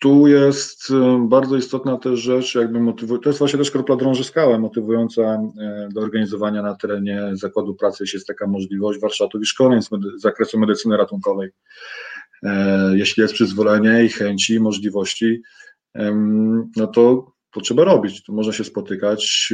tu 0.00 0.28
jest 0.28 0.90
e, 0.90 1.26
bardzo 1.28 1.56
istotna 1.56 1.98
też 1.98 2.20
rzecz, 2.20 2.54
jakby 2.54 2.80
motywuje, 2.80 3.20
to 3.20 3.28
jest 3.28 3.38
właśnie 3.38 3.58
też 3.58 3.70
kropla 3.70 3.96
drąży 3.96 4.24
skałę, 4.24 4.58
motywująca 4.58 5.22
e, 5.22 5.88
do 5.92 6.00
organizowania 6.00 6.62
na 6.62 6.74
terenie 6.74 7.30
zakładu 7.32 7.74
pracy, 7.74 7.96
jeśli 8.00 8.16
jest 8.16 8.26
taka 8.26 8.46
możliwość, 8.46 9.00
warsztatów 9.00 9.42
i 9.42 9.46
szkoleń 9.46 9.82
z, 9.82 9.88
z 9.88 10.22
zakresu 10.22 10.58
medycyny 10.58 10.96
ratunkowej. 10.96 11.50
E, 12.42 12.92
jeśli 12.96 13.20
jest 13.20 13.34
przyzwolenie 13.34 14.04
i 14.04 14.08
chęci, 14.08 14.60
możliwości, 14.60 15.42
no 16.76 16.86
to 16.86 17.32
to 17.52 17.60
trzeba 17.60 17.84
robić. 17.84 18.24
To 18.24 18.32
można 18.32 18.52
się 18.52 18.64
spotykać 18.64 19.52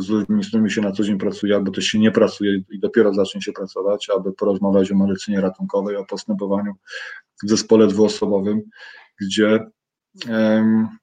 z 0.00 0.08
ludźmi, 0.08 0.44
z 0.44 0.48
którymi 0.48 0.70
się 0.70 0.80
na 0.80 0.92
co 0.92 1.04
dzień 1.04 1.18
pracuje, 1.18 1.54
albo 1.54 1.72
też 1.72 1.84
się 1.84 1.98
nie 1.98 2.10
pracuje 2.10 2.62
i 2.70 2.78
dopiero 2.78 3.14
zacznie 3.14 3.42
się 3.42 3.52
pracować, 3.52 4.08
aby 4.16 4.32
porozmawiać 4.32 4.92
o 4.92 4.96
medycynie 4.96 5.40
ratunkowej, 5.40 5.96
o 5.96 6.04
postępowaniu 6.04 6.72
w 7.44 7.48
zespole 7.48 7.86
dwuosobowym 7.86 8.62
gdzie 9.20 9.60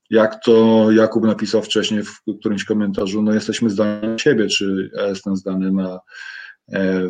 jak 0.10 0.44
to 0.44 0.88
Jakub 0.92 1.24
napisał 1.24 1.62
wcześniej 1.62 2.04
w 2.04 2.22
którymś 2.40 2.66
komentarzu, 2.66 3.22
no 3.22 3.34
jesteśmy 3.34 3.70
zdani 3.70 4.08
na 4.08 4.18
siebie, 4.18 4.48
czy 4.48 4.92
ja 4.96 5.08
jestem 5.08 5.36
zdany 5.36 5.72
na, 5.72 6.00
e, 6.74 7.10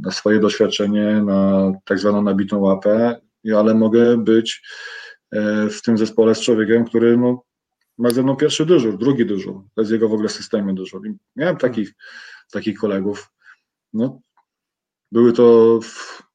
na 0.00 0.10
swoje 0.10 0.40
doświadczenie, 0.40 1.22
na 1.22 1.72
tak 1.84 1.98
zwaną 1.98 2.22
nabitą 2.22 2.58
łapę, 2.58 3.20
ale 3.56 3.74
mogę 3.74 4.16
być 4.16 4.62
e, 5.30 5.68
w 5.68 5.82
tym 5.82 5.98
zespole 5.98 6.34
z 6.34 6.40
człowiekiem, 6.40 6.84
który 6.84 7.16
no, 7.16 7.42
ma 7.98 8.10
ze 8.10 8.22
mną 8.22 8.36
pierwszy 8.36 8.66
dyżur, 8.66 8.98
drugi 8.98 9.26
dyżur, 9.26 9.62
to 9.74 9.80
jest 9.82 9.92
jego 9.92 10.08
w 10.08 10.12
ogóle 10.12 10.28
systemie 10.28 10.74
dyżur. 10.74 11.06
I 11.06 11.14
miałem 11.36 11.56
takich, 11.56 11.92
takich 12.52 12.78
kolegów. 12.78 13.32
No, 13.92 14.20
były 15.12 15.32
to 15.32 15.80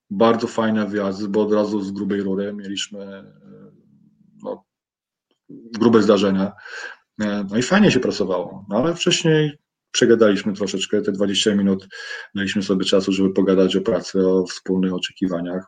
bardzo 0.09 0.47
fajne 0.47 0.87
wyjazdy, 0.87 1.27
bo 1.27 1.41
od 1.41 1.53
razu 1.53 1.81
z 1.81 1.91
grubej 1.91 2.21
rury 2.21 2.53
mieliśmy 2.53 3.23
grube 5.49 6.03
zdarzenia. 6.03 6.51
E, 7.21 7.45
no 7.49 7.57
i 7.57 7.61
fajnie 7.61 7.91
się 7.91 7.99
pracowało, 7.99 8.65
no 8.69 8.77
ale 8.77 8.95
wcześniej 8.95 9.57
przegadaliśmy 9.91 10.53
troszeczkę, 10.53 11.01
te 11.01 11.11
20 11.11 11.55
minut 11.55 11.87
daliśmy 12.35 12.63
sobie 12.63 12.85
czasu, 12.85 13.11
żeby 13.11 13.33
pogadać 13.33 13.75
o 13.75 13.81
pracy, 13.81 14.27
o 14.27 14.45
wspólnych 14.45 14.93
oczekiwaniach. 14.93 15.65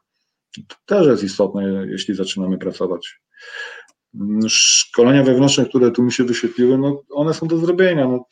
To 0.67 0.75
też 0.85 1.07
jest 1.07 1.23
istotne, 1.23 1.87
jeśli 1.87 2.15
zaczynamy 2.15 2.57
pracować. 2.57 3.19
Szkolenia 4.47 5.23
wewnętrzne, 5.23 5.65
które 5.65 5.91
tu 5.91 6.03
mi 6.03 6.11
się 6.11 6.23
wyświetliły, 6.23 6.77
no 6.77 7.03
one 7.09 7.33
są 7.33 7.47
do 7.47 7.57
zrobienia. 7.57 8.07
No, 8.07 8.25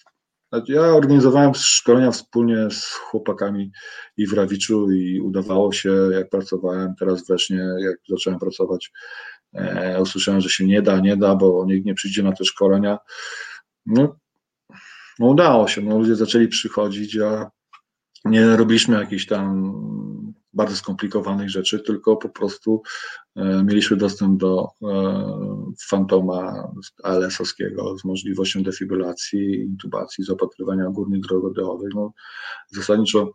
ja 0.68 0.82
organizowałem 0.82 1.54
szkolenia 1.54 2.12
wspólnie 2.12 2.72
z 2.72 2.86
chłopakami 2.86 3.72
i 4.18 4.28
w 4.28 4.34
Rawiczu 4.34 4.92
i 4.92 5.20
udawało 5.20 5.72
się, 5.72 6.10
jak 6.12 6.30
pracowałem 6.30 6.94
teraz 7.00 7.28
wreszcie, 7.28 7.56
jak 7.80 7.96
zacząłem 8.10 8.40
pracować 8.40 8.92
E, 9.56 10.02
usłyszałem, 10.02 10.42
że 10.42 10.50
się 10.50 10.66
nie 10.66 10.82
da, 10.82 11.00
nie 11.00 11.18
da, 11.18 11.36
bo 11.36 11.66
nikt 11.66 11.86
nie 11.86 11.94
przyjdzie 11.94 12.24
na 12.24 12.32
te 12.32 12.46
szkolenia. 12.46 12.98
No, 13.86 14.16
no 15.20 15.28
udało 15.28 15.68
się, 15.68 15.82
no, 15.82 16.00
ludzie 16.00 16.16
zaczęli 16.16 16.48
przychodzić, 16.48 17.18
a 17.18 17.52
nie 18.26 18.58
robiliśmy 18.58 19.00
jakichś 19.00 19.26
tam 19.26 19.74
bardzo 20.54 20.76
skomplikowanych 20.76 21.50
rzeczy, 21.50 21.80
tylko 21.80 22.18
po 22.18 22.30
prostu 22.30 22.82
e, 23.36 23.64
mieliśmy 23.64 23.98
dostęp 23.98 24.40
do 24.40 24.68
e, 24.84 25.74
fantoma 25.90 26.72
ALS-owskiego 27.04 27.98
z 27.98 28.06
możliwością 28.06 28.64
defibrylacji, 28.64 29.62
intubacji, 29.62 30.24
zaopatrywania 30.24 30.90
górnych 30.90 31.22
dróg 31.22 31.46
oddechowych. 31.46 31.94
No, 31.96 32.14
zasadniczo 32.70 33.32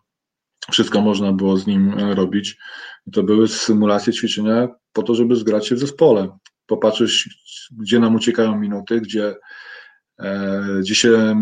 wszystko 0.73 1.01
można 1.01 1.33
było 1.33 1.57
z 1.57 1.67
nim 1.67 1.95
robić. 1.99 2.59
To 3.13 3.23
były 3.23 3.49
symulacje, 3.49 4.13
ćwiczenia 4.13 4.69
po 4.93 5.03
to, 5.03 5.15
żeby 5.15 5.37
zgrać 5.37 5.67
się 5.67 5.75
w 5.75 5.79
zespole. 5.79 6.29
Popatrzeć, 6.67 7.29
gdzie 7.79 7.99
nam 7.99 8.15
uciekają 8.15 8.59
minuty, 8.59 9.01
gdzie, 9.01 9.35
e, 10.19 10.63
gdzie 10.81 10.95
się 10.95 11.35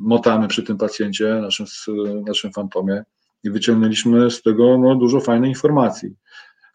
motamy 0.00 0.48
przy 0.48 0.62
tym 0.62 0.78
pacjencie, 0.78 1.34
naszym, 1.34 1.66
naszym 2.26 2.52
fantomie 2.52 3.04
i 3.44 3.50
wyciągnęliśmy 3.50 4.30
z 4.30 4.42
tego 4.42 4.78
no, 4.78 4.94
dużo 4.94 5.20
fajnych 5.20 5.48
informacji, 5.48 6.14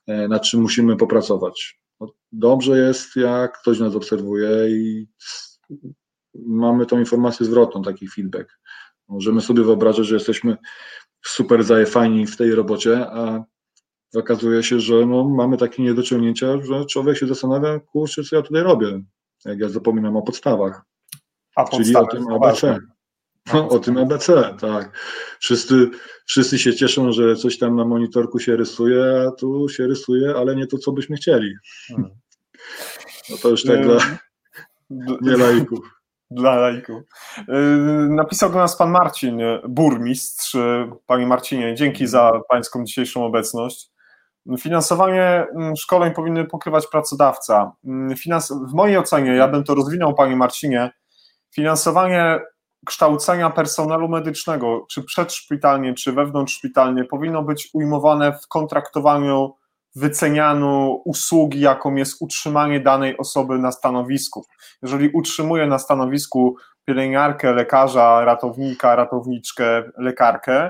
e, 0.07 0.27
nad 0.27 0.43
czym 0.43 0.61
musimy 0.61 0.95
popracować. 0.95 1.79
No, 1.99 2.13
dobrze 2.31 2.77
jest, 2.77 3.15
jak 3.15 3.61
ktoś 3.61 3.79
nas 3.79 3.95
obserwuje 3.95 4.69
i 4.69 5.07
mamy 6.35 6.85
tą 6.85 6.99
informację 6.99 7.45
zwrotną, 7.45 7.81
taki 7.81 8.07
feedback. 8.07 8.59
Możemy 9.07 9.41
sobie 9.41 9.63
wyobrażać, 9.63 10.07
że 10.07 10.15
jesteśmy 10.15 10.57
super 11.25 11.63
zajefani 11.63 12.27
w 12.27 12.37
tej 12.37 12.55
robocie, 12.55 13.07
a 13.11 13.43
okazuje 14.15 14.63
się, 14.63 14.79
że 14.79 15.05
no, 15.05 15.29
mamy 15.29 15.57
takie 15.57 15.83
niedociągnięcia, 15.83 16.61
że 16.61 16.85
człowiek 16.85 17.17
się 17.17 17.27
zastanawia, 17.27 17.79
kurczę, 17.79 18.23
co 18.23 18.35
ja 18.35 18.41
tutaj 18.41 18.63
robię, 18.63 19.01
jak 19.45 19.59
ja 19.59 19.69
zapominam 19.69 20.17
o 20.17 20.21
podstawach, 20.21 20.81
a 21.55 21.63
czyli 21.63 21.95
o 21.95 22.07
tym 22.07 22.27
ABC. 22.27 22.79
No, 23.53 23.69
o 23.75 23.79
tym 23.79 23.97
ABC, 23.97 24.55
tak. 24.61 24.97
Wszyscy, 25.39 25.89
wszyscy 26.25 26.59
się 26.59 26.75
cieszą, 26.75 27.11
że 27.11 27.35
coś 27.35 27.57
tam 27.57 27.75
na 27.75 27.85
monitorku 27.85 28.39
się 28.39 28.55
rysuje, 28.55 29.25
a 29.27 29.31
tu 29.31 29.69
się 29.69 29.87
rysuje, 29.87 30.35
ale 30.35 30.55
nie 30.55 30.67
to, 30.67 30.77
co 30.77 30.91
byśmy 30.91 31.15
chcieli. 31.15 31.53
Hmm. 31.87 32.09
No 33.29 33.37
to 33.37 33.49
już 33.49 33.63
tak 33.63 33.83
dla 33.83 33.97
nie 35.21 35.37
laików. 35.37 35.98
Dla 36.31 36.55
laików. 36.55 37.01
Napisał 38.09 38.49
do 38.49 38.57
nas 38.57 38.77
pan 38.77 38.91
Marcin, 38.91 39.39
burmistrz. 39.69 40.57
Panie 41.05 41.27
Marcinie, 41.27 41.75
dzięki 41.75 42.07
za 42.07 42.31
pańską 42.49 42.83
dzisiejszą 42.83 43.25
obecność. 43.25 43.91
Finansowanie 44.59 45.47
szkoleń 45.77 46.13
powinny 46.13 46.45
pokrywać 46.45 46.87
pracodawca. 46.87 47.71
Finans 48.17 48.51
w 48.51 48.73
mojej 48.73 48.97
ocenie, 48.97 49.35
ja 49.35 49.47
bym 49.47 49.63
to 49.63 49.75
rozwinął, 49.75 50.15
panie 50.15 50.35
Marcinie, 50.35 50.91
finansowanie 51.55 52.39
kształcenia 52.85 53.49
personelu 53.49 54.09
medycznego, 54.09 54.85
czy 54.89 55.03
przedszpitalnie, 55.03 55.93
czy 55.93 56.11
wewnątrzszpitalnie, 56.11 57.05
powinno 57.05 57.43
być 57.43 57.69
ujmowane 57.73 58.37
w 58.43 58.47
kontraktowaniu 58.47 59.55
wycenianiu 59.99 61.01
usługi, 61.05 61.59
jaką 61.59 61.95
jest 61.95 62.21
utrzymanie 62.21 62.79
danej 62.79 63.17
osoby 63.17 63.57
na 63.57 63.71
stanowisku. 63.71 64.45
Jeżeli 64.81 65.09
utrzymuje 65.09 65.67
na 65.67 65.79
stanowisku 65.79 66.55
pielęgniarkę, 66.85 67.53
lekarza, 67.53 68.25
ratownika, 68.25 68.95
ratowniczkę, 68.95 69.83
lekarkę, 69.97 70.69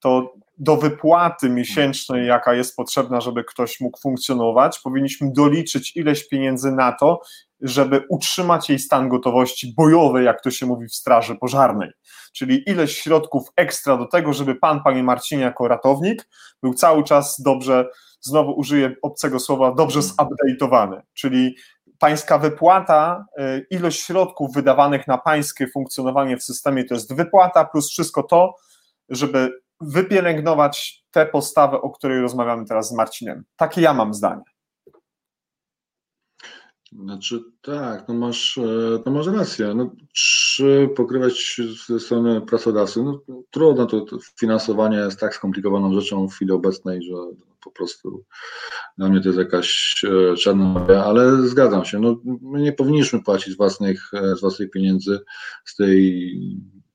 to 0.00 0.34
do 0.58 0.76
wypłaty 0.76 1.50
miesięcznej, 1.50 2.26
jaka 2.26 2.54
jest 2.54 2.76
potrzebna, 2.76 3.20
żeby 3.20 3.44
ktoś 3.44 3.80
mógł 3.80 4.00
funkcjonować, 4.00 4.78
powinniśmy 4.78 5.32
doliczyć 5.32 5.96
ileś 5.96 6.28
pieniędzy 6.28 6.72
na 6.72 6.92
to, 6.92 7.20
żeby 7.62 8.04
utrzymać 8.08 8.68
jej 8.68 8.78
stan 8.78 9.08
gotowości 9.08 9.74
bojowej, 9.76 10.24
jak 10.24 10.42
to 10.42 10.50
się 10.50 10.66
mówi 10.66 10.88
w 10.88 10.94
Straży 10.94 11.34
Pożarnej. 11.34 11.90
Czyli 12.32 12.70
ileś 12.70 12.98
środków 12.98 13.48
ekstra 13.56 13.96
do 13.96 14.06
tego, 14.06 14.32
żeby 14.32 14.54
pan, 14.54 14.82
panie 14.82 15.02
Marcinie, 15.02 15.42
jako 15.42 15.68
ratownik 15.68 16.28
był 16.62 16.74
cały 16.74 17.04
czas 17.04 17.40
dobrze, 17.40 17.88
znowu 18.20 18.52
użyję 18.52 18.94
obcego 19.02 19.40
słowa, 19.40 19.72
dobrze 19.72 20.00
zupdate'owany. 20.00 21.00
Czyli 21.14 21.56
pańska 21.98 22.38
wypłata, 22.38 23.24
y, 23.40 23.66
ilość 23.70 24.00
środków 24.00 24.54
wydawanych 24.54 25.06
na 25.06 25.18
pańskie 25.18 25.68
funkcjonowanie 25.68 26.36
w 26.36 26.42
systemie 26.42 26.84
to 26.84 26.94
jest 26.94 27.14
wypłata 27.14 27.64
plus 27.64 27.90
wszystko 27.90 28.22
to, 28.22 28.54
żeby 29.08 29.60
wypielęgnować 29.80 31.04
tę 31.10 31.26
postawę, 31.26 31.80
o 31.80 31.90
której 31.90 32.20
rozmawiamy 32.20 32.66
teraz 32.66 32.88
z 32.88 32.92
Marcinem. 32.92 33.44
Takie 33.56 33.80
ja 33.80 33.94
mam 33.94 34.14
zdanie. 34.14 34.42
Znaczy 36.92 37.44
tak, 37.62 38.08
no 38.08 38.14
masz, 38.14 38.58
e, 38.58 39.02
no 39.06 39.12
masz 39.12 39.26
rację. 39.26 39.74
No, 39.74 39.90
czy 40.12 40.88
pokrywać 40.96 41.60
ze 41.86 42.00
strony 42.00 42.40
pracodawcy? 42.40 43.02
No, 43.02 43.22
trudno, 43.50 43.86
to, 43.86 44.00
to 44.00 44.18
finansowanie 44.38 44.96
jest 44.96 45.20
tak 45.20 45.34
skomplikowaną 45.34 46.00
rzeczą 46.00 46.28
w 46.28 46.32
chwili 46.32 46.52
obecnej, 46.52 47.02
że 47.02 47.14
po 47.64 47.70
prostu 47.70 48.24
dla 48.98 49.08
mnie 49.08 49.20
to 49.20 49.28
jest 49.28 49.38
jakaś 49.38 50.00
e, 50.04 50.36
czarna 50.36 50.86
ale 51.04 51.48
zgadzam 51.48 51.84
się. 51.84 51.98
No, 51.98 52.20
my 52.42 52.60
nie 52.60 52.72
powinniśmy 52.72 53.22
płacić 53.22 53.56
własnych, 53.56 54.10
e, 54.14 54.36
z 54.36 54.40
własnych 54.40 54.70
pieniędzy 54.70 55.20
z 55.64 55.76
tej 55.76 56.30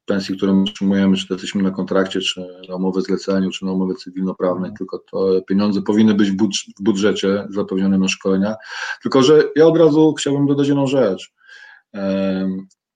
pensji, 0.06 0.38
którą 0.38 0.61
otrzymujemy, 0.61 1.18
czy 1.18 1.27
to 1.27 1.34
jesteśmy 1.34 1.64
na 1.64 1.72
kontrakcie, 1.72 2.19
czy 2.22 2.48
na 2.69 2.76
umowie 2.76 3.02
zleceniu, 3.02 3.49
czy 3.49 3.65
na 3.65 3.72
umowie 3.72 3.95
cywilnoprawnej, 3.95 4.69
mhm. 4.69 4.77
tylko 4.77 4.99
to 5.11 5.41
pieniądze 5.48 5.82
powinny 5.82 6.14
być 6.14 6.32
w, 6.32 6.36
budż 6.36 6.69
w 6.80 6.84
budżecie 6.84 7.48
zapewnione 7.49 7.98
na 7.98 8.07
szkolenia. 8.07 8.56
Tylko, 9.02 9.23
że 9.23 9.44
ja 9.56 9.65
od 9.65 9.77
razu 9.77 10.14
chciałbym 10.14 10.48
dodać 10.48 10.68
jedną 10.68 10.88
rzecz. 10.88 11.34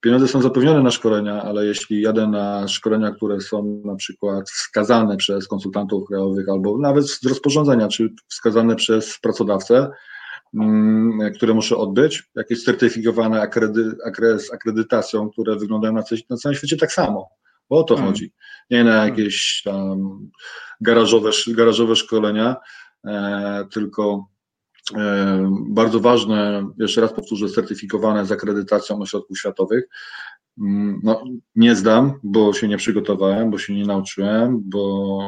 Pieniądze 0.02 0.28
są 0.28 0.42
zapewnione 0.42 0.84
na 0.84 0.92
szkolenia, 0.92 1.44
ale 1.44 1.66
jeśli 1.66 2.02
jadę 2.02 2.28
na 2.28 2.68
szkolenia, 2.68 3.12
które 3.12 3.42
są 3.42 3.82
na 3.86 3.96
przykład 3.96 4.50
wskazane 4.50 5.18
przez 5.18 5.48
konsultantów 5.48 6.08
krajowych 6.08 6.50
albo 6.50 6.78
nawet 6.78 7.10
z 7.10 7.26
rozporządzenia, 7.26 7.88
czy 7.88 8.14
wskazane 8.28 8.76
przez 8.76 9.20
pracodawcę, 9.22 9.92
które 11.36 11.54
muszę 11.54 11.78
odbyć, 11.78 12.24
jakieś 12.36 12.64
certyfikowane 12.64 13.42
akredy, 13.42 13.92
z 14.40 14.54
akredytacją, 14.54 15.30
które 15.30 15.56
wyglądają 15.56 15.94
na, 15.94 16.04
na 16.30 16.38
całym 16.38 16.56
świecie 16.56 16.78
tak 16.78 16.92
samo, 16.92 17.30
bo 17.70 17.78
o 17.78 17.84
to 17.84 17.96
hmm. 17.96 18.14
chodzi. 18.14 18.34
Nie 18.70 18.84
na 18.84 18.92
hmm. 18.92 19.10
jakieś 19.10 19.62
tam 19.66 20.20
garażowe, 20.82 21.30
garażowe 21.48 21.96
szkolenia, 21.96 22.56
e, 23.06 23.68
tylko 23.72 24.28
e, 24.96 25.52
bardzo 25.70 26.00
ważne, 26.00 26.68
jeszcze 26.80 27.02
raz 27.02 27.14
powtórzę, 27.14 27.50
certyfikowane 27.50 28.26
z 28.26 28.32
akredytacją 28.32 29.00
ośrodków 29.00 29.40
światowych. 29.40 29.84
Mm, 30.60 31.00
no, 31.04 31.24
nie 31.56 31.76
zdam, 31.76 32.20
bo 32.24 32.54
się 32.54 32.68
nie 32.68 32.78
przygotowałem, 32.78 33.52
bo 33.52 33.58
się 33.58 33.74
nie 33.74 33.86
nauczyłem, 33.86 34.62
bo 34.66 35.20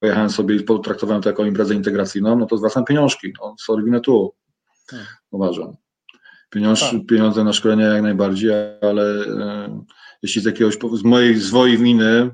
pojechałem 0.00 0.30
sobie 0.30 0.56
i 0.56 0.62
potraktowałem 0.62 1.22
to 1.22 1.28
jako 1.28 1.44
imprezę 1.44 1.74
integracyjną, 1.74 2.38
no 2.38 2.46
to 2.46 2.56
zwracam 2.56 2.84
pieniążki, 2.84 3.32
no 3.40 3.54
sorry, 3.58 4.00
tu, 4.00 4.34
hmm. 4.90 5.08
uważam. 5.30 5.76
Pieniądz, 6.50 6.80
tak. 6.80 7.06
Pieniądze 7.08 7.44
na 7.44 7.52
szkolenia 7.52 7.86
jak 7.86 8.02
najbardziej, 8.02 8.50
ale 8.80 9.02
e, 9.02 9.84
jeśli 10.22 10.42
z 10.42 10.44
jakiegoś, 10.44 10.78
z 10.92 11.02
mojej 11.02 11.36
zwoi 11.36 11.78
winy 11.78 12.06
e, 12.06 12.30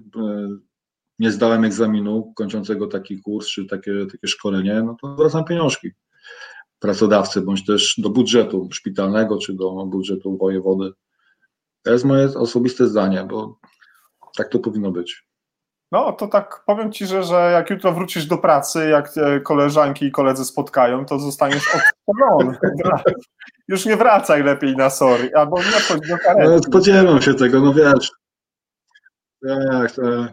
nie 1.18 1.30
zdałem 1.32 1.64
egzaminu 1.64 2.32
kończącego 2.36 2.86
taki 2.86 3.20
kurs, 3.20 3.48
czy 3.48 3.66
takie, 3.66 3.92
takie 4.12 4.28
szkolenie, 4.28 4.82
no 4.82 4.96
to 5.00 5.14
zwracam 5.14 5.44
pieniążki 5.44 5.90
pracodawcy, 6.78 7.40
bądź 7.40 7.64
też 7.64 7.94
do 7.98 8.10
budżetu 8.10 8.68
szpitalnego, 8.72 9.38
czy 9.38 9.54
do 9.54 9.86
budżetu 9.86 10.36
wojewody. 10.36 10.92
To 11.82 11.92
jest 11.92 12.04
moje 12.04 12.24
osobiste 12.24 12.88
zdanie, 12.88 13.26
bo 13.30 13.58
tak 14.36 14.48
to 14.48 14.58
powinno 14.58 14.90
być. 14.90 15.25
No, 15.92 16.12
to 16.12 16.26
tak 16.26 16.62
powiem 16.66 16.92
ci, 16.92 17.06
że, 17.06 17.24
że 17.24 17.50
jak 17.52 17.70
jutro 17.70 17.92
wrócisz 17.92 18.26
do 18.26 18.38
pracy, 18.38 18.88
jak 18.88 19.12
koleżanki 19.42 20.06
i 20.06 20.12
koledzy 20.12 20.44
spotkają, 20.44 21.06
to 21.06 21.18
zostaniesz 21.18 21.64
odstrzelony. 21.74 22.58
Już 23.68 23.86
nie 23.86 23.96
wracaj 23.96 24.42
lepiej 24.42 24.76
na 24.76 24.90
sorry, 24.90 25.30
albo 25.34 25.58
nie 25.58 25.80
chodź 25.88 26.08
do 26.08 26.18
karety. 26.18 26.50
No, 26.50 26.58
spodziewam 26.58 27.22
się 27.22 27.34
tego, 27.34 27.60
no 27.60 27.74
wiesz. 27.74 28.10
Tak, 29.48 29.92
tak. 29.92 30.32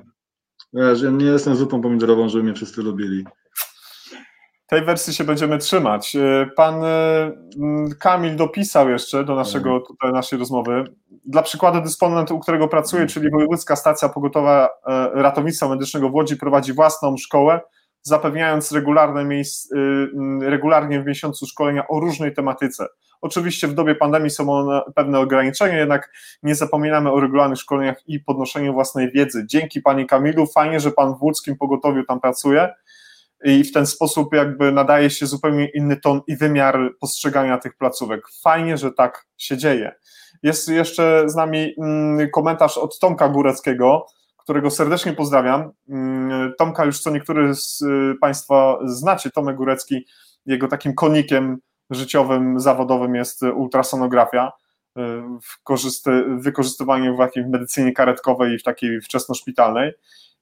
Wiesz, 0.74 1.02
ja 1.02 1.10
nie 1.10 1.26
jestem 1.26 1.56
zupą 1.56 1.82
pomidorową, 1.82 2.30
żeby 2.30 2.44
mnie 2.44 2.54
wszyscy 2.54 2.82
lubili. 2.82 3.26
Tej 4.68 4.86
wersji 4.86 5.14
się 5.14 5.24
będziemy 5.24 5.58
trzymać. 5.58 6.18
Pan 6.56 6.76
Kamil 8.00 8.36
dopisał 8.36 8.90
jeszcze 8.90 9.24
do 9.24 9.36
naszego, 9.36 9.70
mhm. 9.70 9.86
tutaj 9.86 10.12
naszej 10.12 10.40
rozmowy 10.40 10.84
dla 11.26 11.42
przykładu 11.42 11.82
dysponent, 11.82 12.32
u 12.32 12.40
którego 12.40 12.68
pracuję, 12.68 13.08
czyli 13.08 13.30
Wojewódzka 13.30 13.76
Stacja 13.76 14.10
Pogotowa 14.10 14.70
e, 14.88 15.10
Ratownictwa 15.14 15.70
Medycznego 15.70 16.10
w 16.10 16.14
Łodzi 16.14 16.38
prowadzi 16.38 16.74
własną 16.74 17.18
szkołę, 17.18 17.62
zapewniając 18.02 18.72
regularne 18.72 19.26
miejsc, 19.26 19.72
y, 19.72 19.78
mm, 19.78 20.42
regularnie 20.42 21.02
w 21.02 21.06
miesiącu 21.06 21.46
szkolenia 21.46 21.88
o 21.88 22.00
różnej 22.00 22.34
tematyce. 22.34 22.86
Oczywiście 23.22 23.68
w 23.68 23.74
dobie 23.74 23.96
pandemii 23.96 24.30
są 24.30 24.68
pewne 24.96 25.20
ograniczenia, 25.20 25.78
jednak 25.78 26.12
nie 26.44 26.56
zapominamy 26.56 27.12
o 27.12 27.20
regularnych 27.20 27.60
szkoleniach 27.60 28.08
i 28.08 28.20
podnoszeniu 28.20 28.74
własnej 28.74 29.12
wiedzy. 29.12 29.46
Dzięki 29.48 29.82
Pani 29.82 30.06
Kamilu, 30.06 30.48
fajnie, 30.48 30.80
że 30.80 30.92
Pan 30.92 31.16
w 31.16 31.24
łódzkim 31.24 31.58
pogotowiu 31.58 32.04
tam 32.04 32.20
pracuje 32.20 32.74
i 33.44 33.64
w 33.64 33.72
ten 33.72 33.86
sposób 33.86 34.34
jakby 34.34 34.72
nadaje 34.72 35.10
się 35.10 35.26
zupełnie 35.26 35.70
inny 35.70 35.98
ton 35.98 36.22
i 36.28 36.38
wymiar 36.38 36.80
postrzegania 37.00 37.58
tych 37.58 37.78
placówek. 37.78 38.22
Fajnie, 38.44 38.78
że 38.78 38.92
tak 38.92 39.26
się 39.38 39.58
dzieje. 39.58 39.92
Jest 40.44 40.70
jeszcze 40.70 41.24
z 41.30 41.36
nami 41.36 41.74
mm, 41.78 42.30
komentarz 42.30 42.78
od 42.78 43.00
Tomka 43.00 43.30
Góreckiego, 43.30 44.06
którego 44.38 44.72
serdecznie 44.72 45.14
pozdrawiam. 45.14 45.72
Mm, 45.90 46.54
Tomka 46.58 46.86
już 46.86 47.00
co 47.00 47.12
niektórzy 47.12 47.56
z 47.56 47.82
y, 47.82 48.16
Państwa 48.22 48.80
znacie, 48.86 49.32
Tomek 49.32 49.56
Górecki, 49.56 50.06
jego 50.46 50.68
takim 50.68 50.94
konikiem 50.94 51.58
życiowym, 51.90 52.60
zawodowym 52.60 53.16
jest 53.16 53.44
ultrasonografia, 53.44 54.52
y, 54.98 55.02
wykorzystywanie 56.38 57.14
w 57.14 57.50
medycynie 57.50 57.92
karetkowej 57.92 58.54
i 58.54 58.58
w 58.58 58.64
takiej 58.64 59.02
wczesnoszpitalnej. 59.02 59.92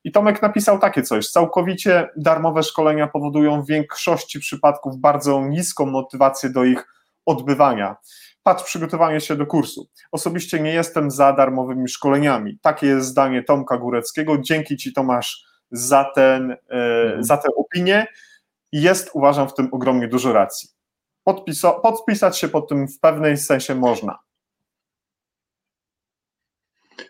I 0.04 0.12
Tomek 0.12 0.42
napisał 0.42 0.80
takie 0.80 1.04
coś: 1.04 1.30
całkowicie 1.30 2.10
darmowe 2.18 2.64
szkolenia 2.64 3.08
powodują 3.08 3.62
w 3.62 3.68
większości 3.68 4.40
przypadków 4.40 4.98
bardzo 4.98 5.42
niską 5.42 5.86
motywację 5.86 6.50
do 6.50 6.64
ich 6.64 6.88
odbywania 7.26 7.96
patrz 8.44 8.64
przygotowanie 8.64 9.22
się 9.22 9.36
do 9.36 9.46
kursu. 9.46 9.88
Osobiście 10.12 10.60
nie 10.60 10.74
jestem 10.74 11.12
za 11.12 11.34
darmowymi 11.34 11.90
szkoleniami. 11.90 12.60
Takie 12.62 12.88
jest 12.88 13.08
zdanie 13.08 13.44
Tomka 13.44 13.78
Góreckiego. 13.78 14.38
Dzięki 14.38 14.78
Ci, 14.78 14.94
Tomasz, 14.94 15.46
za, 15.72 16.12
ten, 16.16 16.52
e, 16.52 16.58
mhm. 16.70 17.24
za 17.24 17.38
tę 17.38 17.50
opinię. 17.58 18.08
Jest, 18.72 19.10
uważam, 19.14 19.50
w 19.50 19.54
tym 19.54 19.70
ogromnie 19.72 20.08
dużo 20.08 20.34
racji. 20.34 20.70
Podpisać 21.84 22.38
się 22.38 22.48
pod 22.48 22.70
tym 22.70 22.88
w 22.88 23.00
pewnej 23.00 23.38
sensie 23.38 23.76
można. 23.76 24.20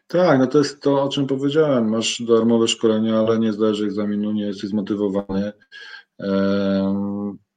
Tak, 0.07 0.39
no 0.39 0.47
to 0.47 0.57
jest 0.57 0.81
to, 0.81 1.03
o 1.03 1.09
czym 1.09 1.27
powiedziałem. 1.27 1.89
Masz 1.89 2.21
darmowe 2.21 2.67
szkolenia, 2.67 3.19
ale 3.19 3.39
nie 3.39 3.53
zdajesz 3.53 3.81
egzaminu, 3.81 4.31
nie 4.31 4.45
jesteś 4.45 4.69
zmotywowany. 4.69 5.53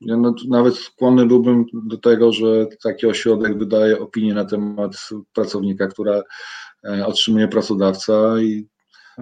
Ja 0.01 0.17
no, 0.17 0.35
nawet 0.49 0.77
skłonny 0.77 1.27
byłbym 1.27 1.65
do 1.73 1.99
tego, 1.99 2.33
że 2.33 2.67
taki 2.83 3.07
ośrodek 3.07 3.59
wydaje 3.59 4.01
opinię 4.01 4.35
na 4.35 4.45
temat 4.45 5.09
pracownika, 5.35 5.87
która 5.87 6.23
e, 6.85 7.07
otrzymuje 7.07 7.49
pracodawca 7.49 8.41
i 8.41 8.69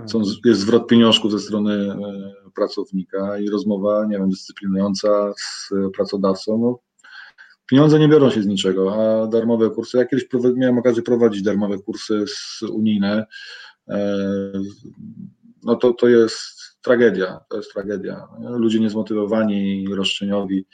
są, 0.07 0.19
mhm. 0.19 0.37
jest 0.45 0.61
zwrot 0.61 0.87
pieniążków 0.87 1.33
ze 1.33 1.39
strony 1.39 1.73
e, 1.73 1.97
pracownika 2.55 3.39
i 3.39 3.49
rozmowa, 3.49 4.07
nie 4.07 4.19
wiem, 4.19 4.31
dyscyplinująca 4.31 5.33
z 5.37 5.71
pracodawcą. 5.97 6.59
No, 6.59 6.79
pieniądze 7.67 7.99
nie 7.99 8.09
biorą 8.09 8.31
się 8.31 8.43
z 8.43 8.47
niczego, 8.47 8.95
a 8.95 9.27
darmowe 9.27 9.71
kursy, 9.71 9.99
ja 9.99 10.05
kiedyś 10.05 10.29
miałem 10.57 10.79
okazję 10.79 11.03
prowadzić 11.03 11.43
darmowe 11.43 11.79
kursy 11.79 12.25
unijne, 12.71 13.27
e, 13.89 14.19
no 15.63 15.77
to, 15.77 15.93
to 15.93 16.09
jest 16.09 16.63
tragedia, 16.83 17.41
to 17.51 17.57
jest 17.57 17.73
tragedia. 17.73 18.29
Ludzie 18.41 18.81
niezmotywowani, 18.81 19.87
roszczeniowi, 19.95 20.67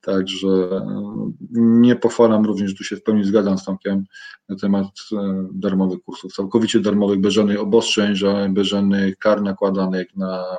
także 0.00 0.48
e, 0.48 1.22
nie 1.56 1.96
pochwalam 1.96 2.44
również, 2.44 2.74
tu 2.74 2.84
się 2.84 2.96
w 2.96 3.02
pełni 3.02 3.24
zgadzam 3.24 3.58
z 3.58 3.64
Tomkiem 3.64 4.04
na 4.48 4.56
temat 4.56 4.86
e, 5.12 5.48
darmowych 5.52 6.00
kursów, 6.00 6.32
całkowicie 6.32 6.80
darmowych, 6.80 7.20
bez 7.20 7.32
żadnych 7.34 7.60
obostrzeń, 7.60 8.14
bez 8.50 8.66
żadnych 8.66 9.18
kar 9.18 9.42
nakładanych 9.42 10.16
na 10.16 10.56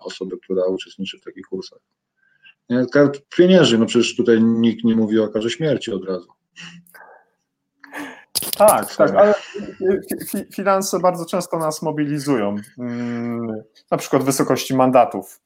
osobę, 0.00 0.36
która 0.42 0.66
uczestniczy 0.66 1.18
w 1.18 1.24
takich 1.24 1.46
kursach. 1.46 1.78
Kart 2.92 3.20
pienięży, 3.36 3.78
no 3.78 3.86
przecież 3.86 4.16
tutaj 4.16 4.42
nikt 4.42 4.84
nie 4.84 4.96
mówi 4.96 5.20
o 5.20 5.28
karze 5.28 5.50
śmierci 5.50 5.92
od 5.92 6.04
razu. 6.04 6.28
Tak, 8.56 8.96
tak, 8.96 9.10
ale 9.14 9.34
finanse 10.54 10.98
bardzo 10.98 11.26
często 11.26 11.58
nas 11.58 11.82
mobilizują, 11.82 12.56
mm, 12.78 13.62
na 13.90 13.98
przykład 13.98 14.22
wysokości 14.22 14.76
mandatów. 14.76 15.40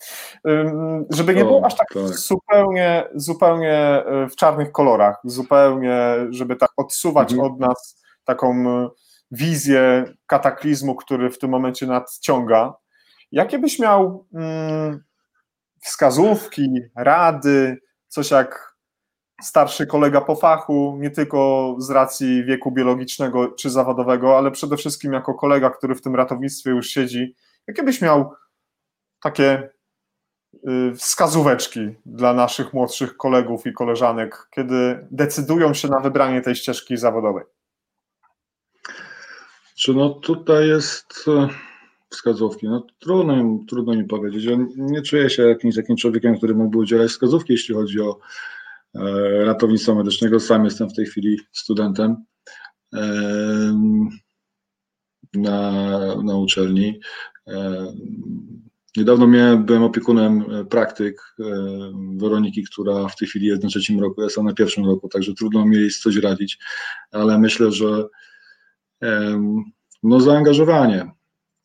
Żeby 1.10 1.34
nie 1.34 1.44
było 1.44 1.66
aż 1.66 1.76
tak, 1.76 1.88
tak, 1.94 2.02
zupełnie, 2.02 3.04
zupełnie 3.14 4.04
y, 4.24 4.28
w 4.28 4.36
czarnych 4.36 4.72
kolorach, 4.72 5.20
zupełnie, 5.24 5.98
żeby 6.30 6.56
tak 6.56 6.70
odsuwać 6.76 7.32
mhm. 7.32 7.52
od 7.52 7.60
nas 7.60 8.02
taką 8.24 8.68
y, 8.84 8.88
wizję 9.30 10.04
kataklizmu, 10.26 10.96
który 10.96 11.30
w 11.30 11.38
tym 11.38 11.50
momencie 11.50 11.86
nadciąga. 11.86 12.74
Jakie 13.32 13.58
byś 13.58 13.78
miał 13.78 14.26
mm, 14.34 15.04
wskazówki, 15.84 16.68
rady, 16.96 17.78
coś 18.08 18.30
jak 18.30 18.74
starszy 19.42 19.86
kolega 19.86 20.20
po 20.20 20.36
fachu, 20.36 20.96
nie 21.00 21.10
tylko 21.10 21.74
z 21.78 21.90
racji 21.90 22.44
wieku 22.44 22.72
biologicznego 22.72 23.48
czy 23.48 23.70
zawodowego, 23.70 24.38
ale 24.38 24.50
przede 24.50 24.76
wszystkim 24.76 25.12
jako 25.12 25.34
kolega, 25.34 25.70
który 25.70 25.94
w 25.94 26.02
tym 26.02 26.14
ratownictwie 26.14 26.70
już 26.70 26.88
siedzi, 26.88 27.34
jakie 27.66 27.82
byś 27.82 28.00
miał 28.00 28.32
takie 29.22 29.70
y, 30.54 30.94
wskazóweczki 30.96 31.80
dla 32.06 32.34
naszych 32.34 32.72
młodszych 32.72 33.16
kolegów 33.16 33.66
i 33.66 33.72
koleżanek, 33.72 34.48
kiedy 34.50 35.08
decydują 35.10 35.74
się 35.74 35.88
na 35.88 36.00
wybranie 36.00 36.40
tej 36.40 36.56
ścieżki 36.56 36.96
zawodowej? 36.96 37.44
Czy 39.76 39.94
no 39.94 40.10
tutaj 40.10 40.68
jest 40.68 41.24
e, 41.28 41.48
wskazówki? 42.14 42.68
No 42.68 42.86
trudno, 42.98 43.58
trudno 43.68 43.94
mi 43.94 44.04
powiedzieć. 44.04 44.44
Ja 44.44 44.56
nie 44.76 45.02
czuję 45.02 45.30
się 45.30 45.42
jakimś 45.42 45.76
takim 45.76 45.96
człowiekiem, 45.96 46.36
który 46.36 46.54
mógłby 46.54 46.78
udzielać 46.78 47.10
wskazówki, 47.10 47.52
jeśli 47.52 47.74
chodzi 47.74 48.00
o 48.00 48.18
E, 48.94 49.44
ratownictwa 49.44 49.94
medycznego. 49.94 50.40
Sam 50.40 50.64
jestem 50.64 50.90
w 50.90 50.94
tej 50.94 51.06
chwili 51.06 51.40
studentem 51.52 52.16
na, 55.34 55.70
na 56.22 56.36
uczelni. 56.36 57.00
Niedawno 58.96 59.26
miałem, 59.26 59.64
byłem 59.64 59.82
opiekunem 59.82 60.44
praktyk 60.70 61.34
Weroniki, 62.16 62.64
która 62.64 63.08
w 63.08 63.16
tej 63.16 63.28
chwili 63.28 63.46
jest 63.46 63.62
na 63.62 63.68
trzecim 63.68 64.00
roku, 64.00 64.22
ja 64.22 64.28
sam 64.28 64.44
na 64.44 64.54
pierwszym 64.54 64.86
roku, 64.86 65.08
także 65.08 65.34
trudno 65.34 65.66
mi 65.66 65.76
jest 65.76 66.02
coś 66.02 66.16
radzić, 66.16 66.58
ale 67.10 67.38
myślę, 67.38 67.72
że 67.72 68.04
no 70.02 70.20
zaangażowanie, 70.20 71.10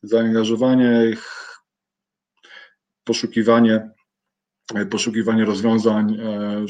zaangażowanie, 0.03 1.17
poszukiwanie 3.03 3.89
E, 4.75 4.85
poszukiwanie 4.85 5.45
rozwiązań, 5.45 6.17
e, 6.19 6.65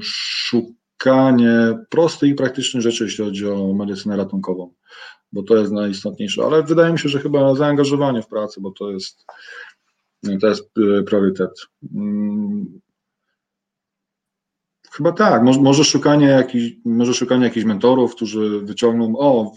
szukanie 0.00 1.78
prostych 1.90 2.30
i 2.30 2.34
praktycznych 2.34 2.82
rzeczy, 2.82 3.04
jeśli 3.04 3.24
chodzi 3.24 3.48
o 3.48 3.74
medycynę 3.74 4.16
ratunkową, 4.16 4.74
bo 5.32 5.42
to 5.42 5.56
jest 5.56 5.72
najistotniejsze. 5.72 6.44
Ale 6.44 6.62
wydaje 6.62 6.92
mi 6.92 6.98
się, 6.98 7.08
że 7.08 7.20
chyba 7.20 7.54
zaangażowanie 7.54 8.22
w 8.22 8.26
pracę, 8.26 8.60
bo 8.60 8.70
to 8.70 8.90
jest, 8.90 9.24
to 10.40 10.48
jest 10.48 10.70
e, 10.98 11.02
priorytet. 11.02 11.50
Mm. 11.94 12.80
Chyba 14.92 15.12
tak, 15.12 15.42
może, 15.42 15.84
szukanie 15.84 16.26
jakichś, 16.26 16.76
może 16.84 17.14
szukanie 17.14 17.44
jakichś 17.44 17.66
mentorów, 17.66 18.14
którzy 18.14 18.60
wyciągną, 18.60 19.18
o, 19.18 19.52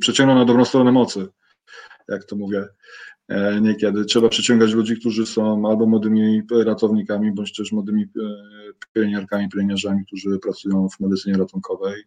przeciągną 0.00 0.34
na 0.34 0.44
dobrą 0.44 0.64
stronę 0.64 0.92
mocy, 0.92 1.28
jak 2.10 2.24
to 2.24 2.36
mówię. 2.36 2.68
E, 3.30 3.60
niekiedy. 3.60 4.04
Trzeba 4.04 4.28
przyciągać 4.28 4.72
ludzi, 4.72 4.96
którzy 4.96 5.26
są 5.26 5.68
albo 5.68 5.86
młodymi 5.86 6.42
ratownikami, 6.64 7.32
bądź 7.32 7.56
też 7.56 7.72
młodymi 7.72 8.02
e, 8.02 8.08
pielęgniarkami, 8.92 9.48
pielęgniarzami, 9.48 10.06
którzy 10.06 10.38
pracują 10.38 10.88
w 10.88 11.00
medycynie 11.00 11.38
ratunkowej, 11.38 12.02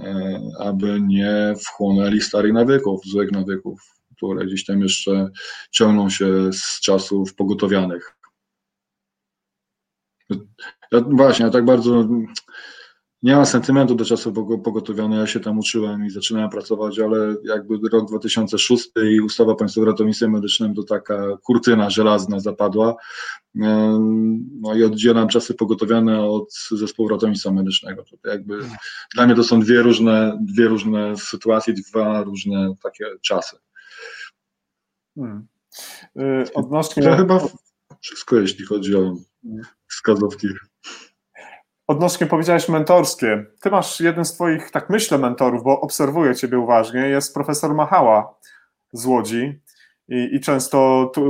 e, 0.00 0.40
aby 0.58 1.00
nie 1.00 1.54
wchłonęli 1.64 2.20
starych 2.20 2.52
nawyków, 2.52 3.04
złych 3.04 3.32
nawyków, 3.32 3.80
które 4.16 4.46
gdzieś 4.46 4.64
tam 4.64 4.80
jeszcze 4.80 5.30
ciągną 5.70 6.10
się 6.10 6.52
z 6.52 6.80
czasów 6.80 7.34
pogotowianych. 7.34 8.16
Ja, 10.92 11.00
właśnie, 11.00 11.44
ja 11.44 11.50
tak 11.50 11.64
bardzo 11.64 12.08
nie 13.24 13.36
ma 13.36 13.44
sentymentu 13.44 13.94
do 13.94 14.04
czasu 14.04 14.32
pogotowiania, 14.64 15.18
ja 15.18 15.26
się 15.26 15.40
tam 15.40 15.58
uczyłem 15.58 16.06
i 16.06 16.10
zaczynałem 16.10 16.50
pracować, 16.50 16.98
ale 16.98 17.36
jakby 17.44 17.88
rok 17.92 18.08
2006 18.08 18.90
i 19.14 19.20
ustawa 19.20 19.52
o 19.52 19.56
Państwowym 19.56 19.90
Ratownictwie 19.90 20.28
Medycznym 20.28 20.74
to 20.74 20.82
taka 20.82 21.36
kurtyna 21.42 21.90
żelazna 21.90 22.40
zapadła. 22.40 22.96
No 24.60 24.74
i 24.76 24.82
oddzielam 24.82 25.28
czasy 25.28 25.54
pogotowiane 25.54 26.22
od 26.22 26.54
zespołu 26.70 27.08
ratownictwa 27.08 27.50
medycznego. 27.50 28.04
To 28.04 28.28
jakby 28.28 28.58
dla 29.14 29.26
mnie 29.26 29.34
to 29.34 29.44
są 29.44 29.60
dwie 29.60 29.82
różne, 29.82 30.38
dwie 30.40 30.68
różne 30.68 31.16
sytuacje, 31.16 31.74
dwa 31.74 32.22
różne 32.22 32.74
takie 32.82 33.04
czasy. 33.20 33.56
Hmm. 35.14 35.46
Yy, 36.14 36.44
odnośnie... 36.54 37.02
To 37.02 37.16
chyba 37.16 37.40
wszystko, 38.00 38.36
jeśli 38.36 38.66
chodzi 38.66 38.96
o 38.96 39.16
wskazówki. 39.88 40.48
Odnośnie 41.86 42.26
powiedziałeś 42.26 42.68
mentorskie. 42.68 43.44
Ty 43.60 43.70
masz 43.70 44.00
jeden 44.00 44.24
z 44.24 44.32
twoich, 44.32 44.70
tak 44.70 44.90
myślę, 44.90 45.18
mentorów, 45.18 45.64
bo 45.64 45.80
obserwuję 45.80 46.34
ciebie 46.34 46.58
uważnie, 46.58 47.00
jest 47.00 47.34
profesor 47.34 47.74
Machała 47.74 48.34
z 48.92 49.06
Łodzi 49.06 49.60
i, 50.08 50.28
i 50.32 50.40
często 50.40 51.10
tu, 51.14 51.28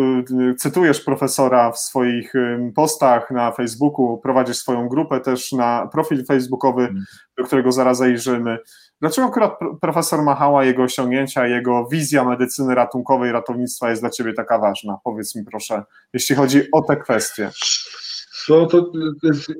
cytujesz 0.59 1.01
profesora 1.01 1.73
w 1.73 1.79
swoich 1.79 2.33
postach 2.75 3.31
na 3.31 3.53
Facebooku, 3.53 4.19
prowadzisz 4.19 4.57
swoją 4.57 4.89
grupę 4.89 5.21
też 5.21 5.53
na 5.53 5.89
profil 5.93 6.25
facebookowy, 6.27 6.83
mm. 6.83 7.05
do 7.39 7.45
którego 7.45 7.73
zaraz 7.73 7.99
zajrzymy. 7.99 8.59
Dlaczego 9.01 9.29
akurat 9.29 9.59
profesor 9.81 10.23
Machała, 10.23 10.65
jego 10.65 10.83
osiągnięcia, 10.83 11.47
jego 11.47 11.89
wizja 11.89 12.25
medycyny 12.25 12.75
ratunkowej, 12.75 13.33
ratownictwa 13.33 13.91
jest 13.91 14.03
dla 14.03 14.11
ciebie 14.11 14.33
taka 14.33 14.59
ważna? 14.59 14.99
Powiedz 15.05 15.35
mi 15.35 15.45
proszę, 15.45 15.83
jeśli 16.13 16.37
chodzi 16.37 16.63
o 16.73 16.83
te 16.83 16.97
kwestie. 16.97 17.51
Co 18.47 18.67
to 18.67 18.93
jest 19.23 19.53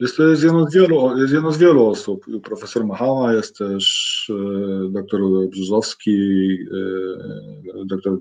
jest 0.00 0.16
to 0.16 0.28
jest 0.28 0.42
jedno, 0.42 0.66
z 0.70 0.74
wielu, 0.74 1.18
jest 1.18 1.32
jedno 1.32 1.52
z 1.52 1.58
wielu 1.58 1.86
osób. 1.86 2.26
Profesor 2.42 2.86
Machała, 2.86 3.32
jest 3.32 3.56
też 3.56 4.32
e, 4.34 4.88
doktor 4.88 5.20
Brzozowski, 5.50 6.58
e, 7.80 7.84
doktor 7.84 8.18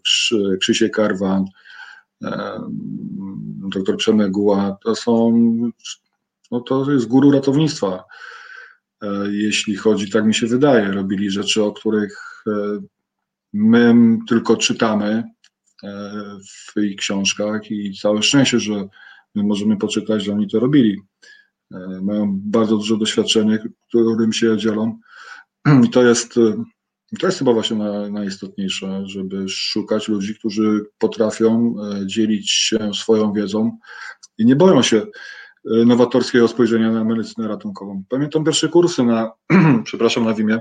Krzysiek 0.60 0.94
Karwan, 0.94 1.46
e, 2.24 2.60
doktor 3.70 3.98
Przemek 3.98 4.32
Guła. 4.32 4.78
To 4.84 4.96
są, 4.96 5.32
no 6.52 6.62
to 6.62 6.92
jest 6.92 7.08
guru 7.08 7.32
ratownictwa. 7.32 8.04
Jeśli 9.32 9.76
chodzi, 9.76 10.12
tak 10.12 10.26
mi 10.26 10.34
się 10.34 10.48
wydaje, 10.48 10.92
robili 10.92 11.30
rzeczy, 11.30 11.64
o 11.64 11.72
których 11.72 12.44
my 13.54 13.96
tylko 14.28 14.56
czytamy 14.56 15.24
w 16.48 16.82
ich 16.82 16.96
książkach 16.96 17.72
i 17.72 17.94
całe 17.94 18.24
szczęście, 18.24 18.60
że 18.60 18.88
my 19.36 19.44
możemy 19.44 19.78
poczytać, 19.78 20.24
że 20.24 20.34
oni 20.34 20.48
to 20.50 20.60
robili. 20.60 21.02
E, 21.74 22.02
mają 22.02 22.40
bardzo 22.44 22.78
duże 22.78 22.98
doświadczenie, 22.98 23.60
którym 23.88 24.34
się 24.34 24.58
dzielą. 24.58 25.00
I 25.86 25.90
to 25.90 26.04
jest, 26.04 26.38
e, 26.38 26.64
to 27.20 27.26
jest 27.26 27.40
chyba 27.40 27.54
właśnie 27.54 27.76
najistotniejsze, 28.12 29.04
żeby 29.06 29.50
szukać 29.50 30.08
ludzi, 30.08 30.36
którzy 30.36 30.86
potrafią 30.98 31.76
e, 31.80 32.08
dzielić 32.08 32.52
się 32.52 32.94
swoją 32.94 33.34
wiedzą 33.34 33.78
i 34.38 34.46
nie 34.46 34.56
boją 34.56 34.82
się 34.82 35.06
nowatorskiego 35.86 36.48
spojrzenia 36.48 36.92
na 36.92 37.04
medycynę 37.04 37.48
ratunkową. 37.48 38.04
Pamiętam 38.10 38.44
pierwsze 38.44 38.70
kursy 38.70 39.04
na, 39.04 39.32
przepraszam, 39.84 40.26
na 40.26 40.34
Wimie, 40.34 40.60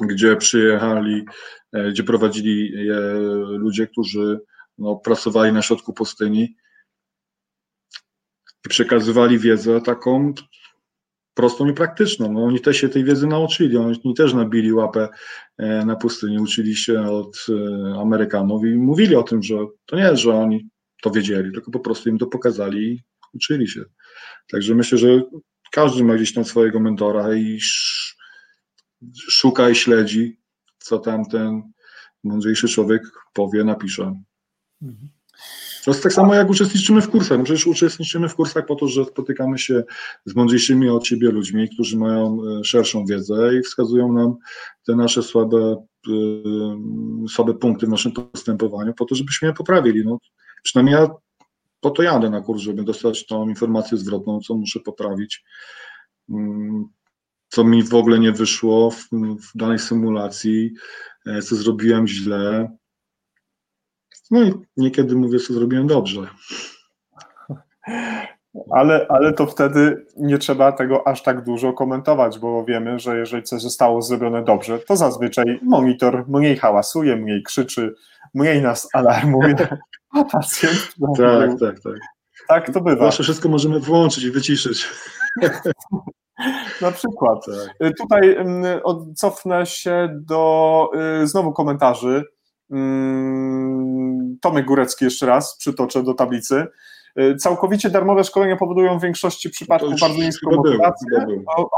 gdzie 0.00 0.36
przyjechali, 0.36 1.24
gdzie 1.90 2.04
prowadzili 2.04 2.86
je 2.86 3.00
ludzie, 3.48 3.86
którzy 3.86 4.40
no, 4.78 4.96
pracowali 4.96 5.52
na 5.52 5.62
środku 5.62 5.92
pustyni 5.92 6.56
przekazywali 8.68 9.38
wiedzę 9.38 9.80
taką 9.80 10.34
prostą 11.34 11.68
i 11.68 11.74
praktyczną. 11.74 12.32
No, 12.32 12.44
oni 12.44 12.60
też 12.60 12.76
się 12.76 12.88
tej 12.88 13.04
wiedzy 13.04 13.26
nauczyli, 13.26 13.76
oni 13.76 14.14
też 14.16 14.34
nabili 14.34 14.72
łapę 14.72 15.08
e, 15.58 15.84
na 15.84 15.96
pustyni, 15.96 16.38
uczyli 16.38 16.76
się 16.76 17.00
od 17.02 17.46
e, 17.48 18.00
Amerykanów 18.00 18.64
i 18.64 18.76
mówili 18.76 19.16
o 19.16 19.22
tym, 19.22 19.42
że 19.42 19.56
to 19.86 19.96
nie, 19.96 20.16
że 20.16 20.34
oni 20.34 20.68
to 21.02 21.10
wiedzieli, 21.10 21.52
tylko 21.52 21.70
po 21.70 21.80
prostu 21.80 22.08
im 22.08 22.18
to 22.18 22.26
pokazali 22.26 22.92
i 22.92 23.02
uczyli 23.34 23.68
się. 23.68 23.84
Także 24.50 24.74
myślę, 24.74 24.98
że 24.98 25.22
każdy 25.72 26.04
ma 26.04 26.14
gdzieś 26.14 26.34
tam 26.34 26.44
swojego 26.44 26.80
mentora 26.80 27.34
i 27.34 27.58
szuka 29.28 29.70
i 29.70 29.74
śledzi, 29.74 30.40
co 30.78 30.98
tam 30.98 31.24
ten 31.24 31.62
mądrzejszy 32.24 32.68
człowiek 32.68 33.02
powie, 33.32 33.64
napisze. 33.64 34.22
Mhm. 34.82 35.15
To 35.86 35.90
jest 35.90 36.02
tak 36.02 36.12
samo 36.12 36.34
jak 36.34 36.50
uczestniczymy 36.50 37.02
w 37.02 37.10
kursach. 37.10 37.38
No 37.38 37.44
przecież 37.44 37.66
uczestniczymy 37.66 38.28
w 38.28 38.34
kursach 38.34 38.66
po 38.66 38.74
to, 38.74 38.88
że 38.88 39.04
spotykamy 39.04 39.58
się 39.58 39.84
z 40.24 40.34
mądrzejszymi 40.34 40.88
od 40.88 41.06
siebie 41.06 41.30
ludźmi, 41.30 41.68
którzy 41.68 41.98
mają 41.98 42.38
e, 42.42 42.64
szerszą 42.64 43.04
wiedzę 43.04 43.58
i 43.58 43.62
wskazują 43.62 44.12
nam 44.12 44.36
te 44.86 44.96
nasze 44.96 45.22
słabe, 45.22 45.84
e, 46.08 47.28
słabe 47.28 47.54
punkty 47.54 47.86
w 47.86 47.88
naszym 47.88 48.12
postępowaniu, 48.12 48.94
po 48.94 49.04
to, 49.04 49.14
żebyśmy 49.14 49.48
je 49.48 49.54
poprawili. 49.54 50.04
No, 50.04 50.18
przynajmniej 50.62 50.94
ja 50.94 51.08
po 51.80 51.90
to 51.90 52.02
jadę 52.02 52.30
na 52.30 52.40
kurs, 52.40 52.62
żeby 52.62 52.84
dostać 52.84 53.26
tą 53.26 53.48
informację 53.48 53.98
zwrotną, 53.98 54.40
co 54.40 54.54
muszę 54.54 54.80
poprawić, 54.80 55.44
mm, 56.30 56.88
co 57.48 57.64
mi 57.64 57.82
w 57.82 57.94
ogóle 57.94 58.18
nie 58.18 58.32
wyszło 58.32 58.90
w, 58.90 59.08
w 59.40 59.50
danej 59.54 59.78
symulacji, 59.78 60.72
e, 61.26 61.42
co 61.42 61.56
zrobiłem 61.56 62.06
źle, 62.06 62.76
no 64.30 64.42
i 64.42 64.52
niekiedy 64.76 65.16
mówię, 65.16 65.38
co 65.38 65.54
zrobiłem 65.54 65.86
dobrze. 65.86 66.20
Ale, 68.70 69.06
ale 69.08 69.32
to 69.32 69.46
wtedy 69.46 70.06
nie 70.16 70.38
trzeba 70.38 70.72
tego 70.72 71.08
aż 71.08 71.22
tak 71.22 71.44
dużo 71.44 71.72
komentować, 71.72 72.38
bo 72.38 72.64
wiemy, 72.64 72.98
że 72.98 73.18
jeżeli 73.18 73.42
coś 73.42 73.62
zostało 73.62 74.02
zrobione 74.02 74.44
dobrze, 74.44 74.78
to 74.78 74.96
zazwyczaj 74.96 75.60
monitor 75.62 76.24
mniej 76.28 76.56
hałasuje, 76.56 77.16
mniej 77.16 77.42
krzyczy, 77.42 77.94
mniej 78.34 78.62
nas 78.62 78.88
alarmuje, 78.92 79.68
a 80.16 80.24
pacjent. 80.24 80.94
Tak, 81.16 81.50
tak, 81.60 81.80
tak. 81.80 81.94
Tak 82.48 82.72
to 82.72 82.80
bywa. 82.80 83.04
Zawsze 83.04 83.22
wszystko 83.22 83.48
możemy 83.48 83.80
włączyć 83.80 84.24
i 84.24 84.30
wyciszyć. 84.30 84.88
Na 86.82 86.92
przykład. 86.92 87.46
Tak. 87.46 87.92
Tutaj 87.98 88.36
mm, 88.36 88.64
cofnę 89.14 89.66
się 89.66 90.08
do 90.12 90.88
y, 91.22 91.26
znowu 91.26 91.52
komentarzy. 91.52 92.24
Tomek 94.40 94.66
Górecki 94.66 95.04
jeszcze 95.04 95.26
raz 95.26 95.56
przytoczę 95.56 96.02
do 96.02 96.14
tablicy. 96.14 96.66
Y, 97.20 97.36
całkowicie 97.36 97.90
darmowe 97.90 98.24
szkolenia 98.24 98.56
powodują 98.56 98.98
w 98.98 99.02
większości 99.02 99.50
przypadków 99.50 100.00
bardzo 100.00 100.22
niską 100.22 100.50
motywację. 100.50 101.26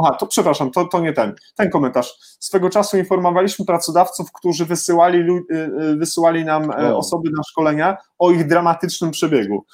Aha, 0.00 0.16
to 0.20 0.26
przepraszam, 0.26 0.70
to, 0.70 0.84
to 0.84 1.00
nie 1.00 1.12
ten. 1.12 1.34
Ten 1.56 1.70
komentarz. 1.70 2.18
Swego 2.40 2.70
czasu 2.70 2.98
informowaliśmy 2.98 3.64
pracodawców, 3.64 4.32
którzy 4.32 4.64
wysyłali, 4.64 5.18
y, 5.18 5.54
y, 5.54 5.96
wysyłali 5.96 6.44
nam 6.44 6.70
e, 6.70 6.94
o. 6.94 6.98
osoby 6.98 7.30
na 7.30 7.42
szkolenia 7.50 7.96
o 8.18 8.30
ich 8.30 8.46
dramatycznym 8.46 9.10
przebiegu. 9.10 9.64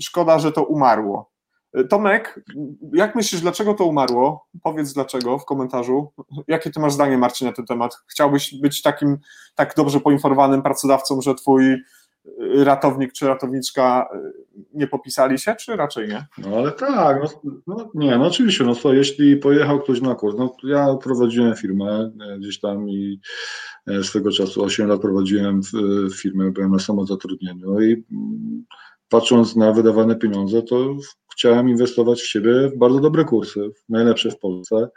Szkoda, 0.00 0.38
że 0.38 0.52
to 0.52 0.64
umarło. 0.64 1.30
Tomek, 1.88 2.44
jak 2.92 3.14
myślisz, 3.14 3.40
dlaczego 3.40 3.74
to 3.74 3.84
umarło? 3.84 4.46
Powiedz 4.62 4.92
dlaczego 4.92 5.38
w 5.38 5.44
komentarzu. 5.44 6.12
Jakie 6.48 6.70
ty 6.70 6.80
masz 6.80 6.92
zdanie, 6.92 7.18
Marcin, 7.18 7.46
na 7.46 7.52
ten 7.52 7.66
temat? 7.66 7.98
Chciałbyś 8.06 8.54
być 8.60 8.82
takim 8.82 9.18
tak 9.54 9.74
dobrze 9.76 10.00
poinformowanym 10.00 10.62
pracodawcą, 10.62 11.20
że 11.20 11.34
twój 11.34 11.76
ratownik 12.38 13.12
czy 13.12 13.26
ratowniczka 13.26 14.08
y, 14.14 14.32
nie 14.74 14.86
popisali 14.86 15.38
się, 15.38 15.54
czy 15.54 15.76
raczej 15.76 16.08
nie? 16.08 16.26
No 16.38 16.56
ale 16.56 16.72
tak, 16.72 17.22
no, 17.22 17.52
no 17.66 17.90
nie, 17.94 18.18
no 18.18 18.26
oczywiście, 18.26 18.64
no 18.64 18.74
to 18.74 18.94
jeśli 18.94 19.36
pojechał 19.36 19.80
ktoś 19.80 20.00
na 20.00 20.14
kurs, 20.14 20.34
no 20.38 20.56
ja 20.64 20.96
prowadziłem 21.02 21.56
firmę 21.56 22.12
e, 22.20 22.38
gdzieś 22.38 22.60
tam 22.60 22.90
i 22.90 23.20
e, 23.86 24.04
swego 24.04 24.30
czasu 24.32 24.64
8 24.64 24.88
lat 24.88 25.00
prowadziłem 25.00 25.60
firmę, 26.14 26.50
byłem 26.50 26.72
na 26.72 26.78
samozatrudnieniu 26.78 27.80
i 27.80 28.04
mm, 28.12 28.64
patrząc 29.08 29.56
na 29.56 29.72
wydawane 29.72 30.16
pieniądze, 30.16 30.62
to 30.62 30.96
chciałem 31.32 31.68
inwestować 31.68 32.20
w 32.20 32.28
siebie 32.28 32.68
w 32.68 32.78
bardzo 32.78 33.00
dobre 33.00 33.24
kursy, 33.24 33.70
najlepsze 33.88 34.30
w 34.30 34.38
Polsce. 34.38 34.88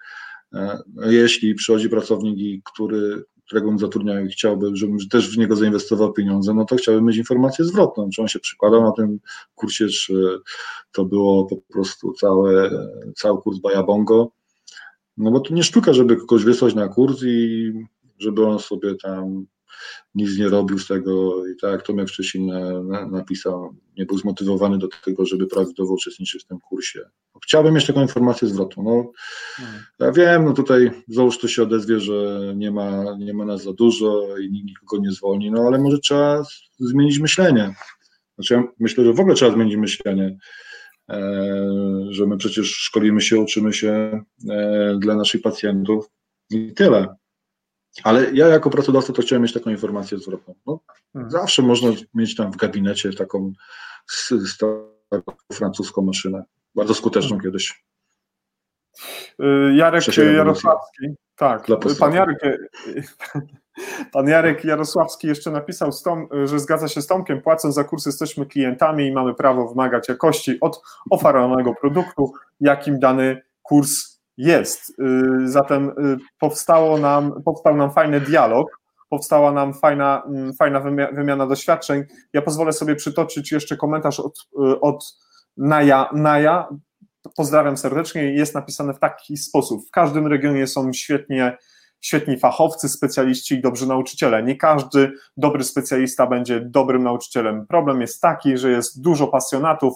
E, 0.54 0.80
jeśli 1.06 1.56
przychodzi 1.56 1.90
pracownik, 1.90 2.64
który, 2.74 3.24
którego 3.52 3.68
bym 3.68 3.80
zatrudniał 3.80 4.26
i 4.26 4.30
chciałbym, 4.30 4.76
żebym 4.76 4.98
też 5.10 5.36
w 5.36 5.38
niego 5.38 5.56
zainwestował 5.56 6.14
pieniądze, 6.14 6.54
no 6.54 6.66
to 6.66 6.76
chciałbym 6.76 7.06
mieć 7.06 7.18
informację 7.18 7.66
zwrotną, 7.66 8.10
czy 8.10 8.22
on 8.22 8.28
się 8.28 8.40
przykładał 8.40 8.84
na 8.84 8.92
tym 8.92 9.20
kursie, 9.56 9.88
czy 9.88 10.40
to 10.92 11.06
było 11.06 11.46
po 11.46 11.56
prostu 11.74 12.14
całe, 12.14 12.72
cały 13.16 13.42
kurs 13.42 13.60
Bajabongo. 13.60 14.32
No 15.18 15.32
bo 15.32 15.40
to 15.40 15.54
nie 15.54 15.64
sztuka, 15.64 15.94
żeby 15.94 16.18
kogoś 16.18 16.44
wysłać 16.44 16.76
na 16.76 16.88
kurs 16.88 17.24
i 17.24 17.72
żeby 18.20 18.46
on 18.46 18.60
sobie 18.60 18.96
tam 18.96 19.46
nic 20.16 20.38
nie 20.38 20.50
robił 20.50 20.80
z 20.80 20.88
tego 20.88 21.48
i 21.48 21.56
tak 21.62 21.72
jak 21.72 21.84
Tomek 21.84 22.10
wcześniej 22.10 22.48
na, 22.48 22.84
na, 22.84 23.08
napisał, 23.08 23.76
nie 23.98 24.06
był 24.06 24.18
zmotywowany 24.18 24.78
do 24.78 24.88
tego, 25.06 25.26
żeby 25.26 25.48
prawidłowo 25.48 25.94
uczestniczyć 25.94 26.44
w 26.44 26.48
tym 26.48 26.60
kursie. 26.60 27.00
Chciałbym 27.44 27.74
mieć 27.74 27.88
taką 27.88 28.02
informację 28.02 28.48
zwrotną. 28.48 28.84
No, 28.84 29.12
hmm. 29.56 29.84
Ja 30.00 30.12
wiem, 30.12 30.46
no 30.46 30.54
tutaj 30.54 30.92
załóż 31.08 31.40
to 31.40 31.48
się 31.48 31.64
odezwie, 31.64 32.00
że 32.00 32.40
nie 32.56 32.72
ma, 32.72 33.18
nie 33.20 33.34
ma 33.34 33.46
nas 33.46 33.64
za 33.64 33.74
dużo 33.74 34.38
i 34.38 34.52
nikt 34.52 34.68
nikogo 34.68 35.02
nie 35.02 35.12
zwolni, 35.12 35.52
no 35.52 35.62
ale 35.62 35.80
może 35.80 36.00
trzeba 36.00 36.44
zmienić 36.80 37.20
myślenie. 37.20 37.76
Znaczy 38.36 38.54
ja 38.54 38.64
myślę, 38.80 39.06
że 39.06 39.14
w 39.14 39.20
ogóle 39.20 39.36
trzeba 39.36 39.52
zmienić 39.52 39.76
myślenie, 39.76 40.38
e, 41.10 41.20
że 42.10 42.28
my 42.28 42.38
przecież 42.38 42.68
szkolimy 42.68 43.22
się, 43.22 43.40
uczymy 43.40 43.74
się 43.74 44.22
e, 44.50 44.98
dla 45.00 45.16
naszych 45.16 45.42
pacjentów 45.42 46.06
i 46.50 46.74
tyle. 46.74 47.16
Ale 48.04 48.32
ja 48.34 48.48
jako 48.48 48.70
pracodawca 48.70 49.14
to 49.14 49.22
chciałem 49.22 49.44
mieć 49.44 49.54
taką 49.54 49.70
informację 49.70 50.18
zwrotną. 50.18 50.56
No, 50.68 50.80
hmm. 51.14 51.32
Zawsze 51.32 51.62
można 51.62 51.90
mieć 52.14 52.36
tam 52.36 52.52
w 52.52 52.58
gabinecie 52.58 53.14
taką 53.14 53.54
francuską 55.54 56.02
maszynę, 56.02 56.44
bardzo 56.76 56.94
skuteczną 56.94 57.30
hmm. 57.30 57.44
kiedyś. 57.44 57.84
Y, 59.40 59.76
Jarek 59.76 60.18
Jarosławski, 60.18 61.08
tak, 61.36 61.68
pan 62.00 62.14
Jarek, 62.14 62.38
pan 64.14 64.28
Jarek 64.28 64.64
Jarosławski 64.64 65.28
jeszcze 65.28 65.52
napisał, 65.52 65.90
że 66.46 66.60
zgadza 66.60 66.88
się 66.88 67.02
z 67.02 67.08
Tomkiem, 67.08 67.42
płacąc 67.42 67.76
za 67.76 67.84
kurs 67.84 68.06
jesteśmy 68.06 68.46
klientami 68.46 69.08
i 69.08 69.12
mamy 69.12 69.34
prawo 69.34 69.68
wymagać 69.68 70.10
jakości 70.10 70.58
od 70.62 70.82
oferowanego 71.10 71.74
produktu, 71.82 72.34
jakim 72.60 73.00
dany 73.00 73.42
kurs 73.64 74.21
jest. 74.38 74.90
Y, 74.90 75.50
zatem 75.50 75.90
y, 75.90 76.18
powstało 76.40 76.98
nam, 76.98 77.44
powstał 77.46 77.76
nam 77.76 77.92
fajny 77.92 78.22
dialog, 78.22 78.68
powstała 79.10 79.52
nam 79.52 79.74
fajna, 79.74 80.24
mm, 80.28 80.54
fajna 80.54 80.82
wymiana 81.14 81.48
doświadczeń. 81.48 82.04
Ja 82.34 82.42
pozwolę 82.42 82.74
sobie 82.74 82.96
przytoczyć 82.96 83.52
jeszcze 83.52 83.78
komentarz 83.78 84.20
od, 84.20 84.40
y, 84.40 84.80
od 84.80 85.16
Naja. 85.58 86.10
Naja, 86.14 86.70
pozdrawiam 87.36 87.78
serdecznie, 87.78 88.34
jest 88.34 88.56
napisane 88.56 88.94
w 88.94 89.00
taki 89.00 89.38
sposób. 89.38 89.88
W 89.88 89.92
każdym 89.92 90.28
regionie 90.28 90.68
są 90.68 90.94
świetnie, 90.94 91.58
świetni 92.02 92.40
fachowcy, 92.40 92.90
specjaliści 92.90 93.56
i 93.56 93.62
dobrzy 93.62 93.88
nauczyciele. 93.88 94.44
Nie 94.44 94.56
każdy 94.56 95.12
dobry 95.38 95.64
specjalista 95.64 96.28
będzie 96.28 96.62
dobrym 96.66 97.04
nauczycielem. 97.04 97.68
Problem 97.68 98.02
jest 98.02 98.22
taki, 98.22 98.58
że 98.58 98.72
jest 98.72 99.02
dużo 99.02 99.28
pasjonatów, 99.28 99.94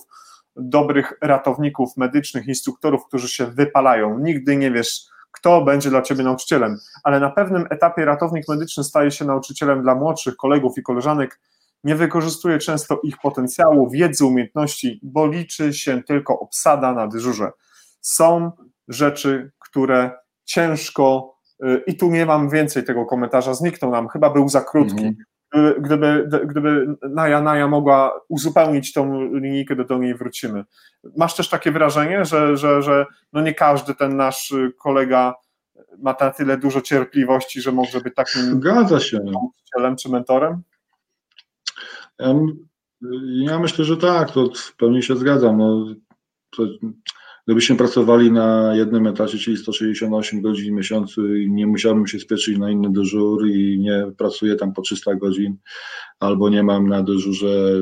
dobrych 0.55 1.13
ratowników 1.21 1.97
medycznych, 1.97 2.47
instruktorów, 2.47 3.05
którzy 3.07 3.29
się 3.29 3.45
wypalają. 3.45 4.19
Nigdy 4.19 4.57
nie 4.57 4.71
wiesz, 4.71 5.01
kto 5.31 5.61
będzie 5.61 5.89
dla 5.89 6.01
ciebie 6.01 6.23
nauczycielem, 6.23 6.77
ale 7.03 7.19
na 7.19 7.29
pewnym 7.29 7.65
etapie 7.69 8.05
ratownik 8.05 8.47
medyczny 8.49 8.83
staje 8.83 9.11
się 9.11 9.25
nauczycielem 9.25 9.81
dla 9.81 9.95
młodszych 9.95 10.35
kolegów 10.35 10.77
i 10.77 10.83
koleżanek. 10.83 11.39
Nie 11.83 11.95
wykorzystuje 11.95 12.57
często 12.57 12.99
ich 13.03 13.17
potencjału, 13.17 13.89
wiedzy, 13.89 14.25
umiejętności, 14.25 14.99
bo 15.03 15.27
liczy 15.27 15.73
się 15.73 16.03
tylko 16.03 16.39
obsada 16.39 16.93
na 16.93 17.07
dyżurze. 17.07 17.51
Są 18.01 18.51
rzeczy, 18.87 19.51
które 19.59 20.11
ciężko, 20.45 21.35
y, 21.63 21.83
i 21.87 21.97
tu 21.97 22.11
nie 22.11 22.25
mam 22.25 22.49
więcej 22.49 22.83
tego 22.83 23.05
komentarza, 23.05 23.53
zniknął 23.53 23.91
nam, 23.91 24.07
chyba 24.07 24.29
był 24.29 24.49
za 24.49 24.61
krótki. 24.61 25.05
-hmm 25.05 25.34
gdyby, 25.79 26.29
gdyby 26.45 26.95
Naja 27.09 27.41
Naja 27.41 27.67
mogła 27.67 28.21
uzupełnić 28.29 28.93
tą 28.93 29.23
linijkę, 29.33 29.75
do, 29.75 29.83
do 29.83 29.97
niej 29.97 30.15
wrócimy. 30.15 30.65
Masz 31.17 31.35
też 31.35 31.49
takie 31.49 31.71
wrażenie, 31.71 32.25
że, 32.25 32.57
że, 32.57 32.81
że 32.81 33.05
no 33.33 33.41
nie 33.41 33.53
każdy 33.53 33.95
ten 33.95 34.17
nasz 34.17 34.53
kolega 34.77 35.33
ma 35.97 36.15
na 36.19 36.31
tyle 36.31 36.57
dużo 36.57 36.81
cierpliwości, 36.81 37.61
że 37.61 37.71
może 37.71 38.01
być 38.01 38.15
takim 38.15 38.41
Zgadza 38.41 38.99
się. 38.99 39.19
nauczycielem 39.19 39.95
czy 39.95 40.09
mentorem? 40.09 40.61
Ja 43.25 43.59
myślę, 43.59 43.85
że 43.85 43.97
tak, 43.97 44.31
to 44.31 44.49
w 44.55 44.75
pełni 44.75 45.03
się 45.03 45.15
zgadzam. 45.15 45.57
No, 45.57 45.85
to, 46.57 46.63
Gdybyśmy 47.45 47.75
pracowali 47.75 48.31
na 48.31 48.75
jednym 48.75 49.07
etacie, 49.07 49.37
czyli 49.37 49.57
168 49.57 50.41
godzin 50.41 50.73
w 50.73 50.77
miesiącu 50.77 51.35
i 51.35 51.51
nie 51.51 51.67
musiałbym 51.67 52.07
się 52.07 52.19
spieszyć 52.19 52.57
na 52.57 52.71
inny 52.71 52.91
dyżur 52.91 53.47
i 53.47 53.79
nie 53.79 54.11
pracuję 54.17 54.55
tam 54.55 54.73
po 54.73 54.81
300 54.81 55.15
godzin, 55.15 55.57
albo 56.19 56.49
nie 56.49 56.63
mam 56.63 56.87
na 56.87 57.03
dyżurze 57.03 57.81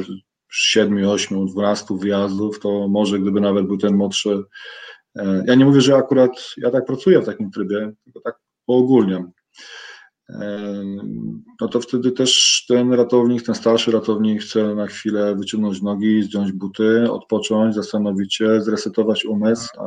7, 0.52 1.10
8, 1.10 1.48
12 1.48 1.98
wyjazdów, 1.98 2.60
to 2.60 2.88
może 2.88 3.20
gdyby 3.20 3.42
nawet 3.42 3.68
był 3.68 3.78
ten 3.78 3.96
młodszy. 3.96 4.44
E, 5.16 5.44
ja 5.48 5.56
nie 5.56 5.66
mówię, 5.66 5.82
że 5.82 5.96
akurat 5.96 6.32
ja 6.58 6.72
tak 6.72 6.86
pracuję 6.86 7.22
w 7.22 7.26
takim 7.26 7.52
trybie, 7.52 7.92
tylko 8.04 8.22
tak 8.22 8.40
poogólniam. 8.66 9.32
No 11.62 11.68
to 11.68 11.82
wtedy 11.82 12.12
też 12.12 12.66
ten 12.68 12.94
ratownik, 12.94 13.44
ten 13.44 13.56
starszy 13.56 13.92
ratownik 13.92 14.42
chce 14.42 14.76
na 14.76 14.88
chwilę 14.88 15.36
wyciągnąć 15.36 15.82
nogi, 15.82 16.24
zdjąć 16.24 16.52
buty, 16.52 17.12
odpocząć, 17.12 17.76
zastanowić 17.76 18.36
się, 18.36 18.62
zresetować 18.62 19.26
umysł, 19.26 19.68
a 19.80 19.86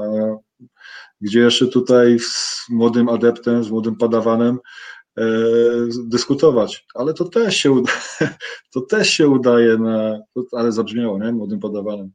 gdzie 1.20 1.40
jeszcze 1.40 1.66
tutaj 1.66 2.18
z 2.18 2.66
młodym 2.70 3.08
adeptem, 3.08 3.64
z 3.64 3.70
młodym 3.70 3.96
padawanem 3.96 4.58
dyskutować, 6.06 6.86
ale 6.94 7.14
to 7.14 7.24
też 7.24 7.56
się 7.56 7.72
uda, 7.72 7.92
to 8.72 8.80
też 8.80 9.10
się 9.10 9.28
udaje 9.28 9.78
na, 9.78 10.18
ale 10.52 10.72
zabrzmiało, 10.72 11.18
nie, 11.18 11.32
młodym 11.32 11.60
padawanem, 11.60 12.10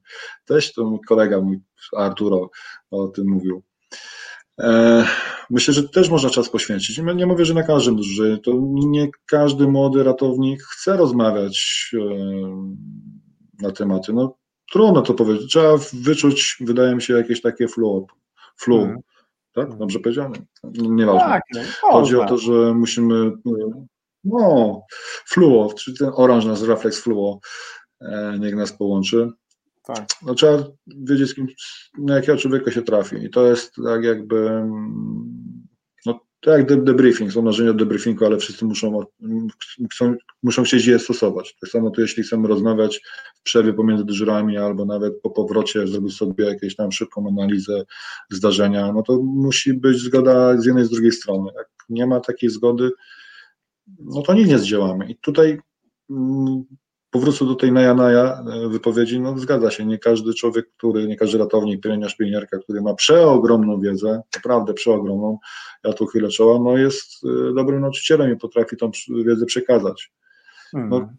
też 0.45 0.73
to 0.73 0.85
mój 0.85 0.99
kolega, 1.07 1.41
mój 1.41 1.60
Arturo 1.98 2.49
o 2.91 3.07
tym 3.07 3.30
mówił. 3.30 3.64
E, 4.60 5.06
myślę, 5.49 5.73
że 5.73 5.90
też 5.90 6.10
można 6.10 6.30
czas 6.30 6.49
poświęcić. 6.49 7.02
Nie 7.15 7.26
mówię, 7.26 7.45
że 7.45 7.53
na 7.53 7.64
każdym, 7.64 8.03
że 8.03 8.38
to 8.38 8.52
nie 8.73 9.10
każdy 9.30 9.68
młody 9.68 10.03
ratownik 10.03 10.64
chce 10.64 10.98
rozmawiać 10.98 11.91
e, 11.94 12.06
na 13.61 13.72
tematy. 13.72 14.14
No 14.14 14.38
trudno 14.72 15.02
to 15.02 15.14
powiedzieć. 15.14 15.52
Trzeba 15.52 15.78
wyczuć, 15.94 16.57
wydaje 16.60 16.95
mi 16.95 17.02
się, 17.02 17.14
jakieś 17.14 17.41
takie 17.41 17.68
flow. 17.68 18.03
flow. 18.57 18.82
Hmm. 18.82 19.02
Tak? 19.53 19.78
Dobrze 19.78 19.99
powiedziane? 19.99 20.40
Nieważne. 20.73 21.30
Tak, 21.30 21.44
no, 21.56 21.61
Chodzi 21.82 22.15
o 22.15 22.26
to, 22.26 22.38
że 22.38 22.73
musimy 22.73 23.32
no, 24.23 24.82
fluo, 25.28 25.73
czyli 25.73 25.98
ten 25.98 26.11
oranż 26.15 26.45
nas 26.45 26.64
refleks 26.64 27.02
fluo, 27.02 27.40
e, 28.02 28.40
niech 28.40 28.56
nas 28.56 28.73
połączy. 28.73 29.30
Tak. 29.95 30.07
No, 30.26 30.34
trzeba 30.34 30.63
wiedzieć, 30.88 31.35
kim, 31.35 31.47
na 31.97 32.15
jakiego 32.15 32.38
człowieka 32.38 32.72
się 32.72 32.81
trafi. 32.81 33.15
I 33.15 33.30
to 33.30 33.47
jest 33.47 33.76
tak 33.85 34.03
jakby, 34.03 34.63
no, 36.05 36.19
to 36.39 36.51
jak 36.51 36.84
debriefing, 36.84 37.31
są 37.31 37.41
marzenia 37.41 37.72
o 37.72 37.73
debriefingu, 37.73 38.26
ale 38.26 38.38
wszyscy 38.38 38.65
muszą, 38.65 39.05
chcą, 39.93 40.15
muszą 40.43 40.63
chcieć 40.63 40.85
je 40.85 40.99
stosować. 40.99 41.55
Tak 41.61 41.69
samo 41.69 41.89
to 41.89 42.01
jeśli 42.01 42.23
chcemy 42.23 42.47
rozmawiać 42.47 43.01
w 43.35 43.41
przerwie 43.43 43.73
pomiędzy 43.73 44.05
dyżurami, 44.05 44.57
albo 44.57 44.85
nawet 44.85 45.22
po 45.22 45.30
powrocie 45.30 45.88
zrobić 45.88 46.18
sobie 46.18 46.45
jakieś 46.45 46.76
tam 46.76 46.91
szybką 46.91 47.27
analizę 47.27 47.84
zdarzenia, 48.30 48.91
no 48.91 49.03
to 49.03 49.22
musi 49.23 49.73
być 49.73 49.97
zgoda 49.97 50.61
z 50.61 50.65
jednej 50.65 50.84
i 50.84 50.88
z 50.88 50.89
drugiej 50.89 51.11
strony. 51.11 51.51
Jak 51.57 51.68
nie 51.89 52.07
ma 52.07 52.19
takiej 52.19 52.49
zgody, 52.49 52.91
no 53.99 54.22
to 54.22 54.34
nic 54.34 54.47
nie 54.47 54.59
zdziałamy. 54.59 55.11
I 55.11 55.15
tutaj 55.15 55.59
mm, 56.09 56.63
powrócę 57.12 57.46
do 57.46 57.56
tej 57.56 57.72
naja-naja 57.72 58.44
e, 58.66 58.70
wypowiedzi, 58.70 59.20
no 59.20 59.38
zgadza 59.38 59.72
się, 59.72 59.86
nie 59.86 59.98
każdy 59.98 60.34
człowiek, 60.34 60.66
który, 60.78 61.08
nie 61.08 61.18
każdy 61.18 61.38
ratownik, 61.38 61.82
pielęgniarz, 61.82 62.18
pielęgniarka, 62.18 62.60
który 62.60 62.82
ma 62.82 62.94
przeogromną 62.94 63.80
wiedzę, 63.80 64.22
naprawdę 64.36 64.74
przeogromną, 64.74 65.38
ja 65.84 65.94
tu 65.94 66.06
chwilę 66.06 66.30
czoła, 66.30 66.60
no 66.64 66.78
jest 66.78 67.24
e, 67.24 67.54
dobrym 67.54 67.82
nauczycielem 67.82 68.34
i 68.34 68.38
potrafi 68.38 68.78
tą 68.78 68.92
wiedzę 69.26 69.46
przekazać. 69.46 70.14
No, 70.74 70.98
hmm. 70.98 71.18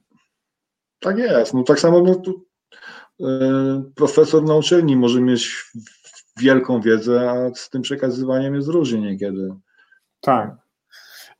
tak 1.01 1.19
jest, 1.19 1.55
no 1.55 1.63
tak 1.63 1.81
samo 1.81 2.01
no, 2.01 2.15
tu, 2.15 2.47
e, 3.21 3.83
profesor 3.95 4.43
na 4.45 4.55
uczelni 4.55 4.97
może 4.97 5.21
mieć 5.21 5.65
wielką 6.41 6.81
wiedzę, 6.81 7.31
a 7.31 7.55
z 7.55 7.71
tym 7.71 7.83
przekazywaniem 7.83 8.55
jest 8.55 8.69
różnie 8.69 9.01
niekiedy. 9.01 9.55
Tak. 10.21 10.57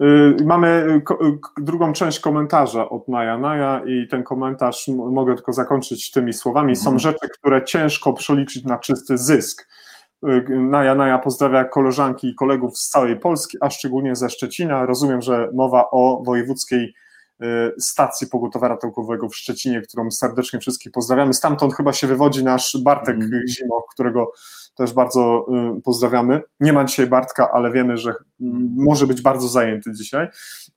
Y, 0.03 0.45
mamy 0.45 0.69
y, 0.69 1.27
y, 1.27 1.39
drugą 1.65 1.93
część 1.93 2.21
komentarza 2.21 2.89
od 2.89 3.09
Naja 3.09 3.39
Naja 3.39 3.83
i 3.87 4.09
ten 4.09 4.23
komentarz 4.23 4.89
mogę 4.89 5.35
tylko 5.35 5.53
zakończyć 5.53 6.11
tymi 6.11 6.33
słowami. 6.33 6.77
Są 6.77 6.91
mhm. 6.91 6.99
rzeczy, 6.99 7.29
które 7.39 7.65
ciężko 7.65 8.13
przeliczyć 8.13 8.65
na 8.65 8.79
czysty 8.79 9.19
zysk. 9.19 9.69
Naja 10.49 10.95
Naja 10.95 11.19
pozdrawia 11.19 11.65
koleżanki 11.65 12.29
i 12.29 12.35
kolegów 12.35 12.79
z 12.79 12.89
całej 12.89 13.21
Polski, 13.21 13.59
a 13.61 13.71
szczególnie 13.71 14.17
ze 14.17 14.31
Szczecina. 14.31 14.87
Rozumiem, 14.87 15.23
że 15.23 15.49
mowa 15.55 15.91
o 15.91 16.23
wojewódzkiej 16.27 16.95
stacji 17.79 18.27
pogotowia 18.27 18.69
ratunkowego 18.69 19.29
w 19.29 19.37
Szczecinie, 19.37 19.81
którą 19.81 20.11
serdecznie 20.11 20.61
wszystkich 20.61 20.93
pozdrawiamy. 20.93 21.35
Stamtąd 21.35 21.75
chyba 21.75 21.93
się 21.93 22.07
wywodzi 22.07 22.45
nasz 22.45 22.77
Bartek 22.83 23.17
mm. 23.17 23.43
Zimoch, 23.49 23.85
którego 23.93 24.33
też 24.75 24.93
bardzo 24.93 25.47
y, 25.79 25.83
pozdrawiamy. 25.83 26.43
Nie 26.61 26.73
ma 26.73 26.85
dzisiaj 26.85 27.07
Bartka, 27.07 27.51
ale 27.53 27.73
wiemy, 27.73 27.97
że 27.97 28.15
może 28.77 29.07
być 29.07 29.23
bardzo 29.23 29.49
zajęty 29.49 29.93
dzisiaj. 29.93 30.29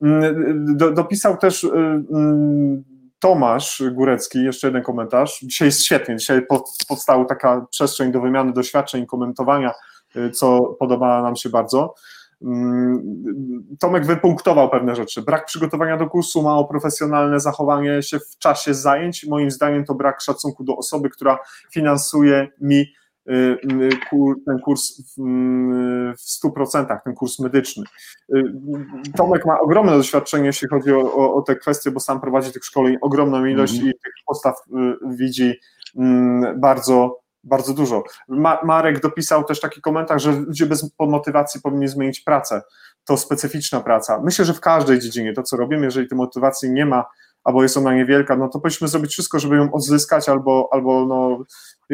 Mm, 0.01 0.77
do, 0.77 0.91
dopisał 0.91 1.37
też 1.37 1.63
y, 1.63 1.69
mm, 1.69 2.83
Tomasz 3.19 3.83
Górecki, 3.91 4.43
jeszcze 4.43 4.67
jeden 4.67 4.83
komentarz. 4.83 5.39
Dzisiaj 5.39 5.67
jest 5.67 5.83
świetnie, 5.83 6.15
dzisiaj 6.15 6.41
powstała 6.87 7.25
taka 7.25 7.65
przestrzeń 7.71 8.11
do 8.11 8.21
wymiany 8.21 8.53
doświadczeń 8.53 9.03
i 9.03 9.07
komentowania, 9.07 9.71
y, 10.15 10.31
co 10.31 10.75
podoba 10.79 11.21
nam 11.21 11.35
się 11.35 11.49
bardzo. 11.49 11.93
Mm, 12.41 13.77
Tomek 13.79 14.05
wypunktował 14.05 14.69
pewne 14.69 14.95
rzeczy. 14.95 15.21
Brak 15.21 15.45
przygotowania 15.45 15.97
do 15.97 16.07
kursu, 16.07 16.41
mało 16.41 16.65
profesjonalne 16.65 17.39
zachowanie 17.39 18.01
się 18.01 18.19
w 18.19 18.37
czasie 18.37 18.73
zajęć. 18.73 19.25
Moim 19.25 19.51
zdaniem 19.51 19.85
to 19.85 19.95
brak 19.95 20.21
szacunku 20.21 20.63
do 20.63 20.77
osoby, 20.77 21.09
która 21.09 21.37
finansuje 21.71 22.47
mi 22.61 22.85
Y, 23.29 23.57
y, 23.73 24.35
ten 24.45 24.59
kurs 24.59 25.01
w 25.17 26.19
100%, 26.43 26.97
ten 27.03 27.13
kurs 27.13 27.39
medyczny. 27.39 27.83
Y, 28.35 28.43
Tomek 29.17 29.45
ma 29.45 29.59
ogromne 29.59 29.91
doświadczenie, 29.97 30.45
jeśli 30.45 30.67
chodzi 30.67 30.91
o, 30.91 31.13
o, 31.13 31.35
o 31.35 31.41
te 31.41 31.55
kwestie, 31.55 31.91
bo 31.91 31.99
sam 31.99 32.21
prowadzi 32.21 32.51
tych 32.51 32.65
szkoleń 32.65 32.97
ogromną 33.01 33.45
ilość 33.45 33.73
mm 33.73 33.85
-hmm. 33.85 33.89
i 33.89 33.93
tych 33.93 34.13
postaw 34.25 34.55
widzi 35.09 35.59
mm, 35.95 36.59
bardzo, 36.59 37.19
bardzo 37.45 37.73
dużo. 37.73 38.03
Ma, 38.27 38.59
Marek 38.63 38.99
dopisał 38.99 39.43
też 39.43 39.59
taki 39.59 39.81
komentarz, 39.81 40.23
że 40.23 40.31
ludzie 40.31 40.65
bez 40.65 40.91
motywacji 40.99 41.61
powinni 41.61 41.87
zmienić 41.87 42.19
pracę. 42.19 42.61
To 43.05 43.17
specyficzna 43.17 43.79
praca. 43.79 44.21
Myślę, 44.23 44.45
że 44.45 44.53
w 44.53 44.59
każdej 44.59 44.99
dziedzinie 44.99 45.33
to, 45.33 45.43
co 45.43 45.57
robimy, 45.57 45.85
jeżeli 45.85 46.07
tej 46.07 46.17
motywacji 46.17 46.71
nie 46.71 46.85
ma, 46.85 47.05
albo 47.43 47.63
jest 47.63 47.77
ona 47.77 47.93
niewielka, 47.93 48.35
no 48.35 48.47
to 48.47 48.59
powinniśmy 48.59 48.87
zrobić 48.87 49.11
wszystko, 49.11 49.39
żeby 49.39 49.55
ją 49.55 49.71
odzyskać 49.71 50.29
albo, 50.29 50.69
albo, 50.71 51.05
no, 51.05 51.43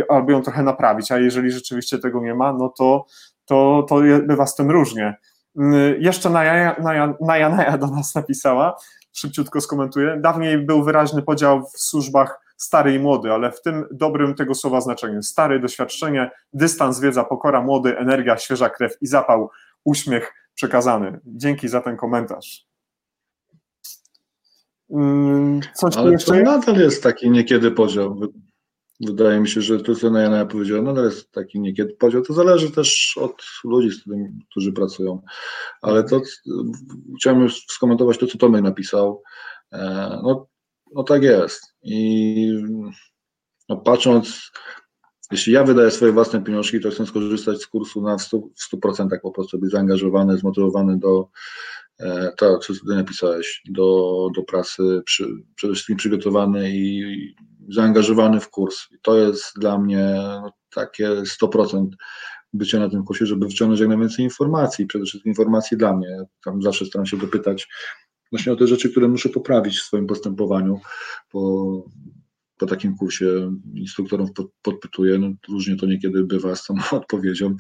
albo 0.10 0.32
ją 0.32 0.42
trochę 0.42 0.64
naprawić, 0.64 1.12
a 1.12 1.18
jeżeli 1.18 1.52
rzeczywiście 1.52 2.00
tego 2.00 2.22
nie 2.22 2.34
ma, 2.34 2.54
no 2.54 2.70
to, 2.70 3.06
to, 3.46 3.86
to 3.90 3.96
bywa 4.28 4.46
z 4.46 4.56
tym 4.56 4.72
różnie. 4.72 5.16
Mm, 5.58 6.02
jeszcze 6.02 6.30
Naja, 6.30 6.76
Naja, 6.82 7.50
Naja, 7.50 7.78
do 7.78 7.88
nas 7.88 8.16
napisała, 8.16 8.76
szybciutko 9.12 9.62
skomentuję. 9.62 10.18
Dawniej 10.22 10.58
był 10.58 10.84
wyraźny 10.84 11.22
podział 11.22 11.66
w 11.66 11.80
służbach 11.80 12.40
stary 12.62 12.94
i 12.94 13.00
młody, 13.00 13.32
ale 13.32 13.52
w 13.52 13.62
tym 13.62 13.86
dobrym 13.92 14.36
tego 14.36 14.56
słowa 14.56 14.82
znaczeniu. 14.82 15.24
Stary, 15.24 15.60
doświadczenie, 15.60 16.32
dystans, 16.54 17.00
wiedza, 17.00 17.24
pokora, 17.24 17.62
młody, 17.62 17.98
energia, 17.98 18.38
świeża 18.38 18.70
krew 18.70 18.98
i 19.02 19.08
zapał, 19.08 19.50
uśmiech 19.84 20.34
przekazany. 20.56 21.20
Dzięki 21.26 21.68
za 21.68 21.82
ten 21.82 21.98
komentarz. 21.98 22.66
Mm, 24.90 25.62
coś 25.74 25.98
Ale 25.98 26.12
jeszcze 26.12 26.32
to 26.32 26.42
nadal 26.44 26.76
jest 26.76 27.04
taki 27.04 27.30
niekiedy 27.30 27.72
podział. 27.72 28.20
Wydaje 29.00 29.40
mi 29.40 29.48
się, 29.48 29.62
że 29.62 29.80
to, 29.80 29.96
co 29.96 30.18
Jana 30.18 30.46
powiedziała, 30.46 30.82
nadal 30.82 31.06
jest 31.06 31.32
taki 31.32 31.60
niekiedy 31.60 31.94
podział. 31.94 32.22
To 32.22 32.34
zależy 32.34 32.72
też 32.72 33.18
od 33.22 33.44
ludzi, 33.64 33.92
z 33.92 34.02
którymi, 34.02 34.30
którzy 34.52 34.72
pracują. 34.72 35.22
Ale 35.82 36.04
to 36.04 36.22
chciałem 37.20 37.42
już 37.42 37.66
skomentować 37.68 38.18
to, 38.18 38.28
co 38.28 38.38
Tomek 38.38 38.62
napisał. 38.62 39.24
E, 39.72 40.20
no, 40.24 40.48
no 40.96 41.04
tak 41.04 41.24
jest. 41.24 41.76
I 41.84 42.54
no, 43.70 43.78
patrząc, 43.78 44.52
jeśli 45.32 45.54
ja 45.54 45.64
wydaję 45.64 45.92
swoje 45.92 46.12
własne 46.12 46.44
pieniążki, 46.44 46.80
to 46.80 46.92
chcę 46.92 47.06
skorzystać 47.06 47.62
z 47.62 47.68
kursu 47.68 48.02
na 48.02 48.16
100%, 48.16 48.42
w 48.56 48.76
100% 48.76 49.08
po 49.22 49.32
prostu 49.32 49.60
być 49.60 49.72
zaangażowany, 49.72 50.38
zmotywowany 50.38 51.00
do, 51.00 51.30
E, 52.02 52.32
tak, 52.38 52.60
co 52.62 52.74
tutaj 52.74 52.98
napisałeś, 52.98 53.62
do, 53.70 54.28
do 54.36 54.44
pracy, 54.44 55.02
przy, 55.06 55.28
przede 55.56 55.74
wszystkim 55.74 55.98
przygotowany 55.98 56.72
i 56.72 57.04
zaangażowany 57.70 58.40
w 58.40 58.50
kurs. 58.50 58.88
I 58.92 58.96
to 59.02 59.18
jest 59.18 59.46
dla 59.60 59.78
mnie 59.78 60.14
no, 60.16 60.52
takie 60.76 61.10
100% 61.42 61.88
bycia 62.54 62.80
na 62.80 62.90
tym 62.90 63.04
kursie, 63.04 63.26
żeby 63.26 63.48
wyciągnąć 63.48 63.80
jak 63.80 63.90
najwięcej 63.90 64.26
informacji, 64.26 64.86
przede 64.86 65.06
wszystkim 65.06 65.32
informacji 65.32 65.78
dla 65.78 65.98
mnie. 65.98 66.18
Tam 66.46 66.62
zawsze 66.62 66.86
staram 66.86 67.06
się 67.06 67.18
dopytać 67.18 67.68
właśnie 68.32 68.54
o 68.54 68.56
te 68.56 68.68
rzeczy, 68.68 68.90
które 68.90 69.08
muszę 69.08 69.30
poprawić 69.30 69.80
w 69.80 69.84
swoim 69.84 70.08
postępowaniu 70.08 70.80
po, 71.32 71.84
po 72.58 72.66
takim 72.66 72.98
kursie 72.98 73.56
instruktorów 73.74 74.30
podpytuję. 74.62 75.18
No, 75.18 75.32
różnie 75.50 75.76
to 75.76 75.86
niekiedy 75.86 76.24
bywa 76.24 76.56
z 76.56 76.66
tą 76.66 76.76
odpowiedzią. 76.98 77.56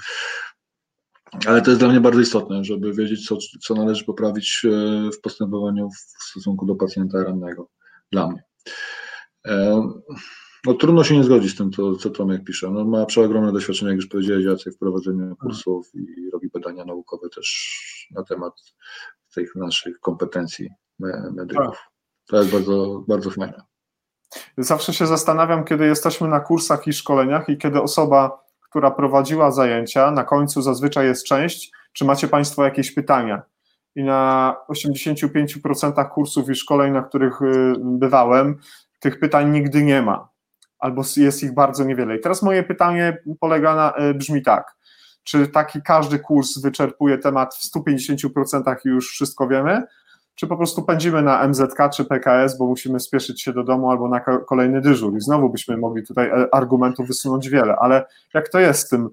Ale 1.45 1.61
to 1.61 1.71
jest 1.71 1.81
dla 1.81 1.89
mnie 1.89 2.01
bardzo 2.01 2.19
istotne, 2.19 2.63
żeby 2.63 2.93
wiedzieć, 2.93 3.27
co, 3.27 3.37
co 3.61 3.75
należy 3.75 4.05
poprawić 4.05 4.61
e, 4.65 5.09
w 5.11 5.21
postępowaniu 5.21 5.89
w 5.89 6.23
stosunku 6.23 6.65
do 6.65 6.75
pacjenta 6.75 7.23
rannego. 7.23 7.69
Dla 8.11 8.27
mnie. 8.27 8.43
E, 9.47 9.83
no, 10.65 10.73
trudno 10.73 11.03
się 11.03 11.17
nie 11.17 11.23
zgodzić 11.23 11.51
z 11.51 11.55
tym, 11.55 11.71
co, 11.71 11.95
co 11.95 12.09
Tomek 12.09 12.43
pisze. 12.43 12.71
No, 12.71 12.85
ma 12.85 13.05
przeogromne 13.05 13.51
doświadczenie, 13.51 13.91
jak 13.91 13.95
już 13.95 14.07
powiedziałeś, 14.07 14.45
w 14.75 14.77
prowadzeniu 14.77 15.35
kursów 15.35 15.91
i 15.95 16.29
robi 16.33 16.49
badania 16.49 16.85
naukowe 16.85 17.29
też 17.29 18.07
na 18.11 18.23
temat 18.23 18.53
tych 19.35 19.55
naszych 19.55 19.99
kompetencji 19.99 20.69
medyków. 21.31 21.77
To 22.27 22.37
jest 22.37 22.51
bardzo, 22.51 23.03
bardzo 23.07 23.29
fajne. 23.29 23.61
Zawsze 24.57 24.93
się 24.93 25.07
zastanawiam, 25.07 25.63
kiedy 25.63 25.85
jesteśmy 25.85 26.27
na 26.27 26.39
kursach 26.39 26.87
i 26.87 26.93
szkoleniach 26.93 27.49
i 27.49 27.57
kiedy 27.57 27.81
osoba, 27.81 28.43
która 28.69 28.91
prowadziła 28.91 29.51
zajęcia, 29.51 30.11
na 30.11 30.23
końcu 30.23 30.61
zazwyczaj 30.61 31.05
jest 31.05 31.25
część, 31.25 31.71
czy 31.93 32.05
macie 32.05 32.27
Państwo 32.27 32.63
jakieś 32.63 32.91
pytania? 32.91 33.41
I 33.95 34.03
na 34.03 34.55
85% 34.69 36.09
kursów 36.09 36.49
i 36.49 36.55
szkoleń, 36.55 36.93
na 36.93 37.01
których 37.01 37.41
y, 37.41 37.73
bywałem, 37.79 38.57
tych 38.99 39.19
pytań 39.19 39.51
nigdy 39.51 39.83
nie 39.83 40.01
ma, 40.01 40.29
albo 40.79 41.01
jest 41.17 41.43
ich 41.43 41.53
bardzo 41.53 41.83
niewiele. 41.83 42.15
I 42.15 42.19
teraz 42.19 42.41
moje 42.41 42.63
pytanie 42.63 43.17
polega 43.39 43.75
na, 43.75 43.93
y, 44.09 44.13
brzmi 44.13 44.41
tak. 44.41 44.75
Czy 45.23 45.47
taki 45.47 45.81
każdy 45.81 46.19
kurs 46.19 46.61
wyczerpuje 46.61 47.17
temat 47.17 47.55
w 47.55 47.77
150% 47.77 48.75
i 48.85 48.89
już 48.89 49.11
wszystko 49.11 49.47
wiemy? 49.47 49.83
Czy 50.35 50.47
po 50.47 50.57
prostu 50.57 50.83
pędzimy 50.83 51.21
na 51.21 51.47
MZK 51.47 51.77
czy 51.93 52.05
PKS, 52.05 52.57
bo 52.57 52.67
musimy 52.67 52.99
spieszyć 52.99 53.41
się 53.41 53.53
do 53.53 53.63
domu 53.63 53.91
albo 53.91 54.07
na 54.07 54.19
kolejny 54.19 54.81
dyżur? 54.81 55.17
I 55.17 55.21
znowu 55.21 55.49
byśmy 55.49 55.77
mogli 55.77 56.03
tutaj 56.03 56.29
e, 56.29 56.55
argumentów 56.55 57.07
wysunąć 57.07 57.49
wiele, 57.49 57.75
ale 57.75 58.05
jak 58.33 58.49
to 58.49 58.59
jest 58.59 58.85
z 58.85 58.89
tym 58.89 59.09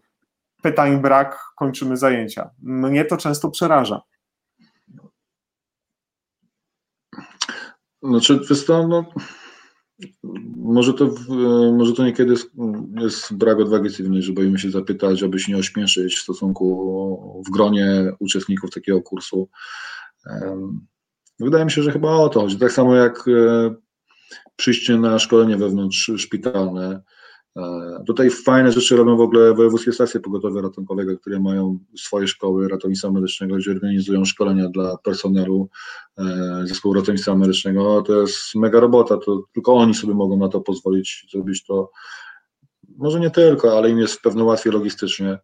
pytań 0.62 1.00
brak, 1.00 1.38
kończymy 1.56 1.96
zajęcia? 1.96 2.50
Mnie 2.62 3.04
to 3.04 3.16
często 3.16 3.50
przeraża. 3.50 4.02
Znaczy, 8.02 8.40
wiesz 8.50 8.68
no, 8.68 9.04
może 10.56 10.94
to, 10.94 11.14
może 11.72 11.92
to 11.92 12.04
niekiedy 12.04 12.34
jest, 13.00 13.34
brak 13.34 13.58
odwagi 13.58 13.90
cywilnej, 13.90 14.22
że 14.22 14.32
boimy 14.32 14.58
się 14.58 14.70
zapytać, 14.70 15.22
aby 15.22 15.38
się 15.38 15.52
nie 15.52 15.58
ośmieszyć 15.58 16.16
w 16.16 16.22
stosunku 16.22 17.42
w 17.46 17.50
gronie 17.50 18.12
uczestników 18.18 18.70
takiego 18.70 19.02
kursu. 19.02 19.48
Wydaje 21.40 21.64
mi 21.64 21.70
się, 21.70 21.82
że 21.82 21.92
chyba 21.92 22.10
o 22.10 22.28
to 22.28 22.40
chodzi. 22.40 22.58
Tak 22.58 22.72
samo 22.72 22.94
jak 22.94 23.28
e, 23.28 23.74
przyjście 24.56 24.96
na 24.96 25.18
szkolenie 25.18 25.56
wewnątrz 25.56 26.10
szpitalne, 26.16 27.02
tutaj 28.06 28.30
fajne 28.30 28.72
rzeczy 28.72 28.96
robią 28.96 29.16
w 29.16 29.20
ogóle 29.20 29.54
wojewódzkie 29.54 29.92
stacje 29.92 30.20
pogotowe 30.20 30.62
ratunkowe, 30.62 31.16
które 31.16 31.40
mają 31.40 31.78
swoje 31.96 32.28
szkoły 32.28 32.68
ratownictwa 32.68 33.10
medycznego, 33.10 33.56
gdzie 33.56 33.70
organizują 33.70 34.24
szkolenia 34.24 34.68
dla 34.68 34.96
personelu 34.96 35.68
e, 36.18 36.24
zespołu 36.64 36.94
ratownictwa 36.94 37.34
medycznego. 37.34 38.02
To 38.02 38.20
jest 38.20 38.54
mega 38.54 38.80
robota, 38.80 39.16
to 39.16 39.42
tylko 39.54 39.74
oni 39.74 39.94
sobie 39.94 40.14
mogą 40.14 40.36
na 40.36 40.48
to 40.48 40.60
pozwolić, 40.60 41.26
zrobić 41.32 41.64
to. 41.64 41.90
Może 42.96 43.20
nie 43.20 43.30
tylko, 43.30 43.78
ale 43.78 43.90
im 43.90 43.98
jest 43.98 44.20
pewno 44.20 44.44
łatwiej 44.44 44.72
logistycznie. 44.72 45.38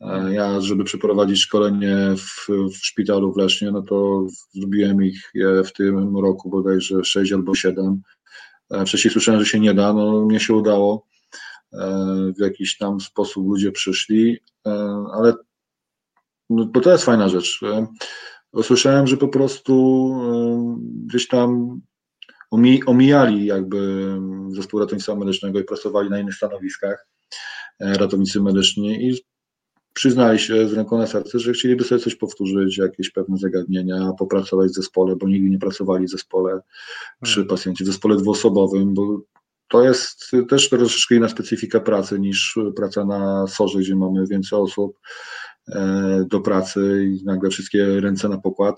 E, 0.00 0.34
ja, 0.34 0.60
żeby 0.60 0.84
przeprowadzić 0.84 1.40
szkolenie 1.40 1.96
w, 2.16 2.48
w 2.48 2.86
szpitalu 2.86 3.32
w 3.32 3.36
Lesznie, 3.36 3.70
no 3.70 3.82
to 3.82 4.26
zrobiłem 4.52 5.02
ich 5.02 5.32
w 5.64 5.72
tym 5.72 6.18
roku 6.18 6.50
bodajże 6.50 7.04
6 7.04 7.32
albo 7.32 7.54
7. 7.54 8.02
Wcześniej 8.86 9.12
słyszałem, 9.12 9.40
że 9.40 9.46
się 9.46 9.60
nie 9.60 9.74
da, 9.74 9.92
no 9.92 10.24
mnie 10.24 10.40
się 10.40 10.54
udało 10.54 11.11
w 12.36 12.40
jakiś 12.40 12.78
tam 12.78 13.00
sposób 13.00 13.46
ludzie 13.46 13.72
przyszli, 13.72 14.38
e, 14.66 14.70
ale 15.12 15.34
no, 16.50 16.64
bo 16.64 16.80
to 16.80 16.92
jest 16.92 17.04
fajna 17.04 17.28
rzecz. 17.28 17.60
Usłyszałem, 18.52 19.06
że 19.06 19.16
po 19.16 19.28
prostu 19.28 19.74
e, 20.22 21.06
gdzieś 21.06 21.28
tam 21.28 21.80
omijali 22.86 23.46
jakby 23.46 24.12
zespół 24.48 24.80
ratownictwa 24.80 25.14
medycznego 25.14 25.60
i 25.60 25.64
pracowali 25.64 26.10
na 26.10 26.18
innych 26.20 26.34
stanowiskach 26.34 27.06
e, 27.80 27.94
ratownicy 27.94 28.40
medyczni 28.40 29.08
i 29.08 29.22
przyznali 29.92 30.38
się 30.38 30.68
z 30.68 30.72
ręką 30.72 30.98
na 30.98 31.06
serce, 31.06 31.38
że 31.38 31.52
chcieliby 31.52 31.84
sobie 31.84 32.00
coś 32.00 32.14
powtórzyć, 32.14 32.78
jakieś 32.78 33.10
pewne 33.10 33.36
zagadnienia, 33.36 34.12
popracować 34.18 34.70
w 34.70 34.74
zespole, 34.74 35.16
bo 35.16 35.28
nigdy 35.28 35.50
nie 35.50 35.58
pracowali 35.58 36.06
w 36.06 36.10
zespole 36.10 36.60
przy 37.22 37.34
hmm. 37.34 37.48
pacjencie, 37.48 37.84
w 37.84 37.86
zespole 37.86 38.16
dwuosobowym, 38.16 38.94
bo 38.94 39.20
to 39.72 39.84
jest 39.84 40.30
też 40.48 40.68
troszeczkę 40.68 41.14
inna 41.14 41.28
specyfika 41.28 41.80
pracy 41.80 42.20
niż 42.20 42.58
praca 42.76 43.04
na 43.04 43.46
sorze, 43.46 43.78
gdzie 43.78 43.96
mamy 43.96 44.26
więcej 44.26 44.58
osób 44.58 44.98
e, 45.68 46.24
do 46.28 46.40
pracy 46.40 47.04
i 47.06 47.24
nagle 47.24 47.50
wszystkie 47.50 48.00
ręce 48.00 48.28
na 48.28 48.38
pokład, 48.38 48.76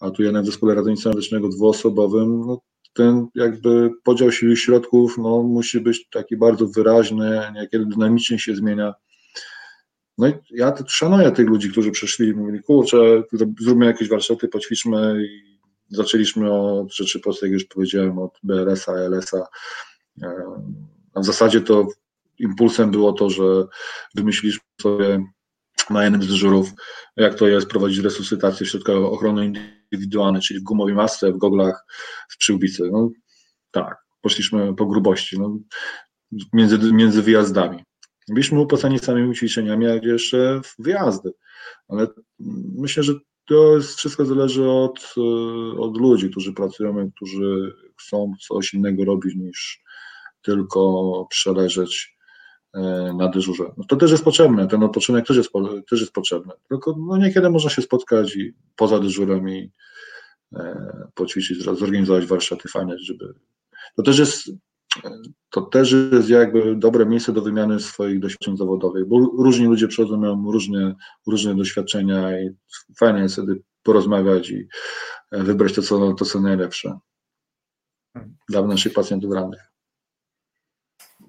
a 0.00 0.10
tu 0.10 0.22
jednak 0.22 0.42
w 0.42 0.46
zespole 0.46 0.74
ratownictwa 0.74 1.10
medycznego 1.10 1.48
dwuosobowym, 1.48 2.40
no, 2.46 2.60
ten 2.92 3.26
jakby 3.34 3.90
podział 4.04 4.32
sił 4.32 4.52
i 4.52 4.56
środków 4.56 5.18
no, 5.18 5.42
musi 5.42 5.80
być 5.80 6.08
taki 6.08 6.36
bardzo 6.36 6.66
wyraźny, 6.66 7.52
niekiedy 7.54 7.86
dynamicznie 7.86 8.38
się 8.38 8.56
zmienia. 8.56 8.94
No 10.18 10.28
i 10.28 10.32
ja 10.50 10.74
szanuję 10.86 11.30
tych 11.30 11.48
ludzi, 11.48 11.70
którzy 11.70 11.90
przyszli 11.90 12.28
i 12.28 12.34
mówili, 12.34 12.62
kurczę, 12.62 13.22
zróbmy 13.60 13.86
jakieś 13.86 14.08
warsztaty, 14.08 14.48
poćwiczmy 14.48 15.24
i 15.24 15.60
zaczęliśmy 15.88 16.52
od 16.52 16.94
rzeczy 16.94 17.20
prostych, 17.20 17.42
jak 17.42 17.52
już 17.52 17.64
powiedziałem, 17.64 18.18
od 18.18 18.38
BRS-a, 18.42 18.92
LS-a, 18.92 19.46
w 21.16 21.24
zasadzie 21.24 21.60
to 21.60 21.86
impulsem 22.38 22.90
było 22.90 23.12
to, 23.12 23.30
że 23.30 23.42
wymyśliliśmy 24.14 24.62
sobie 24.82 25.24
na 25.90 26.04
jednym 26.04 26.22
z 26.22 26.26
dyżurów, 26.26 26.72
jak 27.16 27.34
to 27.34 27.48
jest 27.48 27.66
prowadzić 27.66 27.98
resuscytację 27.98 28.66
w 28.66 28.68
środkach 28.68 28.96
ochrony 28.96 29.52
indywidualnej, 29.92 30.42
czyli 30.42 30.60
w 30.60 30.62
gumowej 30.62 30.94
masce, 30.94 31.32
w 31.32 31.38
goglach, 31.38 31.84
w 32.30 32.36
przyłbicy. 32.36 32.90
No, 32.92 33.10
tak, 33.70 33.96
poszliśmy 34.20 34.74
po 34.74 34.86
grubości, 34.86 35.38
no, 35.38 35.58
między, 36.52 36.92
między 36.92 37.22
wyjazdami. 37.22 37.84
Byliśmy 38.28 38.60
upłacani 38.60 38.98
samymi 38.98 39.36
ćwiczeniami, 39.36 39.86
a 39.86 39.94
jeszcze 39.94 40.60
wyjazdy. 40.78 41.32
Ale 41.88 42.06
myślę, 42.78 43.02
że 43.02 43.14
to 43.46 43.76
jest, 43.76 43.98
wszystko 43.98 44.26
zależy 44.26 44.68
od, 44.68 45.14
od 45.78 45.96
ludzi, 45.96 46.30
którzy 46.30 46.52
pracują, 46.52 47.10
którzy 47.16 47.74
chcą 48.00 48.32
coś 48.40 48.74
innego 48.74 49.04
robić 49.04 49.34
niż 49.34 49.82
tylko 50.42 51.26
przeleżeć 51.30 52.16
e, 52.74 52.80
na 53.18 53.28
dyżurze. 53.28 53.64
No 53.76 53.84
to 53.88 53.96
też 53.96 54.10
jest 54.10 54.24
potrzebne, 54.24 54.68
ten 54.68 54.82
odpoczynek 54.82 55.26
też 55.26 55.36
jest, 55.36 55.50
też 55.90 56.00
jest 56.00 56.12
potrzebny. 56.12 56.52
Tylko 56.68 56.96
no 57.08 57.16
niekiedy 57.16 57.50
można 57.50 57.70
się 57.70 57.82
spotkać 57.82 58.36
i 58.36 58.54
poza 58.76 58.98
dyżurem 58.98 59.48
i 59.48 59.70
e, 60.56 60.92
poćwiczyć, 61.14 61.62
zorganizować 61.62 62.26
warsztaty 62.26 62.68
fajne, 62.68 62.98
żeby. 62.98 63.34
To 63.96 64.02
też 64.02 64.18
jest 64.18 64.50
to 65.50 65.60
też 65.60 65.92
jest 66.12 66.28
jakby 66.28 66.76
dobre 66.76 67.06
miejsce 67.06 67.32
do 67.32 67.42
wymiany 67.42 67.80
swoich 67.80 68.20
doświadczeń 68.20 68.56
zawodowych, 68.56 69.08
bo 69.08 69.18
różni 69.18 69.66
ludzie 69.66 69.88
przychodzą, 69.88 70.16
mają 70.16 70.52
różne, 70.52 70.94
różne 71.26 71.54
doświadczenia 71.54 72.40
i 72.40 72.50
fajnie 72.98 73.20
jest 73.20 73.34
wtedy 73.34 73.62
porozmawiać 73.82 74.50
i 74.50 74.68
e, 75.30 75.42
wybrać 75.42 75.72
to, 75.72 75.82
co, 75.82 76.14
to, 76.14 76.24
co 76.24 76.40
najlepsze 76.40 76.98
dla 78.48 78.62
naszych 78.62 78.92
pacjentów 78.92 79.32
rannych. 79.32 79.69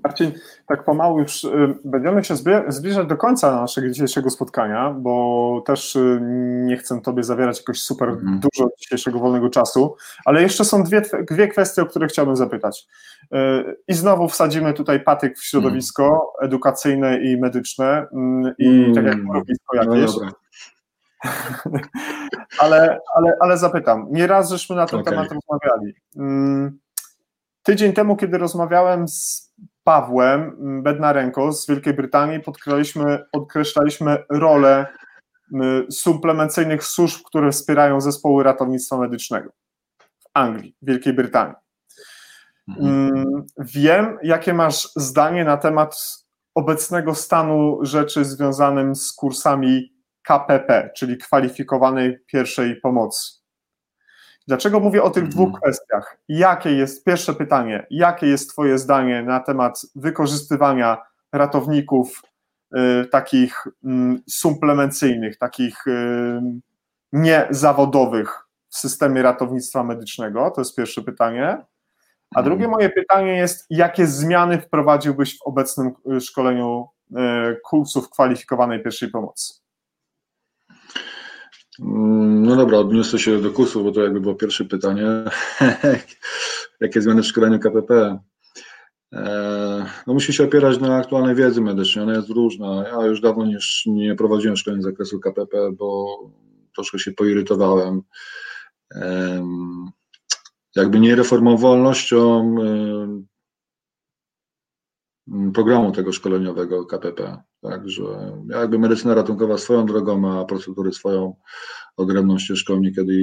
Marcin, 0.04 0.32
tak 0.68 0.84
pomału 0.84 1.20
już 1.20 1.44
y, 1.44 1.78
będziemy 1.86 2.24
się 2.24 2.36
zbliżać 2.68 3.08
do 3.08 3.18
końca 3.18 3.62
naszego 3.62 3.90
dzisiejszego 3.90 4.30
spotkania, 4.30 4.96
bo 5.00 5.64
też 5.66 5.96
y, 5.96 6.20
nie 6.66 6.78
chcę 6.78 7.02
Tobie 7.02 7.24
zawierać 7.24 7.58
jakoś 7.58 7.82
super 7.82 8.10
mm. 8.10 8.40
dużo 8.40 8.70
dzisiejszego 8.80 9.20
wolnego 9.20 9.50
czasu, 9.50 9.96
ale 10.26 10.42
jeszcze 10.42 10.66
są 10.66 10.84
dwie, 10.84 11.02
dwie 11.32 11.48
kwestie, 11.48 11.82
o 11.82 11.86
które 11.86 12.08
chciałbym 12.08 12.36
zapytać. 12.36 12.88
Y, 13.24 13.38
I 13.88 13.94
znowu 13.94 14.28
wsadzimy 14.28 14.74
tutaj 14.74 15.04
patyk 15.04 15.38
w 15.38 15.44
środowisko 15.44 16.04
mm. 16.04 16.48
edukacyjne 16.50 17.22
i 17.22 17.38
medyczne 17.38 18.08
mm, 18.14 18.54
i 18.58 18.68
mm. 18.68 18.96
tak 18.96 19.06
jak 19.06 19.18
środowisko 19.18 19.76
jakieś. 19.76 20.16
No 20.22 20.32
ale, 22.64 23.00
ale, 23.16 23.38
ale 23.40 23.58
zapytam, 23.58 24.08
nieraz 24.12 24.50
żeśmy 24.50 24.76
na 24.76 24.86
ten 24.86 25.00
okay. 25.00 25.14
temat 25.14 25.32
rozmawiali. 25.32 25.94
Mm, 26.18 26.80
tydzień 27.64 27.94
temu, 27.94 28.16
kiedy 28.16 28.38
rozmawiałem 28.38 29.08
z 29.08 29.52
Pawłem 29.84 30.56
Bednarenko 30.84 31.54
z 31.54 31.68
Wielkiej 31.68 31.94
Brytanii 31.94 32.40
podkreślaliśmy, 33.32 34.24
rolę 34.30 34.88
suplemencyjnych 35.90 36.84
służb, 36.84 37.22
które 37.26 37.52
wspierają 37.52 38.02
zespoły 38.02 38.44
ratownictwa 38.44 38.98
medycznego 38.98 39.52
w 40.20 40.26
Anglii, 40.34 40.76
Wielkiej 40.82 41.14
Brytanii. 41.14 41.56
Mhm. 42.68 43.46
Wiem, 43.58 44.18
jakie 44.24 44.54
masz 44.54 44.90
zdanie 44.96 45.46
na 45.46 45.58
temat 45.58 46.22
obecnego 46.56 47.16
stanu 47.16 47.80
rzeczy 47.82 48.26
związanym 48.26 48.96
z 48.96 49.14
kursami 49.14 49.94
KPP, 50.24 50.92
czyli 50.98 51.18
kwalifikowanej 51.18 52.20
pierwszej 52.28 52.82
pomocy. 52.82 53.41
Dlaczego 54.52 54.80
mówię 54.80 55.04
o 55.04 55.10
tych 55.10 55.28
dwóch 55.28 55.48
mhm. 55.48 55.62
kwestiach? 55.62 56.18
Jakie 56.28 56.72
jest, 56.72 57.06
pierwsze 57.06 57.34
pytanie, 57.34 57.88
jakie 57.90 58.28
jest 58.28 58.50
Twoje 58.50 58.78
zdanie 58.78 59.24
na 59.24 59.40
temat 59.40 59.82
wykorzystywania 59.96 60.98
ratowników 61.32 62.22
y, 62.76 63.06
takich 63.06 63.68
y, 63.68 63.90
suplemencyjnych, 64.30 65.38
takich 65.38 65.88
y, 65.88 66.42
niezawodowych 67.14 68.40
w 68.70 68.78
systemie 68.78 69.22
ratownictwa 69.22 69.84
medycznego? 69.84 70.52
To 70.52 70.62
jest 70.62 70.76
pierwsze 70.76 71.02
pytanie. 71.02 71.48
A 72.36 72.40
mhm. 72.40 72.46
drugie 72.46 72.68
moje 72.68 72.90
pytanie 72.90 73.38
jest, 73.38 73.66
jakie 73.70 74.08
zmiany 74.08 74.62
wprowadziłbyś 74.62 75.40
w 75.40 75.42
obecnym 75.42 75.94
y, 76.18 76.22
szkoleniu 76.22 76.88
y, 77.12 77.16
kursów 77.66 78.10
kwalifikowanej 78.10 78.84
pierwszej 78.84 79.10
pomocy? 79.10 79.61
Mm, 81.82 82.44
no 82.44 82.56
dobra, 82.56 82.78
odniosę 82.78 83.20
się 83.20 83.42
do 83.42 83.52
kursu, 83.52 83.84
bo 83.84 83.92
to 83.92 84.02
jakby 84.02 84.22
było 84.22 84.36
pierwsze 84.36 84.66
pytanie. 84.66 85.08
Jakie 86.82 87.02
zmiany 87.02 87.22
w 87.22 87.26
szkoleniu 87.26 87.60
KPP? 87.60 88.20
E, 89.14 89.86
no 90.08 90.14
musi 90.14 90.34
się 90.34 90.44
opierać 90.44 90.80
na 90.80 90.96
aktualnej 90.96 91.36
wiedzy 91.36 91.62
medycznej, 91.62 92.04
ona 92.04 92.14
jest 92.14 92.30
różna. 92.30 92.86
Ja 92.88 93.06
już 93.06 93.22
dawno 93.22 93.46
nie, 93.46 93.58
nie 93.86 94.16
prowadziłem 94.16 94.58
szkoleń 94.58 94.82
z 94.82 94.86
zakresu 94.86 95.20
KPP, 95.20 95.72
bo 95.72 96.18
troszkę 96.76 97.00
się 97.00 97.12
poirytowałem. 97.12 98.02
Jakby 100.76 101.00
niereformowalnością 101.00 102.56
programu 105.54 105.92
tego 105.92 106.12
szkoleniowego 106.12 106.86
KPP. 106.86 107.44
Także 107.62 108.04
jakby 108.50 108.80
medycyna 108.80 109.16
ratunkowa 109.16 109.58
swoją 109.58 109.86
drogą 109.86 110.20
ma 110.20 110.46
procedury 110.46 110.94
swoją 110.94 111.36
odrębną 111.98 112.40
ścieżką, 112.40 112.80
niekiedy 112.80 113.14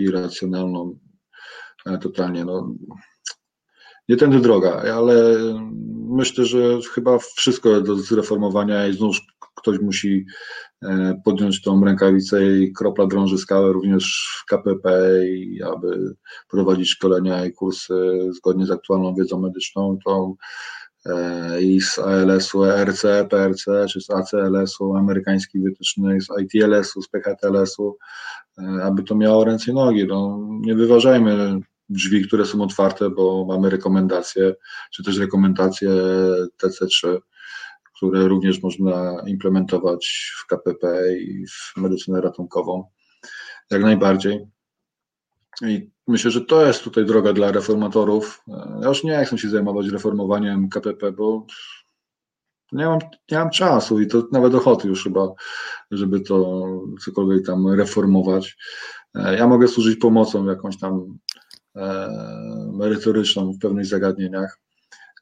irracjonalną, 0.00 0.98
e, 1.86 1.98
totalnie. 1.98 2.44
No, 2.44 2.74
nie 4.08 4.16
tędy 4.16 4.40
droga, 4.40 4.82
ale 4.94 5.38
myślę, 6.08 6.44
że 6.44 6.78
chyba 6.94 7.18
wszystko 7.18 7.80
do 7.80 7.96
zreformowania 7.96 8.86
i 8.86 8.94
znów 8.94 9.16
ktoś 9.54 9.80
musi 9.80 10.26
e, 10.82 11.20
podjąć 11.24 11.62
tą 11.62 11.84
rękawicę 11.84 12.58
i 12.58 12.72
kropla 12.72 13.06
drąży 13.06 13.38
skałę 13.38 13.72
również 13.72 14.28
w 14.40 14.44
KPP 14.44 15.10
i 15.26 15.62
aby 15.62 16.14
prowadzić 16.50 16.90
szkolenia 16.90 17.46
i 17.46 17.52
kursy 17.52 17.94
zgodnie 18.36 18.66
z 18.66 18.70
aktualną 18.70 19.14
wiedzą 19.14 19.40
medyczną, 19.40 19.98
to 20.04 20.34
i 21.60 21.80
z 21.80 21.98
ALS-u, 21.98 22.64
RC, 22.64 23.24
PRC, 23.30 23.86
czy 23.90 24.00
z 24.00 24.10
ACLS-u, 24.10 24.96
amerykańskich 24.96 25.62
wytycznych, 25.62 26.22
z 26.22 26.28
ITLS-u, 26.40 27.02
z 27.02 27.08
PHTLS-u, 27.08 27.96
e, 28.58 28.82
aby 28.82 29.02
to 29.02 29.14
miało 29.14 29.44
ręce 29.44 29.70
i 29.70 29.74
nogi. 29.74 30.06
No, 30.06 30.48
nie 30.60 30.74
wyważajmy 30.74 31.60
drzwi, 31.88 32.26
które 32.26 32.44
są 32.44 32.62
otwarte, 32.62 33.10
bo 33.10 33.44
mamy 33.48 33.70
rekomendacje, 33.70 34.54
czy 34.92 35.04
też 35.04 35.18
rekomendacje 35.18 35.90
TC3, 36.62 37.18
które 37.96 38.28
również 38.28 38.62
można 38.62 39.22
implementować 39.26 40.32
w 40.38 40.46
KPP 40.46 41.12
i 41.18 41.46
w 41.46 41.76
medycynę 41.76 42.20
ratunkową. 42.20 42.84
Jak 43.70 43.82
najbardziej. 43.82 44.46
I 45.62 45.90
myślę, 46.06 46.30
że 46.30 46.40
to 46.40 46.66
jest 46.66 46.82
tutaj 46.82 47.06
droga 47.06 47.32
dla 47.32 47.52
reformatorów. 47.52 48.44
Ja 48.82 48.88
już 48.88 49.04
nie 49.04 49.24
chcę 49.24 49.38
się 49.38 49.48
zajmować 49.48 49.86
reformowaniem 49.88 50.68
KPP, 50.68 51.12
bo 51.12 51.46
nie 52.72 52.86
mam, 52.86 52.98
nie 53.30 53.38
mam 53.38 53.50
czasu 53.50 54.00
i 54.00 54.06
to 54.06 54.28
nawet 54.32 54.54
ochoty 54.54 54.88
już 54.88 55.04
chyba, 55.04 55.32
żeby 55.90 56.20
to 56.20 56.66
cokolwiek 57.04 57.46
tam 57.46 57.68
reformować. 57.68 58.56
Ja 59.14 59.46
mogę 59.46 59.68
służyć 59.68 59.98
pomocą 59.98 60.46
jakąś 60.46 60.78
tam 60.78 61.18
E, 61.78 62.08
merytoryczną 62.72 63.52
w 63.52 63.58
pewnych 63.58 63.86
zagadnieniach. 63.86 64.60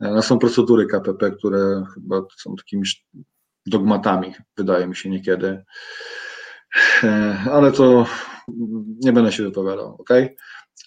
E, 0.00 0.10
no 0.10 0.22
są 0.22 0.38
procedury 0.38 0.86
KPP, 0.86 1.30
które 1.30 1.84
chyba 1.94 2.22
są 2.36 2.56
takimi 2.56 2.82
dogmatami, 3.66 4.34
wydaje 4.56 4.86
mi 4.86 4.96
się 4.96 5.10
niekiedy. 5.10 5.64
E, 7.04 7.36
ale 7.52 7.72
to 7.72 8.06
nie 9.00 9.12
będę 9.12 9.32
się 9.32 9.42
wypowiadał, 9.42 9.96
ok? 9.98 10.10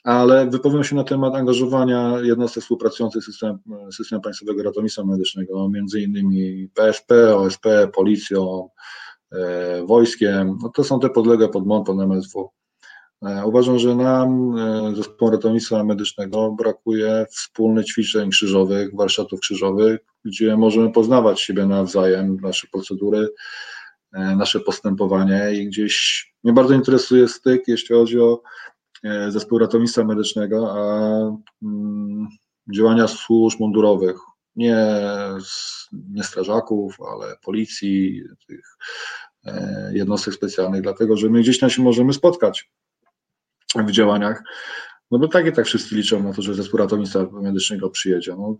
Ale 0.03 0.49
wypowiem 0.49 0.83
się 0.83 0.95
na 0.95 1.03
temat 1.03 1.35
angażowania 1.35 2.13
jednostek 2.21 2.63
współpracujących 2.63 3.23
z 3.23 3.25
systemem, 3.25 3.59
systemem 3.91 4.21
Państwowego 4.21 4.63
Ratownictwa 4.63 5.03
Medycznego, 5.03 5.69
między 5.69 6.01
innymi 6.01 6.69
PSP, 6.73 7.35
OSP, 7.35 7.67
policją, 7.93 8.69
wojskiem. 9.85 10.57
No 10.61 10.69
to 10.69 10.83
są 10.83 10.99
te 10.99 11.09
podległe 11.09 11.49
pod 11.49 11.65
MON, 11.65 11.83
pod 11.83 11.99
MSW. 11.99 12.51
E, 13.25 13.45
uważam, 13.45 13.79
że 13.79 13.95
nam, 13.95 14.57
e, 14.57 14.95
zespołom 14.95 15.33
ratownictwa 15.33 15.83
medycznego, 15.83 16.51
brakuje 16.51 17.25
wspólnych 17.31 17.85
ćwiczeń 17.85 18.29
krzyżowych, 18.29 18.95
warsztatów 18.95 19.39
krzyżowych, 19.39 19.99
gdzie 20.25 20.57
możemy 20.57 20.91
poznawać 20.91 21.41
siebie 21.41 21.65
nawzajem, 21.65 22.37
nasze 22.41 22.67
procedury, 22.71 23.19
e, 23.19 23.29
nasze 24.11 24.59
postępowanie 24.59 25.53
i 25.53 25.67
gdzieś 25.67 26.25
mnie 26.43 26.53
bardzo 26.53 26.73
interesuje 26.73 27.27
styk, 27.27 27.67
jeśli 27.67 27.95
chodzi 27.95 28.19
o 28.19 28.41
zespół 29.29 29.59
ratownictwa 29.59 30.03
medycznego, 30.03 30.71
a 30.71 31.09
mm, 31.63 32.27
działania 32.75 33.07
służb 33.07 33.59
mundurowych, 33.59 34.17
nie, 34.55 34.87
nie 35.91 36.23
strażaków, 36.23 36.97
ale 37.11 37.35
policji, 37.43 38.23
tych 38.47 38.77
jednostek 39.91 40.33
specjalnych, 40.33 40.81
dlatego 40.81 41.17
że 41.17 41.29
my 41.29 41.41
gdzieś 41.41 41.59
tam 41.59 41.69
się 41.69 41.81
możemy 41.81 42.13
spotkać 42.13 42.71
w 43.75 43.91
działaniach. 43.91 44.43
No 45.11 45.19
bo 45.19 45.27
tak 45.27 45.47
i 45.47 45.51
tak 45.51 45.65
wszyscy 45.65 45.95
liczą 45.95 46.23
na 46.23 46.33
to, 46.33 46.41
że 46.41 46.53
zespół 46.53 46.79
ratownictwa 46.79 47.27
medycznego 47.31 47.89
przyjedzie. 47.89 48.35
No, 48.35 48.57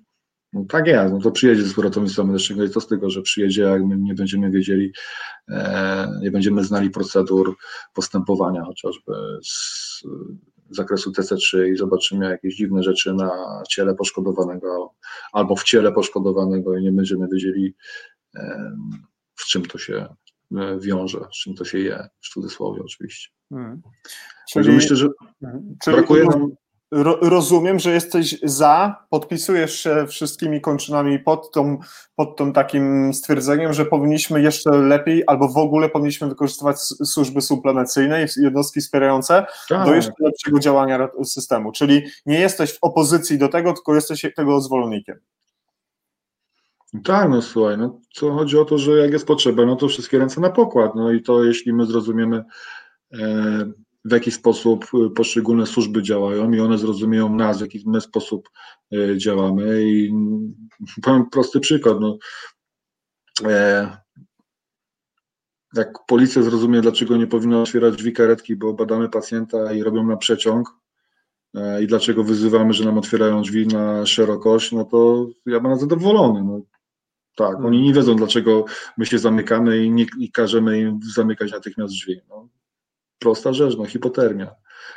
no 0.54 0.66
tak 0.70 0.88
jest, 0.88 1.14
no 1.14 1.20
to 1.20 1.32
przyjedzie 1.32 1.64
zespół 1.64 1.84
ratownictwa 1.84 2.24
medycznego 2.24 2.64
i 2.64 2.70
co 2.70 2.82
z 2.82 2.88
tego, 2.88 3.10
że 3.10 3.22
przyjedzie, 3.22 3.62
jak 3.62 3.84
my 3.84 3.98
nie 3.98 4.14
będziemy 4.14 4.52
wiedzieli, 4.52 4.92
e, 5.50 6.20
nie 6.22 6.32
będziemy 6.32 6.64
znali 6.64 6.90
procedur 6.90 7.56
postępowania 7.94 8.64
chociażby 8.66 9.14
z 9.44 10.04
zakresu 10.70 11.12
TC3 11.12 11.68
i 11.74 11.78
zobaczymy 11.78 12.30
jakieś 12.30 12.56
dziwne 12.56 12.84
rzeczy 12.84 13.14
na 13.14 13.64
ciele 13.70 13.96
poszkodowanego 13.96 14.94
albo 15.34 15.56
w 15.56 15.64
ciele 15.64 15.92
poszkodowanego 15.92 16.78
i 16.78 16.84
nie 16.84 16.92
będziemy 16.92 17.28
wiedzieli, 17.32 17.76
e, 18.36 18.72
z 19.36 19.48
czym 19.48 19.66
to 19.66 19.78
się 19.78 20.16
e, 20.58 20.80
wiąże, 20.80 21.20
z 21.34 21.44
czym 21.44 21.56
to 21.56 21.66
się 21.66 21.80
je, 21.80 22.08
w 22.22 22.30
cudzysłowie 22.30 22.82
oczywiście. 22.82 23.30
Hmm. 23.50 23.82
Czyli, 24.52 24.70
myślę, 24.70 24.96
że 24.96 25.08
czyli 25.84 25.96
brakuje 25.96 26.26
nam. 26.26 26.52
Rozumiem, 27.22 27.80
że 27.80 27.92
jesteś 27.92 28.40
za, 28.44 29.06
podpisujesz 29.10 29.80
się 29.80 30.08
wszystkimi 30.08 30.62
kończynami 30.62 31.20
pod, 31.20 31.52
tą, 31.52 31.78
pod 32.16 32.38
tym 32.38 32.54
takim 32.54 33.14
stwierdzeniem, 33.14 33.74
że 33.74 33.86
powinniśmy 33.86 34.42
jeszcze 34.42 34.72
lepiej 34.72 35.24
albo 35.28 35.48
w 35.48 35.58
ogóle 35.58 35.90
powinniśmy 35.90 36.28
wykorzystywać 36.28 36.80
służby 36.80 37.42
suplemencyjne 37.42 38.24
i 38.24 38.28
jednostki 38.44 38.82
wspierające 38.82 39.46
tak. 39.70 39.88
do 39.88 39.96
jeszcze 39.96 40.14
lepszego 40.20 40.60
działania 40.60 41.10
systemu. 41.24 41.72
Czyli 41.72 42.04
nie 42.26 42.40
jesteś 42.40 42.74
w 42.74 42.78
opozycji 42.82 43.38
do 43.38 43.48
tego, 43.48 43.74
tylko 43.74 43.96
jesteś 43.96 44.26
tego 44.36 44.62
zwolennikiem. 44.62 45.20
Tak, 47.04 47.30
no 47.30 47.42
słuchaj, 47.42 47.78
no 47.78 48.00
co 48.14 48.32
chodzi 48.32 48.58
o 48.58 48.66
to, 48.66 48.78
że 48.78 48.92
jak 48.92 49.12
jest 49.12 49.28
potrzeba, 49.28 49.66
no 49.66 49.76
to 49.76 49.88
wszystkie 49.88 50.20
ręce 50.20 50.42
na 50.42 50.50
pokład. 50.50 50.96
No 50.96 51.12
i 51.12 51.22
to 51.22 51.44
jeśli 51.44 51.74
my 51.74 51.86
zrozumiemy 51.86 52.44
E, 53.14 53.72
w 54.06 54.12
jaki 54.12 54.32
sposób 54.32 54.86
poszczególne 55.16 55.66
służby 55.66 56.04
działają 56.04 56.52
i 56.52 56.60
one 56.60 56.78
zrozumieją 56.78 57.36
nas, 57.36 57.58
w 57.58 57.62
jaki 57.62 57.84
my 57.86 58.02
sposób 58.02 58.50
e, 58.94 59.18
działamy. 59.18 59.84
I 59.84 60.14
powiem 61.02 61.30
prosty 61.30 61.60
przykład. 61.60 61.98
No, 62.00 62.18
e, 63.44 63.98
jak 65.76 66.06
policja 66.08 66.42
zrozumie, 66.42 66.82
dlaczego 66.82 67.18
nie 67.18 67.28
powinna 67.28 67.62
otwierać 67.62 67.96
drzwi 67.96 68.14
karetki, 68.14 68.56
bo 68.56 68.74
badamy 68.74 69.10
pacjenta 69.10 69.74
i 69.74 69.84
robią 69.84 70.04
na 70.04 70.18
przeciąg, 70.18 70.70
i 71.82 71.88
dlaczego 71.88 72.24
wyzywamy, 72.24 72.74
że 72.74 72.86
nam 72.86 72.98
otwierają 72.98 73.42
drzwi 73.42 73.68
na 73.68 74.06
szerokość, 74.06 74.72
no 74.72 74.86
to 74.86 75.28
ja 75.46 75.60
będę 75.60 75.80
zadowolony. 75.80 76.44
No, 76.44 76.62
tak, 77.36 77.56
oni 77.56 77.78
mm. 77.78 77.82
nie 77.82 77.94
wiedzą, 77.94 78.16
dlaczego 78.16 78.66
my 78.98 79.06
się 79.06 79.20
zamykamy 79.20 79.84
i, 79.84 79.92
nie, 79.92 80.06
i 80.20 80.32
każemy 80.32 80.80
im 80.80 81.00
zamykać 81.16 81.52
natychmiast 81.52 81.94
drzwi. 81.94 82.22
No, 82.30 82.50
prosta 83.20 83.54
rzecz, 83.54 83.78
no 83.78 83.86
hipotermia. 83.86 84.46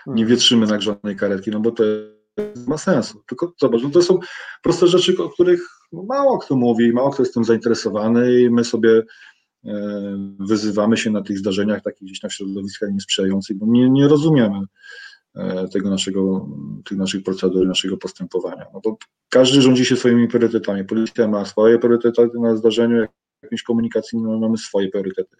Nie 0.06 0.14
hmm. 0.14 0.28
wietrzymy 0.28 0.66
nagrzanej 0.66 1.16
karetki, 1.16 1.50
no 1.50 1.60
bo 1.60 1.70
to 1.70 1.82
ma 2.66 2.78
sensu. 2.78 3.22
Tylko 3.26 3.52
zobacz, 3.60 3.82
no 3.82 3.90
to 3.90 4.02
są 4.02 4.18
proste 4.62 4.86
rzeczy, 4.86 5.16
o 5.18 5.28
których 5.28 5.60
mało 5.92 6.38
kto 6.38 6.56
mówi, 6.56 6.92
mało 6.92 7.10
kto 7.10 7.22
jest 7.22 7.34
tym 7.34 7.44
zainteresowany 7.44 8.40
i 8.40 8.50
my 8.50 8.64
sobie 8.64 9.02
e, 9.64 10.34
wyzywamy 10.40 10.96
się 10.96 11.10
na 11.10 11.22
tych 11.22 11.38
zdarzeniach 11.38 11.82
takich 11.82 12.08
gdzieś 12.08 12.22
na 12.22 12.30
środowiskach 12.30 12.90
niesprzyjających, 12.92 13.58
bo 13.58 13.66
nie, 13.68 13.90
nie 13.90 14.08
rozumiemy 14.08 14.60
e, 15.34 15.68
tego 15.68 15.90
naszego, 15.90 16.48
tych 16.84 16.98
naszych 16.98 17.22
procedur, 17.22 17.66
naszego 17.66 17.96
postępowania. 17.96 18.66
No 18.74 18.80
bo 18.84 18.96
każdy 19.28 19.62
rządzi 19.62 19.84
się 19.84 19.96
swoimi 19.96 20.28
priorytetami. 20.28 20.84
Policja 20.84 21.28
ma 21.28 21.44
swoje 21.44 21.78
priorytety 21.78 22.38
na 22.40 22.56
zdarzeniu, 22.56 23.06
jakimś 23.42 23.62
komunikacyjnym 23.62 24.38
mamy 24.38 24.58
swoje 24.58 24.88
priorytety 24.88 25.36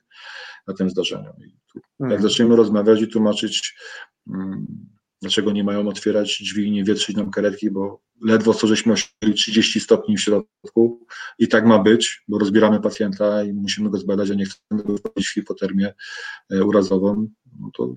na 0.67 0.75
tym 0.75 0.91
zdarzeniu. 0.91 1.33
Tu, 1.73 1.81
jak 2.01 2.11
mhm. 2.11 2.23
zaczniemy 2.23 2.57
rozmawiać 2.57 3.01
i 3.01 3.09
tłumaczyć, 3.09 3.75
um, 4.27 4.67
dlaczego 5.23 5.53
nie 5.53 5.65
mają 5.65 5.89
otwierać 5.89 6.43
drzwi 6.43 6.67
i 6.67 6.71
nie 6.71 6.85
wietrzyć 6.85 7.17
nam 7.17 7.31
karetki, 7.31 7.71
bo 7.71 8.01
ledwo 8.25 8.55
co 8.55 8.67
żeśmy 8.67 8.93
osiągnęli 8.93 9.35
30 9.35 9.81
stopni 9.81 10.17
w 10.17 10.21
środku 10.21 11.07
i 11.39 11.49
tak 11.49 11.67
ma 11.67 11.79
być, 11.79 12.25
bo 12.29 12.39
rozbieramy 12.39 12.81
pacjenta 12.81 13.45
i 13.45 13.53
musimy 13.53 13.91
go 13.91 13.99
zbadać, 13.99 14.31
a 14.31 14.35
nie 14.35 14.45
chcemy 14.45 14.83
go 14.83 14.97
wprowadzić 14.97 15.29
w 15.29 15.35
hipotermię 15.35 15.95
e, 16.51 16.65
urazową, 16.65 17.29
no 17.61 17.71
to 17.77 17.95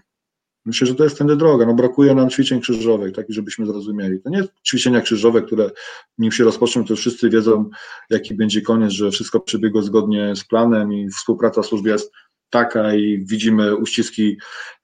Myślę, 0.65 0.87
że 0.87 0.95
to 0.95 1.03
jest 1.03 1.17
tędy 1.17 1.35
droga. 1.35 1.65
No, 1.65 1.73
brakuje 1.73 2.15
nam 2.15 2.29
ćwiczeń 2.29 2.61
krzyżowych, 2.61 3.15
takich, 3.15 3.35
żebyśmy 3.35 3.65
zrozumieli. 3.65 4.21
To 4.21 4.29
nie 4.29 4.43
ćwiczenia 4.67 5.01
krzyżowe, 5.01 5.41
które 5.41 5.71
nim 6.17 6.31
się 6.31 6.43
rozpoczną, 6.43 6.85
to 6.85 6.95
wszyscy 6.95 7.29
wiedzą, 7.29 7.69
jaki 8.09 8.35
będzie 8.35 8.61
koniec, 8.61 8.91
że 8.91 9.11
wszystko 9.11 9.39
przebiegło 9.39 9.81
zgodnie 9.81 10.35
z 10.35 10.43
planem 10.43 10.93
i 10.93 11.09
współpraca 11.09 11.63
służb 11.63 11.85
jest 11.85 12.11
taka 12.56 12.95
i 12.95 13.26
widzimy 13.26 13.76
uściski 13.76 14.38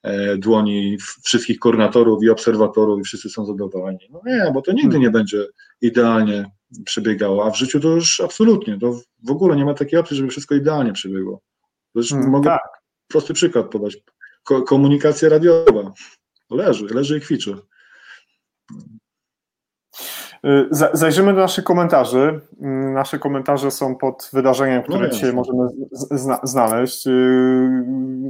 e, 0.04 0.38
dłoni 0.38 0.98
wszystkich 1.24 1.60
koordynatorów 1.60 2.24
i 2.24 2.30
obserwatorów 2.30 3.00
i 3.00 3.04
wszyscy 3.04 3.30
są 3.30 3.46
zadowoleni. 3.46 4.00
No 4.10 4.22
nie, 4.26 4.52
bo 4.54 4.62
to 4.62 4.72
nigdy 4.72 4.92
hmm. 4.92 5.02
nie 5.02 5.10
będzie 5.10 5.46
idealnie 5.82 6.52
przebiegało, 6.86 7.46
a 7.46 7.52
w 7.52 7.58
życiu 7.58 7.80
to 7.80 7.88
już 7.88 8.20
absolutnie, 8.20 8.80
to 8.80 9.00
w 9.24 9.32
ogóle 9.32 9.56
nie 9.56 9.66
ma 9.66 9.74
takiej 9.74 10.00
opcji, 10.00 10.18
żeby 10.18 10.30
wszystko 10.30 10.56
idealnie 10.56 10.94
przebiegło. 10.94 11.42
Zresztą 11.96 12.16
hmm, 12.16 12.32
mogę 12.32 12.50
tak. 12.50 12.62
prosty 13.08 13.34
przykład 13.34 13.70
podać. 13.70 13.98
Ko 14.44 14.62
komunikacja 14.62 15.30
radiowa 15.30 15.94
leży, 16.50 16.86
leży 16.86 17.18
i 17.18 17.22
kwiczy. 17.22 17.56
Y, 20.46 20.68
zajrzymy 20.94 21.34
do 21.34 21.40
naszych 21.40 21.64
komentarzy. 21.64 22.42
Y, 22.54 22.66
nasze 22.94 23.20
komentarze 23.20 23.72
są 23.72 23.96
pod 23.96 24.30
wydarzeniem, 24.34 24.84
które 24.84 25.00
no 25.00 25.10
dzisiaj 25.10 25.34
możemy 25.34 25.68
zna 25.92 26.40
znaleźć. 26.44 27.08
Y, 27.08 27.70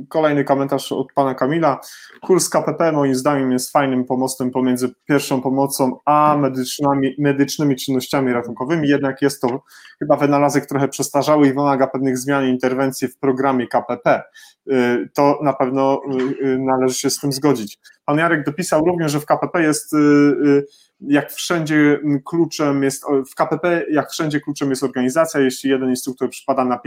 kolejny 0.09 0.43
komentarz 0.43 0.91
od 0.91 1.13
pana 1.13 1.35
Kamila. 1.35 1.79
Kurs 2.21 2.49
KPP 2.49 2.91
moim 2.91 3.15
zdaniem 3.15 3.51
jest 3.51 3.71
fajnym 3.71 4.05
pomostem 4.05 4.51
pomiędzy 4.51 4.89
pierwszą 5.05 5.41
pomocą 5.41 5.97
a 6.05 6.37
medycznymi, 6.37 7.15
medycznymi 7.19 7.75
czynnościami 7.75 8.33
ratunkowymi, 8.33 8.89
jednak 8.89 9.21
jest 9.21 9.41
to 9.41 9.63
chyba 9.99 10.17
wynalazek 10.17 10.65
trochę 10.65 10.87
przestarzały 10.87 11.47
i 11.47 11.53
wymaga 11.53 11.87
pewnych 11.87 12.17
zmian 12.17 12.45
i 12.45 12.49
interwencji 12.49 13.07
w 13.07 13.17
programie 13.17 13.67
KPP. 13.67 14.23
To 15.13 15.39
na 15.43 15.53
pewno 15.53 16.01
należy 16.59 16.95
się 16.95 17.09
z 17.09 17.19
tym 17.19 17.31
zgodzić. 17.31 17.79
Pan 18.05 18.17
Jarek 18.17 18.45
dopisał 18.45 18.85
również, 18.85 19.11
że 19.11 19.19
w 19.19 19.25
KPP 19.25 19.63
jest 19.63 19.95
jak 21.01 21.31
wszędzie 21.31 21.99
kluczem 22.25 22.83
jest, 22.83 23.05
w 23.31 23.35
KPP 23.35 23.85
jak 23.91 24.11
wszędzie 24.11 24.39
kluczem 24.39 24.69
jest 24.69 24.83
organizacja, 24.83 25.39
jeśli 25.39 25.69
jeden 25.69 25.89
instruktor 25.89 26.29
przypada 26.29 26.65
na 26.65 26.79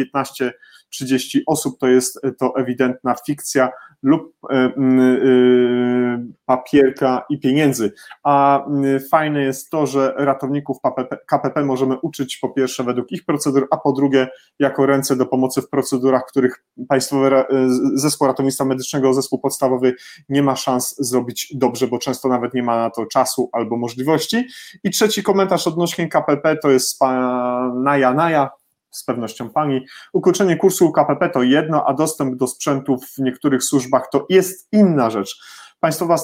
15-30 0.92 1.40
osób, 1.46 1.78
to 1.78 1.88
jest 1.88 2.20
to 2.38 2.56
ewidentna 2.56 3.14
fikcja 3.26 3.70
lub 4.04 4.34
e, 4.50 4.54
e, 4.54 4.72
papierka 6.46 7.24
i 7.30 7.40
pieniędzy. 7.40 7.92
A 8.22 8.66
fajne 9.10 9.42
jest 9.42 9.70
to, 9.70 9.86
że 9.86 10.14
ratowników 10.16 10.76
KPP, 11.26 11.64
możemy 11.64 11.96
uczyć 11.98 12.36
po 12.36 12.48
pierwsze 12.48 12.84
według 12.84 13.12
ich 13.12 13.24
procedur, 13.24 13.68
a 13.70 13.76
po 13.76 13.92
drugie 13.92 14.28
jako 14.58 14.86
ręce 14.86 15.16
do 15.16 15.26
pomocy 15.26 15.62
w 15.62 15.68
procedurach, 15.68 16.26
których 16.28 16.64
Państwowy 16.88 17.36
e, 17.36 17.46
Zespół 17.94 18.26
Ratownictwa 18.26 18.64
Medycznego, 18.64 19.14
zespół 19.14 19.38
podstawowy 19.38 19.94
nie 20.28 20.42
ma 20.42 20.56
szans 20.56 20.96
zrobić 20.98 21.52
dobrze, 21.54 21.86
bo 21.86 21.98
często 21.98 22.28
nawet 22.28 22.54
nie 22.54 22.62
ma 22.62 22.76
na 22.76 22.90
to 22.90 23.06
czasu 23.06 23.50
albo 23.52 23.76
możliwości. 23.76 24.03
I 24.84 24.90
trzeci 24.90 25.22
komentarz 25.22 25.66
odnośnie 25.66 26.08
KPP 26.08 26.56
to 26.56 26.70
jest 26.70 26.98
pana 26.98 27.72
Naja 27.74 28.14
Naja, 28.14 28.50
z 28.90 29.04
pewnością 29.04 29.50
pani. 29.50 29.86
Ukończenie 30.12 30.56
kursu 30.56 30.92
KPP 30.92 31.30
to 31.30 31.42
jedno, 31.42 31.84
a 31.86 31.94
dostęp 31.94 32.36
do 32.36 32.46
sprzętów 32.46 33.04
w 33.06 33.18
niektórych 33.18 33.64
służbach 33.64 34.08
to 34.12 34.26
jest 34.28 34.68
inna 34.72 35.10
rzecz. 35.10 35.38
Państwowa 35.84 36.16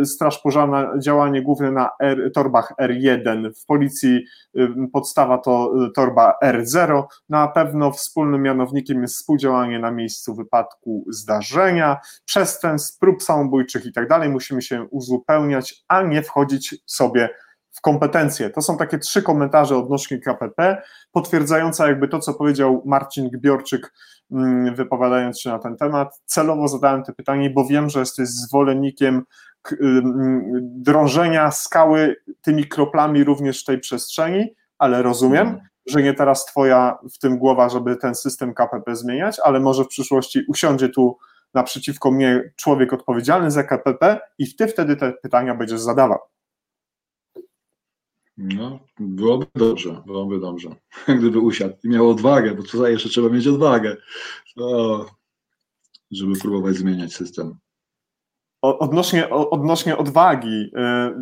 y, 0.00 0.06
Straż 0.06 0.38
Pożarna 0.38 0.92
działanie 0.98 1.42
głównie 1.42 1.70
na 1.70 1.90
R, 2.02 2.32
torbach 2.34 2.72
R1, 2.80 3.54
w 3.62 3.66
policji 3.66 4.24
y, 4.58 4.68
podstawa 4.92 5.38
to 5.38 5.72
y, 5.86 5.92
torba 5.92 6.34
R0. 6.44 7.02
Na 7.28 7.48
pewno 7.48 7.90
wspólnym 7.90 8.42
mianownikiem 8.42 9.02
jest 9.02 9.14
współdziałanie 9.14 9.78
na 9.78 9.90
miejscu 9.90 10.34
wypadku 10.34 11.04
zdarzenia, 11.08 11.96
przestępstw, 12.24 12.98
prób 12.98 13.22
samobójczych 13.22 13.86
i 13.86 13.92
tak 13.92 14.08
dalej. 14.08 14.28
Musimy 14.28 14.62
się 14.62 14.86
uzupełniać, 14.90 15.84
a 15.88 16.02
nie 16.02 16.22
wchodzić 16.22 16.76
sobie 16.86 17.28
kompetencje. 17.80 18.50
To 18.50 18.62
są 18.62 18.76
takie 18.76 18.98
trzy 18.98 19.22
komentarze 19.22 19.76
odnośnie 19.76 20.18
KPP, 20.18 20.82
potwierdzające 21.12 21.88
jakby 21.88 22.08
to, 22.08 22.18
co 22.18 22.34
powiedział 22.34 22.82
Marcin 22.86 23.28
Gbiorczyk, 23.28 23.92
mm, 24.32 24.74
wypowiadając 24.74 25.40
się 25.40 25.50
na 25.50 25.58
ten 25.58 25.76
temat. 25.76 26.20
Celowo 26.24 26.68
zadałem 26.68 27.04
to 27.04 27.12
pytanie, 27.12 27.50
bo 27.50 27.64
wiem, 27.64 27.90
że 27.90 28.00
jesteś 28.00 28.28
zwolennikiem 28.28 29.24
mm, 29.80 30.42
drążenia 30.62 31.50
skały 31.50 32.16
tymi 32.42 32.68
kroplami 32.68 33.24
również 33.24 33.62
w 33.62 33.64
tej 33.64 33.78
przestrzeni, 33.78 34.54
ale 34.78 35.02
rozumiem, 35.02 35.46
mhm. 35.46 35.66
że 35.86 36.02
nie 36.02 36.14
teraz 36.14 36.44
twoja 36.44 36.98
w 37.14 37.18
tym 37.18 37.38
głowa, 37.38 37.68
żeby 37.68 37.96
ten 37.96 38.14
system 38.14 38.54
KPP 38.54 38.96
zmieniać, 38.96 39.40
ale 39.44 39.60
może 39.60 39.84
w 39.84 39.88
przyszłości 39.88 40.40
usiądzie 40.48 40.88
tu 40.88 41.18
naprzeciwko 41.54 42.10
mnie 42.10 42.52
człowiek 42.56 42.92
odpowiedzialny 42.92 43.50
za 43.50 43.62
KPP 43.62 44.20
i 44.38 44.56
ty 44.56 44.66
wtedy 44.66 44.96
te 44.96 45.12
pytania 45.12 45.54
będziesz 45.54 45.80
zadawał. 45.80 46.18
No, 48.38 48.78
byłoby 49.00 49.46
dobrze, 49.54 50.02
byłoby 50.06 50.40
dobrze. 50.40 50.68
Gdyby 51.18 51.38
usiadł 51.38 51.74
i 51.84 51.88
miał 51.88 52.10
odwagę, 52.10 52.54
bo 52.54 52.62
tutaj 52.62 52.92
jeszcze 52.92 53.08
trzeba 53.08 53.28
mieć 53.28 53.46
odwagę, 53.46 53.96
żeby 56.10 56.38
próbować 56.42 56.76
zmieniać 56.76 57.14
system. 57.14 57.58
Odnośnie, 58.62 59.30
odnośnie 59.30 59.96
odwagi, 59.96 60.48
y, 60.48 60.70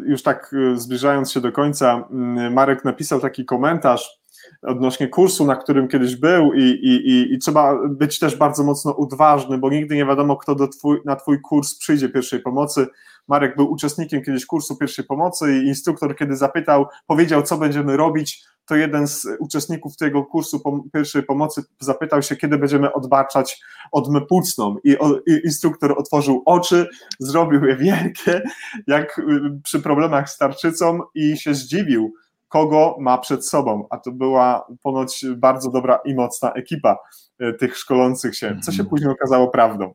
już 0.06 0.22
tak 0.22 0.52
y, 0.52 0.78
zbliżając 0.78 1.32
się 1.32 1.40
do 1.40 1.52
końca, 1.52 2.08
y, 2.46 2.50
Marek 2.50 2.84
napisał 2.84 3.20
taki 3.20 3.44
komentarz 3.44 4.20
odnośnie 4.62 5.08
kursu, 5.08 5.46
na 5.46 5.56
którym 5.56 5.88
kiedyś 5.88 6.16
był 6.16 6.52
i, 6.52 6.62
i, 6.62 7.10
i, 7.10 7.34
i 7.34 7.38
trzeba 7.38 7.88
być 7.88 8.18
też 8.18 8.36
bardzo 8.36 8.64
mocno 8.64 8.96
odważny, 8.96 9.58
bo 9.58 9.70
nigdy 9.70 9.96
nie 9.96 10.06
wiadomo, 10.06 10.36
kto 10.36 10.54
do 10.54 10.68
twój, 10.68 11.00
na 11.04 11.16
twój 11.16 11.40
kurs 11.40 11.78
przyjdzie 11.78 12.08
pierwszej 12.08 12.40
pomocy. 12.40 12.86
Marek 13.28 13.56
był 13.56 13.72
uczestnikiem 13.72 14.22
kiedyś 14.22 14.46
kursu 14.46 14.76
pierwszej 14.76 15.04
pomocy 15.04 15.56
i 15.56 15.66
instruktor, 15.66 16.16
kiedy 16.16 16.36
zapytał, 16.36 16.86
powiedział, 17.06 17.42
co 17.42 17.58
będziemy 17.58 17.96
robić, 17.96 18.44
to 18.66 18.76
jeden 18.76 19.08
z 19.08 19.26
uczestników 19.38 19.96
tego 19.96 20.24
kursu 20.24 20.62
pierwszej 20.94 21.22
pomocy 21.22 21.62
zapytał 21.80 22.22
się, 22.22 22.36
kiedy 22.36 22.58
będziemy 22.58 22.92
odbaczać 22.92 23.60
odmę 23.92 24.20
płucną 24.20 24.76
i, 24.84 24.96
instruktor 25.44 25.98
otworzył 25.98 26.42
oczy, 26.46 26.88
zrobił 27.18 27.64
je 27.64 27.76
wielkie, 27.76 28.42
jak 28.86 29.18
y, 29.18 29.22
przy 29.64 29.80
problemach 29.80 30.30
z 30.30 30.38
tarczycą 30.38 31.00
i 31.14 31.36
się 31.36 31.54
zdziwił, 31.54 32.12
kogo 32.48 32.96
ma 33.00 33.18
przed 33.18 33.48
sobą, 33.48 33.86
a 33.90 33.96
to 33.96 34.12
była 34.12 34.66
ponoć 34.82 35.24
bardzo 35.36 35.70
dobra 35.70 35.98
i 36.04 36.14
mocna 36.14 36.52
ekipa 36.52 36.96
y, 37.42 37.54
tych 37.54 37.76
szkolących 37.76 38.36
się, 38.36 38.56
co 38.62 38.72
się 38.72 38.82
mhm. 38.82 38.88
później 38.88 39.10
okazało 39.10 39.48
prawdą. 39.48 39.94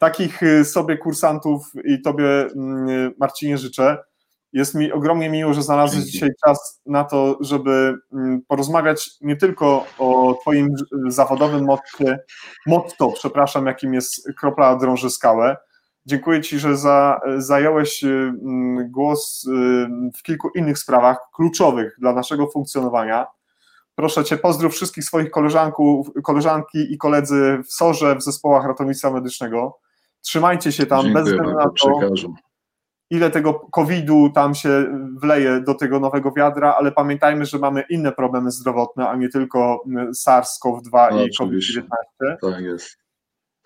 Takich 0.00 0.42
y, 0.42 0.64
sobie 0.64 0.98
kursantów 0.98 1.72
i 1.84 2.02
Tobie, 2.02 2.46
mm, 2.56 3.12
Marcinie, 3.18 3.58
życzę. 3.58 3.98
Jest 4.52 4.74
mi 4.74 4.92
ogromnie 4.92 5.30
miło, 5.30 5.54
że 5.54 5.62
znalazłeś 5.62 6.04
dzisiaj 6.04 6.30
czas 6.44 6.80
na 6.86 7.04
to, 7.04 7.38
żeby 7.40 7.94
mm, 8.12 8.42
porozmawiać 8.48 9.10
nie 9.20 9.36
tylko 9.36 9.86
o 9.98 10.38
Twoim 10.40 10.74
zawodowym 11.08 11.64
motto, 11.64 12.04
motto 12.66 13.12
przepraszam, 13.12 13.66
jakim 13.66 13.94
jest 13.94 14.28
kropla 14.38 14.76
drąży 14.76 15.10
skałę. 15.10 15.56
Dziękuję 16.06 16.40
Ci, 16.40 16.58
że 16.58 16.76
za, 16.76 17.20
zająłeś 17.36 18.04
y, 18.04 18.08
mm, 18.08 18.90
głos 18.90 19.44
y, 19.44 19.50
w 20.18 20.22
kilku 20.22 20.50
innych 20.54 20.78
sprawach 20.78 21.18
kluczowych 21.34 21.96
dla 21.98 22.12
naszego 22.12 22.46
funkcjonowania. 22.46 23.26
Proszę 23.94 24.24
Cię, 24.24 24.36
pozdrów 24.36 24.72
wszystkich 24.72 25.04
swoich 25.04 25.30
koleżanków, 25.30 26.10
koleżanki 26.24 26.92
i 26.92 26.98
koledzy 26.98 27.58
w 27.66 27.72
SORze, 27.72 28.16
w 28.16 28.22
zespołach 28.22 28.66
ratownictwa 28.66 29.10
medycznego. 29.10 29.78
Trzymajcie 30.22 30.72
się 30.72 30.86
tam, 30.86 31.02
Dziękuję 31.02 31.24
bez 31.24 31.32
względu 31.32 31.58
na 31.58 31.64
to, 31.64 31.70
przekażę. 31.70 32.28
ile 33.10 33.30
tego 33.30 33.54
COVID-u 33.54 34.30
tam 34.30 34.54
się 34.54 34.86
wleje 35.22 35.60
do 35.60 35.74
tego 35.74 36.00
nowego 36.00 36.32
wiadra, 36.32 36.74
ale 36.78 36.92
pamiętajmy, 36.92 37.46
że 37.46 37.58
mamy 37.58 37.84
inne 37.90 38.12
problemy 38.12 38.50
zdrowotne, 38.50 39.08
a 39.08 39.16
nie 39.16 39.28
tylko 39.28 39.84
SARS-CoV-2 40.26 41.08
no, 41.10 41.24
i 41.24 41.30
COVID-19. 41.38 41.82
Tak 42.40 42.60
jest. 42.60 42.98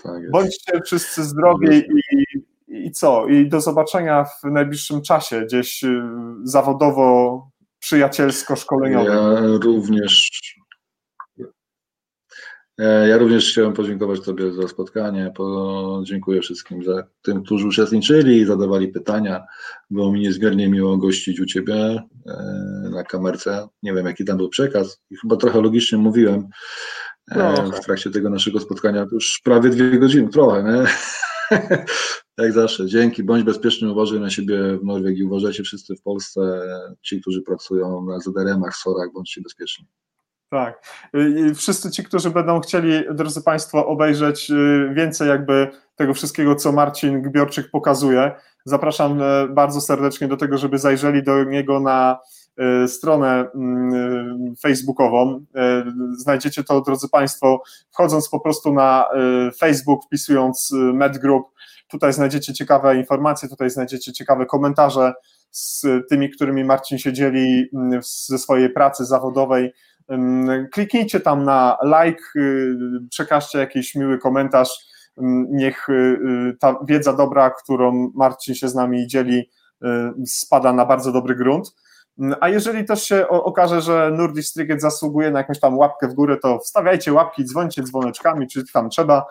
tak 0.02 0.20
jest. 0.20 0.32
Bądźcie 0.32 0.81
wszyscy 0.85 1.24
zdrowi 1.24 1.76
i, 1.76 2.24
i 2.68 2.90
co? 2.90 3.26
I 3.26 3.48
do 3.48 3.60
zobaczenia 3.60 4.24
w 4.24 4.44
najbliższym 4.44 5.02
czasie, 5.02 5.40
gdzieś 5.40 5.85
y, 5.85 6.02
zawodowo, 6.43 7.48
przyjacielsko, 7.78 8.56
szkoleniowo. 8.56 9.05
Ja 9.05 9.40
również 9.64 10.31
ja 12.78 13.18
również 13.18 13.51
chciałem 13.51 13.72
podziękować 13.72 14.20
Tobie 14.20 14.52
za 14.52 14.68
spotkanie. 14.68 15.32
Dziękuję 16.02 16.40
wszystkim 16.40 16.84
za 16.84 17.02
tym, 17.22 17.42
którzy 17.42 17.66
uczestniczyli 17.68 18.36
i 18.36 18.44
zadawali 18.44 18.88
pytania. 18.88 19.44
Było 19.90 20.12
mi 20.12 20.20
niezmiernie 20.20 20.68
miło 20.68 20.96
gościć 20.96 21.40
u 21.40 21.46
Ciebie 21.46 22.02
e, 22.26 22.90
na 22.90 23.05
kamerce. 23.05 23.68
Nie 23.82 23.94
wiem, 23.94 24.06
jaki 24.06 24.24
tam 24.24 24.36
był 24.36 24.48
przekaz. 24.48 25.01
I 25.10 25.16
chyba 25.16 25.36
trochę 25.36 25.60
logicznie 25.60 25.98
mówiłem 25.98 26.48
no, 27.36 27.70
w 27.70 27.80
trakcie 27.80 28.10
tego 28.10 28.30
naszego 28.30 28.60
spotkania. 28.60 29.06
Już 29.12 29.40
prawie 29.44 29.70
dwie 29.70 29.98
godziny, 29.98 30.28
trochę, 30.28 30.62
nie? 30.62 30.84
Jak 32.38 32.52
zawsze, 32.62 32.86
dzięki. 32.86 33.22
Bądź 33.22 33.44
bezpieczny, 33.44 33.92
uważaj 33.92 34.20
na 34.20 34.30
siebie 34.30 34.78
w 34.78 34.84
Norwegii, 34.84 35.24
uważajcie 35.24 35.62
wszyscy 35.62 35.96
w 35.96 36.02
Polsce, 36.02 36.60
ci, 37.02 37.20
którzy 37.20 37.42
pracują 37.42 38.06
na 38.06 38.18
ZRM-ach, 38.18 38.76
SOR-ach, 38.76 39.12
bądźcie 39.14 39.40
bezpieczni. 39.40 39.86
Tak. 40.55 40.82
Wszyscy 41.55 41.90
ci, 41.90 42.05
którzy 42.05 42.31
będą 42.31 42.60
chcieli, 42.60 43.05
drodzy 43.14 43.43
Państwo, 43.43 43.86
obejrzeć 43.86 44.51
y, 44.51 44.94
więcej 44.94 45.28
jakby 45.28 45.70
tego 45.97 46.14
wszystkiego, 46.14 46.55
co 46.55 46.72
Marcin 46.72 47.22
Gbiorczyk 47.22 47.70
pokazuje, 47.70 48.32
zapraszam 48.64 49.22
e, 49.22 49.48
bardzo 49.48 49.81
serdecznie 49.81 50.28
do 50.28 50.36
tego, 50.36 50.59
żeby 50.59 50.78
zajrzeli 50.78 51.22
do 51.22 51.44
niego 51.44 51.81
na 51.81 52.18
e, 52.56 52.89
stronę 52.89 53.47
mm, 53.55 54.56
facebookową. 54.56 55.44
E, 55.55 55.85
znajdziecie 56.18 56.64
to, 56.64 56.81
drodzy 56.81 57.09
Państwo, 57.09 57.62
wchodząc 57.90 58.28
po 58.28 58.40
prostu 58.40 58.74
na 58.74 59.05
Facebook, 59.59 60.05
wpisując 60.05 60.70
Med 60.72 61.18
Group, 61.18 61.47
tutaj 61.89 62.12
znajdziecie 62.12 62.52
ciekawe 62.52 62.97
informacje, 62.97 63.48
tutaj 63.48 63.70
znajdziecie 63.70 64.12
ciekawe 64.12 64.47
komentarze 64.47 65.12
z 65.55 65.86
tymi, 66.09 66.31
którymi 66.31 66.64
Marcin 66.64 66.98
się 66.98 67.12
dzieli 67.12 67.70
mm, 67.74 68.01
ze 68.02 68.39
swojej 68.39 68.70
pracy 68.70 69.05
zawodowej. 69.05 69.72
Kliknijcie 70.72 71.20
tam 71.20 71.44
na 71.44 71.76
like, 71.82 72.22
przekażcie 73.10 73.59
jakiś 73.59 73.94
miły 73.94 74.18
komentarz. 74.18 74.70
Niech 75.51 75.86
ta 76.60 76.76
wiedza 76.86 77.12
dobra, 77.12 77.51
którą 77.51 78.10
Marcin 78.14 78.55
się 78.55 78.68
z 78.68 78.74
nami 78.74 79.06
dzieli, 79.06 79.51
spada 80.26 80.72
na 80.72 80.86
bardzo 80.86 81.12
dobry 81.12 81.35
grunt. 81.35 81.74
A 82.40 82.48
jeżeli 82.48 82.85
też 82.85 83.05
się 83.05 83.28
okaże, 83.28 83.81
że 83.81 84.10
Nordic 84.10 84.47
Striget 84.47 84.81
zasługuje 84.81 85.31
na 85.31 85.39
jakąś 85.39 85.60
tam 85.60 85.78
łapkę 85.78 86.09
w 86.09 86.14
górę, 86.14 86.36
to 86.36 86.59
wstawiajcie 86.59 87.12
łapki, 87.12 87.44
dzwońcie 87.44 87.82
dzwoneczkami, 87.82 88.47
czy 88.47 88.62
tam 88.72 88.90
trzeba. 88.90 89.24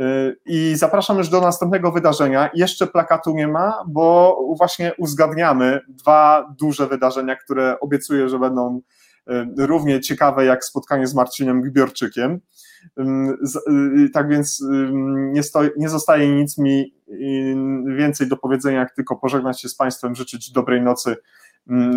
Y, 0.00 0.36
I 0.46 0.74
zapraszam 0.76 1.18
już 1.18 1.28
do 1.28 1.40
następnego 1.40 1.92
wydarzenia. 1.92 2.50
Jeszcze 2.54 2.86
plakatu 2.86 3.34
nie 3.34 3.48
ma, 3.48 3.84
bo 3.88 4.38
właśnie 4.58 4.92
uzgadniamy 4.98 5.80
dwa 5.88 6.46
duże 6.58 6.86
wydarzenia, 6.86 7.36
które 7.36 7.80
obiecuję, 7.80 8.28
że 8.28 8.38
będą 8.38 8.76
y, 8.78 8.82
równie 9.56 10.00
ciekawe 10.00 10.44
jak 10.44 10.64
spotkanie 10.64 11.06
z 11.06 11.14
Marcinem 11.14 11.62
Gbiorczykiem. 11.62 12.40
Y, 12.98 14.10
tak 14.12 14.28
więc 14.28 14.64
nie, 15.32 15.42
stoi, 15.42 15.70
nie 15.76 15.88
zostaje 15.88 16.34
nic 16.34 16.58
mi 16.58 16.94
więcej 17.96 18.28
do 18.28 18.36
powiedzenia, 18.36 18.78
jak 18.78 18.94
tylko 18.94 19.16
pożegnać 19.16 19.60
się 19.60 19.68
z 19.68 19.74
Państwem, 19.74 20.14
życzyć 20.14 20.52
dobrej 20.52 20.82
nocy 20.82 21.16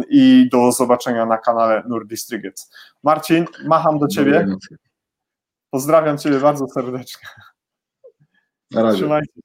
i 0.09 0.49
do 0.51 0.71
zobaczenia 0.71 1.25
na 1.25 1.37
kanale 1.37 1.83
Nurdistrygec. 1.87 2.71
Marcin, 3.03 3.45
macham 3.65 3.99
do 3.99 4.07
Ciebie. 4.07 4.47
Pozdrawiam 5.69 6.17
Ciebie 6.17 6.39
bardzo 6.39 6.67
serdecznie. 6.67 7.29
Na 8.71 8.83
razie. 8.83 8.97
Trzymajcie. 8.97 9.41